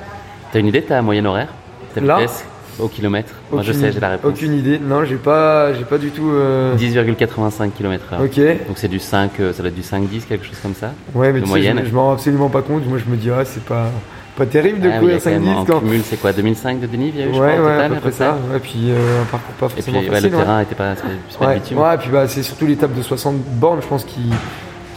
T'as 0.52 0.60
une 0.60 0.68
idée 0.68 0.82
de 0.82 0.88
ta 0.88 1.02
moyenne 1.02 1.28
horaire? 1.28 1.49
Ta 1.93 2.02
Là? 2.02 2.16
vitesse 2.20 2.45
au 2.80 2.88
kilomètre 2.88 3.34
Moi 3.51 3.61
je 3.61 3.72
sais, 3.74 3.91
j'ai 3.91 3.99
la 3.99 4.09
réponse. 4.09 4.32
Aucune 4.32 4.53
idée. 4.53 4.80
Non, 4.80 5.03
j'ai 5.05 5.15
pas, 5.15 5.74
j'ai 5.74 5.84
pas 5.84 5.97
du 5.97 6.09
tout. 6.11 6.30
euh, 6.32 6.76
10,85 6.76 7.72
km 7.72 8.05
h 8.13 8.24
Ok. 8.26 8.38
Donc 8.67 8.78
c'est 8.78 8.88
du 8.88 8.99
5, 8.99 9.32
euh, 9.39 9.53
ça 9.53 9.59
doit 9.63 9.69
être 9.69 9.76
du 9.76 9.82
5-10, 9.82 10.26
quelque 10.28 10.45
chose 10.45 10.57
comme 10.61 10.74
ça 10.76 10.93
Ouais, 11.13 11.32
mais 11.32 11.41
de 11.41 11.45
moyenne. 11.47 11.80
je, 11.84 11.89
je 11.89 11.93
m'en 11.95 12.05
rends 12.07 12.13
absolument 12.13 12.49
pas 12.49 12.61
compte. 12.61 12.86
Moi, 12.88 12.97
je 13.03 13.09
me 13.11 13.17
dis, 13.17 13.30
ah, 13.30 13.43
c'est 13.45 13.63
pas, 13.63 13.89
pas 14.38 14.45
terrible 14.45 14.80
de 14.80 14.89
Ah 14.89 14.99
courir 14.99 15.17
a 15.17 15.19
quand 15.19 15.30
même 15.30 15.43
5-10 15.43 15.49
en 15.55 15.65
quand. 15.65 15.80
cumul, 15.80 16.01
c'est 16.03 16.17
quoi 16.19 16.34
2005 16.34 16.80
de 16.80 16.88
dénive, 16.88 17.13
il 17.15 17.19
y 17.19 17.24
a 17.24 17.26
eu, 17.28 17.30
Ouais, 17.30 17.34
je 17.36 17.39
crois, 17.39 17.47
au 17.53 17.65
ouais, 17.65 17.72
total, 17.74 17.86
à 17.91 17.95
peu 17.95 18.01
près 18.01 18.11
ça. 18.11 18.38
Ouais, 18.51 18.59
puis 18.59 18.80
euh, 18.89 19.22
un 19.22 19.26
parcours 19.26 19.53
pas 19.55 19.65
Et 19.65 19.69
puis 19.69 19.76
forcément 19.84 19.99
ouais, 19.99 20.09
facile. 20.09 20.30
le 20.32 20.38
ouais. 20.38 20.43
terrain 20.43 20.61
était 20.61 20.76
pas, 20.76 20.93
Ouais, 21.41 21.55
bitume. 21.55 21.78
ouais, 21.78 21.97
puis 21.97 22.09
bah, 22.11 22.28
c'est 22.28 22.43
surtout 22.43 22.65
l'étape 22.65 22.95
de 22.95 23.01
60 23.01 23.36
bornes, 23.59 23.80
je 23.82 23.88
pense, 23.88 24.03
qui, 24.05 24.22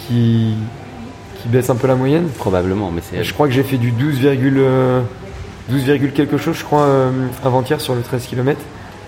qui, 0.06 0.54
qui 1.42 1.48
baisse 1.48 1.68
un 1.70 1.76
peu 1.76 1.86
la 1.88 1.94
moyenne. 1.96 2.28
Probablement, 2.38 2.90
mais 2.94 3.02
c'est. 3.02 3.22
Je 3.24 3.34
crois 3.34 3.46
que 3.48 3.52
j'ai 3.54 3.62
fait 3.64 3.76
du 3.78 3.90
12, 3.90 4.18
euh, 4.24 5.00
12, 5.68 6.12
quelque 6.14 6.36
chose, 6.36 6.56
je 6.58 6.64
crois, 6.64 6.82
euh, 6.82 7.10
avant-hier 7.44 7.80
sur 7.80 7.94
le 7.94 8.02
13 8.02 8.26
km. 8.26 8.60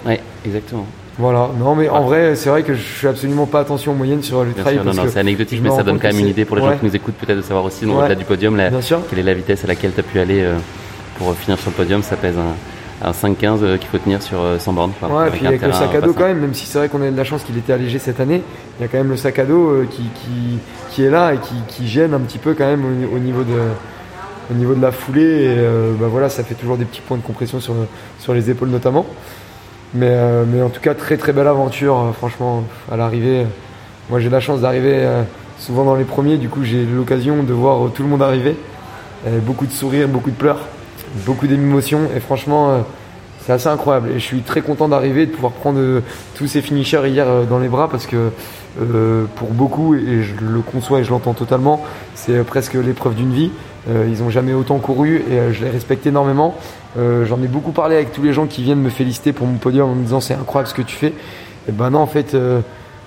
Ouais, 0.07 0.21
exactement. 0.45 0.87
Voilà, 1.19 1.49
non, 1.59 1.75
mais 1.75 1.89
en 1.89 2.03
vrai, 2.05 2.37
c'est 2.37 2.51
vrai 2.51 2.63
que 2.63 2.75
je 2.75 2.81
fais 2.81 3.09
absolument 3.09 3.47
pas 3.47 3.61
attention 3.61 3.93
aux 3.93 3.95
moyennes 3.95 4.23
sur 4.23 4.45
le 4.45 4.51
Bien 4.51 4.63
trail. 4.63 4.75
sûr, 4.77 4.85
non, 4.85 4.93
non, 4.93 5.05
c'est 5.09 5.19
anecdotique, 5.19 5.61
mais 5.63 5.71
ça 5.71 5.83
donne 5.83 5.99
quand 5.99 6.09
même 6.09 6.19
une 6.19 6.29
idée 6.29 6.45
pour 6.45 6.57
les 6.57 6.63
ouais. 6.63 6.73
gens 6.73 6.79
qui 6.79 6.85
nous 6.87 6.95
écoutent, 6.97 7.15
peut-être 7.15 7.39
de 7.39 7.43
savoir 7.43 7.65
aussi, 7.65 7.87
donc 7.87 7.97
Ouais. 7.97 8.01
au-delà 8.03 8.15
du 8.17 8.25
podium, 8.25 8.55
la- 8.57 8.71
quelle 9.09 9.19
est 9.19 9.23
la 9.23 9.35
vitesse 9.35 9.65
à 9.65 9.67
laquelle 9.67 9.93
tu 9.95 10.01
as 10.01 10.03
pu 10.03 10.19
aller 10.19 10.43
euh, 10.43 10.57
pour 11.19 11.35
finir 11.35 11.59
sur 11.59 11.71
le 11.71 11.75
podium. 11.77 12.03
Ça 12.03 12.17
pèse 12.17 12.35
un, 12.37 13.09
un 13.09 13.13
5-15 13.13 13.61
euh, 13.63 13.77
qu'il 13.79 13.89
faut 13.89 13.97
tenir 13.99 14.21
sur 14.23 14.39
euh, 14.43 14.59
100 14.59 14.73
bornes. 14.75 14.93
quoi, 15.01 15.09
Ouais, 15.25 15.31
puis 15.31 15.47
avec 15.47 15.63
le 15.63 15.73
sac 15.73 15.95
à 15.95 16.03
dos 16.03 16.13
quand 16.13 16.27
même, 16.27 16.39
même 16.41 16.53
si 16.55 16.67
c'est 16.67 16.77
vrai 16.79 16.89
qu'on 16.91 17.01
a 17.01 17.11
de 17.11 17.17
la 17.17 17.25
chance 17.25 17.43
qu'il 17.45 17.57
était 17.57 17.73
allégé 17.73 17.99
cette 17.99 18.21
année, 18.21 18.43
il 18.79 18.83
y 18.83 18.85
a 18.85 18.89
quand 18.89 18.99
même 18.99 19.09
le 19.11 19.17
sac 19.17 19.39
à 19.39 19.45
dos 19.47 19.85
qui, 19.91 20.03
qui, 20.03 20.59
qui 20.91 21.03
est 21.05 21.11
là 21.11 21.33
et 21.33 21.39
qui, 21.39 21.55
qui 21.68 21.89
gêne 21.89 22.13
un 22.13 22.21
petit 22.21 22.39
peu 22.39 22.53
quand 22.53 22.67
même 22.67 22.85
au, 22.85 23.17
au 23.17 23.18
niveau 23.18 23.43
de 23.43 23.55
au 24.51 24.55
niveau 24.55 24.75
de 24.75 24.83
la 24.83 24.93
foulée 24.93 25.23
et 25.23 25.55
euh, 25.59 25.93
bah 25.99 26.07
voilà 26.09 26.29
ça 26.29 26.45
fait 26.45 26.55
toujours 26.55 26.77
des 26.77 26.85
petits 26.85 27.01
points 27.01 27.17
de 27.17 27.23
compression 27.23 27.61
sur, 27.61 27.75
sur 28.18 28.35
les 28.35 28.51
épaules 28.51 28.68
notamment. 28.68 29.07
Mais, 29.95 30.11
euh, 30.11 30.45
mais 30.47 30.63
en 30.63 30.68
tout 30.68 30.81
cas 30.81 30.95
très 30.95 31.17
très 31.17 31.33
belle 31.33 31.47
aventure 31.47 31.99
euh, 31.99 32.13
franchement 32.13 32.64
à 32.91 32.97
l'arrivée. 32.97 33.47
Moi 34.11 34.21
j'ai 34.21 34.31
la 34.31 34.41
chance 34.41 34.61
d'arriver 34.61 35.05
souvent 35.59 35.85
dans 35.85 35.97
les 35.97 36.05
premiers. 36.05 36.37
Du 36.37 36.49
coup 36.49 36.63
j'ai 36.63 36.85
l'occasion 36.85 37.43
de 37.43 37.53
voir 37.53 37.91
tout 37.93 38.03
le 38.03 38.09
monde 38.09 38.23
arriver. 38.23 38.57
Beaucoup 39.43 39.67
de 39.67 39.73
sourires 39.73 40.07
beaucoup 40.07 40.31
de 40.31 40.37
pleurs 40.37 40.61
beaucoup 41.25 41.49
d'émotions. 41.49 42.03
Et 42.17 42.21
franchement 42.21 42.85
c'est 43.41 43.53
assez 43.53 43.67
incroyable. 43.67 44.11
Et 44.11 44.21
je 44.21 44.25
suis 44.25 44.43
très 44.43 44.61
content 44.61 44.89
d'arriver 44.89 45.27
de 45.27 45.33
pouvoir 45.33 45.51
prendre 45.51 46.03
tous 46.37 46.47
ces 46.47 46.63
finishers 46.63 47.09
hier 47.09 47.27
dans 47.51 47.59
les 47.59 47.67
bras 47.67 47.89
parce 47.91 48.07
que 48.07 48.31
pour 49.35 49.49
beaucoup 49.49 49.97
et 49.97 50.23
je 50.23 50.35
le 50.41 50.61
conçois 50.61 51.01
et 51.01 51.05
je 51.05 51.11
l'entends 51.11 51.35
totalement 51.35 51.83
c'est 52.14 52.45
presque 52.45 52.75
l'épreuve 52.75 53.17
d'une 53.17 53.33
vie 53.33 53.51
ils 53.88 54.22
ont 54.22 54.30
jamais 54.30 54.53
autant 54.53 54.79
couru 54.79 55.22
et 55.30 55.38
euh, 55.38 55.53
je 55.53 55.64
les 55.64 55.71
respecte 55.71 56.07
énormément. 56.07 56.54
Euh, 56.99 57.25
j'en 57.26 57.42
ai 57.42 57.46
beaucoup 57.46 57.72
parlé 57.72 57.96
avec 57.96 58.13
tous 58.13 58.22
les 58.22 58.33
gens 58.33 58.46
qui 58.46 58.63
viennent 58.63 58.80
me 58.80 58.91
féliciter 58.91 59.33
pour 59.33 59.46
mon 59.46 59.58
podium 59.58 59.91
en 59.91 59.95
me 59.95 60.03
disant 60.03 60.21
c'est 60.21 60.34
incroyable 60.34 60.68
ce 60.68 60.75
que 60.75 60.83
tu 60.83 60.96
fais. 60.96 61.13
Et 61.68 61.72
ben 61.72 61.91
non 61.91 62.00
en 62.00 62.07
fait 62.07 62.34
euh, 62.34 62.61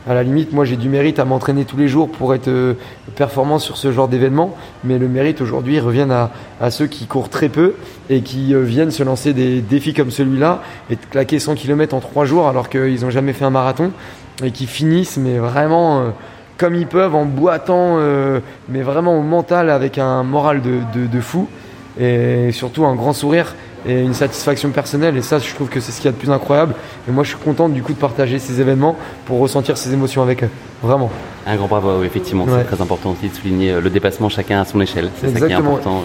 à 0.08 0.14
la 0.14 0.24
limite, 0.24 0.54
moi 0.54 0.66
j'ai 0.66 0.78
du 0.78 0.90
mérite 0.90 1.20
à 1.20 1.26
m'entraîner 1.26 1.66
tous 1.66 1.78
les 1.78 1.88
jours 1.88 2.10
pour 2.10 2.34
être 2.34 2.48
euh, 2.48 2.74
performant 3.16 3.60
sur 3.60 3.78
ce 3.78 3.92
genre 3.92 4.08
d'événement, 4.08 4.56
mais 4.84 4.98
le 4.98 5.08
mérite 5.08 5.42
aujourd'hui 5.42 5.80
revient 5.80 6.08
à, 6.60 6.72
ceux 6.72 6.88
qui 6.88 7.06
courent 7.06 7.30
très 7.30 7.50
peu 7.50 7.76
et 8.10 8.22
qui 8.22 8.56
euh, 8.56 8.62
viennent 8.62 8.92
se 8.92 9.04
lancer 9.04 9.34
des 9.34 9.62
défis 9.62 9.94
comme 9.94 10.10
celui-là 10.10 10.64
et 10.90 10.96
de 10.96 11.02
claquer 11.12 11.38
100 11.38 11.56
km 11.56 11.94
en 11.94 12.00
3 12.00 12.26
jours 12.26 12.48
alors 12.48 12.70
qu'ils 12.70 13.02
n'ont 13.02 13.10
jamais 13.10 13.34
fait 13.34 13.46
un 13.46 13.50
marathon 13.50 13.92
et 14.44 14.52
qui 14.52 14.68
finissent 14.68 15.18
mais 15.18 15.38
vraiment 15.38 16.00
euh, 16.00 16.10
comme 16.60 16.76
ils 16.76 16.86
peuvent 16.86 17.16
en 17.16 17.26
boitant, 17.26 17.98
mais 18.68 18.82
vraiment 18.82 19.18
au 19.18 19.24
mental 19.24 19.72
avec 19.72 19.98
un 19.98 20.24
moral 20.24 20.62
de, 20.62 20.80
de, 20.94 21.08
de 21.08 21.22
fou 21.22 21.48
et 22.00 22.52
surtout 22.52 22.86
un 22.86 22.96
grand 22.96 23.14
sourire 23.14 23.56
et 23.88 24.02
une 24.02 24.14
satisfaction 24.14 24.70
personnelle. 24.72 25.18
Et 25.18 25.22
ça 25.22 25.40
je 25.40 25.54
trouve 25.56 25.70
que 25.70 25.80
c'est 25.80 25.92
ce 25.92 25.98
qu'il 25.98 26.06
y 26.06 26.10
a 26.10 26.12
de 26.12 26.18
plus 26.18 26.32
incroyable. 26.32 26.76
Et 27.08 27.12
moi 27.12 27.24
je 27.24 27.30
suis 27.30 27.38
content 27.38 27.70
du 27.70 27.82
coup 27.82 27.94
de 27.94 27.98
partager 27.98 28.40
ces 28.40 28.62
événements 28.62 28.96
pour 29.26 29.40
ressentir 29.40 29.78
ces 29.78 29.94
émotions 29.94 30.22
avec 30.22 30.44
eux. 30.44 30.50
Vraiment. 30.84 31.10
Un 31.48 31.56
grand 31.56 31.68
bravo 31.68 32.04
effectivement. 32.04 32.46
C'est 32.48 32.76
très 32.76 32.82
important 32.82 33.12
aussi 33.12 33.30
de 33.30 33.36
souligner 33.36 33.72
euh, 33.72 33.82
le 33.82 33.90
dépassement 33.90 34.30
chacun 34.30 34.62
à 34.62 34.66
son 34.66 34.82
échelle. 34.82 35.10
C'est 35.20 35.38
ça 35.38 35.48
qui 35.48 35.52
est 35.52 35.56
important 35.56 36.04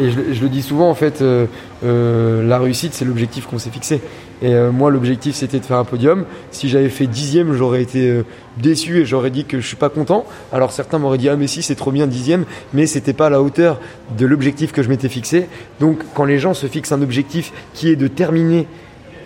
et 0.00 0.10
je, 0.10 0.42
le 0.42 0.48
dis 0.48 0.62
souvent 0.62 0.90
en 0.90 0.94
fait 0.94 1.22
euh, 1.22 1.46
euh, 1.84 2.46
la 2.46 2.58
réussite 2.58 2.94
c'est 2.94 3.04
l'objectif 3.04 3.46
qu'on 3.46 3.58
s'est 3.58 3.70
fixé. 3.70 4.00
Et 4.42 4.52
euh, 4.52 4.72
moi 4.72 4.90
l'objectif 4.90 5.34
c'était 5.34 5.60
de 5.60 5.64
faire 5.64 5.78
un 5.78 5.84
podium. 5.84 6.24
Si 6.50 6.68
j'avais 6.68 6.88
fait 6.88 7.06
dixième 7.06 7.52
j'aurais 7.54 7.82
été 7.82 8.22
déçu 8.58 8.98
et 8.98 9.06
j'aurais 9.06 9.30
dit 9.30 9.44
que 9.44 9.60
je 9.60 9.66
suis 9.66 9.76
pas 9.76 9.88
content. 9.88 10.24
Alors 10.52 10.72
certains 10.72 10.98
m'auraient 10.98 11.18
dit 11.18 11.28
ah 11.28 11.36
mais 11.36 11.46
si 11.46 11.62
c'est 11.62 11.76
trop 11.76 11.92
bien 11.92 12.06
dixième. 12.06 12.44
Mais 12.72 12.86
c'était 12.86 13.12
pas 13.12 13.26
à 13.26 13.30
la 13.30 13.40
hauteur 13.40 13.80
de 14.18 14.26
l'objectif 14.26 14.72
que 14.72 14.82
je 14.82 14.88
m'étais 14.88 15.08
fixé. 15.08 15.46
Donc 15.80 15.98
quand 16.14 16.24
les 16.24 16.38
gens 16.38 16.54
se 16.54 16.66
fixent 16.66 16.92
un 16.92 17.02
objectif 17.02 17.52
qui 17.72 17.88
est 17.88 17.96
de 17.96 18.08
terminer 18.08 18.66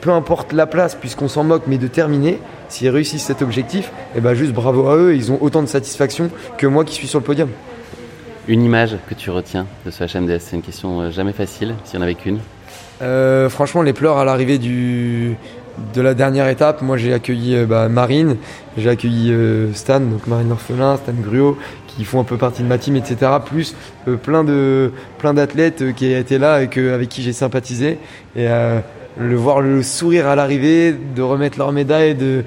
peu 0.00 0.10
importe 0.10 0.52
la 0.52 0.66
place 0.66 0.94
puisqu'on 0.94 1.28
s'en 1.28 1.44
moque 1.44 1.64
mais 1.66 1.78
de 1.78 1.88
terminer 1.88 2.38
s'ils 2.68 2.88
réussissent 2.88 3.24
cet 3.24 3.42
objectif 3.42 3.86
et 4.14 4.18
eh 4.18 4.20
ben 4.20 4.34
juste 4.34 4.52
bravo 4.52 4.86
à 4.86 4.96
eux 4.96 5.16
ils 5.16 5.32
ont 5.32 5.38
autant 5.40 5.60
de 5.60 5.66
satisfaction 5.66 6.30
que 6.56 6.68
moi 6.68 6.84
qui 6.84 6.94
suis 6.94 7.08
sur 7.08 7.18
le 7.18 7.24
podium 7.24 7.48
une 8.48 8.64
image 8.64 8.96
que 9.08 9.14
tu 9.14 9.30
retiens 9.30 9.66
de 9.84 9.90
ce 9.90 10.04
HMDS 10.04 10.40
C'est 10.40 10.56
une 10.56 10.62
question 10.62 11.02
euh, 11.02 11.10
jamais 11.10 11.32
facile, 11.32 11.74
s'il 11.84 11.98
y 11.98 11.98
en 11.98 12.02
avait 12.02 12.14
qu'une. 12.14 12.38
Euh, 13.02 13.48
franchement, 13.48 13.82
les 13.82 13.92
pleurs 13.92 14.16
à 14.16 14.24
l'arrivée 14.24 14.58
de 14.58 16.00
la 16.00 16.14
dernière 16.14 16.48
étape, 16.48 16.82
moi 16.82 16.96
j'ai 16.96 17.12
accueilli 17.12 17.54
euh, 17.54 17.66
bah, 17.66 17.88
Marine, 17.88 18.36
j'ai 18.76 18.88
accueilli 18.88 19.32
Stan, 19.74 20.00
donc 20.00 20.26
Marine 20.26 20.50
Orphelin, 20.50 20.96
Stan 20.96 21.12
Gruot, 21.12 21.58
qui 21.86 22.04
font 22.04 22.20
un 22.20 22.24
peu 22.24 22.36
partie 22.36 22.62
de 22.62 22.68
ma 22.68 22.78
team, 22.78 22.96
etc. 22.96 23.32
Plus 23.44 23.76
plein 24.22 25.34
d'athlètes 25.34 25.94
qui 25.94 26.12
étaient 26.12 26.38
là 26.38 26.62
et 26.62 26.88
avec 26.90 27.08
qui 27.08 27.22
j'ai 27.22 27.32
sympathisé. 27.32 27.98
Et 28.34 28.46
le 29.18 29.36
voir 29.36 29.60
le 29.60 29.82
sourire 29.82 30.28
à 30.28 30.36
l'arrivée, 30.36 30.92
de 30.92 31.22
remettre 31.22 31.58
leur 31.58 31.72
médaille, 31.72 32.14
de, 32.14 32.44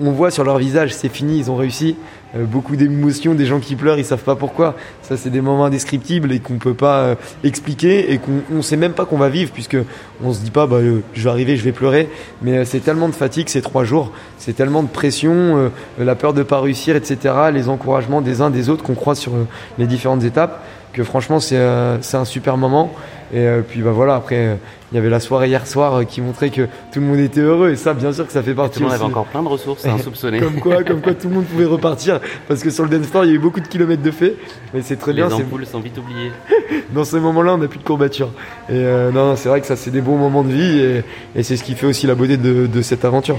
on 0.00 0.10
voit 0.10 0.30
sur 0.30 0.44
leur 0.44 0.58
visage, 0.58 0.94
c'est 0.94 1.08
fini, 1.08 1.38
ils 1.38 1.50
ont 1.50 1.56
réussi. 1.56 1.96
Euh, 2.34 2.44
beaucoup 2.44 2.76
d'émotions, 2.76 3.34
des 3.34 3.46
gens 3.46 3.60
qui 3.60 3.76
pleurent, 3.76 3.98
ils 3.98 4.04
savent 4.04 4.22
pas 4.22 4.36
pourquoi. 4.36 4.74
Ça, 5.02 5.16
c'est 5.16 5.30
des 5.30 5.40
moments 5.40 5.66
indescriptibles 5.66 6.32
et 6.32 6.40
qu'on 6.40 6.58
peut 6.58 6.74
pas 6.74 7.00
euh, 7.00 7.14
expliquer 7.44 8.12
et 8.12 8.18
qu'on 8.18 8.42
on 8.52 8.62
sait 8.62 8.76
même 8.76 8.92
pas 8.92 9.04
qu'on 9.04 9.18
va 9.18 9.28
vivre 9.28 9.50
puisque 9.52 9.76
on 10.24 10.32
se 10.32 10.40
dit 10.40 10.50
pas, 10.50 10.66
bah, 10.66 10.76
euh, 10.76 11.00
je 11.12 11.24
vais 11.24 11.30
arriver, 11.30 11.56
je 11.56 11.64
vais 11.64 11.72
pleurer. 11.72 12.08
Mais 12.40 12.64
c'est 12.64 12.80
tellement 12.80 13.08
de 13.08 13.14
fatigue 13.14 13.48
ces 13.48 13.60
trois 13.60 13.84
jours, 13.84 14.12
c'est 14.38 14.54
tellement 14.54 14.82
de 14.82 14.88
pression, 14.88 15.70
la 15.98 16.14
peur 16.14 16.32
de 16.32 16.42
pas 16.42 16.60
réussir, 16.60 16.96
etc. 16.96 17.34
Les 17.52 17.68
encouragements 17.68 18.20
des 18.20 18.40
uns 18.40 18.50
des 18.50 18.68
autres 18.68 18.82
qu'on 18.82 18.94
croise 18.94 19.18
sur 19.18 19.32
les 19.78 19.86
différentes 19.86 20.24
étapes 20.24 20.64
que 20.92 21.04
franchement 21.04 21.40
c'est 21.40 21.56
un 21.56 22.24
super 22.24 22.56
moment. 22.56 22.92
Et 23.34 23.48
puis 23.66 23.80
bah 23.80 23.92
voilà, 23.92 24.16
après 24.16 24.58
il 24.92 24.96
y 24.96 24.98
avait 24.98 25.08
la 25.08 25.20
soirée 25.20 25.48
hier 25.48 25.66
soir 25.66 25.94
euh, 25.94 26.04
qui 26.04 26.20
montrait 26.20 26.50
que 26.50 26.62
tout 26.92 27.00
le 27.00 27.06
monde 27.06 27.18
était 27.18 27.40
heureux. 27.40 27.70
Et 27.70 27.76
ça 27.76 27.94
bien 27.94 28.12
sûr 28.12 28.26
que 28.26 28.32
ça 28.32 28.42
fait 28.42 28.52
partie 28.52 28.74
tout 28.74 28.80
le 28.80 28.86
monde 28.86 28.94
avait 28.94 29.04
encore 29.04 29.24
plein 29.24 29.42
de 29.42 29.48
ressources 29.48 29.86
à 29.86 29.98
soupçonner 29.98 30.38
comme 30.38 30.60
quoi 30.60 30.84
comme 30.84 31.00
quoi 31.00 31.14
tout 31.14 31.28
le 31.28 31.36
monde 31.36 31.44
pouvait 31.46 31.64
repartir. 31.64 32.20
Parce 32.46 32.62
que 32.62 32.68
sur 32.68 32.84
le 32.84 32.90
dance 32.90 33.06
floor 33.06 33.24
il 33.24 33.30
y 33.30 33.32
a 33.32 33.36
eu 33.36 33.38
beaucoup 33.38 33.60
de 33.60 33.68
kilomètres 33.68 34.02
de 34.02 34.10
fait 34.10 34.36
mais 34.74 34.82
c'est 34.82 34.96
très 34.96 35.12
les 35.12 35.22
bien 35.22 35.28
les 35.28 35.34
ampoules 35.42 35.64
sont 35.64 35.80
vite 35.80 35.96
oubliées. 35.96 36.30
Dans 36.92 37.04
ces 37.04 37.20
moments 37.20 37.42
là 37.42 37.54
on 37.54 37.58
n'a 37.58 37.68
plus 37.68 37.78
de 37.78 37.84
courbature. 37.84 38.28
Et 38.68 38.72
euh, 38.74 39.10
non 39.10 39.34
c'est 39.34 39.48
vrai 39.48 39.62
que 39.62 39.66
ça 39.66 39.76
c'est 39.76 39.90
des 39.90 40.02
bons 40.02 40.18
moments 40.18 40.42
de 40.42 40.52
vie. 40.52 40.78
Et, 40.80 41.04
et 41.34 41.42
c'est 41.42 41.56
ce 41.56 41.64
qui 41.64 41.74
fait 41.74 41.86
aussi 41.86 42.06
la 42.06 42.14
beauté 42.14 42.36
de, 42.36 42.66
de 42.66 42.82
cette 42.82 43.06
aventure. 43.06 43.38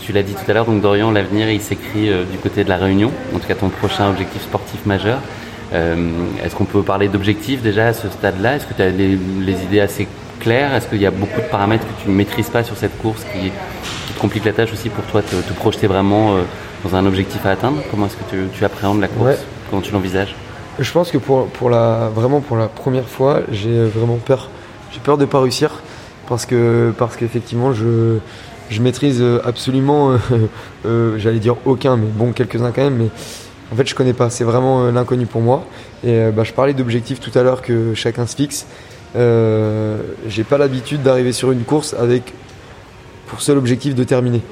Tu 0.00 0.12
l'as 0.12 0.22
dit 0.22 0.34
tout 0.34 0.50
à 0.50 0.54
l'heure, 0.54 0.66
donc 0.66 0.80
Dorian, 0.82 1.10
l'avenir, 1.10 1.50
il 1.50 1.60
s'écrit 1.60 2.10
euh, 2.10 2.22
du 2.24 2.38
côté 2.38 2.62
de 2.62 2.68
la 2.68 2.76
Réunion, 2.76 3.10
en 3.34 3.40
tout 3.40 3.48
cas 3.48 3.56
ton 3.56 3.70
prochain 3.70 4.08
objectif 4.08 4.42
sportif 4.42 4.86
majeur. 4.86 5.18
Euh, 5.72 5.96
Est-ce 6.44 6.54
qu'on 6.54 6.64
peut 6.64 6.82
parler 6.82 7.08
d'objectifs 7.08 7.62
déjà 7.62 7.88
à 7.88 7.92
ce 7.92 8.08
stade-là? 8.08 8.56
Est-ce 8.56 8.66
que 8.66 8.74
tu 8.74 8.82
as 8.82 8.90
les, 8.90 9.18
les, 9.40 9.64
idées 9.64 9.80
assez 9.80 10.06
clair 10.40 10.74
Est-ce 10.74 10.88
qu'il 10.88 11.00
y 11.00 11.06
a 11.06 11.10
beaucoup 11.10 11.40
de 11.40 11.46
paramètres 11.46 11.84
que 11.84 12.02
tu 12.02 12.08
ne 12.08 12.14
maîtrises 12.14 12.50
pas 12.50 12.62
sur 12.62 12.76
cette 12.76 12.96
course 12.98 13.24
qui, 13.32 13.50
te 13.50 14.20
compliquent 14.20 14.44
la 14.44 14.52
tâche 14.52 14.72
aussi 14.72 14.88
pour 14.88 15.04
toi 15.04 15.22
de 15.22 15.26
te, 15.26 15.52
projeter 15.54 15.86
vraiment 15.88 16.36
euh, 16.36 16.42
dans 16.84 16.94
un 16.94 17.04
objectif 17.06 17.44
à 17.44 17.50
atteindre? 17.50 17.78
Comment 17.90 18.06
est-ce 18.06 18.16
que 18.16 18.30
tu, 18.30 18.36
tu, 18.52 18.64
appréhendes 18.64 19.00
la 19.00 19.08
course? 19.08 19.38
Comment 19.70 19.82
tu 19.82 19.92
l'envisages? 19.92 20.34
Je 20.78 20.92
pense 20.92 21.10
que 21.10 21.18
pour, 21.18 21.48
pour 21.48 21.70
la, 21.70 22.10
vraiment 22.14 22.40
pour 22.40 22.56
la 22.56 22.68
première 22.68 23.08
fois, 23.08 23.40
j'ai 23.50 23.84
vraiment 23.84 24.18
peur. 24.18 24.50
J'ai 24.92 25.00
peur 25.00 25.16
de 25.16 25.22
ne 25.24 25.28
pas 25.28 25.40
réussir 25.40 25.82
parce 26.28 26.46
que 26.46 26.92
parce 26.98 27.16
qu'effectivement 27.16 27.72
je, 27.72 28.18
je 28.70 28.82
maîtrise 28.82 29.22
absolument, 29.44 30.12
euh, 30.12 30.18
euh, 30.86 31.18
j'allais 31.18 31.38
dire 31.38 31.56
aucun, 31.64 31.96
mais 31.96 32.06
bon 32.06 32.32
quelques-uns 32.32 32.72
quand 32.72 32.82
même, 32.82 32.96
mais 32.96 33.08
en 33.72 33.76
fait 33.76 33.86
je 33.86 33.94
connais 33.94 34.12
pas. 34.12 34.30
C'est 34.30 34.44
vraiment 34.44 34.90
l'inconnu 34.90 35.26
pour 35.26 35.40
moi. 35.40 35.64
Et 36.04 36.30
bah, 36.30 36.44
je 36.44 36.52
parlais 36.52 36.74
d'objectifs 36.74 37.20
tout 37.20 37.36
à 37.38 37.42
l'heure 37.42 37.62
que 37.62 37.94
chacun 37.94 38.26
se 38.26 38.36
fixe. 38.36 38.66
Euh, 39.16 39.98
j'ai 40.28 40.44
pas 40.44 40.58
l'habitude 40.58 41.02
d'arriver 41.02 41.32
sur 41.32 41.50
une 41.52 41.62
course 41.62 41.94
avec 41.94 42.32
pour 43.26 43.40
seul 43.40 43.56
objectif 43.58 43.94
de 43.94 44.04
terminer. 44.04 44.42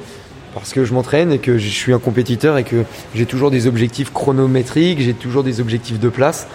Parce 0.54 0.72
que 0.72 0.84
je 0.84 0.94
m'entraîne 0.94 1.32
et 1.32 1.38
que 1.38 1.58
je 1.58 1.68
suis 1.68 1.92
un 1.92 1.98
compétiteur 1.98 2.56
et 2.58 2.64
que 2.64 2.84
j'ai 3.14 3.26
toujours 3.26 3.50
des 3.50 3.66
objectifs 3.66 4.12
chronométriques, 4.12 5.00
j'ai 5.00 5.14
toujours 5.14 5.42
des 5.42 5.60
objectifs 5.60 5.98
de 5.98 6.08
place. 6.08 6.46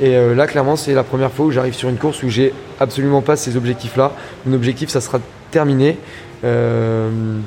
Et 0.00 0.16
euh, 0.16 0.34
là, 0.34 0.46
clairement, 0.46 0.76
c'est 0.76 0.94
la 0.94 1.04
première 1.04 1.32
fois 1.32 1.46
où 1.46 1.50
j'arrive 1.50 1.74
sur 1.74 1.88
une 1.88 1.96
course 1.96 2.22
où 2.22 2.28
j'ai 2.28 2.52
absolument 2.80 3.22
pas 3.22 3.36
ces 3.36 3.56
objectifs-là. 3.56 4.12
Mon 4.46 4.54
objectif, 4.54 4.88
ça 4.88 5.00
sera 5.00 5.18
terminé. 5.50 5.98
Euh, 6.44 7.38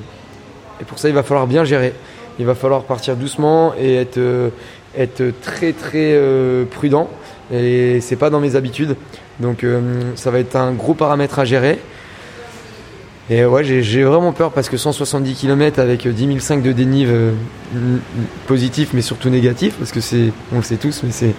et 0.82 0.86
pour 0.86 1.00
ça, 1.00 1.10
il 1.10 1.16
va 1.16 1.24
falloir 1.24 1.48
bien 1.48 1.64
gérer. 1.64 1.94
Il 2.40 2.46
va 2.46 2.56
falloir 2.56 2.84
partir 2.84 3.16
doucement 3.16 3.74
et 3.80 3.96
être, 3.96 4.52
être 4.96 5.24
très 5.42 5.74
très 5.74 6.20
prudent. 6.70 7.10
Et 7.52 8.00
c'est 8.02 8.16
pas 8.16 8.30
dans 8.30 8.40
mes 8.40 8.56
habitudes. 8.56 8.96
Donc 9.40 9.64
euh, 9.64 10.02
ça 10.16 10.32
va 10.32 10.40
être 10.40 10.56
un 10.56 10.72
gros 10.74 10.94
paramètre 10.94 11.40
à 11.40 11.46
gérer. 11.46 11.80
Et 13.30 13.44
ouais, 13.44 13.64
j'ai 13.64 14.04
vraiment 14.04 14.32
peur 14.32 14.52
parce 14.52 14.70
que 14.70 14.78
170 14.78 15.34
km 15.34 15.80
avec 15.80 16.08
10 16.08 16.40
500 16.40 16.62
de 16.62 16.72
dénive 16.72 17.12
euh, 17.12 17.34
positif 18.48 18.92
mais 18.94 19.02
surtout 19.02 19.30
négatif 19.30 19.76
parce 19.78 19.92
que 19.92 20.00
c'est, 20.00 20.32
on 20.54 20.58
le 20.58 20.64
sait 20.64 20.78
tous, 20.78 21.04
mais 21.04 21.12
c'est, 21.12 21.34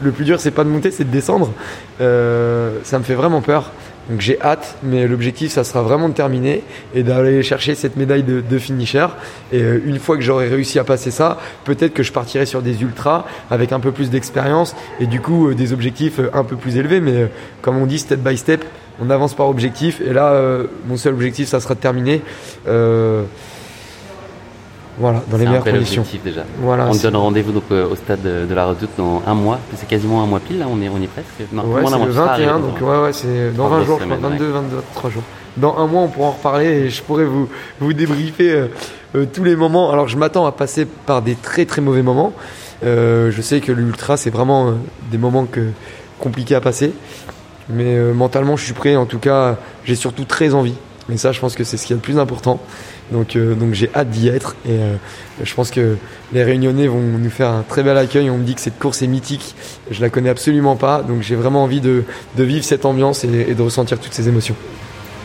le 0.00 0.12
plus 0.12 0.24
dur, 0.24 0.40
c'est 0.40 0.52
pas 0.52 0.62
de 0.64 0.68
monter, 0.68 0.90
c'est 0.90 1.04
de 1.04 1.10
descendre. 1.10 1.52
Euh, 2.00 2.78
ça 2.84 2.98
me 2.98 3.04
fait 3.04 3.14
vraiment 3.14 3.42
peur. 3.42 3.72
Donc 4.10 4.20
j'ai 4.20 4.40
hâte, 4.40 4.76
mais 4.82 5.06
l'objectif, 5.06 5.52
ça 5.52 5.62
sera 5.62 5.82
vraiment 5.82 6.08
de 6.08 6.14
terminer 6.14 6.64
et 6.94 7.04
d'aller 7.04 7.44
chercher 7.44 7.76
cette 7.76 7.96
médaille 7.96 8.24
de, 8.24 8.40
de 8.40 8.58
finisher. 8.58 9.06
Et 9.52 9.62
euh, 9.62 9.80
une 9.86 10.00
fois 10.00 10.16
que 10.16 10.22
j'aurai 10.22 10.48
réussi 10.48 10.80
à 10.80 10.84
passer 10.84 11.12
ça, 11.12 11.38
peut-être 11.64 11.94
que 11.94 12.02
je 12.02 12.12
partirai 12.12 12.44
sur 12.44 12.60
des 12.60 12.82
ultras 12.82 13.24
avec 13.50 13.70
un 13.70 13.78
peu 13.78 13.92
plus 13.92 14.10
d'expérience 14.10 14.74
et 14.98 15.06
du 15.06 15.20
coup 15.20 15.48
euh, 15.48 15.54
des 15.54 15.72
objectifs 15.72 16.18
euh, 16.18 16.28
un 16.34 16.42
peu 16.42 16.56
plus 16.56 16.76
élevés. 16.76 17.00
Mais 17.00 17.30
comme 17.62 17.76
on 17.76 17.86
dit, 17.86 18.00
step 18.00 18.18
by 18.18 18.36
step, 18.36 18.64
on 19.00 19.10
avance 19.10 19.34
par 19.34 19.48
objectif. 19.48 20.00
Et 20.00 20.12
là, 20.12 20.38
mon 20.86 20.98
seul 20.98 21.14
objectif, 21.14 21.48
ça 21.48 21.60
sera 21.60 21.74
de 21.74 21.80
terminer. 21.80 22.20
Voilà, 25.00 25.22
dans 25.30 25.38
les 25.38 25.46
meilleures 25.46 25.64
conditions. 25.64 26.04
Déjà. 26.22 26.42
Voilà, 26.58 26.88
on 26.90 26.94
donne 26.94 27.16
rendez-vous 27.16 27.52
donc 27.52 27.64
euh, 27.72 27.88
au 27.88 27.96
stade 27.96 28.20
de, 28.20 28.54
la 28.54 28.66
Redoute 28.66 28.90
dans 28.98 29.22
un 29.26 29.32
mois. 29.32 29.58
C'est 29.74 29.88
quasiment 29.88 30.22
un 30.22 30.26
mois 30.26 30.40
pile, 30.40 30.58
là, 30.58 30.66
on 30.70 30.80
est, 30.82 30.90
on 30.90 31.00
est 31.00 31.06
presque. 31.06 31.50
Non, 31.52 31.64
ouais, 31.64 31.82
c'est 31.86 32.04
le 32.04 32.10
21, 32.10 32.58
donc 32.58 32.80
ouais, 32.82 33.02
ouais, 33.02 33.12
c'est 33.14 33.50
dans 33.56 33.68
20 33.68 33.84
jours, 33.84 33.98
je 33.98 34.04
crois, 34.04 34.30
22, 34.30 34.50
23 34.50 35.10
jours. 35.10 35.22
Dans 35.56 35.78
un 35.78 35.86
mois, 35.86 36.02
on 36.02 36.08
pourra 36.08 36.28
en 36.28 36.32
reparler 36.32 36.66
et 36.66 36.90
je 36.90 37.02
pourrais 37.02 37.24
vous, 37.24 37.48
vous 37.80 37.92
débriefer 37.94 38.52
euh, 38.52 38.66
euh, 39.16 39.26
tous 39.32 39.42
les 39.42 39.56
moments. 39.56 39.90
Alors, 39.90 40.06
je 40.06 40.18
m'attends 40.18 40.44
à 40.44 40.52
passer 40.52 40.84
par 40.84 41.22
des 41.22 41.34
très 41.34 41.64
très 41.64 41.80
mauvais 41.80 42.02
moments. 42.02 42.34
je 42.82 43.40
sais 43.40 43.60
que 43.60 43.72
l'ultra, 43.72 44.18
c'est 44.18 44.30
vraiment 44.30 44.74
des 45.10 45.18
moments 45.18 45.46
que, 45.46 45.70
compliqués 46.18 46.56
à 46.56 46.60
passer. 46.60 46.92
Mais 47.70 47.98
mentalement, 48.12 48.56
je 48.56 48.64
suis 48.64 48.74
prêt. 48.74 48.96
En 48.96 49.06
tout 49.06 49.18
cas, 49.18 49.56
j'ai 49.84 49.94
surtout 49.94 50.24
très 50.24 50.52
envie. 50.52 50.74
Et 51.12 51.16
ça, 51.16 51.32
je 51.32 51.40
pense 51.40 51.54
que 51.54 51.64
c'est 51.64 51.76
ce 51.76 51.86
qui 51.86 51.92
est 51.92 51.96
le 51.96 52.02
plus 52.02 52.18
important. 52.18 52.60
Donc, 53.12 53.36
euh, 53.36 53.54
donc 53.54 53.74
j'ai 53.74 53.90
hâte 53.94 54.10
d'y 54.10 54.28
être 54.28 54.54
et 54.64 54.70
euh, 54.70 54.94
je 55.42 55.54
pense 55.54 55.70
que 55.70 55.96
les 56.32 56.44
Réunionnais 56.44 56.86
vont 56.86 57.00
nous 57.00 57.30
faire 57.30 57.50
un 57.50 57.62
très 57.62 57.82
bel 57.82 57.96
accueil. 57.96 58.30
On 58.30 58.38
me 58.38 58.44
dit 58.44 58.54
que 58.54 58.60
cette 58.60 58.78
course 58.78 59.02
est 59.02 59.06
mythique. 59.06 59.54
Je 59.90 60.00
la 60.00 60.10
connais 60.10 60.30
absolument 60.30 60.76
pas, 60.76 61.02
donc 61.02 61.22
j'ai 61.22 61.34
vraiment 61.34 61.64
envie 61.64 61.80
de, 61.80 62.04
de, 62.36 62.44
vivre 62.44 62.64
cette 62.64 62.84
ambiance 62.84 63.24
et, 63.24 63.54
de 63.54 63.62
ressentir 63.62 63.98
toutes 63.98 64.12
ces 64.12 64.28
émotions. 64.28 64.54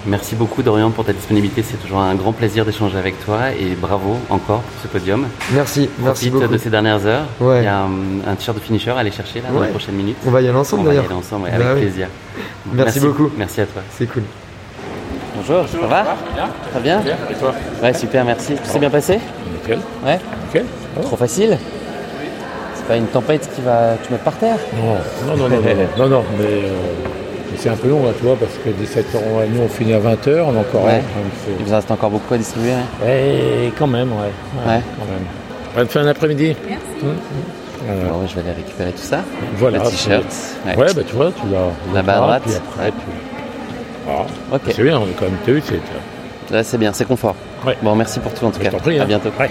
Merci 0.07 0.35
beaucoup 0.35 0.61
Dorian 0.61 0.91
pour 0.91 1.03
ta 1.03 1.13
disponibilité. 1.13 1.63
C'est 1.63 1.77
toujours 1.77 1.99
un 1.99 2.13
grand 2.13 2.31
plaisir 2.31 2.63
d'échanger 2.63 2.97
avec 2.97 3.23
toi 3.25 3.51
et 3.51 3.73
bravo 3.75 4.17
encore 4.29 4.61
pour 4.61 4.81
ce 4.83 4.87
podium. 4.87 5.25
Merci, 5.53 5.89
merci 5.99 6.29
beaucoup. 6.29 6.47
de 6.47 6.57
ces 6.57 6.69
dernières 6.69 7.05
heures. 7.07 7.25
Il 7.41 7.63
y 7.63 7.67
a 7.67 7.81
un, 7.83 8.35
t-shirt 8.35 8.55
de 8.57 8.63
finisher 8.63 8.91
à 8.91 8.99
aller 8.99 9.11
chercher 9.11 9.41
là 9.41 9.49
dans 9.51 9.61
les 9.61 9.69
prochaines 9.69 9.95
minutes. 9.95 10.17
On 10.25 10.31
va 10.31 10.41
y 10.41 10.47
aller 10.47 10.57
ensemble 10.57 10.85
d'ailleurs. 10.85 11.05
On 11.05 11.07
va 11.07 11.13
y 11.13 11.17
aller 11.17 11.25
ensemble, 11.25 11.47
avec 11.47 11.59
bah 11.59 11.73
plaisir. 11.73 12.07
Merci, 12.71 12.75
merci 12.75 12.99
beaucoup. 12.99 13.31
Merci 13.35 13.61
à 13.61 13.65
toi. 13.65 13.81
C'est 13.97 14.05
cool. 14.05 14.23
Bonjour, 15.35 15.67
ça 15.67 15.77
va 15.87 16.03
Bien. 16.33 16.49
Très 16.71 16.79
bien 16.81 16.99
Bien. 17.01 17.15
Et 17.29 17.33
toi 17.35 17.53
Ouais, 17.83 17.93
super, 17.93 18.25
merci. 18.25 18.55
Tout 18.55 18.65
s'est 18.69 18.79
bien 18.79 18.89
passé 18.89 19.19
Nickel. 19.53 19.79
Ouais 20.05 20.19
Nickel. 20.47 20.65
Trop 21.01 21.15
facile 21.17 21.57
C'est 22.75 22.85
pas 22.85 22.95
une 22.95 23.07
tempête 23.07 23.49
qui 23.53 23.61
va 23.61 23.93
te 24.03 24.11
mettre 24.11 24.23
par 24.23 24.35
terre 24.35 24.57
Non, 24.77 25.35
non, 25.35 25.37
non, 25.37 25.49
non, 25.49 25.61
non, 25.61 25.87
non, 25.97 26.07
non, 26.09 26.23
mais, 26.37 26.43
euh, 26.45 26.69
mais 27.51 27.57
c'est 27.57 27.69
un 27.69 27.75
peu 27.75 27.89
long 27.89 28.05
là, 28.05 28.11
tu 28.17 28.25
vois, 28.25 28.35
parce 28.37 28.53
que 28.53 28.69
17h, 28.69 29.19
nous 29.53 29.61
on 29.63 29.67
finit 29.67 29.93
à 29.93 29.99
20h, 29.99 30.41
on 30.41 30.55
a 30.55 30.59
encore 30.59 30.85
Ouais. 30.85 30.99
donc 30.99 31.55
Il 31.59 31.65
vous 31.65 31.73
reste 31.75 31.91
encore 31.91 32.09
beaucoup 32.09 32.33
à 32.33 32.37
distribuer 32.37 32.71
hein 32.73 32.85
Ouais, 33.05 33.71
quand 33.77 33.87
même, 33.87 34.11
ouais. 34.11 34.31
Ouais. 34.67 34.81
Quand 34.97 35.05
même. 35.05 35.25
Bonne 35.75 35.87
fin 35.87 36.03
d'après-midi. 36.05 36.55
Hum, 37.03 37.09
hum. 37.09 37.15
Voilà. 37.87 38.09
Bon, 38.09 38.25
je 38.25 38.33
vais 38.35 38.41
aller 38.41 38.53
récupérer 38.57 38.91
tout 38.91 38.97
ça. 39.03 39.19
Voilà. 39.57 39.77
Le 39.79 39.83
t-shirt. 39.89 40.25
Ouais, 40.65 40.87
bah 40.95 41.01
tu 41.07 41.15
vois, 41.15 41.31
tu 41.31 41.43
l'as. 41.51 41.93
Là-bas 41.93 42.13
à 42.13 42.19
droite. 42.21 42.43
Puis 42.45 42.55
après, 42.55 42.89
tu... 42.91 42.95
Voilà. 44.05 44.25
Ok. 44.53 44.61
C'est 44.73 44.83
bien, 44.83 45.01
quand 45.17 45.25
même, 45.25 45.37
vu, 45.47 45.61
c'est. 45.65 46.53
Là, 46.53 46.63
c'est 46.63 46.77
bien, 46.77 46.93
c'est 46.93 47.05
confort. 47.05 47.35
Bon, 47.81 47.95
merci 47.95 48.19
pour 48.19 48.31
tout 48.33 48.45
en 48.45 48.51
tout 48.51 48.59
cas. 48.59 48.69
prie, 48.71 48.99
À 48.99 49.03
hein. 49.03 49.05
bientôt. 49.07 49.29
Ouais. 49.39 49.49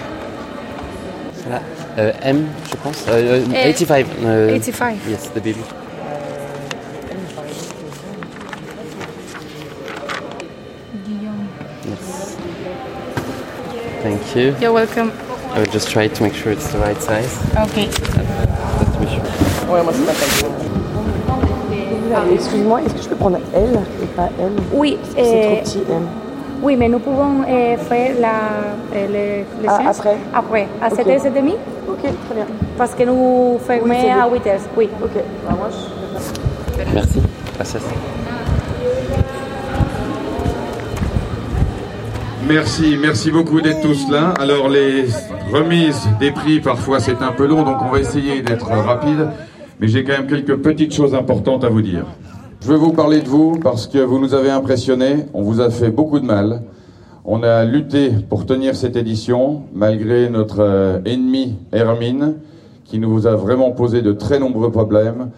Là, 1.49 1.61
euh, 1.99 2.11
M, 2.23 2.45
je 2.69 2.75
pense. 2.77 3.05
Euh, 3.09 3.41
euh, 3.41 3.45
Eh, 3.53 3.71
85. 3.71 4.05
euh, 4.23 4.53
85. 4.53 4.95
Yes, 5.09 5.29
the 5.33 5.43
baby. 5.43 5.55
Yes. 11.85 12.35
Thank 14.01 14.35
you. 14.35 14.55
You're 14.59 14.73
welcome. 14.73 15.11
I 15.53 15.59
will 15.59 15.71
just 15.71 15.89
try 15.89 16.07
to 16.07 16.23
make 16.23 16.33
sure 16.33 16.51
it's 16.51 16.67
the 16.71 16.79
right 16.79 17.01
size. 17.01 17.37
Ok. 17.57 17.75
Just 17.75 18.03
to 18.93 18.99
be 18.99 19.07
sure. 19.07 19.23
Ouais, 19.71 19.83
moi 19.83 19.93
c'est. 19.93 20.64
Excuse-moi, 22.33 22.81
est-ce 22.85 22.93
que 22.95 23.01
je 23.03 23.09
peux 23.09 23.15
prendre 23.15 23.37
L 23.53 23.79
et 24.01 24.05
pas 24.07 24.29
M 24.39 24.51
Oui, 24.73 24.97
c'est 25.15 25.21
euh, 25.21 25.55
trop 25.55 25.63
petit 25.63 25.79
M. 25.89 26.01
Oui, 26.63 26.75
mais 26.77 26.87
nous 26.89 26.99
pouvons 26.99 27.41
euh, 27.47 27.77
faire 27.77 28.11
la, 28.19 28.29
euh, 28.95 29.07
le, 29.07 29.63
le 29.63 29.69
Ah, 29.69 29.77
séance 29.79 29.99
après 29.99 30.17
Après, 30.33 30.67
à 30.81 30.87
Ok. 30.87 30.99
7h30 30.99 31.53
Ok, 31.87 31.99
très 32.01 32.35
bien. 32.35 32.45
Parce 32.77 32.93
que 32.95 33.03
nous 33.03 33.59
fermons 33.65 33.89
Oui, 33.89 34.09
à 34.09 34.27
bien. 34.27 34.27
8h. 34.27 34.59
Oui. 34.77 34.89
Ok, 35.03 35.11
bah 35.47 35.55
moi 35.57 35.67
je 35.69 36.93
Merci. 36.93 37.21
Gracias. 37.55 37.79
Merci, 42.47 42.97
merci 43.01 43.31
beaucoup 43.31 43.59
d'être 43.59 43.81
tous 43.81 44.09
là. 44.11 44.33
Alors 44.39 44.69
les 44.69 45.05
remises 45.51 46.07
des 46.19 46.31
prix, 46.31 46.59
parfois 46.59 46.99
c'est 46.99 47.21
un 47.21 47.31
peu 47.31 47.47
long, 47.47 47.63
donc 47.63 47.77
on 47.81 47.89
va 47.89 47.99
essayer 47.99 48.41
d'être 48.41 48.67
rapide. 48.69 49.29
Mais 49.79 49.87
j'ai 49.87 50.03
quand 50.03 50.13
même 50.13 50.27
quelques 50.27 50.55
petites 50.57 50.93
choses 50.93 51.13
importantes 51.13 51.63
à 51.63 51.69
vous 51.69 51.81
dire. 51.81 52.05
Je 52.61 52.67
veux 52.67 52.77
vous 52.77 52.93
parler 52.93 53.21
de 53.21 53.27
vous 53.27 53.59
parce 53.59 53.87
que 53.87 53.97
vous 53.97 54.19
nous 54.19 54.33
avez 54.33 54.49
impressionnés, 54.49 55.25
on 55.33 55.41
vous 55.41 55.59
a 55.59 55.69
fait 55.69 55.91
beaucoup 55.91 56.19
de 56.19 56.25
mal. 56.25 56.61
On 57.25 57.43
a 57.43 57.65
lutté 57.65 58.11
pour 58.29 58.45
tenir 58.45 58.75
cette 58.75 58.95
édition, 58.95 59.63
malgré 59.73 60.29
notre 60.29 60.61
euh, 60.61 60.99
ennemi 61.05 61.55
Hermine, 61.71 62.35
qui 62.85 62.99
nous 62.99 63.27
a 63.27 63.35
vraiment 63.35 63.71
posé 63.71 64.01
de 64.01 64.13
très 64.13 64.39
nombreux 64.39 64.71
problèmes. 64.71 65.31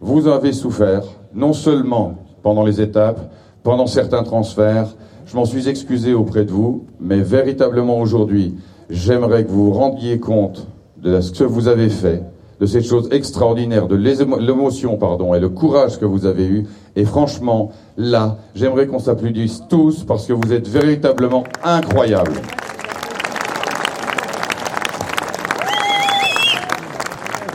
Vous 0.00 0.28
avez 0.28 0.52
souffert, 0.52 1.02
non 1.34 1.52
seulement 1.52 2.14
pendant 2.42 2.64
les 2.64 2.80
étapes, 2.80 3.32
pendant 3.62 3.86
certains 3.86 4.22
transferts, 4.22 4.94
je 5.26 5.36
m'en 5.36 5.44
suis 5.44 5.68
excusé 5.68 6.14
auprès 6.14 6.44
de 6.44 6.50
vous, 6.50 6.86
mais 7.00 7.20
véritablement 7.20 7.98
aujourd'hui, 7.98 8.54
j'aimerais 8.88 9.44
que 9.44 9.50
vous 9.50 9.66
vous 9.66 9.72
rendiez 9.72 10.18
compte 10.18 10.66
de 11.02 11.20
ce 11.20 11.32
que 11.32 11.44
vous 11.44 11.68
avez 11.68 11.88
fait, 11.88 12.22
de 12.60 12.66
cette 12.66 12.84
chose 12.84 13.08
extraordinaire, 13.10 13.88
de 13.88 13.96
l'émo- 13.96 14.38
l'émotion, 14.38 14.98
et 15.34 15.40
le 15.40 15.48
courage 15.48 15.98
que 15.98 16.04
vous 16.04 16.26
avez 16.26 16.44
eu. 16.44 16.66
Et 16.94 17.04
franchement, 17.04 17.72
là, 17.96 18.36
j'aimerais 18.54 18.86
qu'on 18.86 18.98
s'applaudisse 18.98 19.62
tous 19.68 20.04
parce 20.04 20.26
que 20.26 20.34
vous 20.34 20.52
êtes 20.52 20.68
véritablement 20.68 21.44
incroyables. 21.64 22.34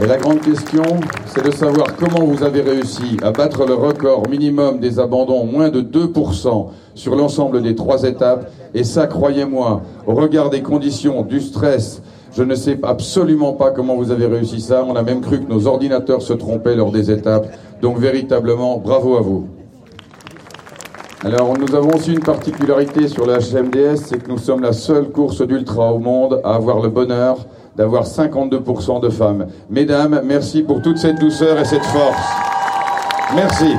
Et 0.02 0.08
la 0.08 0.18
grande 0.18 0.42
question, 0.42 0.84
c'est 1.28 1.46
de 1.46 1.52
savoir 1.52 1.96
comment 1.96 2.26
vous 2.26 2.44
avez 2.44 2.62
réussi 2.62 3.16
à 3.22 3.32
battre 3.32 3.66
le 3.66 3.76
record 3.76 4.28
minimum 4.28 4.80
des 4.80 5.00
abandons, 5.00 5.46
moins 5.46 5.70
de 5.70 5.80
2% 5.82 6.68
sur 6.96 7.16
l'ensemble 7.16 7.62
des 7.62 7.76
trois 7.76 8.04
étapes. 8.04 8.52
Et 8.74 8.84
ça, 8.84 9.08
croyez-moi, 9.08 9.82
au 10.06 10.14
regard 10.16 10.50
des 10.50 10.62
conditions, 10.62 11.22
du 11.22 11.40
stress, 11.40 12.02
je 12.36 12.44
ne 12.44 12.54
sais 12.54 12.78
absolument 12.84 13.54
pas 13.54 13.72
comment 13.72 13.96
vous 13.96 14.12
avez 14.12 14.26
réussi 14.26 14.60
ça. 14.60 14.84
On 14.86 14.96
a 14.96 15.04
même 15.04 15.22
cru 15.22 15.40
que 15.40 15.50
nos 15.50 15.68
ordinateurs 15.68 16.22
se 16.22 16.34
trompaient 16.34 16.76
lors 16.76 16.92
des 16.92 17.10
étapes. 17.10 17.48
Donc 17.82 17.98
véritablement, 17.98 18.78
bravo 18.78 19.16
à 19.16 19.22
vous. 19.22 19.48
Alors, 21.24 21.58
nous 21.58 21.74
avons 21.74 21.96
aussi 21.96 22.14
une 22.14 22.20
particularité 22.20 23.08
sur 23.08 23.26
la 23.26 23.40
HMDS, 23.40 23.96
c'est 23.96 24.22
que 24.22 24.30
nous 24.30 24.38
sommes 24.38 24.62
la 24.62 24.74
seule 24.74 25.10
course 25.10 25.42
d'ultra 25.42 25.92
au 25.92 25.98
monde 25.98 26.40
à 26.44 26.54
avoir 26.54 26.82
le 26.82 26.90
bonheur 26.90 27.38
d'avoir 27.76 28.04
52% 28.04 29.02
de 29.02 29.10
femmes. 29.10 29.48
Mesdames, 29.70 30.22
merci 30.24 30.62
pour 30.62 30.82
toute 30.82 30.98
cette 30.98 31.20
douceur 31.20 31.60
et 31.60 31.66
cette 31.66 31.86
force. 31.86 32.28
Merci. 33.34 33.74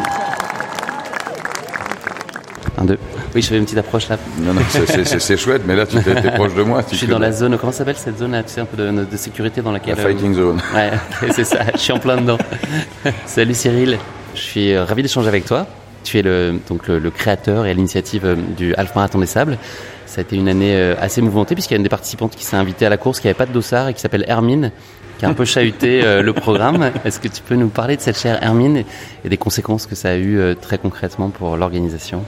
Un, 2.78 2.84
deux. 2.84 2.98
Oui, 3.36 3.42
je 3.42 3.48
fais 3.48 3.58
une 3.58 3.64
petite 3.64 3.76
approche 3.76 4.08
là. 4.08 4.16
Non, 4.40 4.54
non, 4.54 4.62
c'est- 4.70 5.36
chouette, 5.36 5.60
mais 5.66 5.76
là, 5.76 5.84
tu 5.84 5.98
t'es 6.02 6.14
t'es 6.22 6.30
proche 6.30 6.54
de 6.54 6.62
moi. 6.62 6.82
Je 6.90 6.96
suis 6.96 7.06
dans 7.06 7.18
la 7.18 7.32
zone, 7.32 7.58
comment 7.58 7.70
s'appelle 7.70 7.96
cette 7.96 8.16
zone 8.18 8.32
là, 8.32 8.42
tu 8.42 8.48
sais, 8.48 8.62
un 8.62 8.64
peu 8.64 8.78
de, 8.78 9.04
de 9.04 9.16
sécurité 9.18 9.60
dans 9.60 9.72
laquelle. 9.72 9.94
La 9.96 10.02
fighting 10.04 10.32
zone. 10.34 10.58
Ouais, 10.74 10.90
c'est 11.32 11.44
ça, 11.44 11.58
je 11.74 11.78
suis 11.78 11.92
en 11.92 11.98
plein 11.98 12.16
dedans. 12.16 12.38
Salut 13.26 13.52
Cyril, 13.52 13.98
je 14.34 14.40
suis 14.40 14.72
euh, 14.72 14.84
ravi 14.84 15.02
d'échanger 15.02 15.28
avec 15.28 15.44
toi. 15.44 15.66
Tu 16.02 16.18
es 16.18 16.22
le, 16.22 16.58
donc 16.66 16.88
le, 16.88 16.98
le 16.98 17.10
créateur 17.10 17.66
et 17.66 17.74
l'initiative 17.74 18.24
euh, 18.24 18.36
du 18.56 18.74
Half 18.76 18.94
Marathon 18.94 19.18
des 19.18 19.26
Sables. 19.26 19.58
Ça 20.06 20.20
a 20.20 20.22
été 20.22 20.36
une 20.36 20.48
année 20.48 20.74
euh, 20.74 20.94
assez 20.98 21.20
mouvementée 21.20 21.54
puisqu'il 21.54 21.74
y 21.74 21.76
a 21.76 21.78
une 21.78 21.82
des 21.82 21.90
participantes 21.90 22.34
qui 22.36 22.44
s'est 22.44 22.56
invitée 22.56 22.86
à 22.86 22.88
la 22.88 22.96
course 22.96 23.20
qui 23.20 23.26
n'avait 23.26 23.36
pas 23.36 23.44
de 23.44 23.52
dossard 23.52 23.88
et 23.88 23.92
qui 23.92 24.00
s'appelle 24.00 24.24
Hermine, 24.28 24.70
qui 25.18 25.26
a 25.26 25.28
un 25.28 25.34
peu 25.34 25.44
chahuté 25.54 26.00
euh, 26.04 26.22
le 26.22 26.32
programme. 26.32 26.90
Est-ce 27.04 27.20
que 27.20 27.28
tu 27.28 27.42
peux 27.42 27.56
nous 27.56 27.68
parler 27.68 27.96
de 27.96 28.00
cette 28.00 28.18
chère 28.18 28.42
Hermine 28.42 28.84
et 29.24 29.28
des 29.28 29.36
conséquences 29.36 29.84
que 29.86 29.94
ça 29.94 30.08
a 30.10 30.14
eu 30.14 30.38
euh, 30.38 30.54
très 30.54 30.78
concrètement 30.78 31.28
pour 31.28 31.58
l'organisation? 31.58 32.22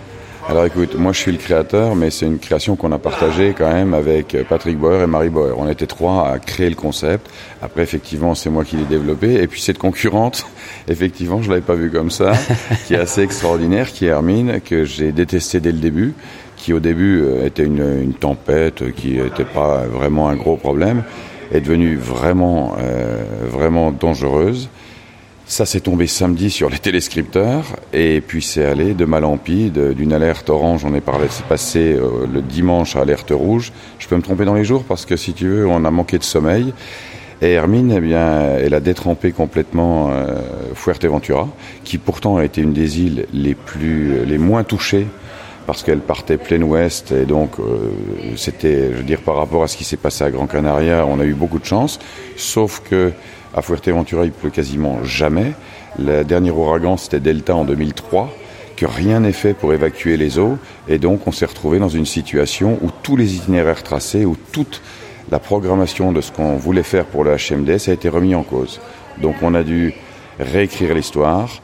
Alors 0.48 0.64
écoute, 0.64 0.94
moi 0.94 1.12
je 1.12 1.18
suis 1.18 1.30
le 1.30 1.36
créateur, 1.36 1.94
mais 1.94 2.08
c'est 2.10 2.24
une 2.24 2.38
création 2.38 2.74
qu'on 2.74 2.90
a 2.92 2.98
partagée 2.98 3.54
quand 3.56 3.70
même 3.70 3.92
avec 3.92 4.34
Patrick 4.48 4.78
Boer 4.78 5.02
et 5.02 5.06
Marie 5.06 5.28
Boer. 5.28 5.52
On 5.58 5.68
était 5.68 5.86
trois 5.86 6.26
à 6.26 6.38
créer 6.38 6.70
le 6.70 6.74
concept. 6.74 7.28
Après, 7.60 7.82
effectivement, 7.82 8.34
c'est 8.34 8.48
moi 8.48 8.64
qui 8.64 8.76
l'ai 8.76 8.86
développé. 8.86 9.34
Et 9.34 9.46
puis 9.46 9.60
cette 9.60 9.76
concurrente, 9.76 10.46
effectivement, 10.88 11.42
je 11.42 11.50
l'avais 11.50 11.60
pas 11.60 11.74
vue 11.74 11.90
comme 11.90 12.10
ça, 12.10 12.32
qui 12.86 12.94
est 12.94 12.98
assez 12.98 13.20
extraordinaire, 13.20 13.92
qui 13.92 14.06
est 14.06 14.08
Hermine, 14.08 14.62
que 14.62 14.86
j'ai 14.86 15.12
détesté 15.12 15.60
dès 15.60 15.70
le 15.70 15.80
début, 15.80 16.14
qui 16.56 16.72
au 16.72 16.80
début 16.80 17.20
euh, 17.20 17.44
était 17.44 17.64
une, 17.64 18.02
une 18.02 18.14
tempête, 18.14 18.94
qui 18.94 19.18
n'était 19.18 19.44
pas 19.44 19.84
vraiment 19.84 20.30
un 20.30 20.36
gros 20.36 20.56
problème, 20.56 21.02
est 21.52 21.60
devenue 21.60 21.96
vraiment, 21.96 22.74
euh, 22.80 23.22
vraiment 23.50 23.92
dangereuse. 23.92 24.70
Ça 25.48 25.64
s'est 25.64 25.80
tombé 25.80 26.06
samedi 26.06 26.50
sur 26.50 26.68
les 26.68 26.78
téléscripteurs 26.78 27.64
et 27.94 28.20
puis 28.20 28.42
c'est 28.42 28.66
allé 28.66 28.92
de 28.92 29.06
mal 29.06 29.24
en 29.24 29.38
pis, 29.38 29.70
d'une 29.70 30.12
alerte 30.12 30.50
orange, 30.50 30.84
on 30.84 30.94
est 30.94 31.00
parlé, 31.00 31.24
c'est 31.30 31.46
passé 31.46 31.94
euh, 31.94 32.26
le 32.30 32.42
dimanche 32.42 32.96
à 32.96 33.00
alerte 33.00 33.30
rouge. 33.30 33.72
Je 33.98 34.06
peux 34.06 34.16
me 34.16 34.20
tromper 34.20 34.44
dans 34.44 34.52
les 34.52 34.64
jours 34.64 34.84
parce 34.84 35.06
que 35.06 35.16
si 35.16 35.32
tu 35.32 35.48
veux, 35.48 35.66
on 35.66 35.86
a 35.86 35.90
manqué 35.90 36.18
de 36.18 36.22
sommeil. 36.22 36.74
Et 37.40 37.52
Hermine, 37.52 37.94
eh 37.96 38.00
bien, 38.00 38.56
elle 38.58 38.74
a 38.74 38.80
détrempé 38.80 39.32
complètement 39.32 40.10
euh, 40.10 40.36
Fuerteventura, 40.74 41.48
qui 41.82 41.96
pourtant 41.96 42.36
a 42.36 42.44
été 42.44 42.60
une 42.60 42.74
des 42.74 43.00
îles 43.00 43.26
les 43.32 43.54
plus, 43.54 44.26
les 44.26 44.38
moins 44.38 44.64
touchées 44.64 45.06
parce 45.66 45.82
qu'elle 45.82 46.00
partait 46.00 46.38
plein 46.38 46.62
ouest 46.62 47.12
et 47.12 47.26
donc 47.26 47.58
euh, 47.58 47.90
c'était, 48.36 48.90
je 48.92 48.96
veux 48.98 49.02
dire, 49.02 49.20
par 49.20 49.36
rapport 49.36 49.62
à 49.62 49.68
ce 49.68 49.76
qui 49.78 49.84
s'est 49.84 49.98
passé 49.98 50.24
à 50.24 50.30
Gran 50.30 50.46
Canaria, 50.46 51.06
on 51.06 51.20
a 51.20 51.24
eu 51.24 51.34
beaucoup 51.34 51.58
de 51.58 51.64
chance. 51.64 51.98
Sauf 52.36 52.82
que 52.88 53.12
à 53.54 53.62
Fuerteventura, 53.62 54.24
il 54.24 54.32
pleut 54.32 54.50
quasiment 54.50 55.02
jamais. 55.04 55.52
Le 55.98 56.22
dernier 56.22 56.50
ouragan, 56.50 56.96
c'était 56.96 57.20
Delta 57.20 57.54
en 57.54 57.64
2003 57.64 58.30
que 58.76 58.86
rien 58.86 59.20
n'est 59.20 59.32
fait 59.32 59.54
pour 59.54 59.72
évacuer 59.72 60.16
les 60.16 60.38
eaux 60.38 60.56
et 60.86 60.98
donc 60.98 61.26
on 61.26 61.32
s'est 61.32 61.46
retrouvé 61.46 61.80
dans 61.80 61.88
une 61.88 62.06
situation 62.06 62.78
où 62.80 62.90
tous 63.02 63.16
les 63.16 63.34
itinéraires 63.34 63.82
tracés, 63.82 64.24
où 64.24 64.36
toute 64.52 64.80
la 65.32 65.40
programmation 65.40 66.12
de 66.12 66.20
ce 66.20 66.30
qu'on 66.30 66.56
voulait 66.56 66.84
faire 66.84 67.04
pour 67.04 67.24
le 67.24 67.34
HMDS 67.34 67.88
a 67.88 67.92
été 67.92 68.08
remis 68.08 68.36
en 68.36 68.44
cause. 68.44 68.80
Donc 69.20 69.34
on 69.42 69.54
a 69.54 69.64
dû 69.64 69.94
réécrire 70.38 70.94
l'histoire, 70.94 71.60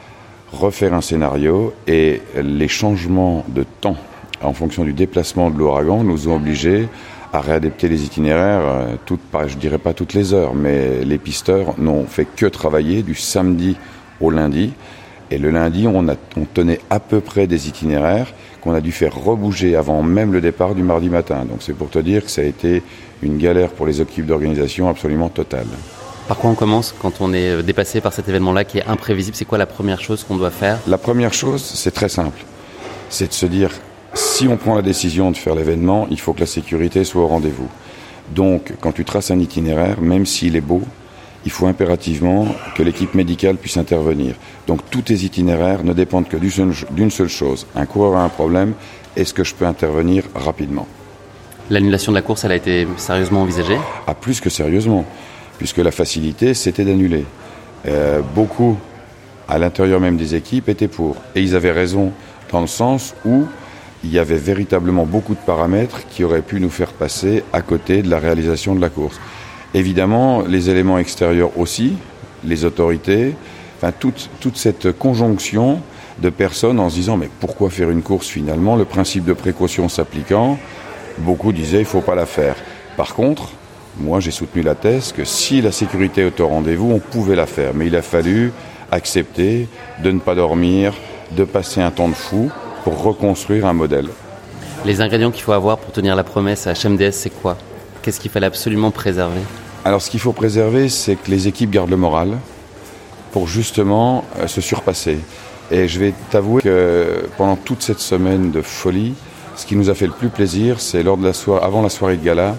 refaire 0.52 0.93
un 0.93 1.01
scénario 1.01 1.73
et 1.86 2.20
les 2.36 2.69
changements 2.69 3.44
de 3.47 3.65
temps 3.81 3.97
en 4.43 4.52
fonction 4.52 4.82
du 4.82 4.93
déplacement 4.93 5.51
de 5.51 5.59
l'ouragan 5.59 6.02
nous 6.02 6.28
ont 6.28 6.36
obligés 6.36 6.89
à 7.35 7.40
réadapter 7.40 7.89
les 7.89 8.05
itinéraires, 8.05 8.62
euh, 8.65 8.94
toutes, 9.05 9.20
pas, 9.20 9.48
je 9.48 9.56
dirais 9.56 9.78
pas 9.78 9.93
toutes 9.93 10.15
les 10.15 10.32
heures, 10.32 10.55
mais 10.55 11.05
les 11.05 11.19
pisteurs 11.19 11.74
n'ont 11.78 12.06
fait 12.06 12.27
que 12.27 12.47
travailler 12.47 13.02
du 13.02 13.16
samedi 13.16 13.77
au 14.20 14.31
lundi. 14.31 14.73
Et 15.32 15.39
le 15.39 15.51
lundi, 15.51 15.89
on, 15.93 16.09
a, 16.09 16.15
on 16.36 16.44
tenait 16.44 16.78
à 16.90 17.01
peu 17.01 17.20
près 17.20 17.48
des 17.48 17.66
itinéraires 17.66 18.32
qu'on 18.61 18.73
a 18.73 18.81
dû 18.81 18.93
faire 18.93 19.16
rebouger 19.16 19.74
avant 19.74 20.01
même 20.05 20.32
le 20.32 20.40
départ 20.40 20.77
du 20.77 20.85
mardi 20.85 21.09
matin. 21.09 21.44
Donc 21.44 21.59
c'est 21.61 21.73
pour 21.73 21.90
te 21.90 21.98
dire 21.98 22.24
que 22.24 22.31
ça 22.31 22.43
a 22.43 22.44
été 22.44 22.85
une 23.20 23.36
galère 23.36 23.70
pour 23.70 23.86
les 23.86 24.01
équipes 24.01 24.27
d'organisation 24.27 24.89
absolument 24.89 25.28
totale. 25.28 25.66
Par 26.28 26.39
quoi 26.39 26.51
on 26.51 26.55
commence 26.55 26.94
quand 26.97 27.20
on 27.20 27.32
est 27.32 27.51
euh, 27.51 27.62
dépassé 27.62 28.01
par 28.01 28.12
cet 28.12 28.28
événement-là 28.28 28.62
qui 28.65 28.78
est 28.78 28.86
imprévisible? 28.86 29.36
C'est 29.36 29.44
quoi 29.44 29.59
la 29.59 29.66
première 29.66 30.01
chose 30.01 30.23
qu'on 30.23 30.36
doit 30.36 30.52
faire? 30.52 30.78
La 30.86 30.98
première 30.98 31.35
chose, 31.35 31.65
c'est 31.65 31.90
très 31.90 32.09
simple. 32.09 32.44
C'est 33.11 33.28
de 33.28 33.32
se 33.35 33.47
dire, 33.47 33.70
si 34.15 34.47
on 34.49 34.57
prend 34.57 34.74
la 34.74 34.82
décision 34.82 35.31
de 35.31 35.36
faire 35.36 35.55
l'événement, 35.55 36.07
il 36.11 36.20
faut 36.20 36.32
que 36.32 36.41
la 36.41 36.47
sécurité 36.47 37.05
soit 37.05 37.23
au 37.23 37.27
rendez-vous. 37.27 37.69
Donc, 38.35 38.73
quand 38.81 38.93
tu 38.93 39.05
traces 39.05 39.31
un 39.31 39.39
itinéraire, 39.39 40.01
même 40.01 40.24
s'il 40.24 40.57
est 40.57 40.61
beau, 40.61 40.82
il 41.45 41.51
faut 41.51 41.66
impérativement 41.66 42.47
que 42.74 42.82
l'équipe 42.82 43.15
médicale 43.15 43.57
puisse 43.57 43.77
intervenir. 43.77 44.35
Donc, 44.66 44.81
tous 44.91 45.03
tes 45.03 45.15
itinéraires 45.15 45.85
ne 45.85 45.93
dépendent 45.93 46.28
que 46.28 46.36
d'une 46.36 47.11
seule 47.11 47.28
chose. 47.28 47.66
Un 47.74 47.86
coureur 47.86 48.16
a 48.16 48.24
un 48.24 48.28
problème, 48.28 48.74
est-ce 49.16 49.35
que 49.35 49.45
je 49.45 49.55
peux 49.55 49.66
intervenir 49.66 50.24
rapidement? 50.35 50.86
L'annulation 51.69 52.12
de 52.12 52.16
la 52.16 52.23
course, 52.23 52.45
elle 52.45 52.53
a 52.53 52.57
été 52.57 52.86
sérieusement 52.97 53.43
envisagée? 53.43 53.78
Ah, 54.07 54.15
plus 54.15 54.41
que 54.41 54.49
sérieusement, 54.49 55.05
puisque 55.59 55.78
la 55.78 55.91
facilité, 55.91 56.55
c'était 56.55 56.85
d'annuler. 56.85 57.24
Euh, 57.86 58.20
beaucoup, 58.35 58.77
à 59.49 59.59
l'intérieur 59.59 60.01
même 60.01 60.16
des 60.16 60.35
équipes, 60.35 60.69
étaient 60.69 60.89
pour. 60.89 61.16
Et 61.35 61.43
ils 61.43 61.55
avaient 61.55 61.73
raison 61.73 62.12
dans 62.51 62.61
le 62.61 62.66
sens 62.66 63.15
où 63.24 63.45
il 64.05 64.12
y 64.12 64.18
avait 64.18 64.36
véritablement 64.36 65.06
beaucoup 65.06 65.35
de 65.35 65.40
paramètres 65.40 66.06
qui 66.10 66.24
auraient 66.24 66.43
pu 66.43 66.60
nous 66.60 66.68
faire 66.68 66.93
passer 66.93 67.43
à 67.55 67.62
côté 67.62 68.02
de 68.02 68.10
la 68.10 68.18
réalisation 68.18 68.74
de 68.74 68.81
la 68.81 68.90
course. 68.90 69.18
Évidemment, 69.72 70.43
les 70.43 70.68
éléments 70.68 70.98
extérieurs 70.98 71.59
aussi, 71.59 71.94
les 72.44 72.66
autorités, 72.66 73.35
enfin 73.78 73.93
toute, 73.98 74.28
toute 74.40 74.59
cette 74.59 74.93
conjonction 74.93 75.81
de 76.18 76.28
personnes 76.28 76.78
en 76.78 76.90
se 76.90 76.97
disant 76.97 77.16
mais 77.16 77.31
pourquoi 77.40 77.70
faire 77.70 77.90
une 77.90 78.02
course 78.02 78.28
finalement? 78.28 78.76
Le 78.76 78.85
principe 78.85 79.24
de 79.24 79.32
précaution 79.32 79.89
s'appliquant, 79.89 80.59
beaucoup 81.18 81.52
disaient 81.52 81.78
il 81.78 81.81
ne 81.81 81.86
faut 81.86 82.02
pas 82.02 82.14
la 82.14 82.26
faire. 82.26 82.56
Par 82.98 83.14
contre, 83.14 83.52
moi 83.98 84.20
j'ai 84.20 84.31
soutenu 84.31 84.62
la 84.62 84.74
thèse 84.74 85.12
que 85.12 85.24
si 85.24 85.62
la 85.62 85.72
sécurité 85.72 86.26
est 86.26 86.40
au 86.40 86.48
rendez-vous, 86.48 86.93
on 86.93 86.98
pouvait 86.98 87.36
la 87.36 87.47
faire. 87.47 87.72
Mais 87.74 87.86
il 87.86 87.97
a 87.97 88.02
fallu 88.02 88.52
accepter 88.93 89.66
de 90.02 90.10
ne 90.10 90.20
pas 90.20 90.35
dormir, 90.35 90.93
de 91.32 91.44
passer 91.44 91.81
un 91.81 91.90
temps 91.90 92.09
de 92.09 92.14
fou 92.14 92.51
pour 92.85 93.02
reconstruire 93.02 93.66
un 93.66 93.73
modèle. 93.73 94.09
Les 94.85 95.01
ingrédients 95.01 95.31
qu'il 95.31 95.43
faut 95.43 95.52
avoir 95.52 95.78
pour 95.78 95.93
tenir 95.93 96.15
la 96.15 96.23
promesse 96.23 96.66
à 96.66 96.74
HMDS, 96.74 97.12
c'est 97.12 97.31
quoi? 97.31 97.56
Qu'est-ce 98.02 98.20
qu'il 98.20 98.31
fallait 98.31 98.47
absolument 98.47 98.90
préserver? 98.90 99.40
Alors 99.86 100.02
ce 100.02 100.11
qu'il 100.11 100.20
faut 100.20 100.32
préserver, 100.32 100.90
c'est 100.90 101.16
que 101.16 101.31
les 101.31 101.48
équipes 101.48 101.70
gardent 101.70 101.90
le 101.90 101.97
moral 101.97 102.36
pour 103.32 103.48
justement 103.48 104.24
euh, 104.39 104.47
se 104.47 104.61
surpasser. 104.61 105.19
Et 105.70 105.89
je 105.89 105.98
vais 105.98 106.12
t'avouer 106.31 106.62
que 106.62 107.27
pendant 107.39 107.56
toute 107.56 107.82
cette 107.82 108.01
semaine 108.01 108.51
de 108.51 108.61
folie, 108.61 109.15
ce 109.56 109.65
qui 109.65 109.77
nous 109.77 109.89
a 109.89 109.94
fait 109.94 110.06
le 110.06 110.12
plus 110.12 110.28
plaisir, 110.28 110.78
c'est 110.81 111.02
lors 111.02 111.16
de 111.16 111.24
la 111.24 111.32
soirée, 111.32 111.65
avant 111.65 111.81
la 111.81 111.89
soirée 111.89 112.19
de 112.19 112.24
gala, 112.24 112.55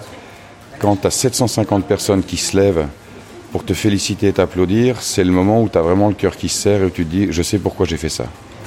quand 0.80 0.96
tu 0.96 1.06
as 1.06 1.10
750 1.10 1.86
personnes 1.86 2.24
qui 2.24 2.36
se 2.36 2.56
lèvent 2.56 2.86
pour 3.52 3.64
te 3.64 3.74
féliciter 3.74 4.28
et 4.28 4.32
t'applaudir, 4.32 5.00
c'est 5.00 5.24
le 5.24 5.30
moment 5.30 5.62
où 5.62 5.68
tu 5.68 5.78
as 5.78 5.82
vraiment 5.82 6.08
le 6.08 6.14
cœur 6.14 6.36
qui 6.36 6.48
se 6.48 6.62
serre 6.62 6.82
et 6.82 6.86
où 6.86 6.90
tu 6.90 7.06
te 7.06 7.10
dis 7.10 7.28
je 7.30 7.42
sais 7.42 7.58
pourquoi 7.58 7.86
j'ai 7.86 7.96
fait 7.96 8.08
ça. 8.08 8.24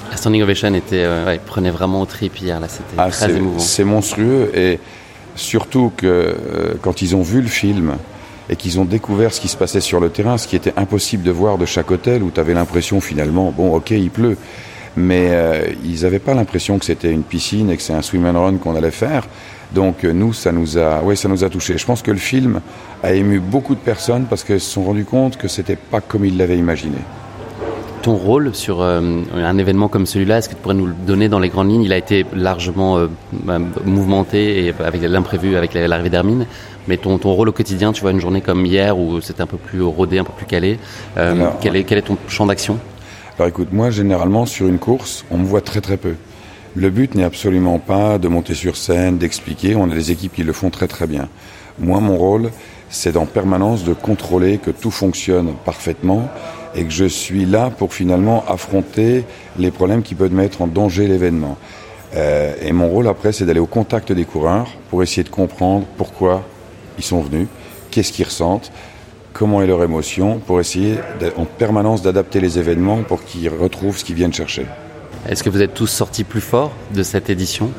La 0.10 0.18
standing 0.18 0.41
ovation 0.41 0.73
était, 0.73 1.03
euh, 1.03 1.38
prenait 1.45 1.69
vraiment 1.69 2.02
au 2.02 2.06
trip 2.06 2.40
hier, 2.41 2.60
là, 2.60 2.68
c'était 2.68 2.95
ah, 2.98 3.10
très 3.10 3.36
émouvant. 3.36 3.60
C'est 3.60 3.84
monstrueux 3.84 4.52
et 4.56 4.80
surtout 5.36 5.91
que 5.95 6.07
euh, 6.07 6.73
quand 6.81 7.02
ils 7.02 7.15
ont 7.15 7.22
vu 7.22 7.41
le 7.41 7.48
film 7.48 7.95
et 8.49 8.56
qu'ils 8.56 8.80
ont 8.80 8.86
découvert 8.86 9.34
ce 9.34 9.40
qui 9.40 9.48
se 9.48 9.57
passait 9.57 9.81
sur 9.81 9.99
le 9.99 10.10
terrain, 10.10 10.38
ce 10.38 10.48
qui 10.48 10.56
était 10.56 10.73
impossible 10.76 11.23
de 11.23 11.31
voir 11.31 11.57
de 11.57 11.65
chaque 11.65 11.91
hôtel 11.91 12.23
où 12.23 12.31
tu 12.31 12.40
avais 12.40 12.56
l'impression 12.56 12.99
finalement, 12.99 13.53
bon 13.56 13.76
ok 13.76 13.91
il 13.91 14.10
pleut, 14.10 14.38
mais 14.98 15.27
euh, 15.30 15.68
ils 15.86 16.02
n'avaient 16.02 16.19
pas 16.19 16.34
l'impression 16.34 16.80
que 16.80 16.86
c'était 16.86 17.11
une 17.11 17.23
piscine 17.23 17.69
et 17.69 17.77
que 17.77 17.84
c'est 17.84 17.94
un 17.94 18.02
swim 18.02 18.26
and 18.26 18.44
run 18.44 18.57
qu'on 18.57 18.76
allait 18.76 18.91
faire. 18.91 19.27
Donc 19.72 20.03
nous, 20.03 20.34
ça 20.34 20.52
nous 20.52 20.80
a, 20.80 21.03
ouais, 21.03 21.15
ça 21.15 21.30
nous 21.30 21.44
a 21.44 21.49
touché. 21.49 21.77
Je 21.77 21.86
pense 21.86 22.02
que 22.02 22.10
le 22.10 22.18
film 22.18 22.60
a 23.03 23.14
ému 23.14 23.40
beaucoup 23.40 23.76
de 23.76 23.80
personnes 23.80 24.26
parce 24.27 24.44
qu'elles 24.44 24.61
se 24.61 24.72
sont 24.72 24.84
rendues 24.84 25.06
compte 25.06 25.38
que 25.38 25.48
c'était 25.48 25.76
pas 25.76 26.02
comme 26.02 26.26
ils 26.26 26.36
l'avaient 26.36 26.57
imaginé 26.57 26.98
ton 28.02 28.16
rôle 28.16 28.56
sur 28.56 28.82
euh, 28.82 29.22
un 29.36 29.58
événement 29.58 29.88
comme 29.88 30.06
celui-là 30.06 30.40
Est-ce 30.40 30.50
que 30.50 30.56
tu 30.56 30.62
pourrais 30.62 30.76
nous 30.76 30.88
le 30.88 30.94
donner 30.94 31.30
dans 31.30 31.40
les 31.40 31.50
grandes 31.50 31.70
lignes? 31.70 31.84
Il 31.84 31.94
a 31.94 31.98
été 31.98 32.26
largement 32.34 32.98
euh, 32.98 33.08
bah, 33.32 33.60
mouvementé 33.86 34.66
et 34.66 34.74
avec 34.84 35.02
l'imprévu, 35.02 35.56
avec 35.56 35.74
l'arrivée 35.74 36.10
d'Hermine. 36.10 36.46
Mais 36.88 36.98
ton, 36.98 37.18
ton 37.18 37.34
rôle 37.34 37.50
au 37.50 37.52
quotidien, 37.52 37.92
tu 37.92 38.02
vois, 38.02 38.12
une 38.12 38.20
journée 38.20 38.42
comme 38.42 38.66
hier 38.66 38.98
où 38.98 39.22
c'était 39.22 39.42
un 39.42 39.48
peu 39.48 39.58
plus 39.58 39.82
rodé, 39.82 40.20
un 40.20 40.24
peu 40.24 40.34
plus 40.36 40.46
calé, 40.46 40.80
euh, 41.18 41.50
quel, 41.62 41.76
est, 41.76 41.84
quel 41.84 41.98
est 42.00 42.04
ton 42.04 42.18
champ 42.28 42.46
d'action? 42.46 42.80
Alors 43.38 43.48
écoute, 43.48 43.70
moi 43.72 43.90
généralement 43.90 44.46
sur 44.46 44.68
une 44.68 44.80
course, 44.80 45.24
on 45.32 45.38
me 45.38 45.46
voit 45.46 45.62
très 45.62 45.82
très 45.82 45.98
peu. 45.98 46.16
Le 46.76 46.90
but 46.90 47.16
n'est 47.16 47.24
absolument 47.24 47.80
pas 47.80 48.18
de 48.18 48.28
monter 48.28 48.54
sur 48.54 48.76
scène, 48.76 49.18
d'expliquer. 49.18 49.76
On 49.76 49.90
a 49.90 49.94
des 49.94 50.12
équipes 50.12 50.34
qui 50.34 50.44
le 50.44 50.54
font 50.54 50.70
très 50.70 50.88
très 50.88 51.08
bien. 51.08 51.28
Moi, 51.80 52.00
mon 52.00 52.18
rôle, 52.18 52.52
c'est 52.90 53.18
en 53.18 53.26
permanence 53.26 53.84
de 53.84 53.94
contrôler 53.94 54.58
que 54.58 54.72
tout 54.72 54.92
fonctionne 54.92 55.54
parfaitement 55.66 56.30
et 56.76 56.84
que 56.84 56.91
je 56.91 57.06
suis 57.06 57.46
là 57.46 57.70
pour 57.70 57.94
finalement 57.94 58.44
affronter 58.48 59.26
les 59.58 59.72
problèmes 59.72 60.04
qui 60.04 60.16
peuvent 60.16 60.34
mettre 60.34 60.62
en 60.62 60.68
danger 60.68 61.08
l'événement. 61.08 61.58
Euh, 62.16 62.54
et 62.62 62.72
mon 62.72 62.88
rôle 62.88 63.08
après, 63.08 63.32
c'est 63.32 63.46
d'aller 63.46 63.60
au 63.60 63.68
contact 63.68 64.12
des 64.12 64.26
coureurs 64.26 64.68
pour 64.90 65.04
essayer 65.04 65.24
de 65.24 65.30
comprendre 65.30 65.86
pourquoi 65.98 66.44
ils 66.98 67.04
sont 67.04 67.22
venus, 67.22 67.48
qu'est-ce 67.91 68.12
qu'ils 68.12 68.26
ressentent, 68.26 68.72
comment 69.34 69.62
est 69.62 69.68
leur 69.68 69.84
émotion, 69.84 70.40
pour 70.40 70.60
essayer 70.60 70.96
en 71.38 71.46
permanence 71.46 72.02
d'adapter 72.02 72.40
les 72.40 72.58
événements 72.60 73.04
pour 73.04 73.24
qu'ils 73.24 73.50
retrouvent 73.50 73.98
ce 73.98 74.04
qu'ils 74.04 74.16
viennent 74.16 74.34
chercher. 74.34 74.66
Est-ce 75.28 75.44
que 75.44 75.50
vous 75.50 75.62
êtes 75.62 75.74
tous 75.74 75.88
sortis 75.88 76.24
plus 76.24 76.41
forts 76.41 76.72
de 76.94 77.04
cette 77.04 77.30
édition? 77.30 77.72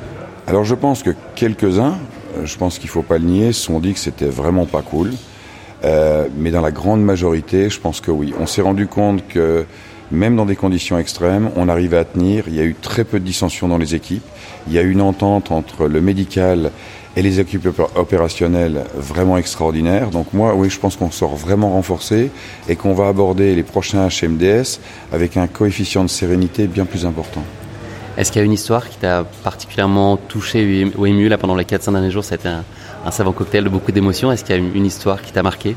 Alors 0.47 0.65
je 0.65 0.75
pense 0.75 1.03
que 1.03 1.11
quelques-uns, 1.35 1.99
euh, 2.37 2.45
je 2.45 2.57
pense 2.57 2.79
qu'il 2.79 2.89
ne 2.89 2.93
faut 2.93 3.03
pas 3.03 3.19
le 3.19 3.25
nier, 3.25 3.53
se 3.53 3.63
sont 3.63 3.81
dit 3.81 3.93
que 3.93 3.99
c'était 3.99 4.27
vraiment 4.27 4.67
pas 4.67 4.83
cool. 4.83 5.13
Euh, 5.85 6.27
mais 6.37 6.51
dans 6.51 6.61
la 6.61 6.71
grande 6.71 7.03
majorité, 7.03 7.71
je 7.71 7.81
pense 7.81 8.01
que 8.01 8.11
oui. 8.11 8.35
On 8.39 8.47
s'est 8.47 8.63
rendu 8.63 8.87
compte 8.87 9.27
que 9.29 9.65
même 10.11 10.37
dans 10.37 10.47
des 10.47 10.57
conditions 10.57 10.99
extrêmes, 10.99 11.51
on 11.57 11.69
arrivait 11.69 11.99
à 11.99 12.05
tenir. 12.05 12.45
Il 12.49 12.55
y 12.55 12.61
a 12.61 12.65
eu 12.65 12.75
très 12.75 13.05
peu 13.05 13.21
de 13.21 13.25
dissensions 13.25 13.69
dans 13.69 13.79
les 13.79 13.95
équipes. 13.95 14.25
Il 14.67 14.73
y 14.73 14.79
a 14.79 14.83
eu 14.83 14.91
une 14.91 15.01
entente 15.01 15.53
entre 15.53 15.87
le 15.87 16.01
médical 16.01 16.71
et 17.17 17.23
les 17.23 17.41
équipes 17.41 17.69
opérationnelles 17.97 18.85
vraiment 18.95 19.37
extraordinaire. 19.37 20.11
Donc 20.11 20.33
moi, 20.33 20.55
oui, 20.55 20.71
je 20.71 20.79
pense 20.79 20.97
qu'on 20.97 21.11
sort 21.11 21.37
vraiment 21.37 21.71
renforcé 21.71 22.31
et 22.69 22.77
qu'on 22.77 22.95
va 22.95 23.09
aborder 23.09 23.55
les 23.55 23.63
prochains 23.63 24.09
HMDS 24.09 24.81
avec 25.13 25.37
un 25.37 25.47
coefficient 25.47 26.05
de 26.05 26.09
sérénité 26.09 26.67
bien 26.67 26.85
plus 26.85 27.07
important. 27.07 27.43
Est-ce 28.17 28.33
qu'il 28.33 28.41
y 28.41 28.43
a 28.43 28.45
une 28.45 28.53
histoire 28.53 28.89
qui 28.89 28.99
t'a 28.99 29.25
particulièrement 29.45 30.17
touché 30.17 30.91
ou 30.97 31.07
ému 31.07 31.29
là 31.29 31.39
pendant 31.39 31.57
les 31.57 31.65
4-5 31.65 31.93
derniers 31.93 32.11
jours? 32.11 32.25
Un, 32.45 32.65
un 33.05 33.11
savant 33.11 33.33
cocktail 33.33 33.65
de 33.65 33.69
beaucoup 33.69 33.93
d'émotions. 33.93 34.31
Est-ce 34.33 34.45
qu'il 34.45 34.57
y 34.57 34.59
a 34.59 34.63
une 34.63 34.87
histoire 34.87 35.23
qui 35.23 35.33
t'a 35.33 35.43
marqué? 35.43 35.77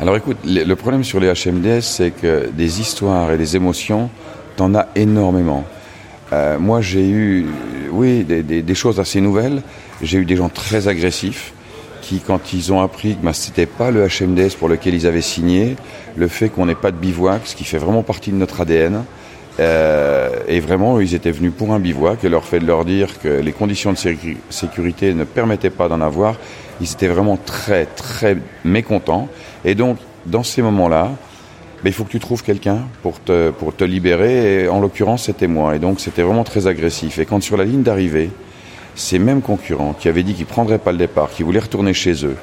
Alors 0.00 0.16
écoute, 0.16 0.38
le 0.44 0.74
problème 0.74 1.04
sur 1.04 1.20
les 1.20 1.32
HMDS, 1.32 1.82
c'est 1.82 2.10
que 2.10 2.50
des 2.52 2.80
histoires 2.80 3.30
et 3.30 3.38
des 3.38 3.54
émotions, 3.54 4.10
t'en 4.56 4.74
as 4.74 4.88
énormément. 4.96 5.64
Euh, 6.32 6.58
moi, 6.58 6.80
j'ai 6.80 7.08
eu, 7.08 7.46
oui, 7.90 8.24
des, 8.24 8.74
choses 8.74 8.98
assez 8.98 9.20
nouvelles. 9.20 9.62
J'ai 10.02 10.18
eu 10.18 10.24
des 10.24 10.36
gens 10.36 10.48
très 10.48 10.88
agressifs 10.88 11.52
qui, 12.02 12.18
quand 12.18 12.52
ils 12.52 12.72
ont 12.72 12.80
appris 12.80 13.10
que 13.10 13.20
ce 13.20 13.24
bah, 13.24 13.32
c'était 13.32 13.66
pas 13.66 13.92
le 13.92 14.06
HMDS 14.08 14.56
pour 14.58 14.68
lequel 14.68 14.94
ils 14.94 15.06
avaient 15.06 15.20
signé, 15.20 15.76
le 16.16 16.26
fait 16.26 16.48
qu'on 16.48 16.66
n'ait 16.66 16.74
pas 16.74 16.90
de 16.90 16.96
bivouac, 16.96 17.42
ce 17.44 17.54
qui 17.54 17.64
fait 17.64 17.78
vraiment 17.78 18.02
partie 18.02 18.30
de 18.32 18.36
notre 18.36 18.62
ADN, 18.62 19.04
euh, 19.60 20.30
et 20.48 20.60
vraiment, 20.60 21.00
ils 21.00 21.14
étaient 21.14 21.30
venus 21.30 21.52
pour 21.56 21.72
un 21.72 21.78
bivouac 21.78 22.24
et 22.24 22.28
leur 22.28 22.44
fait 22.44 22.58
de 22.58 22.66
leur 22.66 22.84
dire 22.84 23.20
que 23.20 23.28
les 23.28 23.52
conditions 23.52 23.92
de 23.92 23.98
sécurité 24.50 25.14
ne 25.14 25.24
permettaient 25.24 25.70
pas 25.70 25.88
d'en 25.88 26.00
avoir 26.00 26.36
ils 26.80 26.92
étaient 26.92 27.08
vraiment 27.08 27.36
très, 27.36 27.86
très 27.86 28.36
mécontents. 28.64 29.28
Et 29.64 29.74
donc, 29.74 29.98
dans 30.26 30.42
ces 30.42 30.62
moments-là, 30.62 31.12
ben, 31.82 31.90
il 31.90 31.92
faut 31.92 32.04
que 32.04 32.10
tu 32.10 32.20
trouves 32.20 32.42
quelqu'un 32.42 32.80
pour 33.02 33.20
te, 33.20 33.50
pour 33.50 33.74
te 33.74 33.84
libérer. 33.84 34.64
Et 34.64 34.68
en 34.68 34.80
l'occurrence, 34.80 35.24
c'était 35.24 35.46
moi. 35.46 35.76
Et 35.76 35.78
donc, 35.78 36.00
c'était 36.00 36.22
vraiment 36.22 36.44
très 36.44 36.66
agressif. 36.66 37.18
Et 37.18 37.26
quand 37.26 37.42
sur 37.42 37.56
la 37.56 37.64
ligne 37.64 37.82
d'arrivée, 37.82 38.30
ces 38.94 39.18
mêmes 39.18 39.42
concurrents 39.42 39.94
qui 39.98 40.08
avaient 40.08 40.22
dit 40.22 40.34
qu'ils 40.34 40.46
ne 40.46 40.50
prendraient 40.50 40.78
pas 40.78 40.92
le 40.92 40.98
départ, 40.98 41.30
qui 41.30 41.42
voulaient 41.42 41.60
retourner 41.60 41.94
chez 41.94 42.24
eux, 42.24 42.36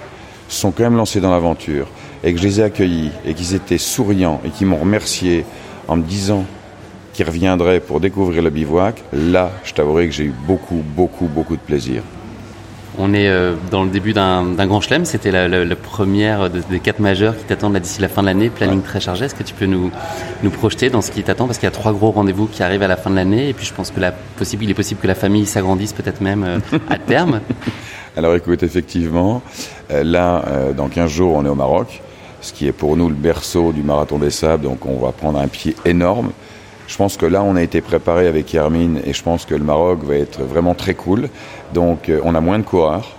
sont 0.47 0.71
quand 0.71 0.83
même 0.83 0.97
lancés 0.97 1.21
dans 1.21 1.31
l'aventure 1.31 1.87
et 2.23 2.33
que 2.33 2.39
je 2.39 2.43
les 2.43 2.59
ai 2.59 2.63
accueillis 2.63 3.11
et 3.25 3.33
qu'ils 3.33 3.55
étaient 3.55 3.77
souriants 3.77 4.41
et 4.45 4.49
qu'ils 4.49 4.67
m'ont 4.67 4.77
remercié 4.77 5.45
en 5.87 5.95
me 5.95 6.03
disant 6.03 6.43
qu'ils 7.13 7.25
reviendraient 7.25 7.79
pour 7.79 7.99
découvrir 7.99 8.41
le 8.41 8.49
bivouac, 8.49 9.03
là, 9.13 9.51
je 9.63 9.73
t'avouerai 9.73 10.07
que 10.07 10.13
j'ai 10.13 10.25
eu 10.25 10.33
beaucoup, 10.47 10.83
beaucoup, 10.95 11.25
beaucoup 11.25 11.55
de 11.55 11.61
plaisir. 11.61 12.03
On 12.97 13.13
est 13.13 13.29
euh, 13.29 13.53
dans 13.71 13.83
le 13.83 13.89
début 13.89 14.13
d'un 14.13 14.43
grand 14.65 14.81
chelem. 14.81 15.05
C'était 15.05 15.31
la, 15.31 15.75
première 15.75 16.49
des 16.49 16.79
quatre 16.79 16.99
majeurs 16.99 17.37
qui 17.37 17.45
t'attendent 17.45 17.77
d'ici 17.77 18.01
la 18.01 18.09
fin 18.09 18.21
de 18.21 18.27
l'année. 18.27 18.49
Planning 18.49 18.81
très 18.81 18.99
chargé. 18.99 19.25
Est-ce 19.25 19.35
que 19.35 19.43
tu 19.43 19.53
peux 19.53 19.65
nous, 19.65 19.91
nous 20.43 20.49
projeter 20.49 20.89
dans 20.89 21.01
ce 21.01 21.11
qui 21.11 21.23
t'attend? 21.23 21.45
Parce 21.45 21.57
qu'il 21.57 21.67
y 21.67 21.71
a 21.71 21.75
trois 21.75 21.93
gros 21.93 22.11
rendez-vous 22.11 22.47
qui 22.47 22.63
arrivent 22.63 22.83
à 22.83 22.89
la 22.89 22.97
fin 22.97 23.09
de 23.09 23.15
l'année. 23.15 23.49
Et 23.49 23.53
puis 23.53 23.65
je 23.65 23.73
pense 23.73 23.91
que 23.91 23.99
la, 23.99 24.11
possible, 24.11 24.65
il 24.65 24.71
est 24.71 24.75
possible 24.75 24.99
que 24.99 25.07
la 25.07 25.15
famille 25.15 25.45
s'agrandisse 25.45 25.93
peut-être 25.93 26.19
même 26.19 26.43
euh, 26.43 26.77
à 26.89 26.97
terme. 26.97 27.39
Alors 28.17 28.35
écoute, 28.35 28.61
effectivement, 28.61 29.41
euh, 29.91 30.03
là, 30.03 30.43
dans 30.75 30.89
15 30.89 31.09
jours, 31.09 31.35
on 31.35 31.45
est 31.45 31.49
au 31.49 31.55
Maroc, 31.55 32.01
ce 32.41 32.51
qui 32.51 32.67
est 32.67 32.73
pour 32.73 32.97
nous 32.97 33.07
le 33.07 33.15
berceau 33.15 33.71
du 33.71 33.83
marathon 33.83 34.17
des 34.17 34.31
sables. 34.31 34.63
Donc 34.63 34.85
on 34.85 34.97
va 34.97 35.13
prendre 35.13 35.39
un 35.39 35.47
pied 35.47 35.77
énorme. 35.85 36.31
Je 36.91 36.97
pense 36.97 37.15
que 37.15 37.25
là, 37.25 37.41
on 37.41 37.55
a 37.55 37.63
été 37.63 37.79
préparé 37.79 38.27
avec 38.27 38.53
Hermine 38.53 38.99
et 39.05 39.13
je 39.13 39.23
pense 39.23 39.45
que 39.45 39.55
le 39.55 39.63
Maroc 39.63 40.03
va 40.03 40.15
être 40.15 40.43
vraiment 40.43 40.73
très 40.73 40.93
cool. 40.93 41.29
Donc, 41.73 42.09
euh, 42.09 42.19
on 42.25 42.35
a 42.35 42.41
moins 42.41 42.59
de 42.59 42.65
coureurs 42.65 43.15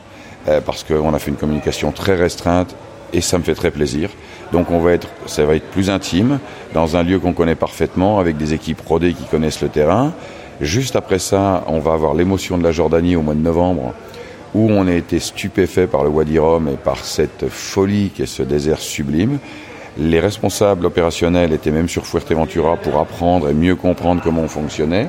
euh, 0.46 0.60
parce 0.60 0.84
qu'on 0.84 1.14
a 1.14 1.18
fait 1.18 1.30
une 1.30 1.38
communication 1.38 1.90
très 1.90 2.14
restreinte 2.14 2.76
et 3.14 3.22
ça 3.22 3.38
me 3.38 3.42
fait 3.42 3.54
très 3.54 3.70
plaisir. 3.70 4.10
Donc, 4.52 4.70
on 4.70 4.78
va 4.78 4.92
être, 4.92 5.08
ça 5.24 5.46
va 5.46 5.56
être 5.56 5.70
plus 5.70 5.88
intime 5.88 6.38
dans 6.74 6.98
un 6.98 7.02
lieu 7.02 7.18
qu'on 7.18 7.32
connaît 7.32 7.54
parfaitement 7.54 8.18
avec 8.18 8.36
des 8.36 8.52
équipes 8.52 8.82
rodées 8.86 9.14
qui 9.14 9.24
connaissent 9.24 9.62
le 9.62 9.70
terrain. 9.70 10.12
Juste 10.60 10.94
après 10.94 11.18
ça, 11.18 11.64
on 11.66 11.78
va 11.78 11.94
avoir 11.94 12.12
l'émotion 12.12 12.58
de 12.58 12.64
la 12.64 12.72
Jordanie 12.72 13.16
au 13.16 13.22
mois 13.22 13.34
de 13.34 13.40
novembre, 13.40 13.94
où 14.54 14.68
on 14.70 14.86
a 14.86 14.92
été 14.92 15.18
stupéfait 15.18 15.86
par 15.86 16.04
le 16.04 16.10
Wadi 16.10 16.38
Rum 16.38 16.68
et 16.68 16.76
par 16.76 16.98
cette 16.98 17.48
folie 17.48 18.10
qu'est 18.14 18.26
ce 18.26 18.42
désert 18.42 18.80
sublime. 18.80 19.38
Les 19.98 20.20
responsables 20.20 20.86
opérationnels 20.86 21.52
étaient 21.52 21.70
même 21.70 21.88
sur 21.88 22.06
Fuerteventura 22.06 22.76
pour 22.76 22.98
apprendre 22.98 23.50
et 23.50 23.54
mieux 23.54 23.76
comprendre 23.76 24.22
comment 24.22 24.42
on 24.42 24.48
fonctionnait. 24.48 25.08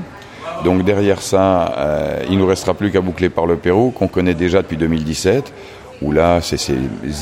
Donc 0.63 0.83
derrière 0.83 1.21
ça, 1.21 1.73
euh, 1.77 2.23
il 2.29 2.37
nous 2.37 2.45
restera 2.45 2.73
plus 2.73 2.91
qu'à 2.91 3.01
boucler 3.01 3.29
par 3.29 3.45
le 3.45 3.55
Pérou, 3.55 3.91
qu'on 3.91 4.07
connaît 4.07 4.33
déjà 4.33 4.61
depuis 4.61 4.77
2017, 4.77 5.53
où 6.01 6.11
là, 6.11 6.41
c'est 6.41 6.57
ces 6.57 6.75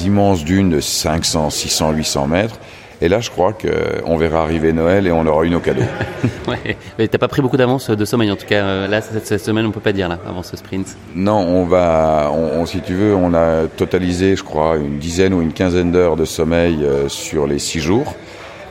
immenses 0.06 0.44
dunes 0.44 0.70
de 0.70 0.80
500, 0.80 1.50
600, 1.50 1.92
800 1.92 2.28
mètres. 2.28 2.60
Et 3.04 3.08
là, 3.10 3.20
je 3.20 3.32
crois 3.32 3.54
qu'on 3.54 4.16
verra 4.18 4.44
arriver 4.44 4.74
Noël 4.74 5.08
et 5.08 5.12
on 5.12 5.26
aura 5.26 5.44
eu 5.44 5.50
nos 5.50 5.60
cadeaux. 5.60 5.82
ouais, 6.48 6.78
mais 7.00 7.08
t'as 7.08 7.18
pas 7.18 7.28
pris 7.28 7.42
beaucoup 7.42 7.58
d'avance 7.58 7.90
de 7.90 8.06
sommeil 8.06 8.32
en 8.32 8.36
tout 8.36 8.46
cas. 8.46 8.64
euh, 8.64 8.88
Là, 8.88 9.02
cette, 9.02 9.26
cette 9.26 9.42
semaine, 9.44 9.66
on 9.66 9.72
peut 9.72 9.80
pas 9.80 9.92
dire 9.92 10.08
là, 10.08 10.20
avant 10.28 10.44
ce 10.44 10.56
sprint. 10.56 10.96
Non, 11.16 11.40
on 11.40 11.66
va, 11.66 12.30
on, 12.32 12.62
on- 12.62 12.66
si 12.68 12.80
tu 12.82 12.94
veux, 12.94 13.16
on 13.16 13.34
a 13.34 13.66
totalisé, 13.76 14.36
je 14.36 14.44
crois, 14.44 14.78
une 14.78 15.00
dizaine 15.00 15.34
ou 15.34 15.42
une 15.42 15.52
quinzaine 15.54 15.92
d'heures 15.92 16.16
de 16.16 16.26
sommeil 16.26 16.78
euh, 16.84 17.10
sur 17.10 17.48
les 17.48 17.58
six 17.58 17.80
jours. 17.80 18.14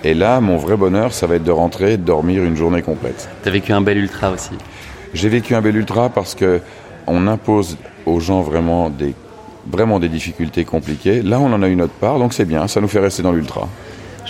Et 0.05 0.15
là, 0.15 0.41
mon 0.41 0.57
vrai 0.57 0.77
bonheur, 0.77 1.13
ça 1.13 1.27
va 1.27 1.35
être 1.35 1.45
de 1.45 1.51
rentrer 1.51 1.95
et 1.95 1.97
de 1.97 2.05
dormir 2.05 2.45
une 2.45 2.57
journée 2.57 2.83
complète. 2.83 3.29
T'as 3.43 3.51
vécu 3.51 3.73
un 3.73 3.81
bel 3.81 3.99
ultra 3.99 4.31
aussi. 4.31 4.51
J'ai 5.13 5.29
vécu 5.29 5.57
un 5.57 5.61
bel 5.61 5.75
ultra 5.77 6.09
parce 6.09 6.37
que 6.37 6.61
on 7.09 7.27
impose 7.27 7.77
aux 8.07 8.21
gens 8.21 8.43
vraiment 8.43 8.91
des, 8.91 9.13
vraiment 9.71 9.99
des 9.99 10.09
difficultés 10.09 10.65
compliquées. 10.65 11.21
Là, 11.21 11.41
on 11.41 11.53
en 11.53 11.63
a 11.63 11.69
eu 11.69 11.75
notre 11.75 11.93
part, 11.95 12.21
donc 12.21 12.33
c'est 12.33 12.45
bien, 12.45 12.69
ça 12.69 12.81
nous 12.81 12.87
fait 12.89 13.01
rester 13.01 13.23
dans 13.25 13.33
l'ultra. 13.33 13.69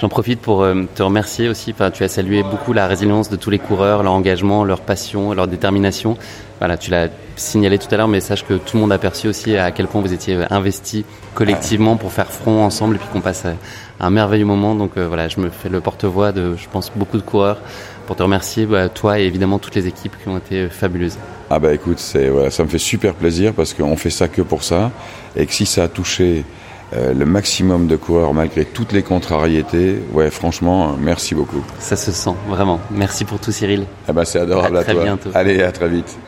J'en 0.00 0.08
profite 0.08 0.40
pour 0.40 0.62
euh, 0.62 0.84
te 0.94 1.02
remercier 1.02 1.48
aussi. 1.48 1.72
Enfin, 1.72 1.90
tu 1.90 2.04
as 2.04 2.08
salué 2.08 2.42
beaucoup 2.42 2.72
la 2.72 2.86
résilience 2.86 3.28
de 3.28 3.36
tous 3.36 3.50
les 3.50 3.58
coureurs, 3.58 4.02
leur 4.02 4.14
engagement, 4.14 4.64
leur 4.64 4.80
passion, 4.80 5.34
leur 5.34 5.46
détermination. 5.46 6.16
Voilà, 6.58 6.78
tu 6.78 6.90
l'as 6.90 7.08
signalé 7.36 7.78
tout 7.78 7.88
à 7.90 7.96
l'heure, 7.96 8.08
mais 8.08 8.20
sache 8.20 8.44
que 8.44 8.54
tout 8.54 8.76
le 8.76 8.80
monde 8.80 8.92
a 8.92 8.98
perçu 8.98 9.28
aussi 9.28 9.56
à 9.56 9.70
quel 9.72 9.86
point 9.86 10.00
vous 10.00 10.12
étiez 10.12 10.36
euh, 10.36 10.46
investis 10.50 11.04
collectivement 11.34 11.96
pour 11.96 12.12
faire 12.12 12.30
front 12.30 12.64
ensemble 12.64 12.96
et 12.96 12.98
puis 12.98 13.08
qu'on 13.12 13.20
passe 13.20 13.44
à 13.44 13.54
un 14.00 14.10
merveilleux 14.10 14.46
moment. 14.46 14.74
Donc 14.74 14.92
euh, 14.96 15.06
voilà, 15.06 15.28
je 15.28 15.38
me 15.38 15.50
fais 15.50 15.68
le 15.68 15.80
porte-voix 15.80 16.32
de, 16.32 16.56
je 16.56 16.68
pense, 16.70 16.90
beaucoup 16.96 17.18
de 17.18 17.22
coureurs 17.22 17.58
pour 18.06 18.16
te 18.16 18.22
remercier, 18.22 18.66
bah, 18.66 18.88
toi 18.88 19.20
et 19.20 19.24
évidemment 19.24 19.58
toutes 19.58 19.74
les 19.74 19.86
équipes 19.86 20.16
qui 20.22 20.28
ont 20.28 20.38
été 20.38 20.62
euh, 20.62 20.68
fabuleuses. 20.70 21.18
Ah 21.50 21.58
bah 21.58 21.74
écoute, 21.74 21.98
ça 21.98 22.18
me 22.20 22.68
fait 22.68 22.78
super 22.78 23.14
plaisir 23.14 23.52
parce 23.52 23.74
qu'on 23.74 23.96
fait 23.96 24.10
ça 24.10 24.28
que 24.28 24.40
pour 24.40 24.62
ça 24.62 24.92
et 25.36 25.46
que 25.46 25.52
si 25.52 25.66
ça 25.66 25.84
a 25.84 25.88
touché 25.88 26.44
euh, 26.92 27.14
le 27.14 27.24
maximum 27.24 27.86
de 27.86 27.96
coureurs 27.96 28.34
malgré 28.34 28.64
toutes 28.64 28.92
les 28.92 29.02
contrariétés, 29.02 29.96
ouais, 30.12 30.30
franchement, 30.30 30.96
merci 30.98 31.34
beaucoup. 31.34 31.62
Ça 31.78 31.96
se 31.96 32.10
sent 32.12 32.34
vraiment. 32.48 32.80
Merci 32.90 33.24
pour 33.24 33.38
tout, 33.38 33.52
Cyril. 33.52 33.84
Ah 34.08 34.12
bah 34.12 34.24
c'est 34.24 34.40
adorable 34.40 34.76
À 34.76 34.80
à, 34.80 34.84
très 34.84 34.94
toi. 34.94 35.04
bientôt. 35.04 35.30
Allez, 35.34 35.62
à 35.62 35.70
très 35.72 35.88
vite. 35.88 36.18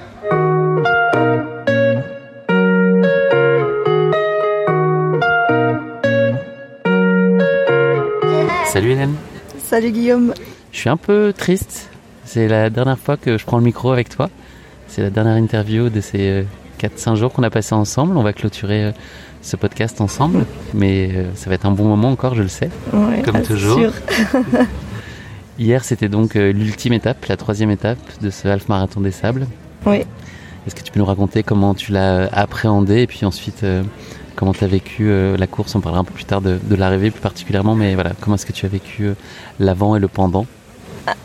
Salut 8.67 8.93
Hélène. 8.93 9.15
Salut 9.59 9.91
Guillaume. 9.93 10.33
Je 10.73 10.79
suis 10.79 10.89
un 10.89 10.97
peu 10.97 11.33
triste. 11.37 11.91
C'est 12.25 12.49
la 12.49 12.71
dernière 12.71 12.99
fois 12.99 13.17
que 13.17 13.37
je 13.37 13.45
prends 13.45 13.59
le 13.59 13.65
micro 13.65 13.91
avec 13.93 14.09
toi. 14.09 14.31
C'est 14.89 15.03
la 15.03 15.11
dernière 15.11 15.37
interview 15.37 15.91
de 15.91 16.01
ces 16.01 16.31
euh, 16.31 16.43
4-5 16.81 17.17
jours 17.17 17.33
qu'on 17.33 17.43
a 17.43 17.51
passé 17.51 17.75
ensemble. 17.75 18.17
On 18.17 18.23
va 18.23 18.33
clôturer 18.33 18.85
euh, 18.85 18.93
ce 19.43 19.57
podcast 19.57 20.01
ensemble. 20.01 20.47
Mais 20.73 21.11
euh, 21.15 21.25
ça 21.35 21.51
va 21.51 21.57
être 21.57 21.67
un 21.67 21.71
bon 21.73 21.85
moment 21.85 22.11
encore, 22.11 22.35
je 22.35 22.43
le 22.43 22.49
sais. 22.49 22.71
Ouais, 22.93 23.23
comme 23.23 23.43
toujours. 23.43 23.79
sûr. 23.79 23.93
Hier, 25.59 25.85
c'était 25.85 26.09
donc 26.09 26.37
euh, 26.37 26.53
l'ultime 26.53 26.95
étape, 26.95 27.27
la 27.27 27.37
troisième 27.37 27.71
étape 27.71 27.99
de 28.21 28.31
ce 28.31 28.49
half 28.49 28.69
marathon 28.69 29.01
des 29.01 29.11
sables. 29.11 29.47
Oui. 29.85 30.05
Est-ce 30.67 30.75
que 30.75 30.83
tu 30.83 30.93
peux 30.93 31.01
nous 31.01 31.07
raconter 31.07 31.43
comment 31.43 31.75
tu 31.75 31.93
l'as 31.93 32.29
appréhendé 32.33 33.03
et 33.03 33.07
puis 33.07 33.25
ensuite 33.25 33.65
euh, 33.65 33.83
comment 34.37 34.53
tu 34.53 34.65
as 34.65 34.69
vécu 34.69 35.09
euh, 35.11 35.37
la 35.37 35.47
course? 35.47 35.75
On 35.75 35.81
parlera 35.81 36.01
un 36.01 36.05
peu 36.05 36.15
plus 36.15 36.25
tard 36.25 36.41
de, 36.41 36.59
de 36.63 36.75
l'arrivée 36.77 37.11
plus 37.11 37.21
particulièrement, 37.21 37.75
mais 37.75 37.95
voilà, 37.95 38.13
comment 38.21 38.37
est-ce 38.37 38.47
que 38.47 38.53
tu 38.53 38.65
as 38.65 38.69
vécu 38.69 39.07
euh, 39.07 39.15
l'avant 39.59 39.97
et 39.97 40.01
le 40.01 40.09
pendant? 40.09 40.47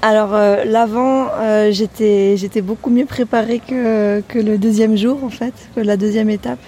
Alors 0.02 0.34
euh, 0.34 0.64
l'avant, 0.66 1.28
euh, 1.40 1.72
j'étais 1.72 2.36
j'étais 2.36 2.62
beaucoup 2.62 2.90
mieux 2.90 3.06
préparée 3.06 3.60
que, 3.66 4.22
que 4.28 4.40
le 4.40 4.58
deuxième 4.58 4.98
jour 4.98 5.24
en 5.24 5.30
fait, 5.30 5.54
que 5.76 5.82
la 5.82 5.98
deuxième 5.98 6.30
étape. 6.30 6.60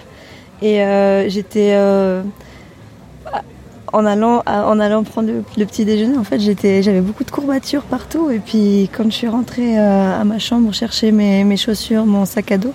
Et 0.62 0.82
euh, 0.82 1.28
j'étais 1.28 1.72
euh, 1.74 2.22
en 3.92 4.06
allant 4.06 4.42
en 4.46 4.78
allant 4.78 5.02
prendre 5.02 5.30
le, 5.56 5.64
petit 5.66 5.84
déjeuner, 5.84 6.16
en 6.16 6.22
fait, 6.24 6.38
j'étais 6.38 6.82
j'avais 6.82 7.00
beaucoup 7.00 7.24
de 7.24 7.30
courbatures 7.30 7.82
partout. 7.82 8.30
Et 8.30 8.38
puis 8.38 8.88
quand 8.96 9.04
je 9.04 9.10
suis 9.16 9.28
rentrée 9.28 9.78
euh, 9.78 10.20
à 10.20 10.24
ma 10.24 10.38
chambre 10.38 10.72
chercher 10.72 11.10
mes, 11.12 11.42
mes 11.44 11.56
chaussures, 11.56 12.06
mon 12.06 12.24
sac 12.24 12.52
à 12.52 12.58
dos, 12.58 12.72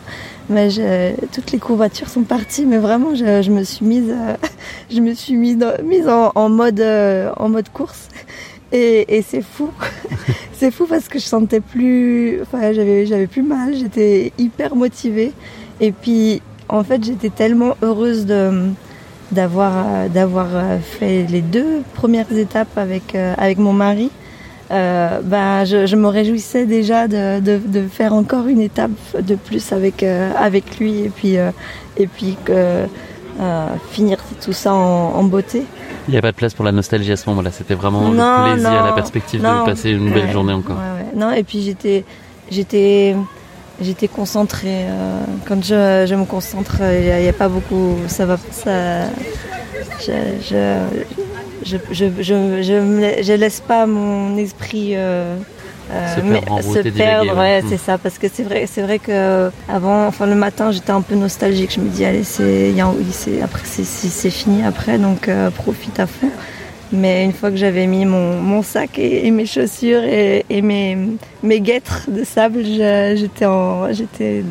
ben, 0.49 0.69
je- 0.69 1.13
toutes 1.33 1.51
les 1.51 1.59
courbatures 1.59 2.09
sont 2.09 2.23
parties. 2.23 2.65
Mais 2.65 2.77
vraiment, 2.79 3.15
je, 3.15 3.41
je 3.41 3.51
me 3.51 3.63
suis 3.63 3.85
mise 3.85 4.09
euh, 4.09 4.35
je 4.91 4.99
me 4.99 5.13
suis 5.13 5.35
mise, 5.35 5.57
mise 5.83 6.07
en, 6.09 6.31
en 6.35 6.49
mode 6.49 6.79
euh, 6.81 7.31
en 7.37 7.49
mode 7.49 7.69
course. 7.69 8.09
Et, 8.71 9.17
et 9.17 9.21
c'est 9.21 9.41
fou. 9.43 9.69
c'est 10.53 10.71
fou 10.71 10.85
parce 10.85 11.07
que 11.07 11.17
je 11.19 11.23
sentais 11.25 11.61
plus. 11.61 12.41
Enfin, 12.41 12.73
j'avais, 12.73 13.05
j'avais 13.05 13.27
plus 13.27 13.43
mal, 13.43 13.73
j'étais 13.75 14.33
hyper 14.37 14.75
motivée. 14.75 15.31
Et 15.79 15.91
puis, 15.93 16.41
en 16.69 16.83
fait, 16.83 17.03
j'étais 17.03 17.29
tellement 17.29 17.75
heureuse 17.81 18.25
de, 18.25 18.69
d'avoir, 19.31 19.73
euh, 19.77 20.07
d'avoir 20.09 20.47
euh, 20.53 20.77
fait 20.79 21.25
les 21.29 21.41
deux 21.41 21.81
premières 21.93 22.31
étapes 22.31 22.77
avec, 22.77 23.15
euh, 23.15 23.33
avec 23.37 23.57
mon 23.57 23.73
mari. 23.73 24.11
Euh, 24.71 25.19
ben, 25.23 25.63
je, 25.63 25.85
je 25.85 25.95
me 25.95 26.07
réjouissais 26.07 26.65
déjà 26.65 27.07
de, 27.07 27.39
de, 27.39 27.59
de 27.63 27.87
faire 27.87 28.13
encore 28.13 28.47
une 28.47 28.61
étape 28.61 28.89
de 29.19 29.35
plus 29.35 29.71
avec, 29.71 30.01
euh, 30.01 30.31
avec 30.37 30.79
lui 30.79 31.01
et 31.01 31.09
puis, 31.09 31.37
euh, 31.37 31.51
et 31.97 32.07
puis 32.07 32.35
finir 33.91 34.17
tout 34.43 34.53
ça 34.53 34.73
en, 34.73 35.13
en 35.15 35.23
beauté. 35.23 35.63
Il 36.07 36.11
n'y 36.11 36.17
a 36.17 36.21
pas 36.21 36.31
de 36.31 36.35
place 36.37 36.53
pour 36.53 36.65
la 36.65 36.71
nostalgie 36.71 37.11
à 37.11 37.15
ce 37.17 37.29
moment-là. 37.29 37.51
C'était 37.51 37.73
vraiment 37.73 38.01
Non, 38.09 38.45
le 38.47 38.53
plaisir, 38.53 38.71
non, 38.71 38.85
la 38.85 38.91
perspective 38.93 39.41
non. 39.43 39.61
de 39.61 39.65
passer 39.65 39.91
une 39.91 40.11
belle 40.11 40.25
Ouais, 40.27 40.31
journée 40.31 40.53
encore. 40.53 40.77
ouais, 40.77 41.03
ouais. 41.03 41.19
Non, 41.19 41.31
et 41.31 41.43
puis 41.43 41.61
j'étais, 41.61 42.05
j'étais, 42.49 43.15
j'étais 43.81 44.07
concentrée. 44.07 44.85
euh, 44.87 45.19
quand 45.47 45.63
je, 45.63 46.05
je 46.07 46.15
me 46.15 46.25
concentre, 46.25 46.77
il 46.81 47.21
n'y 47.21 47.27
a, 47.29 47.33
pas 47.33 47.49
beaucoup. 47.49 47.97
Ça 48.07 48.25
va, 48.25 48.37
ça. 48.51 49.05
Je, 49.99 50.11
je, 50.49 50.77
je, 51.65 51.77
je, 51.91 52.05
je, 52.21 52.61
je, 52.61 53.23
je 53.23 53.33
laisse 53.33 53.59
pas 53.61 53.85
mon 53.85 54.37
esprit. 54.37 54.91
euh, 54.95 55.35
euh, 55.91 56.15
Se 56.15 56.21
perdre 56.21 56.51
en 56.51 56.55
route 56.55 56.73
se 56.73 56.79
et 56.79 56.83
divaguer, 56.83 56.97
perdre, 57.27 57.33
ouais. 57.33 57.37
ouais, 57.39 57.61
Mm. 57.61 57.65
c'est 57.69 57.77
ça, 57.77 57.97
parce 57.99 58.17
que 58.17 58.27
c'est 58.33 58.41
vrai, 58.43 58.65
c'est 58.67 58.81
vrai 58.81 58.97
que 58.99 59.51
avant, 59.69 60.07
enfin 60.07 60.25
le 60.25 60.33
matin, 60.35 60.71
j'étais 60.71 60.91
un 60.91 61.01
peu 61.01 61.13
nostalgique. 61.15 61.73
Je 61.75 61.79
me 61.79 61.89
dis, 61.89 62.03
allez, 62.03 62.23
c'est, 62.23 62.69
il 62.71 62.75
y 62.75 62.81
a- 62.81 62.89
oui, 62.89 63.05
c'est, 63.11 63.41
après, 63.41 63.61
c'est, 63.65 63.83
fini 64.31 64.63
après, 64.65 64.97
donc 64.97 65.27
euh, 65.27 65.49
profite 65.51 65.99
à 65.99 66.07
fond. 66.07 66.29
Mais 66.91 67.25
une 67.25 67.33
fois 67.33 67.49
que 67.49 67.57
j'avais 67.57 67.87
mis 67.87 68.05
mon, 68.05 68.39
mon 68.41 68.61
sac 68.61 68.99
et, 68.99 69.25
et 69.25 69.31
mes 69.31 69.45
chaussures 69.47 70.03
et, 70.03 70.45
et 70.49 70.61
mes, 70.61 70.95
mes 71.43 71.59
guêtres 71.59 72.05
de 72.07 72.23
sable, 72.23 72.63
j'étais, 72.63 74.43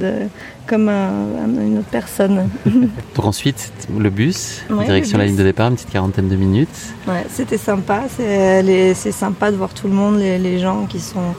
comme 0.67 0.89
un- 0.89 1.45
un- 1.45 1.61
une 1.67 1.79
autre 1.79 1.89
personne. 1.91 2.49
Donc 2.67 3.25
ensuite, 3.25 3.71
le 3.97 4.11
bus, 4.11 4.63
Ouais, 4.71 4.85
direction 4.85 5.17
le 5.19 5.23
la 5.25 5.29
ligne 5.29 5.37
de 5.39 5.45
départ, 5.45 5.69
une 5.69 5.75
petite 5.77 5.91
quarantaine 5.91 6.29
de 6.29 6.37
minutes. 6.37 6.69
Ouais, 7.07 7.25
c'était 7.31 7.59
sympa. 7.59 8.03
C'est, 8.17 8.95
sympa 9.13 9.51
de 9.51 9.57
voir 9.57 9.73
tout 9.73 9.87
le 9.87 9.95
monde, 9.95 10.19
les, 10.19 10.39
les 10.39 10.59
gens 10.59 10.87
qui 10.87 11.01
sont. 11.01 11.35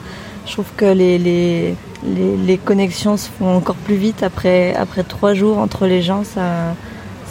Je 0.46 0.52
trouve 0.52 0.66
que 0.76 0.84
les, 0.86 1.18
les, 1.18 1.74
les, 2.04 2.36
les 2.46 2.56
connexions 2.56 3.16
se 3.16 3.28
font 3.38 3.56
encore 3.56 3.74
plus 3.76 3.96
vite 3.96 4.22
après, 4.22 4.74
après 4.76 5.02
trois 5.02 5.34
jours 5.34 5.58
entre 5.58 5.86
les 5.86 6.02
gens. 6.02 6.22
Ça, 6.24 6.74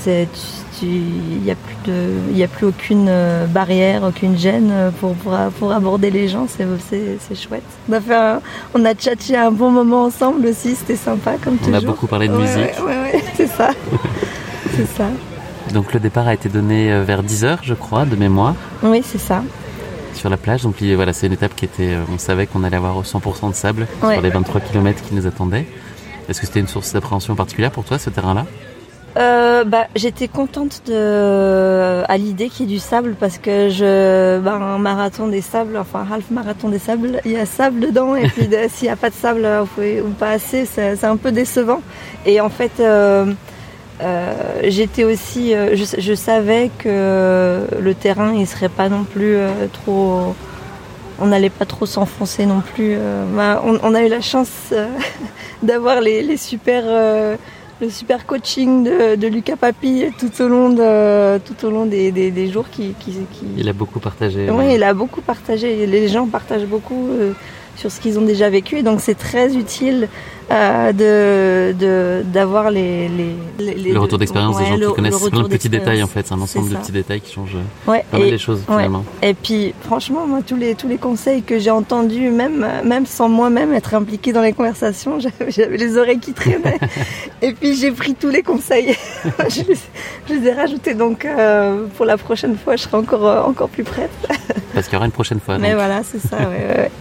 c'est, 0.03 0.27
il 0.81 1.41
n'y 1.43 1.52
a 1.52 1.56
plus 1.56 1.76
de, 1.91 2.10
il 2.31 2.38
y 2.38 2.43
a 2.43 2.47
plus 2.47 2.65
aucune 2.68 3.07
euh, 3.10 3.45
barrière, 3.47 4.03
aucune 4.03 4.38
gêne 4.38 4.69
euh, 4.72 4.89
pour, 4.99 5.14
pour, 5.15 5.34
pour 5.60 5.72
aborder 5.72 6.10
les 6.11 6.27
gens. 6.27 6.47
C'est, 6.47 6.65
c'est, 6.89 7.35
chouette. 7.35 7.64
On 7.89 7.93
a, 7.93 8.02
fait 8.02 8.15
un- 8.15 8.41
on 8.73 8.84
a 8.85 8.93
tchatché 8.93 9.35
un 9.38 9.52
bon 9.52 9.72
moment 9.72 10.03
ensemble 10.06 10.47
aussi. 10.47 10.76
C'était 10.76 10.95
sympa 10.95 11.34
comme 11.43 11.57
On 11.68 11.73
a 11.73 11.77
toujours. 11.77 11.93
beaucoup 11.93 12.07
parlé 12.07 12.27
de 12.27 12.34
Ouais, 12.34 12.41
musique. 12.41 12.85
Ouais, 12.85 13.23
c'est 13.35 13.47
ça. 13.47 13.69
c'est 14.76 14.88
ça. 14.88 15.06
Donc 15.73 15.93
le 15.93 15.99
départ 15.99 16.27
a 16.27 16.34
été 16.34 16.49
donné 16.49 16.91
euh, 16.91 17.03
vers 17.03 17.23
10h, 17.23 17.57
je 17.64 17.73
crois, 17.73 18.06
de 18.06 18.15
mémoire, 18.15 18.56
Oui, 18.84 19.02
c'est 19.03 19.18
ça. 19.18 19.43
sur 20.14 20.30
la 20.30 20.38
plage. 20.38 20.64
Donc 20.64 20.76
il- 20.81 20.95
voilà, 20.95 21.11
c'est 21.14 21.27
une 21.27 21.34
étape 21.34 21.56
qui 21.56 21.65
était, 21.65 21.95
on 22.14 22.18
savait 22.18 22.45
qu'on 22.47 22.64
allait 22.64 22.77
avoir 22.77 23.02
100% 23.03 23.49
de 23.49 23.56
sable 23.56 23.88
sur 23.99 24.22
les 24.22 24.30
23 24.30 24.61
km 24.61 25.02
qui 25.03 25.15
nous 25.15 25.26
attendaient. 25.27 25.65
Est-ce 26.30 26.41
que 26.41 26.47
c'était 26.47 26.60
une 26.60 26.68
source 26.68 26.93
d'appréhension 26.93 27.35
particulière 27.35 27.72
pour 27.72 27.84
toi, 27.84 27.99
ce 27.99 28.10
terrain-là? 28.10 28.45
Euh, 29.17 29.63
bah, 29.63 29.87
j'étais 29.95 30.27
contente 30.27 30.81
de 30.87 32.03
à 32.05 32.17
l'idée 32.17 32.49
qu'il 32.49 32.69
y 32.69 32.73
ait 32.73 32.75
du 32.75 32.79
sable 32.81 33.15
parce 33.17 33.37
que 33.37 33.69
je 33.69 34.39
bah, 34.39 34.55
un 34.55 34.77
marathon 34.77 35.27
des 35.29 35.39
sables 35.39 35.77
enfin 35.77 36.05
half 36.11 36.29
marathon 36.31 36.67
des 36.67 36.79
sables 36.79 37.21
il 37.23 37.31
y 37.31 37.37
a 37.37 37.45
sable 37.45 37.79
dedans 37.79 38.17
et 38.17 38.27
puis 38.27 38.47
de- 38.49 38.57
s'il 38.69 38.87
n'y 38.87 38.91
a 38.91 38.97
pas 38.97 39.09
de 39.09 39.15
sable 39.15 39.45
euh, 39.45 39.63
ou 40.05 40.09
pas 40.09 40.31
assez 40.31 40.65
c'est 40.65 41.01
un 41.05 41.15
peu 41.15 41.31
décevant 41.31 41.81
et 42.25 42.41
en 42.41 42.49
fait 42.49 42.73
euh, 42.81 43.25
euh, 44.01 44.33
j'étais 44.65 45.05
aussi 45.05 45.53
euh, 45.53 45.77
je, 45.77 45.85
je 45.97 46.13
savais 46.13 46.69
que 46.77 47.65
le 47.79 47.93
terrain 47.93 48.33
il 48.33 48.45
serait 48.45 48.67
pas 48.67 48.89
non 48.89 49.05
plus 49.05 49.37
euh, 49.37 49.67
trop 49.71 50.35
on 51.21 51.27
n'allait 51.27 51.49
pas 51.49 51.63
trop 51.65 51.85
s'enfoncer 51.85 52.45
non 52.45 52.61
plus. 52.73 52.97
Bah, 53.37 53.63
on, 53.63 53.95
a 53.95 54.01
eu 54.01 54.09
la 54.09 54.19
chance 54.19 54.73
d'avoir 55.63 56.01
les, 56.01 56.35
super 56.35 56.83
le 57.81 57.89
super 57.89 58.26
coaching 58.26 58.84
de, 58.84 59.27
Lucas 59.27 59.56
Papi 59.57 60.06
tout 60.18 60.41
au 60.41 60.47
long, 60.47 60.69
de, 60.69 61.38
tout 61.39 61.65
au 61.65 61.69
long 61.69 61.85
des, 61.85 62.52
jours 62.52 62.69
qui, 62.69 62.95
Il 63.57 63.68
a 63.69 63.73
beaucoup 63.73 63.99
partagé. 63.99 64.49
Oui, 64.49 64.76
il 64.76 64.84
a 64.84 64.93
beaucoup 64.93 65.22
partagé. 65.22 65.85
Les 65.85 66.07
gens 66.07 66.27
partagent 66.27 66.65
beaucoup 66.65 67.10
sur 67.76 67.91
ce 67.91 67.99
qu'ils 67.99 68.18
ont 68.18 68.26
déjà 68.26 68.49
vécu. 68.49 68.77
Et 68.77 68.84
donc 68.84 69.02
c'est 69.02 69.18
très 69.18 69.56
utile 69.56 70.07
euh, 70.51 70.93
de 70.93 72.23
d'avoir 72.23 72.69
les, 72.69 73.07
les, 73.07 73.35
les, 73.57 73.91
le 73.91 73.99
retour 73.99 74.19
d'expérience 74.19 74.57
des 74.59 74.65
gens 74.65 74.77
qui 74.77 74.95
connaissent 74.95 75.30
plein 75.30 75.41
de 75.41 75.47
petits 75.47 75.69
détails 75.69 76.03
en 76.03 76.07
fait, 76.07 76.27
c'est 76.27 76.34
un 76.34 76.41
ensemble 76.41 76.69
de 76.69 76.76
petits 76.76 76.91
détails 76.91 77.22
qui 77.22 77.34
changent 77.34 77.57
ouais, 77.88 78.05
pas 78.11 78.19
mal 78.19 78.30
les 78.30 78.38
choses 78.38 78.61
finalement. 78.65 79.03
Et 79.23 79.34
puis 79.34 79.73
franchement, 79.81 80.27
moi 80.27 80.41
tous 80.45 80.55
les 80.55 80.76
tous 80.76 80.88
les 80.88 80.97
conseils 80.97 81.41
que 81.41 81.57
j'ai 81.57 81.72
entendus, 81.72 82.30
même 82.30 82.65
même 82.84 83.07
sans 83.07 83.27
moi-même 83.27 83.73
être 83.73 83.95
impliqué 83.95 84.34
dans 84.34 84.41
les 84.43 84.53
conversations, 84.53 85.17
j'avais 85.47 85.77
les 85.77 85.97
oreilles 85.97 86.19
qui 86.19 86.34
traînaient. 86.34 86.77
et 87.41 87.53
puis 87.53 87.76
j'ai 87.76 87.91
pris 87.91 88.13
tous 88.13 88.30
les 88.30 88.43
conseils, 88.43 88.95
je, 89.49 90.34
les, 90.34 90.47
ai 90.47 90.53
rajoutés. 90.53 90.93
Donc 90.93 91.26
euh, 91.26 91.88
pour 91.97 92.05
la 92.05 92.17
prochaine 92.17 92.55
fois, 92.55 92.76
je 92.76 92.84
serai 92.84 92.97
encore 92.97 93.26
euh, 93.26 93.41
encore 93.41 93.69
plus 93.69 93.84
prête. 93.84 94.11
Parce 94.76 94.85
qu'il 94.88 94.93
y 94.93 94.97
aura 94.97 95.05
une 95.05 95.11
prochaine 95.11 95.39
fois. 95.39 95.57
Mais 95.57 95.73
voilà, 95.73 96.03
c'est 96.03 96.19
ça. 96.19 96.38
Ouais, 96.38 96.91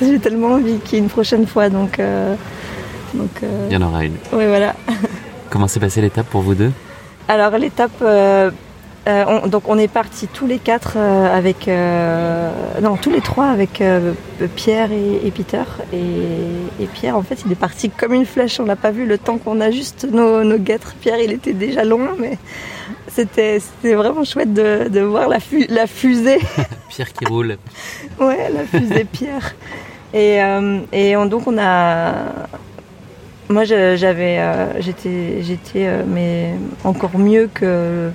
j'ai 0.00 0.18
tellement 0.18 0.52
envie 0.52 0.78
qu'il 0.78 0.94
y 0.94 0.96
ait 1.00 1.04
une 1.04 1.10
prochaine 1.10 1.46
fois, 1.46 1.68
donc. 1.68 2.00
Euh, 3.16 3.66
Il 3.70 3.72
y 3.72 3.76
en 3.76 3.86
aura 3.86 4.04
une. 4.04 4.16
Oui, 4.32 4.46
voilà. 4.46 4.74
Comment 5.50 5.68
s'est 5.68 5.80
passée 5.80 6.00
l'étape 6.00 6.26
pour 6.26 6.42
vous 6.42 6.54
deux? 6.54 6.72
Alors 7.28 7.56
l'étape, 7.58 7.90
euh, 8.02 8.50
euh, 9.06 9.46
donc 9.46 9.64
on 9.68 9.78
est 9.78 9.88
partis 9.88 10.28
tous 10.28 10.46
les 10.46 10.58
quatre 10.58 10.96
avec, 10.96 11.68
non 12.82 12.96
tous 12.96 13.10
les 13.10 13.20
trois 13.20 13.46
avec 13.46 13.82
Pierre 14.56 14.90
et, 14.92 15.30
Peter. 15.30 15.62
Et, 15.92 16.86
Pierre, 16.94 17.16
en 17.16 17.22
fait, 17.22 17.42
il 17.44 17.52
est 17.52 17.58
parti 17.58 17.90
comme 17.90 18.14
une 18.14 18.26
flèche. 18.26 18.60
On 18.60 18.64
n'a 18.64 18.76
pas 18.76 18.90
vu 18.90 19.06
le 19.06 19.18
temps 19.18 19.38
qu'on 19.38 19.60
a 19.60 19.70
juste 19.70 20.06
nos, 20.10 20.42
nos 20.44 20.58
guêtres. 20.58 20.94
Pierre, 21.00 21.18
il 21.18 21.32
était 21.32 21.52
déjà 21.54 21.84
loin, 21.84 22.14
mais 22.18 22.38
c'était 23.08 23.60
vraiment 23.82 24.24
chouette 24.24 24.52
de, 24.52 25.00
voir 25.00 25.28
la, 25.28 25.38
la 25.68 25.86
fusée. 25.86 26.40
Pierre 26.88 27.12
qui 27.12 27.26
roule. 27.26 27.56
ouais, 28.20 28.50
la 28.52 28.64
fusée 28.64 29.04
Pierre. 29.04 29.54
Et, 30.14 30.38
et 30.92 31.14
donc 31.14 31.46
on 31.46 31.58
a 31.58 32.14
moi, 33.50 33.64
j'avais, 33.64 34.38
euh, 34.38 34.80
j'étais, 34.80 35.42
j'étais, 35.42 35.86
euh, 35.86 36.02
mais 36.06 36.52
encore 36.84 37.18
mieux 37.18 37.48
que 37.52 38.10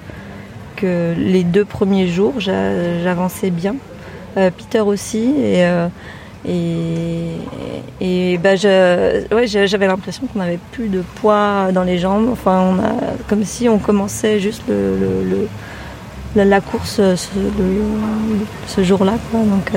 que 0.76 1.14
les 1.18 1.44
deux 1.44 1.66
premiers 1.66 2.08
jours. 2.08 2.34
J'avançais 2.40 3.50
bien. 3.50 3.76
Euh, 4.38 4.50
Peter 4.56 4.82
aussi 4.82 5.34
et 5.38 5.66
et, 6.46 7.38
et 8.02 8.38
bah, 8.38 8.56
ouais, 9.32 9.48
j'avais 9.48 9.88
l'impression 9.88 10.28
qu'on 10.28 10.40
n'avait 10.40 10.60
plus 10.74 10.90
de 10.90 11.02
poids 11.02 11.72
dans 11.72 11.84
les 11.84 11.98
jambes. 12.00 12.28
Enfin, 12.32 12.60
on 12.60 12.80
a, 12.84 12.92
comme 13.30 13.46
si 13.46 13.70
on 13.70 13.80
commençait 13.80 14.40
juste 14.40 14.64
le, 14.68 14.98
le, 16.36 16.44
la, 16.44 16.60
course 16.60 16.96
ce, 16.98 17.40
ce 18.68 18.84
jour-là. 18.84 19.14
Donc, 19.32 19.72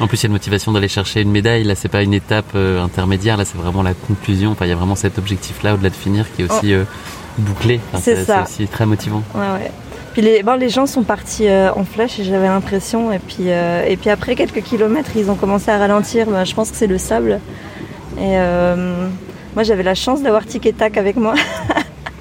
en 0.00 0.06
plus, 0.06 0.18
il 0.18 0.22
y 0.22 0.26
a 0.26 0.28
une 0.28 0.32
motivation 0.32 0.72
d'aller 0.72 0.88
chercher 0.88 1.20
une 1.20 1.30
médaille. 1.30 1.64
Là, 1.64 1.74
c'est 1.74 1.88
pas 1.88 2.02
une 2.02 2.14
étape 2.14 2.52
euh, 2.54 2.82
intermédiaire. 2.82 3.36
Là, 3.36 3.44
c'est 3.44 3.58
vraiment 3.58 3.82
la 3.82 3.92
conclusion. 3.92 4.50
Enfin, 4.50 4.64
il 4.64 4.70
y 4.70 4.72
a 4.72 4.74
vraiment 4.74 4.94
cet 4.94 5.18
objectif-là 5.18 5.74
au-delà 5.74 5.90
de 5.90 5.94
finir 5.94 6.26
qui 6.34 6.42
est 6.42 6.50
aussi 6.50 6.74
oh. 6.74 6.78
euh, 6.78 6.84
bouclé. 7.38 7.80
c'est 8.00 8.24
ça. 8.24 8.44
C'est 8.46 8.62
aussi 8.62 8.68
très 8.68 8.86
motivant. 8.86 9.22
Ouais, 9.34 9.40
ouais. 9.40 9.70
Puis 10.14 10.22
les, 10.22 10.42
bon, 10.42 10.54
les 10.58 10.70
gens 10.70 10.86
sont 10.86 11.04
partis 11.04 11.46
euh, 11.46 11.70
en 11.74 11.84
flèche 11.84 12.18
et 12.18 12.24
j'avais 12.24 12.48
l'impression. 12.48 13.12
Et 13.12 13.18
puis, 13.18 13.48
et 13.48 13.96
puis 13.96 14.10
après 14.10 14.34
quelques 14.34 14.62
kilomètres, 14.62 15.10
ils 15.16 15.30
ont 15.30 15.36
commencé 15.36 15.70
à 15.70 15.78
ralentir. 15.78 16.26
Ben, 16.26 16.44
je 16.44 16.54
pense 16.54 16.70
que 16.70 16.76
c'est 16.76 16.86
le 16.86 16.98
sable. 16.98 17.38
Et 18.18 18.36
moi, 19.54 19.64
j'avais 19.64 19.82
la 19.82 19.94
chance 19.94 20.22
d'avoir 20.22 20.46
Tic 20.46 20.64
et 20.66 20.72
Tac 20.72 20.96
avec 20.96 21.16
moi. 21.16 21.34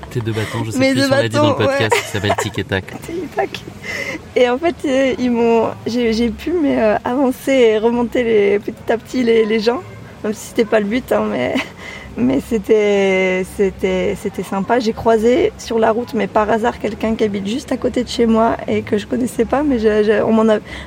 Tes 0.10 0.22
deux 0.22 0.32
bâtons, 0.32 0.64
je 0.66 0.72
sais 0.72 0.80
plus 0.80 1.00
si 1.00 1.06
on 1.06 1.10
l'a 1.10 1.22
dit 1.24 1.36
dans 1.36 1.50
le 1.50 1.56
podcast, 1.56 1.94
qui 1.94 2.10
s'appelle 2.10 2.36
Tic 2.40 2.58
et 2.58 2.64
Tac. 2.64 2.84
Et 3.10 4.19
en 4.48 4.58
fait, 4.58 4.76
euh, 4.86 5.14
ils 5.20 5.32
m'ont, 5.32 5.70
j'ai, 5.86 6.30
pu 6.30 6.52
mais, 6.52 6.82
euh, 6.82 6.96
avancer 7.04 7.52
et 7.52 7.78
remonter 7.78 8.24
les, 8.24 8.60
petit 8.60 8.92
à 8.92 8.98
petit 8.98 9.24
les, 9.24 9.60
gens, 9.60 9.82
même 10.24 10.34
si 10.34 10.48
c'était 10.50 10.66
pas 10.66 10.80
le 10.80 10.86
but, 10.86 11.12
hein, 11.12 11.26
mais 11.30 11.56
mais 12.18 12.40
c'était 12.48 13.46
c'était 13.58 14.16
c'était 14.22 14.44
sympa. 14.44 14.80
J'ai 14.80 14.94
croisé 14.94 15.52
sur 15.58 15.80
la 15.80 15.92
route, 15.92 16.14
mais 16.14 16.28
par 16.28 16.50
hasard, 16.50 16.80
quelqu'un 16.80 17.16
qui 17.16 17.24
habite 17.24 17.48
juste 17.48 17.72
à 17.72 17.78
côté 17.78 18.04
de 18.04 18.10
chez 18.10 18.28
moi 18.28 18.56
et 18.68 18.82
que 18.82 18.98
je 18.98 19.08
connaissais 19.08 19.46
pas, 19.46 19.64
mais 19.64 19.78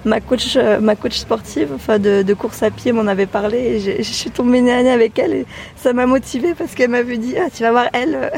ma 0.04 0.20
coach 0.20 0.56
ma 0.80 0.96
coach 0.96 1.18
sportive, 1.18 1.72
enfin 1.74 1.98
de, 1.98 2.34
course 2.34 2.62
à 2.62 2.70
pied, 2.70 2.92
m'en 2.92 3.06
avait 3.06 3.26
parlé 3.26 3.58
et 3.58 4.02
je 4.02 4.12
suis 4.12 4.30
tombée 4.30 4.60
nez 4.60 4.72
à 4.72 4.82
nez 4.82 4.90
avec 4.90 5.18
elle 5.18 5.34
et 5.34 5.46
ça 5.76 5.92
m'a 5.92 6.06
motivée 6.06 6.54
parce 6.54 6.74
qu'elle 6.74 6.90
m'avait 6.90 7.18
dit 7.18 7.34
ah 7.38 7.48
tu 7.54 7.62
vas 7.62 7.70
voir 7.72 7.88
elle 7.92 8.30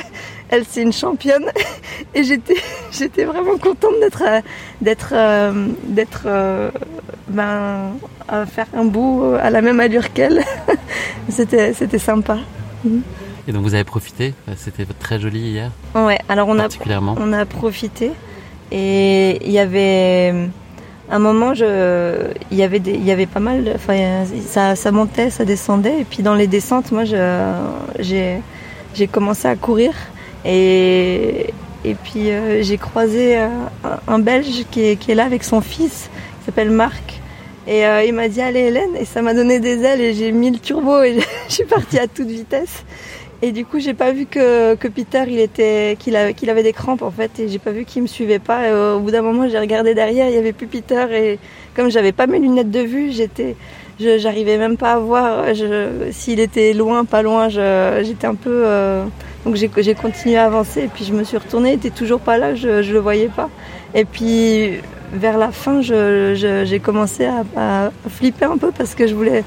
elle 0.54 0.64
c'est 0.68 0.82
une 0.82 0.92
championne 0.92 1.46
et 2.14 2.24
j'étais 2.24 2.56
j'étais 2.92 3.24
vraiment 3.24 3.58
contente 3.58 3.94
d'être 4.00 4.22
d'être 4.80 5.12
euh, 5.12 5.68
d'être 5.84 6.22
euh, 6.26 6.70
ben 7.28 7.92
à 8.28 8.46
faire 8.46 8.66
un 8.74 8.84
bout 8.84 9.34
à 9.40 9.50
la 9.50 9.60
même 9.60 9.80
allure 9.80 10.12
qu'elle. 10.12 10.42
c'était 11.28 11.72
c'était 11.72 11.98
sympa. 11.98 12.38
Et 13.46 13.52
donc 13.52 13.62
vous 13.62 13.74
avez 13.74 13.84
profité 13.84 14.34
C'était 14.56 14.86
très 14.98 15.18
joli 15.18 15.40
hier 15.40 15.70
Ouais, 15.94 16.18
alors 16.28 16.48
on 16.48 16.58
a, 16.58 16.68
on 17.18 17.32
a 17.32 17.44
profité. 17.44 18.12
Et 18.72 19.38
il 19.44 19.52
y 19.52 19.58
avait 19.58 20.34
un 21.10 21.18
moment, 21.18 21.52
je, 21.52 22.30
il, 22.50 22.56
y 22.56 22.62
avait 22.62 22.78
des, 22.78 22.92
il 22.92 23.04
y 23.04 23.10
avait 23.10 23.26
pas 23.26 23.40
mal, 23.40 23.72
enfin, 23.74 24.24
ça, 24.46 24.74
ça 24.74 24.90
montait, 24.90 25.28
ça 25.28 25.44
descendait. 25.44 26.00
Et 26.00 26.04
puis 26.04 26.22
dans 26.22 26.34
les 26.34 26.46
descentes, 26.46 26.92
moi, 26.92 27.04
j'ai 27.04 28.40
commencé 29.12 29.46
à 29.46 29.56
courir. 29.56 29.92
Et, 30.44 31.52
et 31.84 31.94
puis 31.94 32.30
euh, 32.30 32.62
j'ai 32.62 32.78
croisé 32.78 33.36
un, 33.36 33.70
un 34.06 34.18
Belge 34.18 34.64
qui 34.70 34.84
est, 34.84 34.96
qui 34.96 35.12
est, 35.12 35.14
là 35.14 35.24
avec 35.24 35.44
son 35.44 35.60
fils, 35.60 36.10
qui 36.40 36.46
s'appelle 36.46 36.70
Marc. 36.70 37.20
Et 37.66 37.86
euh, 37.86 38.04
il 38.04 38.12
m'a 38.12 38.28
dit 38.28 38.42
allez 38.42 38.60
Hélène 38.60 38.94
et 38.98 39.06
ça 39.06 39.22
m'a 39.22 39.32
donné 39.32 39.58
des 39.58 39.82
ailes 39.82 40.00
et 40.00 40.12
j'ai 40.12 40.32
mis 40.32 40.50
le 40.50 40.58
turbo 40.58 41.02
et 41.02 41.18
je 41.48 41.54
suis 41.54 41.64
partie 41.64 41.98
à 41.98 42.06
toute 42.06 42.28
vitesse. 42.28 42.84
Et 43.42 43.52
du 43.52 43.64
coup 43.64 43.78
j'ai 43.78 43.94
pas 43.94 44.12
vu 44.12 44.26
que, 44.26 44.74
que 44.74 44.88
Peter 44.88 45.24
il 45.26 45.38
était 45.38 45.96
qu'il 45.98 46.16
avait, 46.16 46.34
qu'il 46.34 46.50
avait 46.50 46.62
des 46.62 46.72
crampes 46.72 47.02
en 47.02 47.10
fait 47.10 47.38
et 47.40 47.48
j'ai 47.48 47.58
pas 47.58 47.72
vu 47.72 47.84
qu'il 47.84 48.02
me 48.02 48.06
suivait 48.06 48.38
pas. 48.38 48.68
Et 48.68 48.72
au 48.72 49.00
bout 49.00 49.10
d'un 49.10 49.22
moment 49.22 49.48
j'ai 49.48 49.58
regardé 49.58 49.94
derrière 49.94 50.28
il 50.28 50.34
y 50.34 50.38
avait 50.38 50.52
plus 50.52 50.66
Peter 50.66 51.06
et 51.12 51.38
comme 51.74 51.90
j'avais 51.90 52.12
pas 52.12 52.26
mes 52.26 52.38
lunettes 52.38 52.70
de 52.70 52.80
vue 52.80 53.12
j'étais 53.12 53.56
j'arrivais 53.98 54.58
même 54.58 54.76
pas 54.76 54.92
à 54.92 54.98
voir 54.98 55.44
s'il 56.10 56.40
était 56.40 56.72
loin 56.72 57.04
pas 57.04 57.22
loin 57.22 57.48
j'étais 57.48 58.26
un 58.26 58.34
peu 58.34 58.62
euh, 58.64 59.04
donc 59.44 59.56
j'ai, 59.56 59.94
continué 59.94 60.36
à 60.36 60.46
avancer 60.46 60.82
et 60.82 60.88
puis 60.88 61.04
je 61.04 61.12
me 61.12 61.22
suis 61.24 61.36
retournée 61.36 61.72
il 61.72 61.74
était 61.76 61.90
toujours 61.90 62.20
pas 62.20 62.38
là 62.38 62.54
je, 62.54 62.82
je 62.82 62.92
le 62.92 62.98
voyais 62.98 63.28
pas 63.28 63.50
et 63.94 64.04
puis 64.04 64.80
vers 65.14 65.38
la 65.38 65.52
fin, 65.52 65.80
j'ai 65.80 66.80
commencé 66.80 67.26
à, 67.56 67.90
flipper 68.08 68.46
un 68.46 68.58
peu 68.58 68.72
parce 68.72 68.94
que 68.94 69.06
je 69.06 69.14
voulais, 69.14 69.44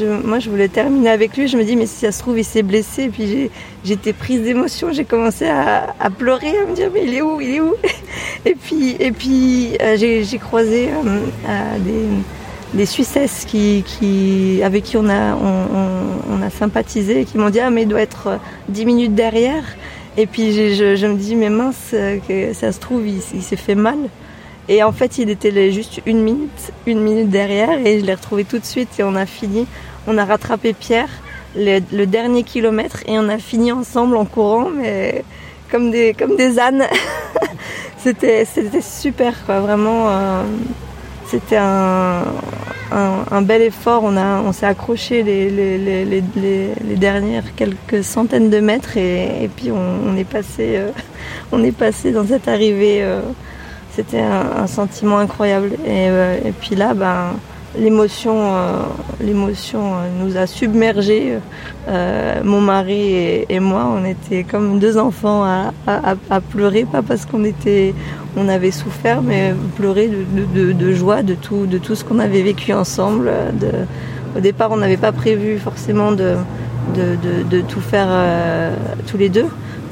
moi, 0.00 0.38
je 0.38 0.48
voulais 0.48 0.68
terminer 0.68 1.10
avec 1.10 1.36
lui. 1.36 1.48
Je 1.48 1.56
me 1.56 1.64
dis, 1.64 1.76
mais 1.76 1.86
si 1.86 2.06
ça 2.06 2.12
se 2.12 2.20
trouve, 2.20 2.38
il 2.38 2.44
s'est 2.44 2.62
blessé. 2.62 3.04
Et 3.04 3.08
puis 3.08 3.50
j'étais 3.84 4.12
prise 4.12 4.42
d'émotion. 4.42 4.92
J'ai 4.92 5.04
commencé 5.04 5.46
à, 5.46 6.10
pleurer, 6.16 6.56
à 6.58 6.66
me 6.66 6.74
dire, 6.74 6.90
mais 6.92 7.04
il 7.04 7.14
est 7.14 7.22
où 7.22 7.40
Il 7.40 7.54
est 7.54 7.60
où? 7.60 7.74
Et 8.44 8.54
puis, 8.54 8.96
et 8.98 9.12
puis 9.12 9.76
euh, 9.80 9.96
j'ai 9.96 10.38
croisé 10.38 10.88
euh, 10.88 11.78
des, 11.78 12.08
des 12.74 12.86
Suissesses 12.86 13.46
avec 14.62 14.84
qui 14.84 14.96
on 14.96 15.08
a, 15.08 16.50
sympathisé 16.50 17.20
et 17.20 17.24
qui 17.24 17.38
m'ont 17.38 17.50
dit, 17.50 17.60
ah, 17.60 17.70
mais 17.70 17.82
il 17.82 17.88
doit 17.88 18.00
être 18.00 18.38
10 18.68 18.86
minutes 18.86 19.14
derrière. 19.14 19.64
Et 20.16 20.26
puis 20.26 20.52
je, 20.52 21.06
me 21.06 21.16
dis, 21.16 21.34
mais 21.36 21.50
mince, 21.50 21.94
que 22.28 22.52
ça 22.52 22.72
se 22.72 22.80
trouve, 22.80 23.06
il 23.06 23.42
s'est 23.42 23.56
fait 23.56 23.74
mal. 23.74 23.98
Et 24.68 24.82
en 24.82 24.92
fait, 24.92 25.18
il 25.18 25.28
était 25.28 25.72
juste 25.72 26.00
une 26.06 26.22
minute, 26.22 26.72
une 26.86 27.00
minute 27.00 27.30
derrière 27.30 27.84
et 27.84 28.00
je 28.00 28.04
l'ai 28.04 28.14
retrouvé 28.14 28.44
tout 28.44 28.58
de 28.58 28.64
suite 28.64 28.88
et 28.98 29.02
on 29.02 29.16
a 29.16 29.26
fini. 29.26 29.66
On 30.06 30.18
a 30.18 30.24
rattrapé 30.24 30.72
Pierre 30.72 31.08
le, 31.56 32.04
dernier 32.04 32.44
kilomètre 32.44 33.02
et 33.06 33.18
on 33.18 33.28
a 33.28 33.38
fini 33.38 33.72
ensemble 33.72 34.16
en 34.16 34.24
courant, 34.24 34.68
mais 34.70 35.24
comme 35.70 35.90
des, 35.90 36.14
comme 36.14 36.36
des 36.36 36.58
ânes. 36.58 36.84
c'était, 37.98 38.44
c'était 38.44 38.80
super, 38.80 39.34
quoi. 39.44 39.60
Vraiment, 39.60 40.08
euh, 40.08 40.42
c'était 41.32 41.56
un, 41.56 42.24
un, 42.90 43.40
bel 43.40 43.62
effort. 43.62 44.04
On, 44.04 44.18
on 44.18 44.52
s'est 44.52 44.66
accroché 44.66 45.22
les, 45.22 45.48
les, 45.48 46.96
dernières 46.96 47.54
quelques 47.56 48.04
centaines 48.04 48.50
de 48.50 48.60
mètres 48.60 48.98
et, 48.98 49.48
puis 49.56 49.70
on, 49.72 50.14
est 50.14 50.28
passé, 50.28 50.76
euh, 50.76 50.90
on 51.52 51.64
est 51.64 51.72
passé 51.72 52.12
dans 52.12 52.26
cette 52.26 52.48
arrivée. 52.48 53.02
Euh, 53.02 53.22
c'était 53.92 54.20
un, 54.20 54.66
sentiment 54.66 55.18
incroyable. 55.18 55.72
Et, 55.86 56.08
euh, 56.10 56.36
et 56.44 56.52
puis 56.52 56.76
là, 56.76 56.92
ben, 56.92 57.32
l'émotion, 57.78 58.52
l'émotion 59.18 59.94
nous 60.20 60.36
a 60.36 60.46
submergés. 60.46 61.38
mon 62.44 62.60
mari 62.60 63.44
et, 63.48 63.60
moi, 63.60 63.88
on 63.90 64.04
était 64.04 64.44
comme 64.44 64.78
deux 64.78 64.98
enfants 64.98 65.44
à, 65.44 65.72
à, 65.86 66.40
pleurer, 66.42 66.84
pas 66.84 67.00
parce 67.00 67.24
qu'on 67.24 67.44
était, 67.44 67.94
on 68.36 68.48
avait 68.48 68.70
souffert, 68.70 69.22
mais 69.22 69.54
pleurer 69.76 70.08
de, 70.08 70.92
joie 70.92 71.22
de 71.22 71.34
tout, 71.34 71.66
de 71.66 71.78
tout 71.78 71.94
ce 71.94 72.04
qu'on 72.04 72.18
avait 72.18 72.42
vécu 72.42 72.72
ensemble. 72.72 73.30
au 74.36 74.40
départ, 74.40 74.70
on 74.72 74.78
n'avait 74.78 74.96
pas 74.96 75.12
prévu 75.12 75.58
forcément 75.58 76.12
de, 76.12 76.36
de, 76.94 77.60
tout 77.60 77.80
faire 77.80 78.06
euh, 78.08 78.74
tous 79.06 79.16
les 79.16 79.28
deux, 79.28 79.46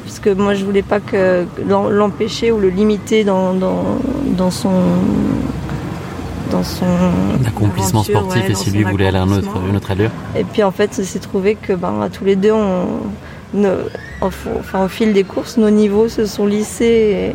puisque 0.05 0.29
moi 0.29 0.55
je 0.55 0.65
voulais 0.65 0.83
pas 0.83 1.01
que 1.01 1.45
l'empêcher 1.67 2.53
ou 2.53 2.59
le 2.59 2.69
limiter 2.69 3.25
dans, 3.25 3.55
dans, 3.55 4.51
son 4.51 4.71
dans 6.51 6.65
son 6.65 6.87
accomplissement 7.47 8.03
sportif 8.03 8.49
et 8.49 8.55
si 8.55 8.71
lui 8.71 8.85
voulait 8.85 9.07
aller 9.07 9.19
à 9.19 9.23
une 9.23 9.35
autre, 9.35 9.57
une 9.69 9.77
autre 9.77 9.91
allure. 9.91 10.11
Et 10.37 10.45
puis 10.45 10.62
en 10.62 10.71
fait, 10.71 10.95
ça 10.95 11.05
s'est 11.05 11.21
trouvé 11.21 11.55
que 11.55 11.73
ben, 11.73 12.09
tous 12.12 12.25
les 12.25 12.37
deux, 12.37 12.53
on, 12.53 12.87
enfin, 14.20 14.85
au 14.85 14.89
fil 14.89 15.12
des 15.12 15.24
courses, 15.24 15.56
nos 15.56 15.70
niveaux 15.70 16.09
se 16.09 16.27
sont 16.27 16.47
lissés 16.47 17.32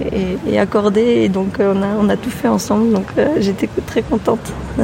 et, 0.47 0.59
accordés, 0.59 1.23
et 1.23 1.29
donc 1.29 1.59
euh, 1.59 1.73
on 1.75 1.81
a, 1.81 1.87
on 1.99 2.09
a 2.09 2.17
tout 2.17 2.29
fait 2.29 2.47
ensemble. 2.47 2.91
Donc 2.91 3.07
euh, 3.17 3.35
j'étais 3.39 3.69
très 3.85 4.01
contente. 4.01 4.53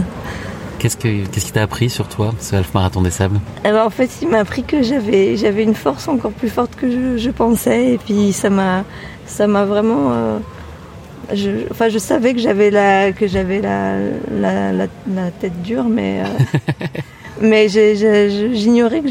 Qu'est-ce, 0.79 0.97
que, 0.97 1.27
qu'est-ce 1.27 1.45
qui 1.45 1.51
t'a 1.51 1.61
appris 1.61 1.91
sur 1.91 2.07
toi, 2.07 2.33
ce 2.39 2.55
half 2.55 2.73
marathon 2.73 3.03
des 3.03 3.11
sables? 3.11 3.39
Eh 3.59 3.69
ben, 3.69 3.85
En 3.85 3.91
fait, 3.91 4.09
il 4.23 4.29
m'a 4.29 4.39
appris 4.39 4.63
que 4.63 4.81
j'avais, 4.81 5.37
j'avais 5.37 5.61
une 5.61 5.75
force 5.75 6.07
encore 6.07 6.31
plus 6.31 6.49
forte 6.49 6.75
que 6.75 7.19
je, 7.19 7.29
pensais. 7.29 7.93
Et 7.93 7.97
puis, 7.99 8.33
ça 8.33 8.49
m'a, 8.49 8.83
ça 9.27 9.45
m'a 9.45 9.63
vraiment. 9.63 10.11
Euh, 10.11 10.39
je, 11.35 11.51
enfin, 11.69 11.89
je 11.89 11.99
savais 11.99 12.33
que 12.33 12.39
j'avais 12.39 12.71
la, 12.71 13.11
que 13.11 13.27
j'avais 13.27 13.61
la, 13.61 13.95
la, 14.31 14.71
la, 14.73 15.29
tête 15.39 15.61
dure, 15.61 15.83
mais. 15.83 16.23
mais 17.39 17.69
j'ignorais 17.69 19.01
que 19.01 19.07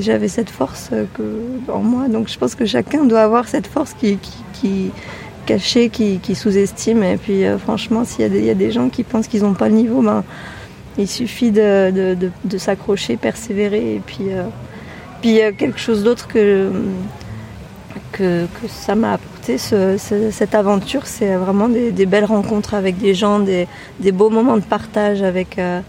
j'avais, 0.00 0.28
cette 0.28 0.50
force 0.50 0.90
que, 1.14 1.70
en 1.70 1.80
moi. 1.80 2.08
Donc, 2.08 2.28
je 2.28 2.38
pense 2.38 2.54
que 2.54 2.66
chacun 2.66 3.04
doit 3.04 3.22
avoir 3.22 3.48
cette 3.48 3.66
force 3.66 3.94
qui, 3.94 4.18
qui, 4.52 4.90
cachée, 5.46 5.88
qui, 5.88 6.34
sous-estime. 6.34 7.02
Et 7.02 7.16
puis, 7.16 7.44
euh, 7.44 7.58
franchement, 7.58 8.04
s'il 8.04 8.22
y 8.44 8.50
a, 8.50 8.54
des, 8.54 8.70
gens 8.70 8.88
qui 8.88 9.04
pensent 9.04 9.28
qu'ils 9.28 9.42
n'ont 9.42 9.54
pas 9.54 9.68
le 9.68 9.74
niveau, 9.74 10.02
ben 10.02 10.22
il 10.98 11.08
suffit 11.08 11.50
de, 11.50 12.30
s'accrocher, 12.58 13.16
persévérer. 13.16 13.96
Et 13.96 14.00
puis, 14.04 14.30
euh, 14.30 14.44
puis 15.20 15.42
euh, 15.42 15.52
quelque 15.56 15.78
chose 15.78 16.02
d'autre 16.04 16.28
que, 16.28 16.70
que, 18.12 18.46
ça 18.68 18.94
m'a 18.94 19.14
apporté, 19.14 19.58
cette 19.58 20.54
aventure, 20.54 21.06
c'est 21.06 21.34
vraiment 21.34 21.68
des, 21.68 22.06
belles 22.06 22.24
rencontres 22.24 22.74
avec 22.74 22.98
des 22.98 23.14
gens, 23.14 23.40
des, 23.40 23.66
beaux 24.12 24.30
moments 24.30 24.56
de 24.56 24.62
partage 24.62 25.22
avec, 25.22 25.58
euh, 25.58 25.80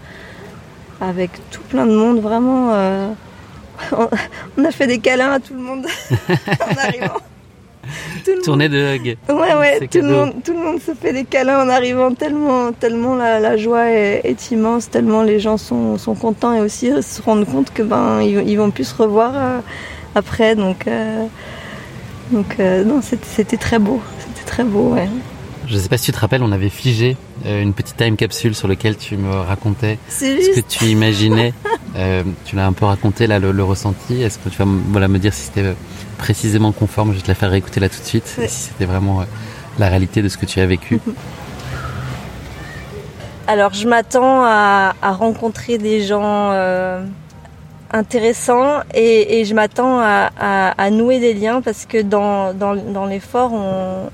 avec 1.00 1.30
tout 1.50 1.62
plein 1.62 1.86
de 1.86 1.94
monde. 1.94 2.20
Vraiment, 2.20 2.70
on 4.56 4.64
a 4.64 4.70
fait 4.70 4.86
des 4.86 4.98
câlins 4.98 5.32
à 5.32 5.40
tout 5.40 5.54
le 5.54 5.60
monde 5.60 5.86
en 6.20 6.78
arrivant. 6.78 7.20
Tournée 8.44 8.68
de 8.68 8.78
hug. 8.78 9.16
Ouais, 9.28 9.54
ouais, 9.54 9.88
tout 9.88 9.98
le, 9.98 10.08
monde, 10.08 10.34
tout 10.44 10.52
le 10.52 10.58
monde 10.58 10.80
se 10.80 10.92
fait 10.94 11.12
des 11.12 11.24
câlins 11.24 11.64
en 11.64 11.68
arrivant, 11.68 12.12
tellement, 12.14 12.72
tellement 12.72 13.14
la, 13.14 13.56
joie 13.56 13.90
est, 13.90 14.50
immense, 14.50 14.90
tellement 14.90 15.22
les 15.22 15.40
gens 15.40 15.56
sont, 15.56 15.98
sont, 15.98 16.14
contents 16.14 16.54
et 16.54 16.60
aussi 16.60 16.90
se 17.02 17.22
rendent 17.22 17.46
compte 17.46 17.72
que 17.72 17.82
ben 17.82 18.20
ils, 18.22 18.56
vont 18.56 18.70
plus 18.70 18.84
se 18.84 18.94
revoir 18.94 19.32
euh, 19.34 19.58
après. 20.14 20.54
Donc, 20.54 20.86
euh, 20.86 21.26
donc 22.30 22.56
euh, 22.60 22.84
non, 22.84 23.00
c'était 23.02 23.56
très 23.56 23.78
beau. 23.78 24.00
C'était 24.18 24.46
très 24.46 24.64
beau, 24.64 24.94
ouais. 24.94 25.08
Je 25.66 25.78
sais 25.78 25.88
pas 25.88 25.96
si 25.96 26.06
tu 26.06 26.12
te 26.12 26.18
rappelles, 26.18 26.42
on 26.42 26.52
avait 26.52 26.68
figé 26.68 27.16
une 27.44 27.72
petite 27.72 27.96
time 27.96 28.16
capsule 28.16 28.54
sur 28.54 28.68
laquelle 28.68 28.96
tu 28.96 29.16
me 29.16 29.34
racontais 29.34 29.98
ce 30.08 30.54
que 30.54 30.60
tu 30.60 30.86
imaginais. 30.86 31.52
tu 32.44 32.56
l'as 32.56 32.66
un 32.66 32.72
peu 32.72 32.84
raconté 32.84 33.26
là, 33.26 33.38
le, 33.38 33.64
ressenti. 33.64 34.22
Est-ce 34.22 34.38
que 34.38 34.48
tu 34.48 34.58
vas 34.58 34.66
voilà, 34.88 35.08
me 35.08 35.18
dire 35.18 35.32
si 35.32 35.42
c'était 35.42 35.74
précisément 36.18 36.72
conforme? 36.72 37.12
Je 37.12 37.16
vais 37.16 37.22
te 37.22 37.28
la 37.28 37.34
faire 37.34 37.50
réécouter 37.50 37.80
là 37.80 37.88
tout 37.88 38.00
de 38.00 38.06
suite, 38.06 38.26
si 38.26 38.48
c'était 38.48 38.84
vraiment 38.84 39.20
euh, 39.20 39.24
la 39.78 39.88
réalité 39.88 40.22
de 40.22 40.28
ce 40.28 40.36
que 40.36 40.46
tu 40.46 40.60
as 40.60 40.66
vécu. 40.66 41.00
Alors, 43.46 43.74
je 43.74 43.86
m'attends 43.86 44.42
à, 44.42 44.94
rencontrer 45.02 45.76
des 45.76 46.00
gens 46.00 46.50
euh, 46.52 47.04
intéressants 47.92 48.80
et, 48.94 49.44
je 49.44 49.54
m'attends 49.54 50.00
à, 50.00 50.90
nouer 50.90 51.20
des 51.20 51.34
liens 51.34 51.60
parce 51.60 51.84
que 51.84 52.00
dans, 52.00 52.54
dans, 52.54 53.06
l'effort, 53.06 53.52
on, 53.52 54.08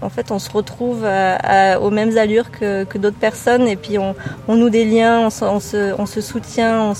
en 0.00 0.10
fait, 0.10 0.30
on 0.30 0.38
se 0.38 0.50
retrouve 0.50 1.04
aux 1.04 1.90
mêmes 1.90 2.18
allures 2.18 2.50
que, 2.50 2.98
d'autres 2.98 3.16
personnes 3.16 3.66
et 3.68 3.76
puis 3.76 3.98
on, 3.98 4.14
noue 4.48 4.70
des 4.70 4.84
liens, 4.84 5.28
on 5.42 5.60
se, 5.60 6.20
soutient. 6.20 6.94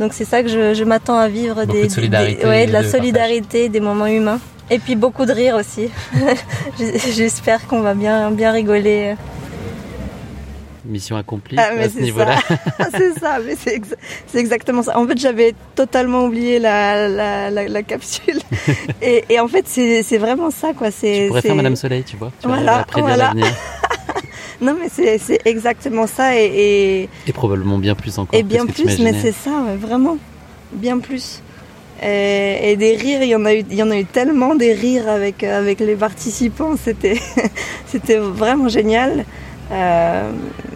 Donc 0.00 0.12
c'est 0.12 0.24
ça 0.24 0.42
que 0.42 0.48
je, 0.48 0.84
m'attends 0.84 1.18
à 1.18 1.28
vivre, 1.28 1.64
des, 1.64 1.86
de 1.86 2.72
la 2.72 2.84
solidarité, 2.84 3.68
des 3.68 3.80
moments 3.80 4.06
humains. 4.06 4.40
Et 4.70 4.78
puis 4.78 4.96
beaucoup 4.96 5.26
de 5.26 5.32
rire 5.32 5.56
aussi. 5.56 5.90
J'espère 7.14 7.66
qu'on 7.66 7.80
va 7.80 7.94
bien, 7.94 8.30
bien 8.30 8.50
rigoler 8.50 9.14
mission 10.84 11.16
accomplie 11.16 11.56
ah, 11.58 11.70
à 11.78 11.88
ce 11.88 11.98
niveau-là. 11.98 12.36
c'est 12.92 13.18
ça, 13.18 13.38
mais 13.44 13.56
c'est, 13.56 13.80
exactement 14.38 14.82
ça. 14.82 14.98
En 14.98 15.06
fait, 15.06 15.18
j'avais 15.18 15.54
totalement 15.74 16.26
oublié 16.26 16.58
la, 16.58 17.08
la, 17.50 17.82
capsule. 17.82 18.40
et, 19.02 19.40
en 19.40 19.48
fait, 19.48 19.66
c'est, 19.66 20.18
vraiment 20.18 20.50
ça, 20.50 20.72
quoi. 20.72 20.90
C'est, 20.90 21.22
tu 21.22 21.28
pourrais 21.28 21.42
faire 21.42 21.56
Madame 21.56 21.76
Soleil, 21.76 22.04
tu 22.04 22.16
vois. 22.16 22.32
Tu 22.40 22.48
voilà, 22.48 22.86
voilà. 22.92 23.32
non, 24.60 24.76
mais 24.80 24.88
c'est, 24.90 25.40
exactement 25.44 26.06
ça. 26.06 26.38
Et, 26.38 27.08
et, 27.26 27.32
probablement 27.32 27.78
bien 27.78 27.94
plus 27.94 28.18
encore. 28.18 28.38
Et 28.38 28.42
bien 28.42 28.66
plus, 28.66 28.98
mais 28.98 29.14
c'est 29.20 29.32
ça, 29.32 29.64
vraiment. 29.78 30.18
Bien 30.72 30.98
plus. 30.98 31.40
Et, 32.02 32.76
des 32.76 32.96
rires, 32.96 33.22
il 33.22 33.28
y 33.28 33.36
en 33.36 33.44
a 33.44 33.54
eu, 33.54 33.64
il 33.70 33.76
y 33.76 33.82
en 33.82 33.90
a 33.90 33.98
eu 33.98 34.04
tellement 34.04 34.54
des 34.54 34.72
rires 34.72 35.08
avec, 35.08 35.42
avec 35.42 35.80
les 35.80 35.96
participants. 35.96 36.74
C'était, 36.76 37.18
c'était 37.86 38.18
vraiment 38.18 38.68
génial. 38.68 39.24
Euh, 39.74 40.30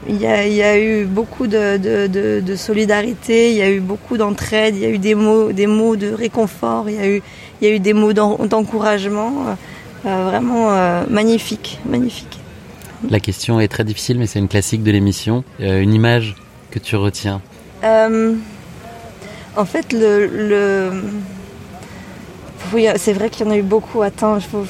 il 0.09 0.17
y, 0.17 0.27
a, 0.27 0.79
eu 0.79 1.05
beaucoup 1.05 1.47
de, 1.47 2.55
solidarité, 2.57 3.51
il 3.53 3.57
y 3.57 3.63
a 3.63 3.71
eu 3.71 3.81
beaucoup 3.81 4.17
d'entraide, 4.17 4.75
il 4.75 4.83
y 4.83 4.87
a 4.87 4.89
eu 4.89 4.99
des 4.99 5.15
mots, 5.15 5.53
des 5.53 5.67
mots 5.67 5.97
de 5.97 6.11
réconfort, 6.11 6.89
il 6.89 6.97
y 6.97 6.99
a 6.99 7.07
eu, 7.07 7.23
il 7.61 7.69
y 7.69 7.71
a 7.71 7.75
eu 7.75 7.79
des 7.79 7.93
mots 7.93 8.13
d'encouragement. 8.13 9.57
Euh, 10.07 10.25
vraiment 10.25 10.71
euh, 10.71 11.03
magnifique, 11.09 11.81
magnifique. 11.85 12.39
La 13.11 13.21
question 13.21 13.61
est 13.61 13.69
très 13.69 13.85
difficile, 13.85 14.19
mais 14.19 14.27
c'est 14.27 14.39
une 14.39 14.49
classique 14.49 14.83
de 14.83 14.91
l'émission. 14.91 15.45
une 15.61 15.93
image 15.93 16.37
que 16.71 16.79
tu 16.79 16.97
retiens 16.97 17.41
En 17.83 19.65
fait, 19.65 19.93
le 19.93 21.03
oui, 22.73 22.87
c'est 22.97 23.13
vrai 23.13 23.31
qu'il 23.31 23.47
y 23.47 23.49
en 23.49 23.53
a 23.53 23.57
eu 23.57 23.63
beaucoup. 23.63 24.03
Attends, 24.03 24.37
il 24.37 24.43
faut, 24.43 24.65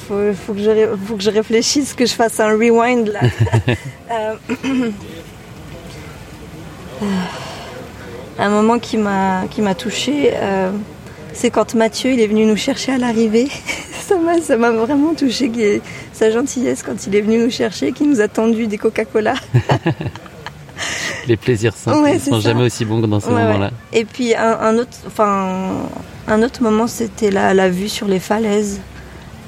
que 0.53 0.59
je, 0.59 0.95
faut 1.05 1.15
que 1.15 1.23
je 1.23 1.29
réfléchisse, 1.29 1.93
que 1.93 2.05
je 2.05 2.13
fasse 2.13 2.39
un 2.39 2.49
rewind 2.49 3.07
là. 3.07 3.19
Euh, 4.11 4.33
un 8.39 8.49
moment 8.49 8.79
qui 8.79 8.97
m'a 8.97 9.43
qui 9.51 9.61
m'a 9.61 9.75
touché, 9.75 10.31
euh, 10.33 10.71
c'est 11.31 11.51
quand 11.51 11.75
Mathieu 11.75 12.11
il 12.11 12.19
est 12.19 12.25
venu 12.25 12.45
nous 12.47 12.55
chercher 12.55 12.93
à 12.93 12.97
l'arrivée. 12.97 13.47
ça 14.07 14.17
m'a 14.17 14.41
ça 14.41 14.57
m'a 14.57 14.71
vraiment 14.71 15.13
touché 15.13 15.81
sa 16.11 16.31
gentillesse 16.31 16.81
quand 16.81 17.05
il 17.05 17.15
est 17.15 17.21
venu 17.21 17.37
nous 17.37 17.51
chercher, 17.51 17.91
qui 17.91 18.07
nous 18.07 18.19
a 18.19 18.27
tendu 18.27 18.65
des 18.65 18.79
Coca-Cola. 18.79 19.35
Les 21.27 21.37
plaisirs 21.37 21.75
simples 21.75 22.11
ne 22.11 22.17
sont 22.17 22.39
jamais 22.39 22.63
aussi 22.63 22.85
bons 22.85 23.01
que 23.01 23.05
dans 23.05 23.19
ces 23.19 23.29
moments-là. 23.29 23.71
Et 23.93 24.05
puis 24.05 24.33
un, 24.35 24.75
autre, 24.77 24.97
enfin 25.05 25.73
un 26.29 26.43
autre 26.43 26.61
moment, 26.61 26.87
c'était 26.87 27.31
la, 27.31 27.53
la, 27.53 27.69
vue 27.69 27.89
sur 27.89 28.07
les 28.07 28.19
falaises. 28.19 28.79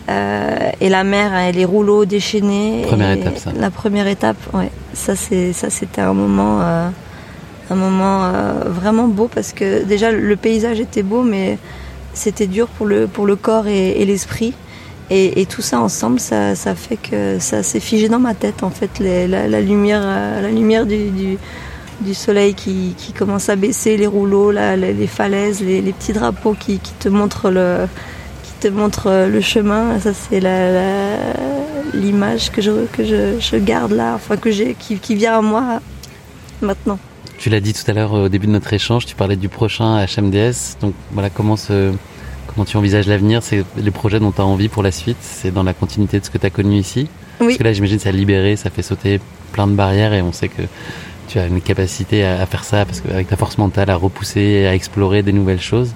Euh, 0.10 0.72
et 0.82 0.90
la 0.90 1.04
mer 1.04 1.38
et 1.38 1.52
les 1.52 1.64
rouleaux 1.64 2.06
déchaînés. 2.06 2.84
Première 2.88 3.12
étape, 3.12 3.38
ça. 3.38 3.52
La 3.58 3.70
première 3.70 4.08
étape, 4.08 4.38
ouais. 4.54 4.72
Ça, 4.94 5.16
c'est, 5.16 5.54
ça, 5.54 5.70
c'était 5.70 6.02
un 6.02 6.14
moment, 6.14 6.60
euh, 6.62 6.90
un 7.70 7.76
moment 7.76 8.26
euh, 8.26 8.64
vraiment 8.66 9.08
beau 9.08 9.30
parce 9.34 9.54
que 9.54 9.84
déjà 9.84 10.12
le 10.12 10.36
paysage 10.36 10.80
était 10.80 11.04
beau, 11.04 11.22
mais 11.22 11.58
c'était 12.14 12.48
dur 12.48 12.68
pour 12.68 12.88
le, 12.88 13.08
pour 13.08 13.26
le 13.26 13.36
corps 13.36 13.68
et, 13.68 14.04
l'esprit. 14.06 14.54
Et, 15.14 15.46
tout 15.46 15.62
ça 15.62 15.80
ensemble, 15.80 16.22
ça, 16.22 16.56
ça, 16.56 16.74
fait 16.74 16.96
que 16.96 17.38
ça 17.38 17.64
s'est 17.64 17.82
figé 17.82 18.08
dans 18.08 18.20
ma 18.20 18.34
tête 18.34 18.64
en 18.64 18.70
fait, 18.70 19.00
la, 19.00 19.62
lumière, 19.62 20.02
la 20.02 20.50
lumière 20.50 20.86
du 20.86 21.10
du 21.10 21.38
soleil 22.14 22.54
qui, 22.54 22.96
commence 23.18 23.50
à 23.50 23.56
baisser, 23.56 23.98
les 23.98 24.08
rouleaux, 24.08 24.52
les, 24.52 25.08
falaises, 25.08 25.62
les, 25.62 25.82
petits 25.94 26.14
drapeaux 26.14 26.56
qui, 26.60 26.80
te 26.80 27.10
montrent 27.10 27.50
le, 27.50 27.88
qui 28.44 28.52
te 28.60 28.68
montrent 28.68 29.28
le 29.28 29.42
chemin. 29.42 30.00
Ça, 30.00 30.14
c'est 30.14 30.40
l'image 31.94 32.52
que, 32.52 32.62
je, 32.62 32.86
que 32.92 33.04
je, 33.06 33.58
garde 33.58 33.92
là, 33.92 34.14
enfin 34.16 34.38
que 34.38 34.52
j'ai, 34.52 34.76
qui, 34.76 35.16
vient 35.16 35.40
à 35.40 35.42
moi 35.42 35.80
maintenant. 36.62 37.00
Tu 37.38 37.50
l'as 37.50 37.60
dit 37.60 37.74
tout 37.74 37.90
à 37.90 37.94
l'heure 37.94 38.14
au 38.14 38.30
début 38.30 38.48
de 38.48 38.52
notre 38.52 38.72
échange, 38.72 39.06
tu 39.06 39.16
parlais 39.16 39.36
du 39.36 39.50
prochain 39.50 40.06
HMDS. 40.06 40.78
Donc 40.80 40.94
voilà, 41.12 41.30
comment, 41.30 41.56
comment 42.48 42.66
tu 42.66 42.78
envisages 42.78 43.08
l'avenir? 43.08 43.42
C'est 43.42 43.64
les 43.78 43.92
projets 43.92 44.20
dont 44.20 44.32
tu 44.32 44.42
as 44.42 44.46
envie 44.46 44.70
pour 44.70 44.84
la 44.84 44.92
suite? 44.92 45.18
C'est 45.22 45.52
dans 45.52 45.64
la 45.64 45.74
continuité 45.74 46.20
de 46.20 46.26
ce 46.26 46.30
que 46.30 46.38
tu 46.38 46.46
as 46.46 46.52
connu 46.52 46.78
ici? 46.78 47.08
Oui. 47.40 47.48
Parce 47.48 47.58
que 47.58 47.64
là, 47.64 47.74
j'imagine, 47.74 47.98
ça 47.98 48.10
a 48.10 48.12
libéré, 48.12 48.56
ça 48.56 48.70
fait 48.70 48.84
sauter 48.84 49.20
plein 49.52 49.68
de 49.68 49.74
barrières 49.74 50.14
et 50.14 50.22
on 50.22 50.32
sait 50.32 50.48
que 50.48 50.62
tu 51.32 51.40
as 51.40 51.46
une 51.46 51.62
capacité 51.62 52.26
à, 52.26 52.46
faire 52.46 52.66
ça 52.66 52.86
parce 52.86 53.00
qu'avec 53.00 53.28
ta 53.30 53.38
force 53.38 53.58
mentale 53.58 53.90
à 53.90 53.96
repousser, 53.96 54.66
à 54.66 54.76
explorer 54.76 55.24
des 55.24 55.32
nouvelles 55.32 55.62
choses. 55.62 55.94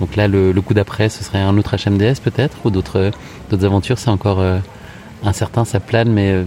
Donc 0.00 0.16
là, 0.16 0.28
le, 0.28 0.52
coup 0.62 0.72
d'après, 0.72 1.10
ce 1.10 1.22
serait 1.22 1.40
un 1.40 1.56
autre 1.58 1.76
HMDS 1.76 2.20
peut-être 2.22 2.56
ou 2.64 2.70
d'autres 2.70 3.10
d'autres 3.50 3.64
aventures. 3.66 3.98
C'est 3.98 4.08
encore 4.08 4.40
euh, 4.40 4.58
incertain, 5.24 5.66
ça 5.66 5.78
plane, 5.78 6.10
mais 6.10 6.32
euh, 6.32 6.44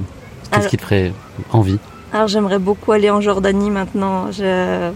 qu'est-ce 0.52 0.70
qui 0.70 0.78
te 0.78 0.82
ferait 0.82 1.12
envie? 1.52 1.78
Alors 2.14 2.28
j'aimerais 2.28 2.60
beaucoup 2.60 2.92
aller 2.94 3.10
en 3.12 3.22
Jordanie 3.22 3.70
maintenant. 3.70 4.32
Je- 4.32 4.42
euh, 4.44 4.92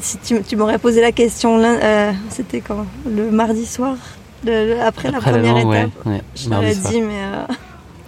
Si 0.00 0.16
tu, 0.18 0.42
tu 0.42 0.56
m'aurais 0.56 0.78
posé 0.78 1.00
la 1.02 1.12
question, 1.12 1.58
euh, 1.62 2.12
c'était 2.30 2.60
quand? 2.60 2.86
Le 3.06 3.30
mardi 3.30 3.66
soir, 3.66 3.96
le- 4.46 4.74
le- 4.74 4.80
après, 4.80 5.10
la 5.10 5.18
Après 5.18 5.30
la 5.32 5.38
première 5.38 5.56
langue, 5.56 5.68
ouais, 5.68 5.82
étape? 5.82 6.06
ouais, 6.06 6.22
je 6.34 6.48
t'aurais 6.48 6.74
dit, 6.74 7.02
mais 7.02 7.20
euh, 7.20 7.54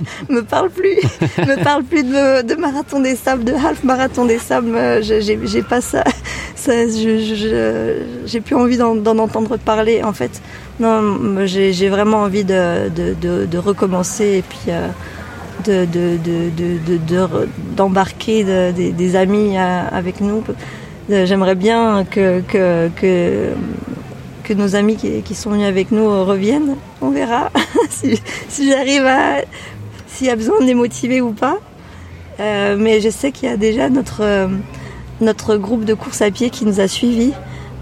me 0.29 0.43
parle 0.43 0.70
plus, 0.70 0.97
me 1.39 1.62
parle 1.62 1.83
plus 1.85 2.03
de, 2.05 2.43
de 2.43 2.55
marathon 2.55 3.01
des 3.01 3.16
sables, 3.16 3.45
de 3.45 3.53
half 3.53 3.83
marathon 3.85 4.25
des 4.25 4.39
sables. 4.39 4.75
euh, 4.75 5.01
j'ai- 5.03 5.62
pas 5.62 5.81
ça, 5.81 6.05
ça 6.55 6.73
j'ai 8.27 8.41
plus 8.41 8.55
envie 8.55 8.77
d'en 8.77 9.19
entendre 9.19 9.57
parler. 9.57 10.03
En 10.03 10.12
fait, 10.12 10.41
non, 10.81 11.45
j'ai 11.47 11.89
vraiment 11.89 12.19
envie 12.19 12.45
de, 12.45 12.89
de, 12.89 13.15
recommencer 13.59 14.39
et 14.39 14.43
puis. 14.43 14.73
d'embarquer 17.77 18.45
de- 18.45 18.70
des- 18.70 18.93
amis 19.16 19.57
euh, 19.57 19.81
avec 19.91 20.20
nous. 20.20 20.43
Euh, 21.11 21.27
J'aimerais 21.27 21.55
bien 21.55 22.05
que, 22.09 22.41
que, 22.43 22.89
que, 22.95 24.53
nos 24.55 24.77
amis 24.77 24.97
qui, 24.97 25.35
sont 25.35 25.51
venus 25.51 25.66
avec 25.66 25.91
nous 25.91 26.07
reviennent. 26.25 26.77
On 27.01 27.11
verra 27.11 27.51
si 27.91 28.70
j'arrive 28.70 29.05
à. 29.07 29.43
S'il 30.19 30.27
y 30.27 30.31
a 30.31 30.36
besoin 30.36 30.59
de 30.61 30.65
les 30.65 30.74
motiver 30.74 31.20
ou 31.20 31.31
pas. 31.32 31.59
Euh, 32.40 32.77
mais 32.78 33.01
je 33.01 33.09
sais 33.09 33.31
qu'il 33.32 33.49
y 33.49 33.53
a 33.53 33.57
déjà 33.57 33.89
notre, 33.89 34.23
euh, 34.23 34.49
notre 35.20 35.57
groupe 35.57 35.85
de 35.85 35.95
course 35.95 36.23
à 36.23 36.31
pied 36.31 36.51
qui 36.51 36.65
nous 36.65 36.81
a 36.81 36.89
suivis. 36.89 37.32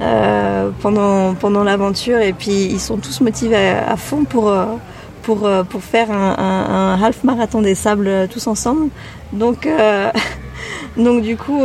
euh, 0.00 0.68
pendant, 0.82 1.32
pendant 1.34 1.64
l'aventure 1.64 2.18
et 2.18 2.34
puis 2.34 2.66
ils 2.66 2.80
sont 2.80 2.98
tous 2.98 3.22
motivés 3.22 3.56
à, 3.56 3.92
à 3.92 3.96
fond 3.96 4.24
pour, 4.24 4.52
pour, 5.22 5.48
pour 5.70 5.82
faire 5.82 6.10
un, 6.10 6.34
un- 6.38 6.94
un 6.94 7.02
half 7.02 7.24
marathon 7.24 7.62
des 7.62 7.74
sables 7.74 8.28
tous 8.30 8.46
ensemble. 8.46 8.90
Donc, 9.32 9.64
euh, 9.66 10.10
donc 10.98 11.22
du 11.22 11.38
coup, 11.38 11.62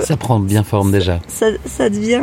Ça 0.00 0.16
prend 0.18 0.38
bien 0.38 0.62
forme 0.64 0.92
déjà. 0.92 1.18
ça, 1.28 1.46
ça 1.64 1.88
devient 1.88 2.20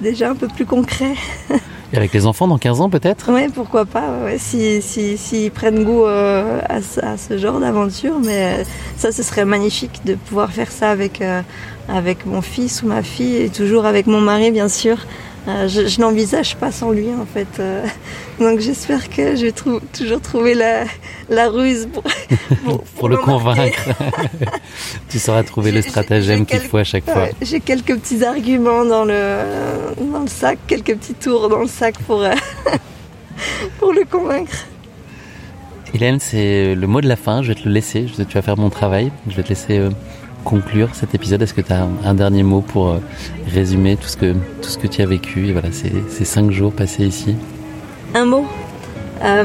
déjà 0.00 0.28
un 0.30 0.34
peu 0.34 0.48
plus 0.48 0.66
concret. 0.66 1.14
Avec 1.92 2.12
les 2.12 2.24
enfants 2.26 2.46
dans 2.46 2.58
15 2.58 2.80
ans 2.80 2.88
peut-être? 2.88 3.32
Ouais, 3.32 3.48
pourquoi 3.52 3.84
pas, 3.84 4.04
ouais, 4.24 4.38
si, 4.38 4.80
si, 4.80 5.16
s'ils 5.18 5.50
prennent 5.50 5.82
goût 5.82 6.04
euh, 6.04 6.60
à, 6.68 6.80
ce- 6.82 7.00
à 7.04 7.16
ce 7.16 7.36
genre 7.36 7.58
d'aventure, 7.58 8.20
mais 8.24 8.60
euh, 8.60 8.64
ça, 8.96 9.10
ce 9.10 9.22
serait 9.24 9.44
magnifique 9.44 10.00
de 10.04 10.14
pouvoir 10.14 10.52
faire 10.52 10.70
ça 10.70 10.90
avec, 10.90 11.20
euh, 11.20 11.42
avec 11.88 12.26
mon 12.26 12.42
fils 12.42 12.82
ou 12.84 12.86
ma 12.86 13.02
fille, 13.02 13.36
et 13.36 13.48
toujours 13.48 13.86
avec 13.86 14.06
mon 14.06 14.20
mari, 14.20 14.52
bien 14.52 14.68
sûr. 14.68 14.98
Euh, 15.48 15.68
je 15.68 15.86
je 15.86 16.00
n'envisage 16.00 16.54
pas 16.56 16.70
sans 16.70 16.90
lui, 16.90 17.08
en 17.14 17.24
fait. 17.24 17.48
euh, 17.60 17.84
donc 18.40 18.60
j'espère 18.60 19.08
que 19.08 19.36
je 19.36 19.46
vais 19.46 19.52
trou- 19.52 19.80
toujours 19.96 20.20
trouver 20.20 20.54
la, 20.54 20.84
la 21.30 21.48
ruse 21.48 21.88
pour, 21.92 22.02
pour, 22.64 22.82
Pour 22.82 23.08
le 23.08 23.16
convaincre. 23.16 23.88
tu 25.08 25.18
sauras 25.18 25.42
trouver 25.42 25.72
le 25.72 25.80
stratagème 25.82 26.44
qu'il 26.44 26.60
faut 26.60 26.76
à 26.76 26.84
chaque 26.84 27.04
fois. 27.04 27.28
J'ai 27.40 27.60
quelques 27.60 27.96
petits 27.98 28.22
arguments 28.22 28.84
dans 28.84 29.04
le, 29.04 29.38
dans 30.12 30.20
le 30.20 30.28
sac, 30.28 30.58
quelques 30.66 30.94
petits 30.96 31.14
tours 31.14 31.48
dans 31.48 31.60
le 31.60 31.68
sac 31.68 31.94
pour, 32.06 32.20
euh, 32.22 32.32
pour 33.78 33.92
le 33.94 34.04
convaincre. 34.04 34.66
Hélène, 35.94 36.20
c'est 36.20 36.74
le 36.74 36.86
mot 36.86 37.00
de 37.00 37.08
la 37.08 37.16
fin. 37.16 37.42
Je 37.42 37.48
vais 37.48 37.54
te 37.54 37.64
le 37.66 37.72
laisser. 37.74 38.06
Je- 38.06 38.22
Tu 38.22 38.34
vas 38.34 38.42
faire 38.42 38.58
mon 38.58 38.70
travail. 38.70 39.10
Je 39.28 39.34
vais 39.36 39.42
te 39.42 39.48
laisser 39.48 39.88
conclure 40.44 40.88
cet 40.94 41.14
épisode. 41.14 41.42
Est-ce 41.42 41.54
que 41.54 41.60
tu 41.60 41.72
as 41.72 41.86
un, 42.04 42.14
dernier 42.14 42.42
mot 42.42 42.60
pour 42.60 42.88
euh, 42.88 42.98
résumer 43.52 43.96
tout 43.96 44.08
ce 44.08 44.16
que 44.16 44.32
tout 44.62 44.68
ce 44.68 44.78
que 44.78 44.86
tu 44.86 45.02
as 45.02 45.06
vécu 45.06 45.48
et 45.48 45.52
voilà 45.52 45.72
ces, 45.72 45.92
ces 46.08 46.24
cinq 46.24 46.50
jours 46.50 46.72
passés 46.72 47.04
ici? 47.04 47.36
Un 48.14 48.24
mot? 48.24 48.46
Euh, 49.22 49.44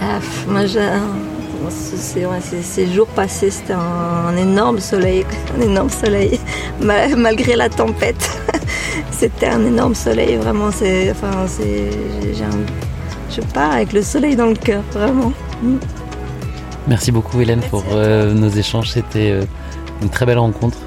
ah, 0.00 0.18
Moi, 0.48 0.62
ouais, 0.62 2.40
ces- 2.40 2.62
ces 2.62 2.86
jours 2.92 3.06
passés, 3.08 3.50
c'était 3.50 3.72
un, 3.74 4.28
un 4.28 4.36
énorme 4.36 4.78
soleil, 4.80 5.24
un 5.58 5.62
énorme 5.62 5.90
soleil, 5.90 6.38
Ma- 6.80 7.08
malgré 7.16 7.56
la 7.56 7.68
tempête. 7.68 8.38
c'était 9.10 9.46
un 9.48 9.64
énorme 9.64 9.94
soleil, 9.94 10.36
vraiment. 10.36 10.70
C'est, 10.70 11.10
enfin, 11.10 11.46
c'est, 11.46 11.90
je 13.30 13.40
pars 13.52 13.72
avec 13.72 13.92
le 13.92 14.02
soleil 14.02 14.36
dans 14.36 14.46
le 14.46 14.54
cœur, 14.54 14.82
vraiment. 14.92 15.32
Mm. 15.62 15.76
Merci 16.88 17.10
beaucoup 17.10 17.40
Hélène 17.40 17.60
pour 17.70 17.84
euh, 17.92 18.32
nos 18.32 18.48
échanges. 18.48 18.90
C'était 18.90 19.32
euh, 19.32 19.42
une 20.02 20.08
très 20.08 20.26
belle 20.26 20.38
rencontre. 20.38 20.78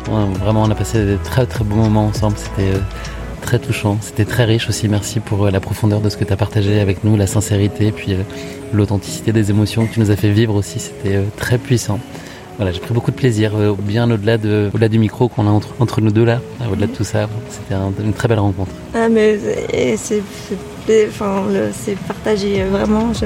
Vraiment, 0.41 0.63
on 0.63 0.69
a 0.71 0.75
passé 0.75 1.03
de 1.05 1.17
très 1.23 1.45
très 1.45 1.63
beaux 1.63 1.75
moments 1.75 2.05
ensemble. 2.07 2.35
C'était 2.37 2.75
euh, 2.75 2.79
très 3.41 3.59
touchant. 3.59 3.97
C'était 4.01 4.25
très 4.25 4.45
riche 4.45 4.69
aussi. 4.69 4.87
Merci 4.87 5.19
pour 5.19 5.45
euh, 5.45 5.51
la 5.51 5.59
profondeur 5.59 6.01
de 6.01 6.09
ce 6.09 6.17
que 6.17 6.23
tu 6.23 6.33
as 6.33 6.37
partagé 6.37 6.79
avec 6.79 7.03
nous, 7.03 7.15
la 7.17 7.27
sincérité, 7.27 7.91
puis 7.91 8.13
euh, 8.13 8.17
l'authenticité 8.73 9.31
des 9.31 9.49
émotions 9.49 9.85
que 9.87 9.93
tu 9.93 9.99
nous 9.99 10.11
as 10.11 10.15
fait 10.15 10.29
vivre 10.31 10.55
aussi. 10.55 10.79
C'était 10.79 11.19
très 11.37 11.57
puissant. 11.57 11.99
Voilà, 12.57 12.73
j'ai 12.73 12.81
pris 12.81 12.93
beaucoup 12.93 13.11
de 13.11 13.15
plaisir, 13.15 13.53
bien 13.81 14.11
au-delà 14.11 14.37
de, 14.37 14.69
au-delà 14.73 14.89
du 14.89 14.99
micro 14.99 15.29
qu'on 15.29 15.47
a 15.47 15.49
entre, 15.49 16.01
nous 16.01 16.11
deux 16.11 16.25
là, 16.25 16.41
au-delà 16.69 16.87
de 16.87 16.91
tout 16.91 17.05
ça. 17.05 17.29
C'était 17.49 17.73
un- 17.75 17.93
une 18.03 18.11
très 18.11 18.27
belle 18.27 18.39
rencontre. 18.39 18.71
Ah, 18.93 19.07
mais 19.09 19.39
c'est- 19.95 20.21
enfin, 21.09 21.43
c'est 21.73 21.97
partagé, 21.97 22.63
vraiment. 22.63 23.13
Je, 23.13 23.25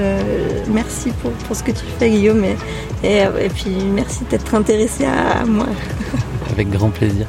merci 0.70 1.10
pour, 1.22 1.30
pour 1.32 1.56
ce 1.56 1.62
que 1.62 1.70
tu 1.72 1.84
fais, 1.98 2.10
Guillaume. 2.10 2.44
Et, 2.44 2.56
et, 3.02 3.22
et 3.22 3.48
puis, 3.48 3.76
merci 3.92 4.20
d'être 4.30 4.54
intéressé 4.54 5.04
à, 5.04 5.40
à 5.40 5.44
moi. 5.44 5.66
Avec 6.52 6.70
grand 6.70 6.90
plaisir. 6.90 7.26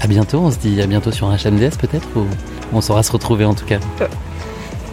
À 0.00 0.06
bientôt, 0.06 0.38
on 0.38 0.50
se 0.50 0.58
dit 0.58 0.80
à 0.82 0.86
bientôt 0.86 1.10
sur 1.10 1.28
HMDS 1.28 1.76
peut-être 1.78 2.06
ou 2.16 2.26
on 2.72 2.80
saura 2.82 3.02
se 3.02 3.10
retrouver 3.12 3.44
en 3.46 3.54
tout 3.54 3.64
cas. 3.64 3.78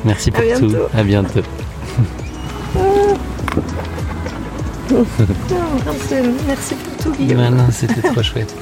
Merci 0.05 0.29
À 0.29 0.33
pour 0.41 0.59
tout. 0.59 0.75
À 0.95 1.03
bientôt. 1.03 1.41
Merci, 5.85 6.15
merci 6.47 6.75
pour 6.75 7.03
tout, 7.03 7.17
Guillaume. 7.17 7.57
C'était 7.71 8.01
trop 8.01 8.23
chouette. 8.23 8.53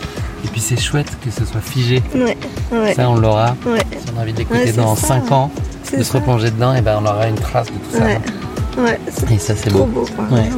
Et 0.44 0.48
puis 0.48 0.62
c'est 0.62 0.80
chouette 0.80 1.12
que 1.24 1.30
ce 1.30 1.46
soit 1.46 1.62
figé. 1.62 2.02
Ouais, 2.16 2.38
ouais. 2.72 2.94
Ça, 2.96 3.10
on 3.10 3.16
l'aura. 3.16 3.56
Ouais. 3.66 3.80
Si 3.92 4.08
on 4.16 4.20
a 4.20 4.24
envie 4.24 4.34
d'écouter 4.34 4.72
dans 4.72 4.96
ça. 4.96 5.08
5 5.08 5.32
ans, 5.32 5.52
De 5.98 6.04
se 6.04 6.12
ça. 6.12 6.18
replonger 6.20 6.52
dedans, 6.52 6.74
et 6.74 6.82
ben 6.82 7.00
on 7.02 7.06
aura 7.06 7.28
une 7.28 7.36
trace 7.36 7.68
de 7.68 7.72
tout 7.74 7.98
ça. 7.98 8.04
Ouais. 8.82 9.00
Et 9.32 9.38
ça, 9.40 9.54
c'est 9.56 9.72
beau. 9.72 9.84
beau. 9.86 10.06
quoi, 10.16 10.26
Ouais. 10.38 10.50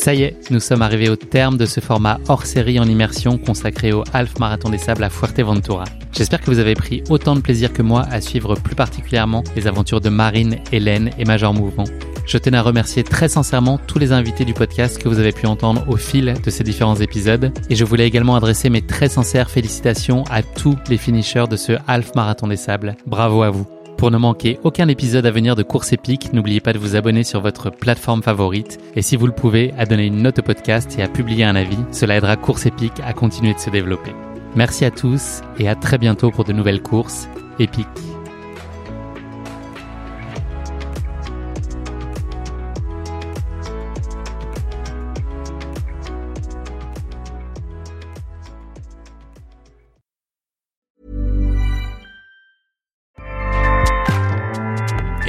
Ça 0.00 0.14
y 0.14 0.22
est, 0.22 0.50
nous 0.50 0.60
sommes 0.60 0.80
arrivés 0.80 1.10
au 1.10 1.16
terme 1.16 1.58
de 1.58 1.66
ce 1.66 1.78
format 1.78 2.20
hors 2.26 2.46
série 2.46 2.80
en 2.80 2.88
immersion 2.88 3.36
consacré 3.36 3.92
au 3.92 4.02
Half 4.14 4.38
Marathon 4.38 4.70
des 4.70 4.78
Sables 4.78 5.04
à 5.04 5.10
Fuerteventura. 5.10 5.84
J'espère 6.16 6.40
que 6.40 6.46
vous 6.46 6.58
avez 6.58 6.74
pris 6.74 7.04
autant 7.10 7.36
de 7.36 7.42
plaisir 7.42 7.70
que 7.70 7.82
moi 7.82 8.06
à 8.10 8.22
suivre 8.22 8.54
plus 8.54 8.74
particulièrement 8.74 9.44
les 9.56 9.66
aventures 9.66 10.00
de 10.00 10.08
Marine, 10.08 10.56
Hélène 10.72 11.10
et 11.18 11.26
Major 11.26 11.52
Mouvement. 11.52 11.84
Je 12.24 12.38
tenais 12.38 12.56
à 12.56 12.62
remercier 12.62 13.04
très 13.04 13.28
sincèrement 13.28 13.76
tous 13.76 13.98
les 13.98 14.12
invités 14.12 14.46
du 14.46 14.54
podcast 14.54 14.96
que 14.96 15.06
vous 15.06 15.18
avez 15.18 15.32
pu 15.32 15.44
entendre 15.44 15.84
au 15.86 15.98
fil 15.98 16.32
de 16.42 16.50
ces 16.50 16.64
différents 16.64 16.96
épisodes. 16.96 17.52
Et 17.68 17.76
je 17.76 17.84
voulais 17.84 18.06
également 18.06 18.36
adresser 18.36 18.70
mes 18.70 18.80
très 18.80 19.10
sincères 19.10 19.50
félicitations 19.50 20.24
à 20.30 20.42
tous 20.42 20.78
les 20.88 20.96
finishers 20.96 21.44
de 21.50 21.56
ce 21.56 21.72
Half 21.86 22.14
Marathon 22.14 22.46
des 22.46 22.56
Sables. 22.56 22.96
Bravo 23.06 23.42
à 23.42 23.50
vous. 23.50 23.79
Pour 24.00 24.10
ne 24.10 24.16
manquer 24.16 24.58
aucun 24.64 24.88
épisode 24.88 25.26
à 25.26 25.30
venir 25.30 25.56
de 25.56 25.62
Course 25.62 25.92
Épique, 25.92 26.32
n'oubliez 26.32 26.60
pas 26.60 26.72
de 26.72 26.78
vous 26.78 26.96
abonner 26.96 27.22
sur 27.22 27.42
votre 27.42 27.68
plateforme 27.68 28.22
favorite 28.22 28.78
et 28.96 29.02
si 29.02 29.14
vous 29.14 29.26
le 29.26 29.32
pouvez, 29.34 29.74
à 29.76 29.84
donner 29.84 30.06
une 30.06 30.22
note 30.22 30.38
au 30.38 30.42
podcast 30.42 30.98
et 30.98 31.02
à 31.02 31.06
publier 31.06 31.44
un 31.44 31.54
avis. 31.54 31.76
Cela 31.92 32.16
aidera 32.16 32.38
Course 32.38 32.64
Épique 32.64 32.98
à 33.04 33.12
continuer 33.12 33.52
de 33.52 33.58
se 33.58 33.68
développer. 33.68 34.12
Merci 34.56 34.86
à 34.86 34.90
tous 34.90 35.42
et 35.58 35.68
à 35.68 35.74
très 35.74 35.98
bientôt 35.98 36.30
pour 36.30 36.44
de 36.44 36.54
nouvelles 36.54 36.80
courses 36.80 37.28
épiques. 37.58 38.09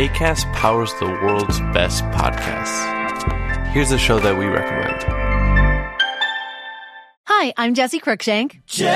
ACAST 0.02 0.52
powers 0.54 0.92
the 0.96 1.06
world's 1.06 1.60
best 1.76 2.04
podcasts. 2.06 3.68
Here's 3.68 3.92
a 3.92 4.00
show 4.00 4.18
that 4.18 4.36
we 4.36 4.46
recommend. 4.46 5.04
Hi, 7.28 7.54
I'm 7.56 7.76
Jesse 7.76 8.00
Cruikshank. 8.00 8.66
Jesse 8.66 8.96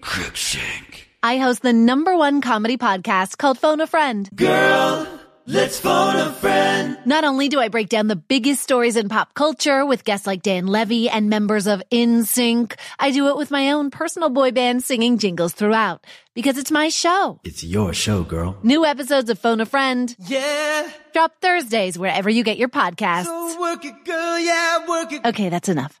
Cruikshank. 0.00 1.04
I 1.22 1.38
host 1.38 1.62
the 1.62 1.72
number 1.72 2.16
one 2.16 2.40
comedy 2.40 2.76
podcast 2.76 3.38
called 3.38 3.60
Phone 3.60 3.80
a 3.80 3.86
Friend. 3.86 4.28
Girl, 4.34 5.06
let's 5.46 5.78
phone 5.78 6.16
a 6.16 6.32
friend. 6.32 6.98
Not 7.06 7.22
only 7.22 7.48
do 7.48 7.60
I 7.60 7.68
break 7.68 7.90
down 7.90 8.08
the 8.08 8.16
biggest 8.16 8.60
stories 8.60 8.96
in 8.96 9.08
pop 9.08 9.34
culture 9.34 9.86
with 9.86 10.02
guests 10.02 10.26
like 10.26 10.42
Dan 10.42 10.66
Levy 10.66 11.08
and 11.08 11.30
members 11.30 11.68
of 11.68 11.80
InSync, 11.92 12.74
I 12.98 13.12
do 13.12 13.28
it 13.28 13.36
with 13.36 13.52
my 13.52 13.70
own 13.70 13.90
personal 13.90 14.30
boy 14.30 14.50
band 14.50 14.82
singing 14.82 15.18
jingles 15.18 15.52
throughout. 15.52 16.04
Because 16.34 16.58
it's 16.58 16.70
my 16.70 16.88
show. 16.88 17.38
It's 17.44 17.62
your 17.62 17.92
show, 17.94 18.24
girl. 18.24 18.56
New 18.62 18.84
episodes 18.84 19.30
of 19.30 19.38
Phone 19.38 19.60
a 19.60 19.66
Friend 19.66 20.14
Yeah. 20.26 20.88
drop 21.12 21.32
Thursdays 21.40 21.96
wherever 21.98 22.28
you 22.28 22.42
get 22.42 22.58
your 22.58 22.68
podcasts. 22.68 23.24
So 23.26 23.60
work 23.60 23.84
it, 23.84 24.04
girl. 24.04 24.38
Yeah, 24.38 24.86
work 24.88 25.12
it. 25.12 25.24
Okay, 25.24 25.48
that's 25.48 25.68
enough. 25.68 26.00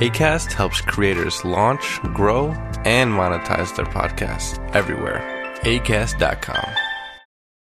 ACAST 0.00 0.52
helps 0.52 0.80
creators 0.80 1.44
launch, 1.44 2.00
grow, 2.14 2.50
and 2.84 3.12
monetize 3.12 3.74
their 3.76 3.86
podcasts 3.86 4.58
everywhere. 4.74 5.20
ACAST.com. 5.62 6.64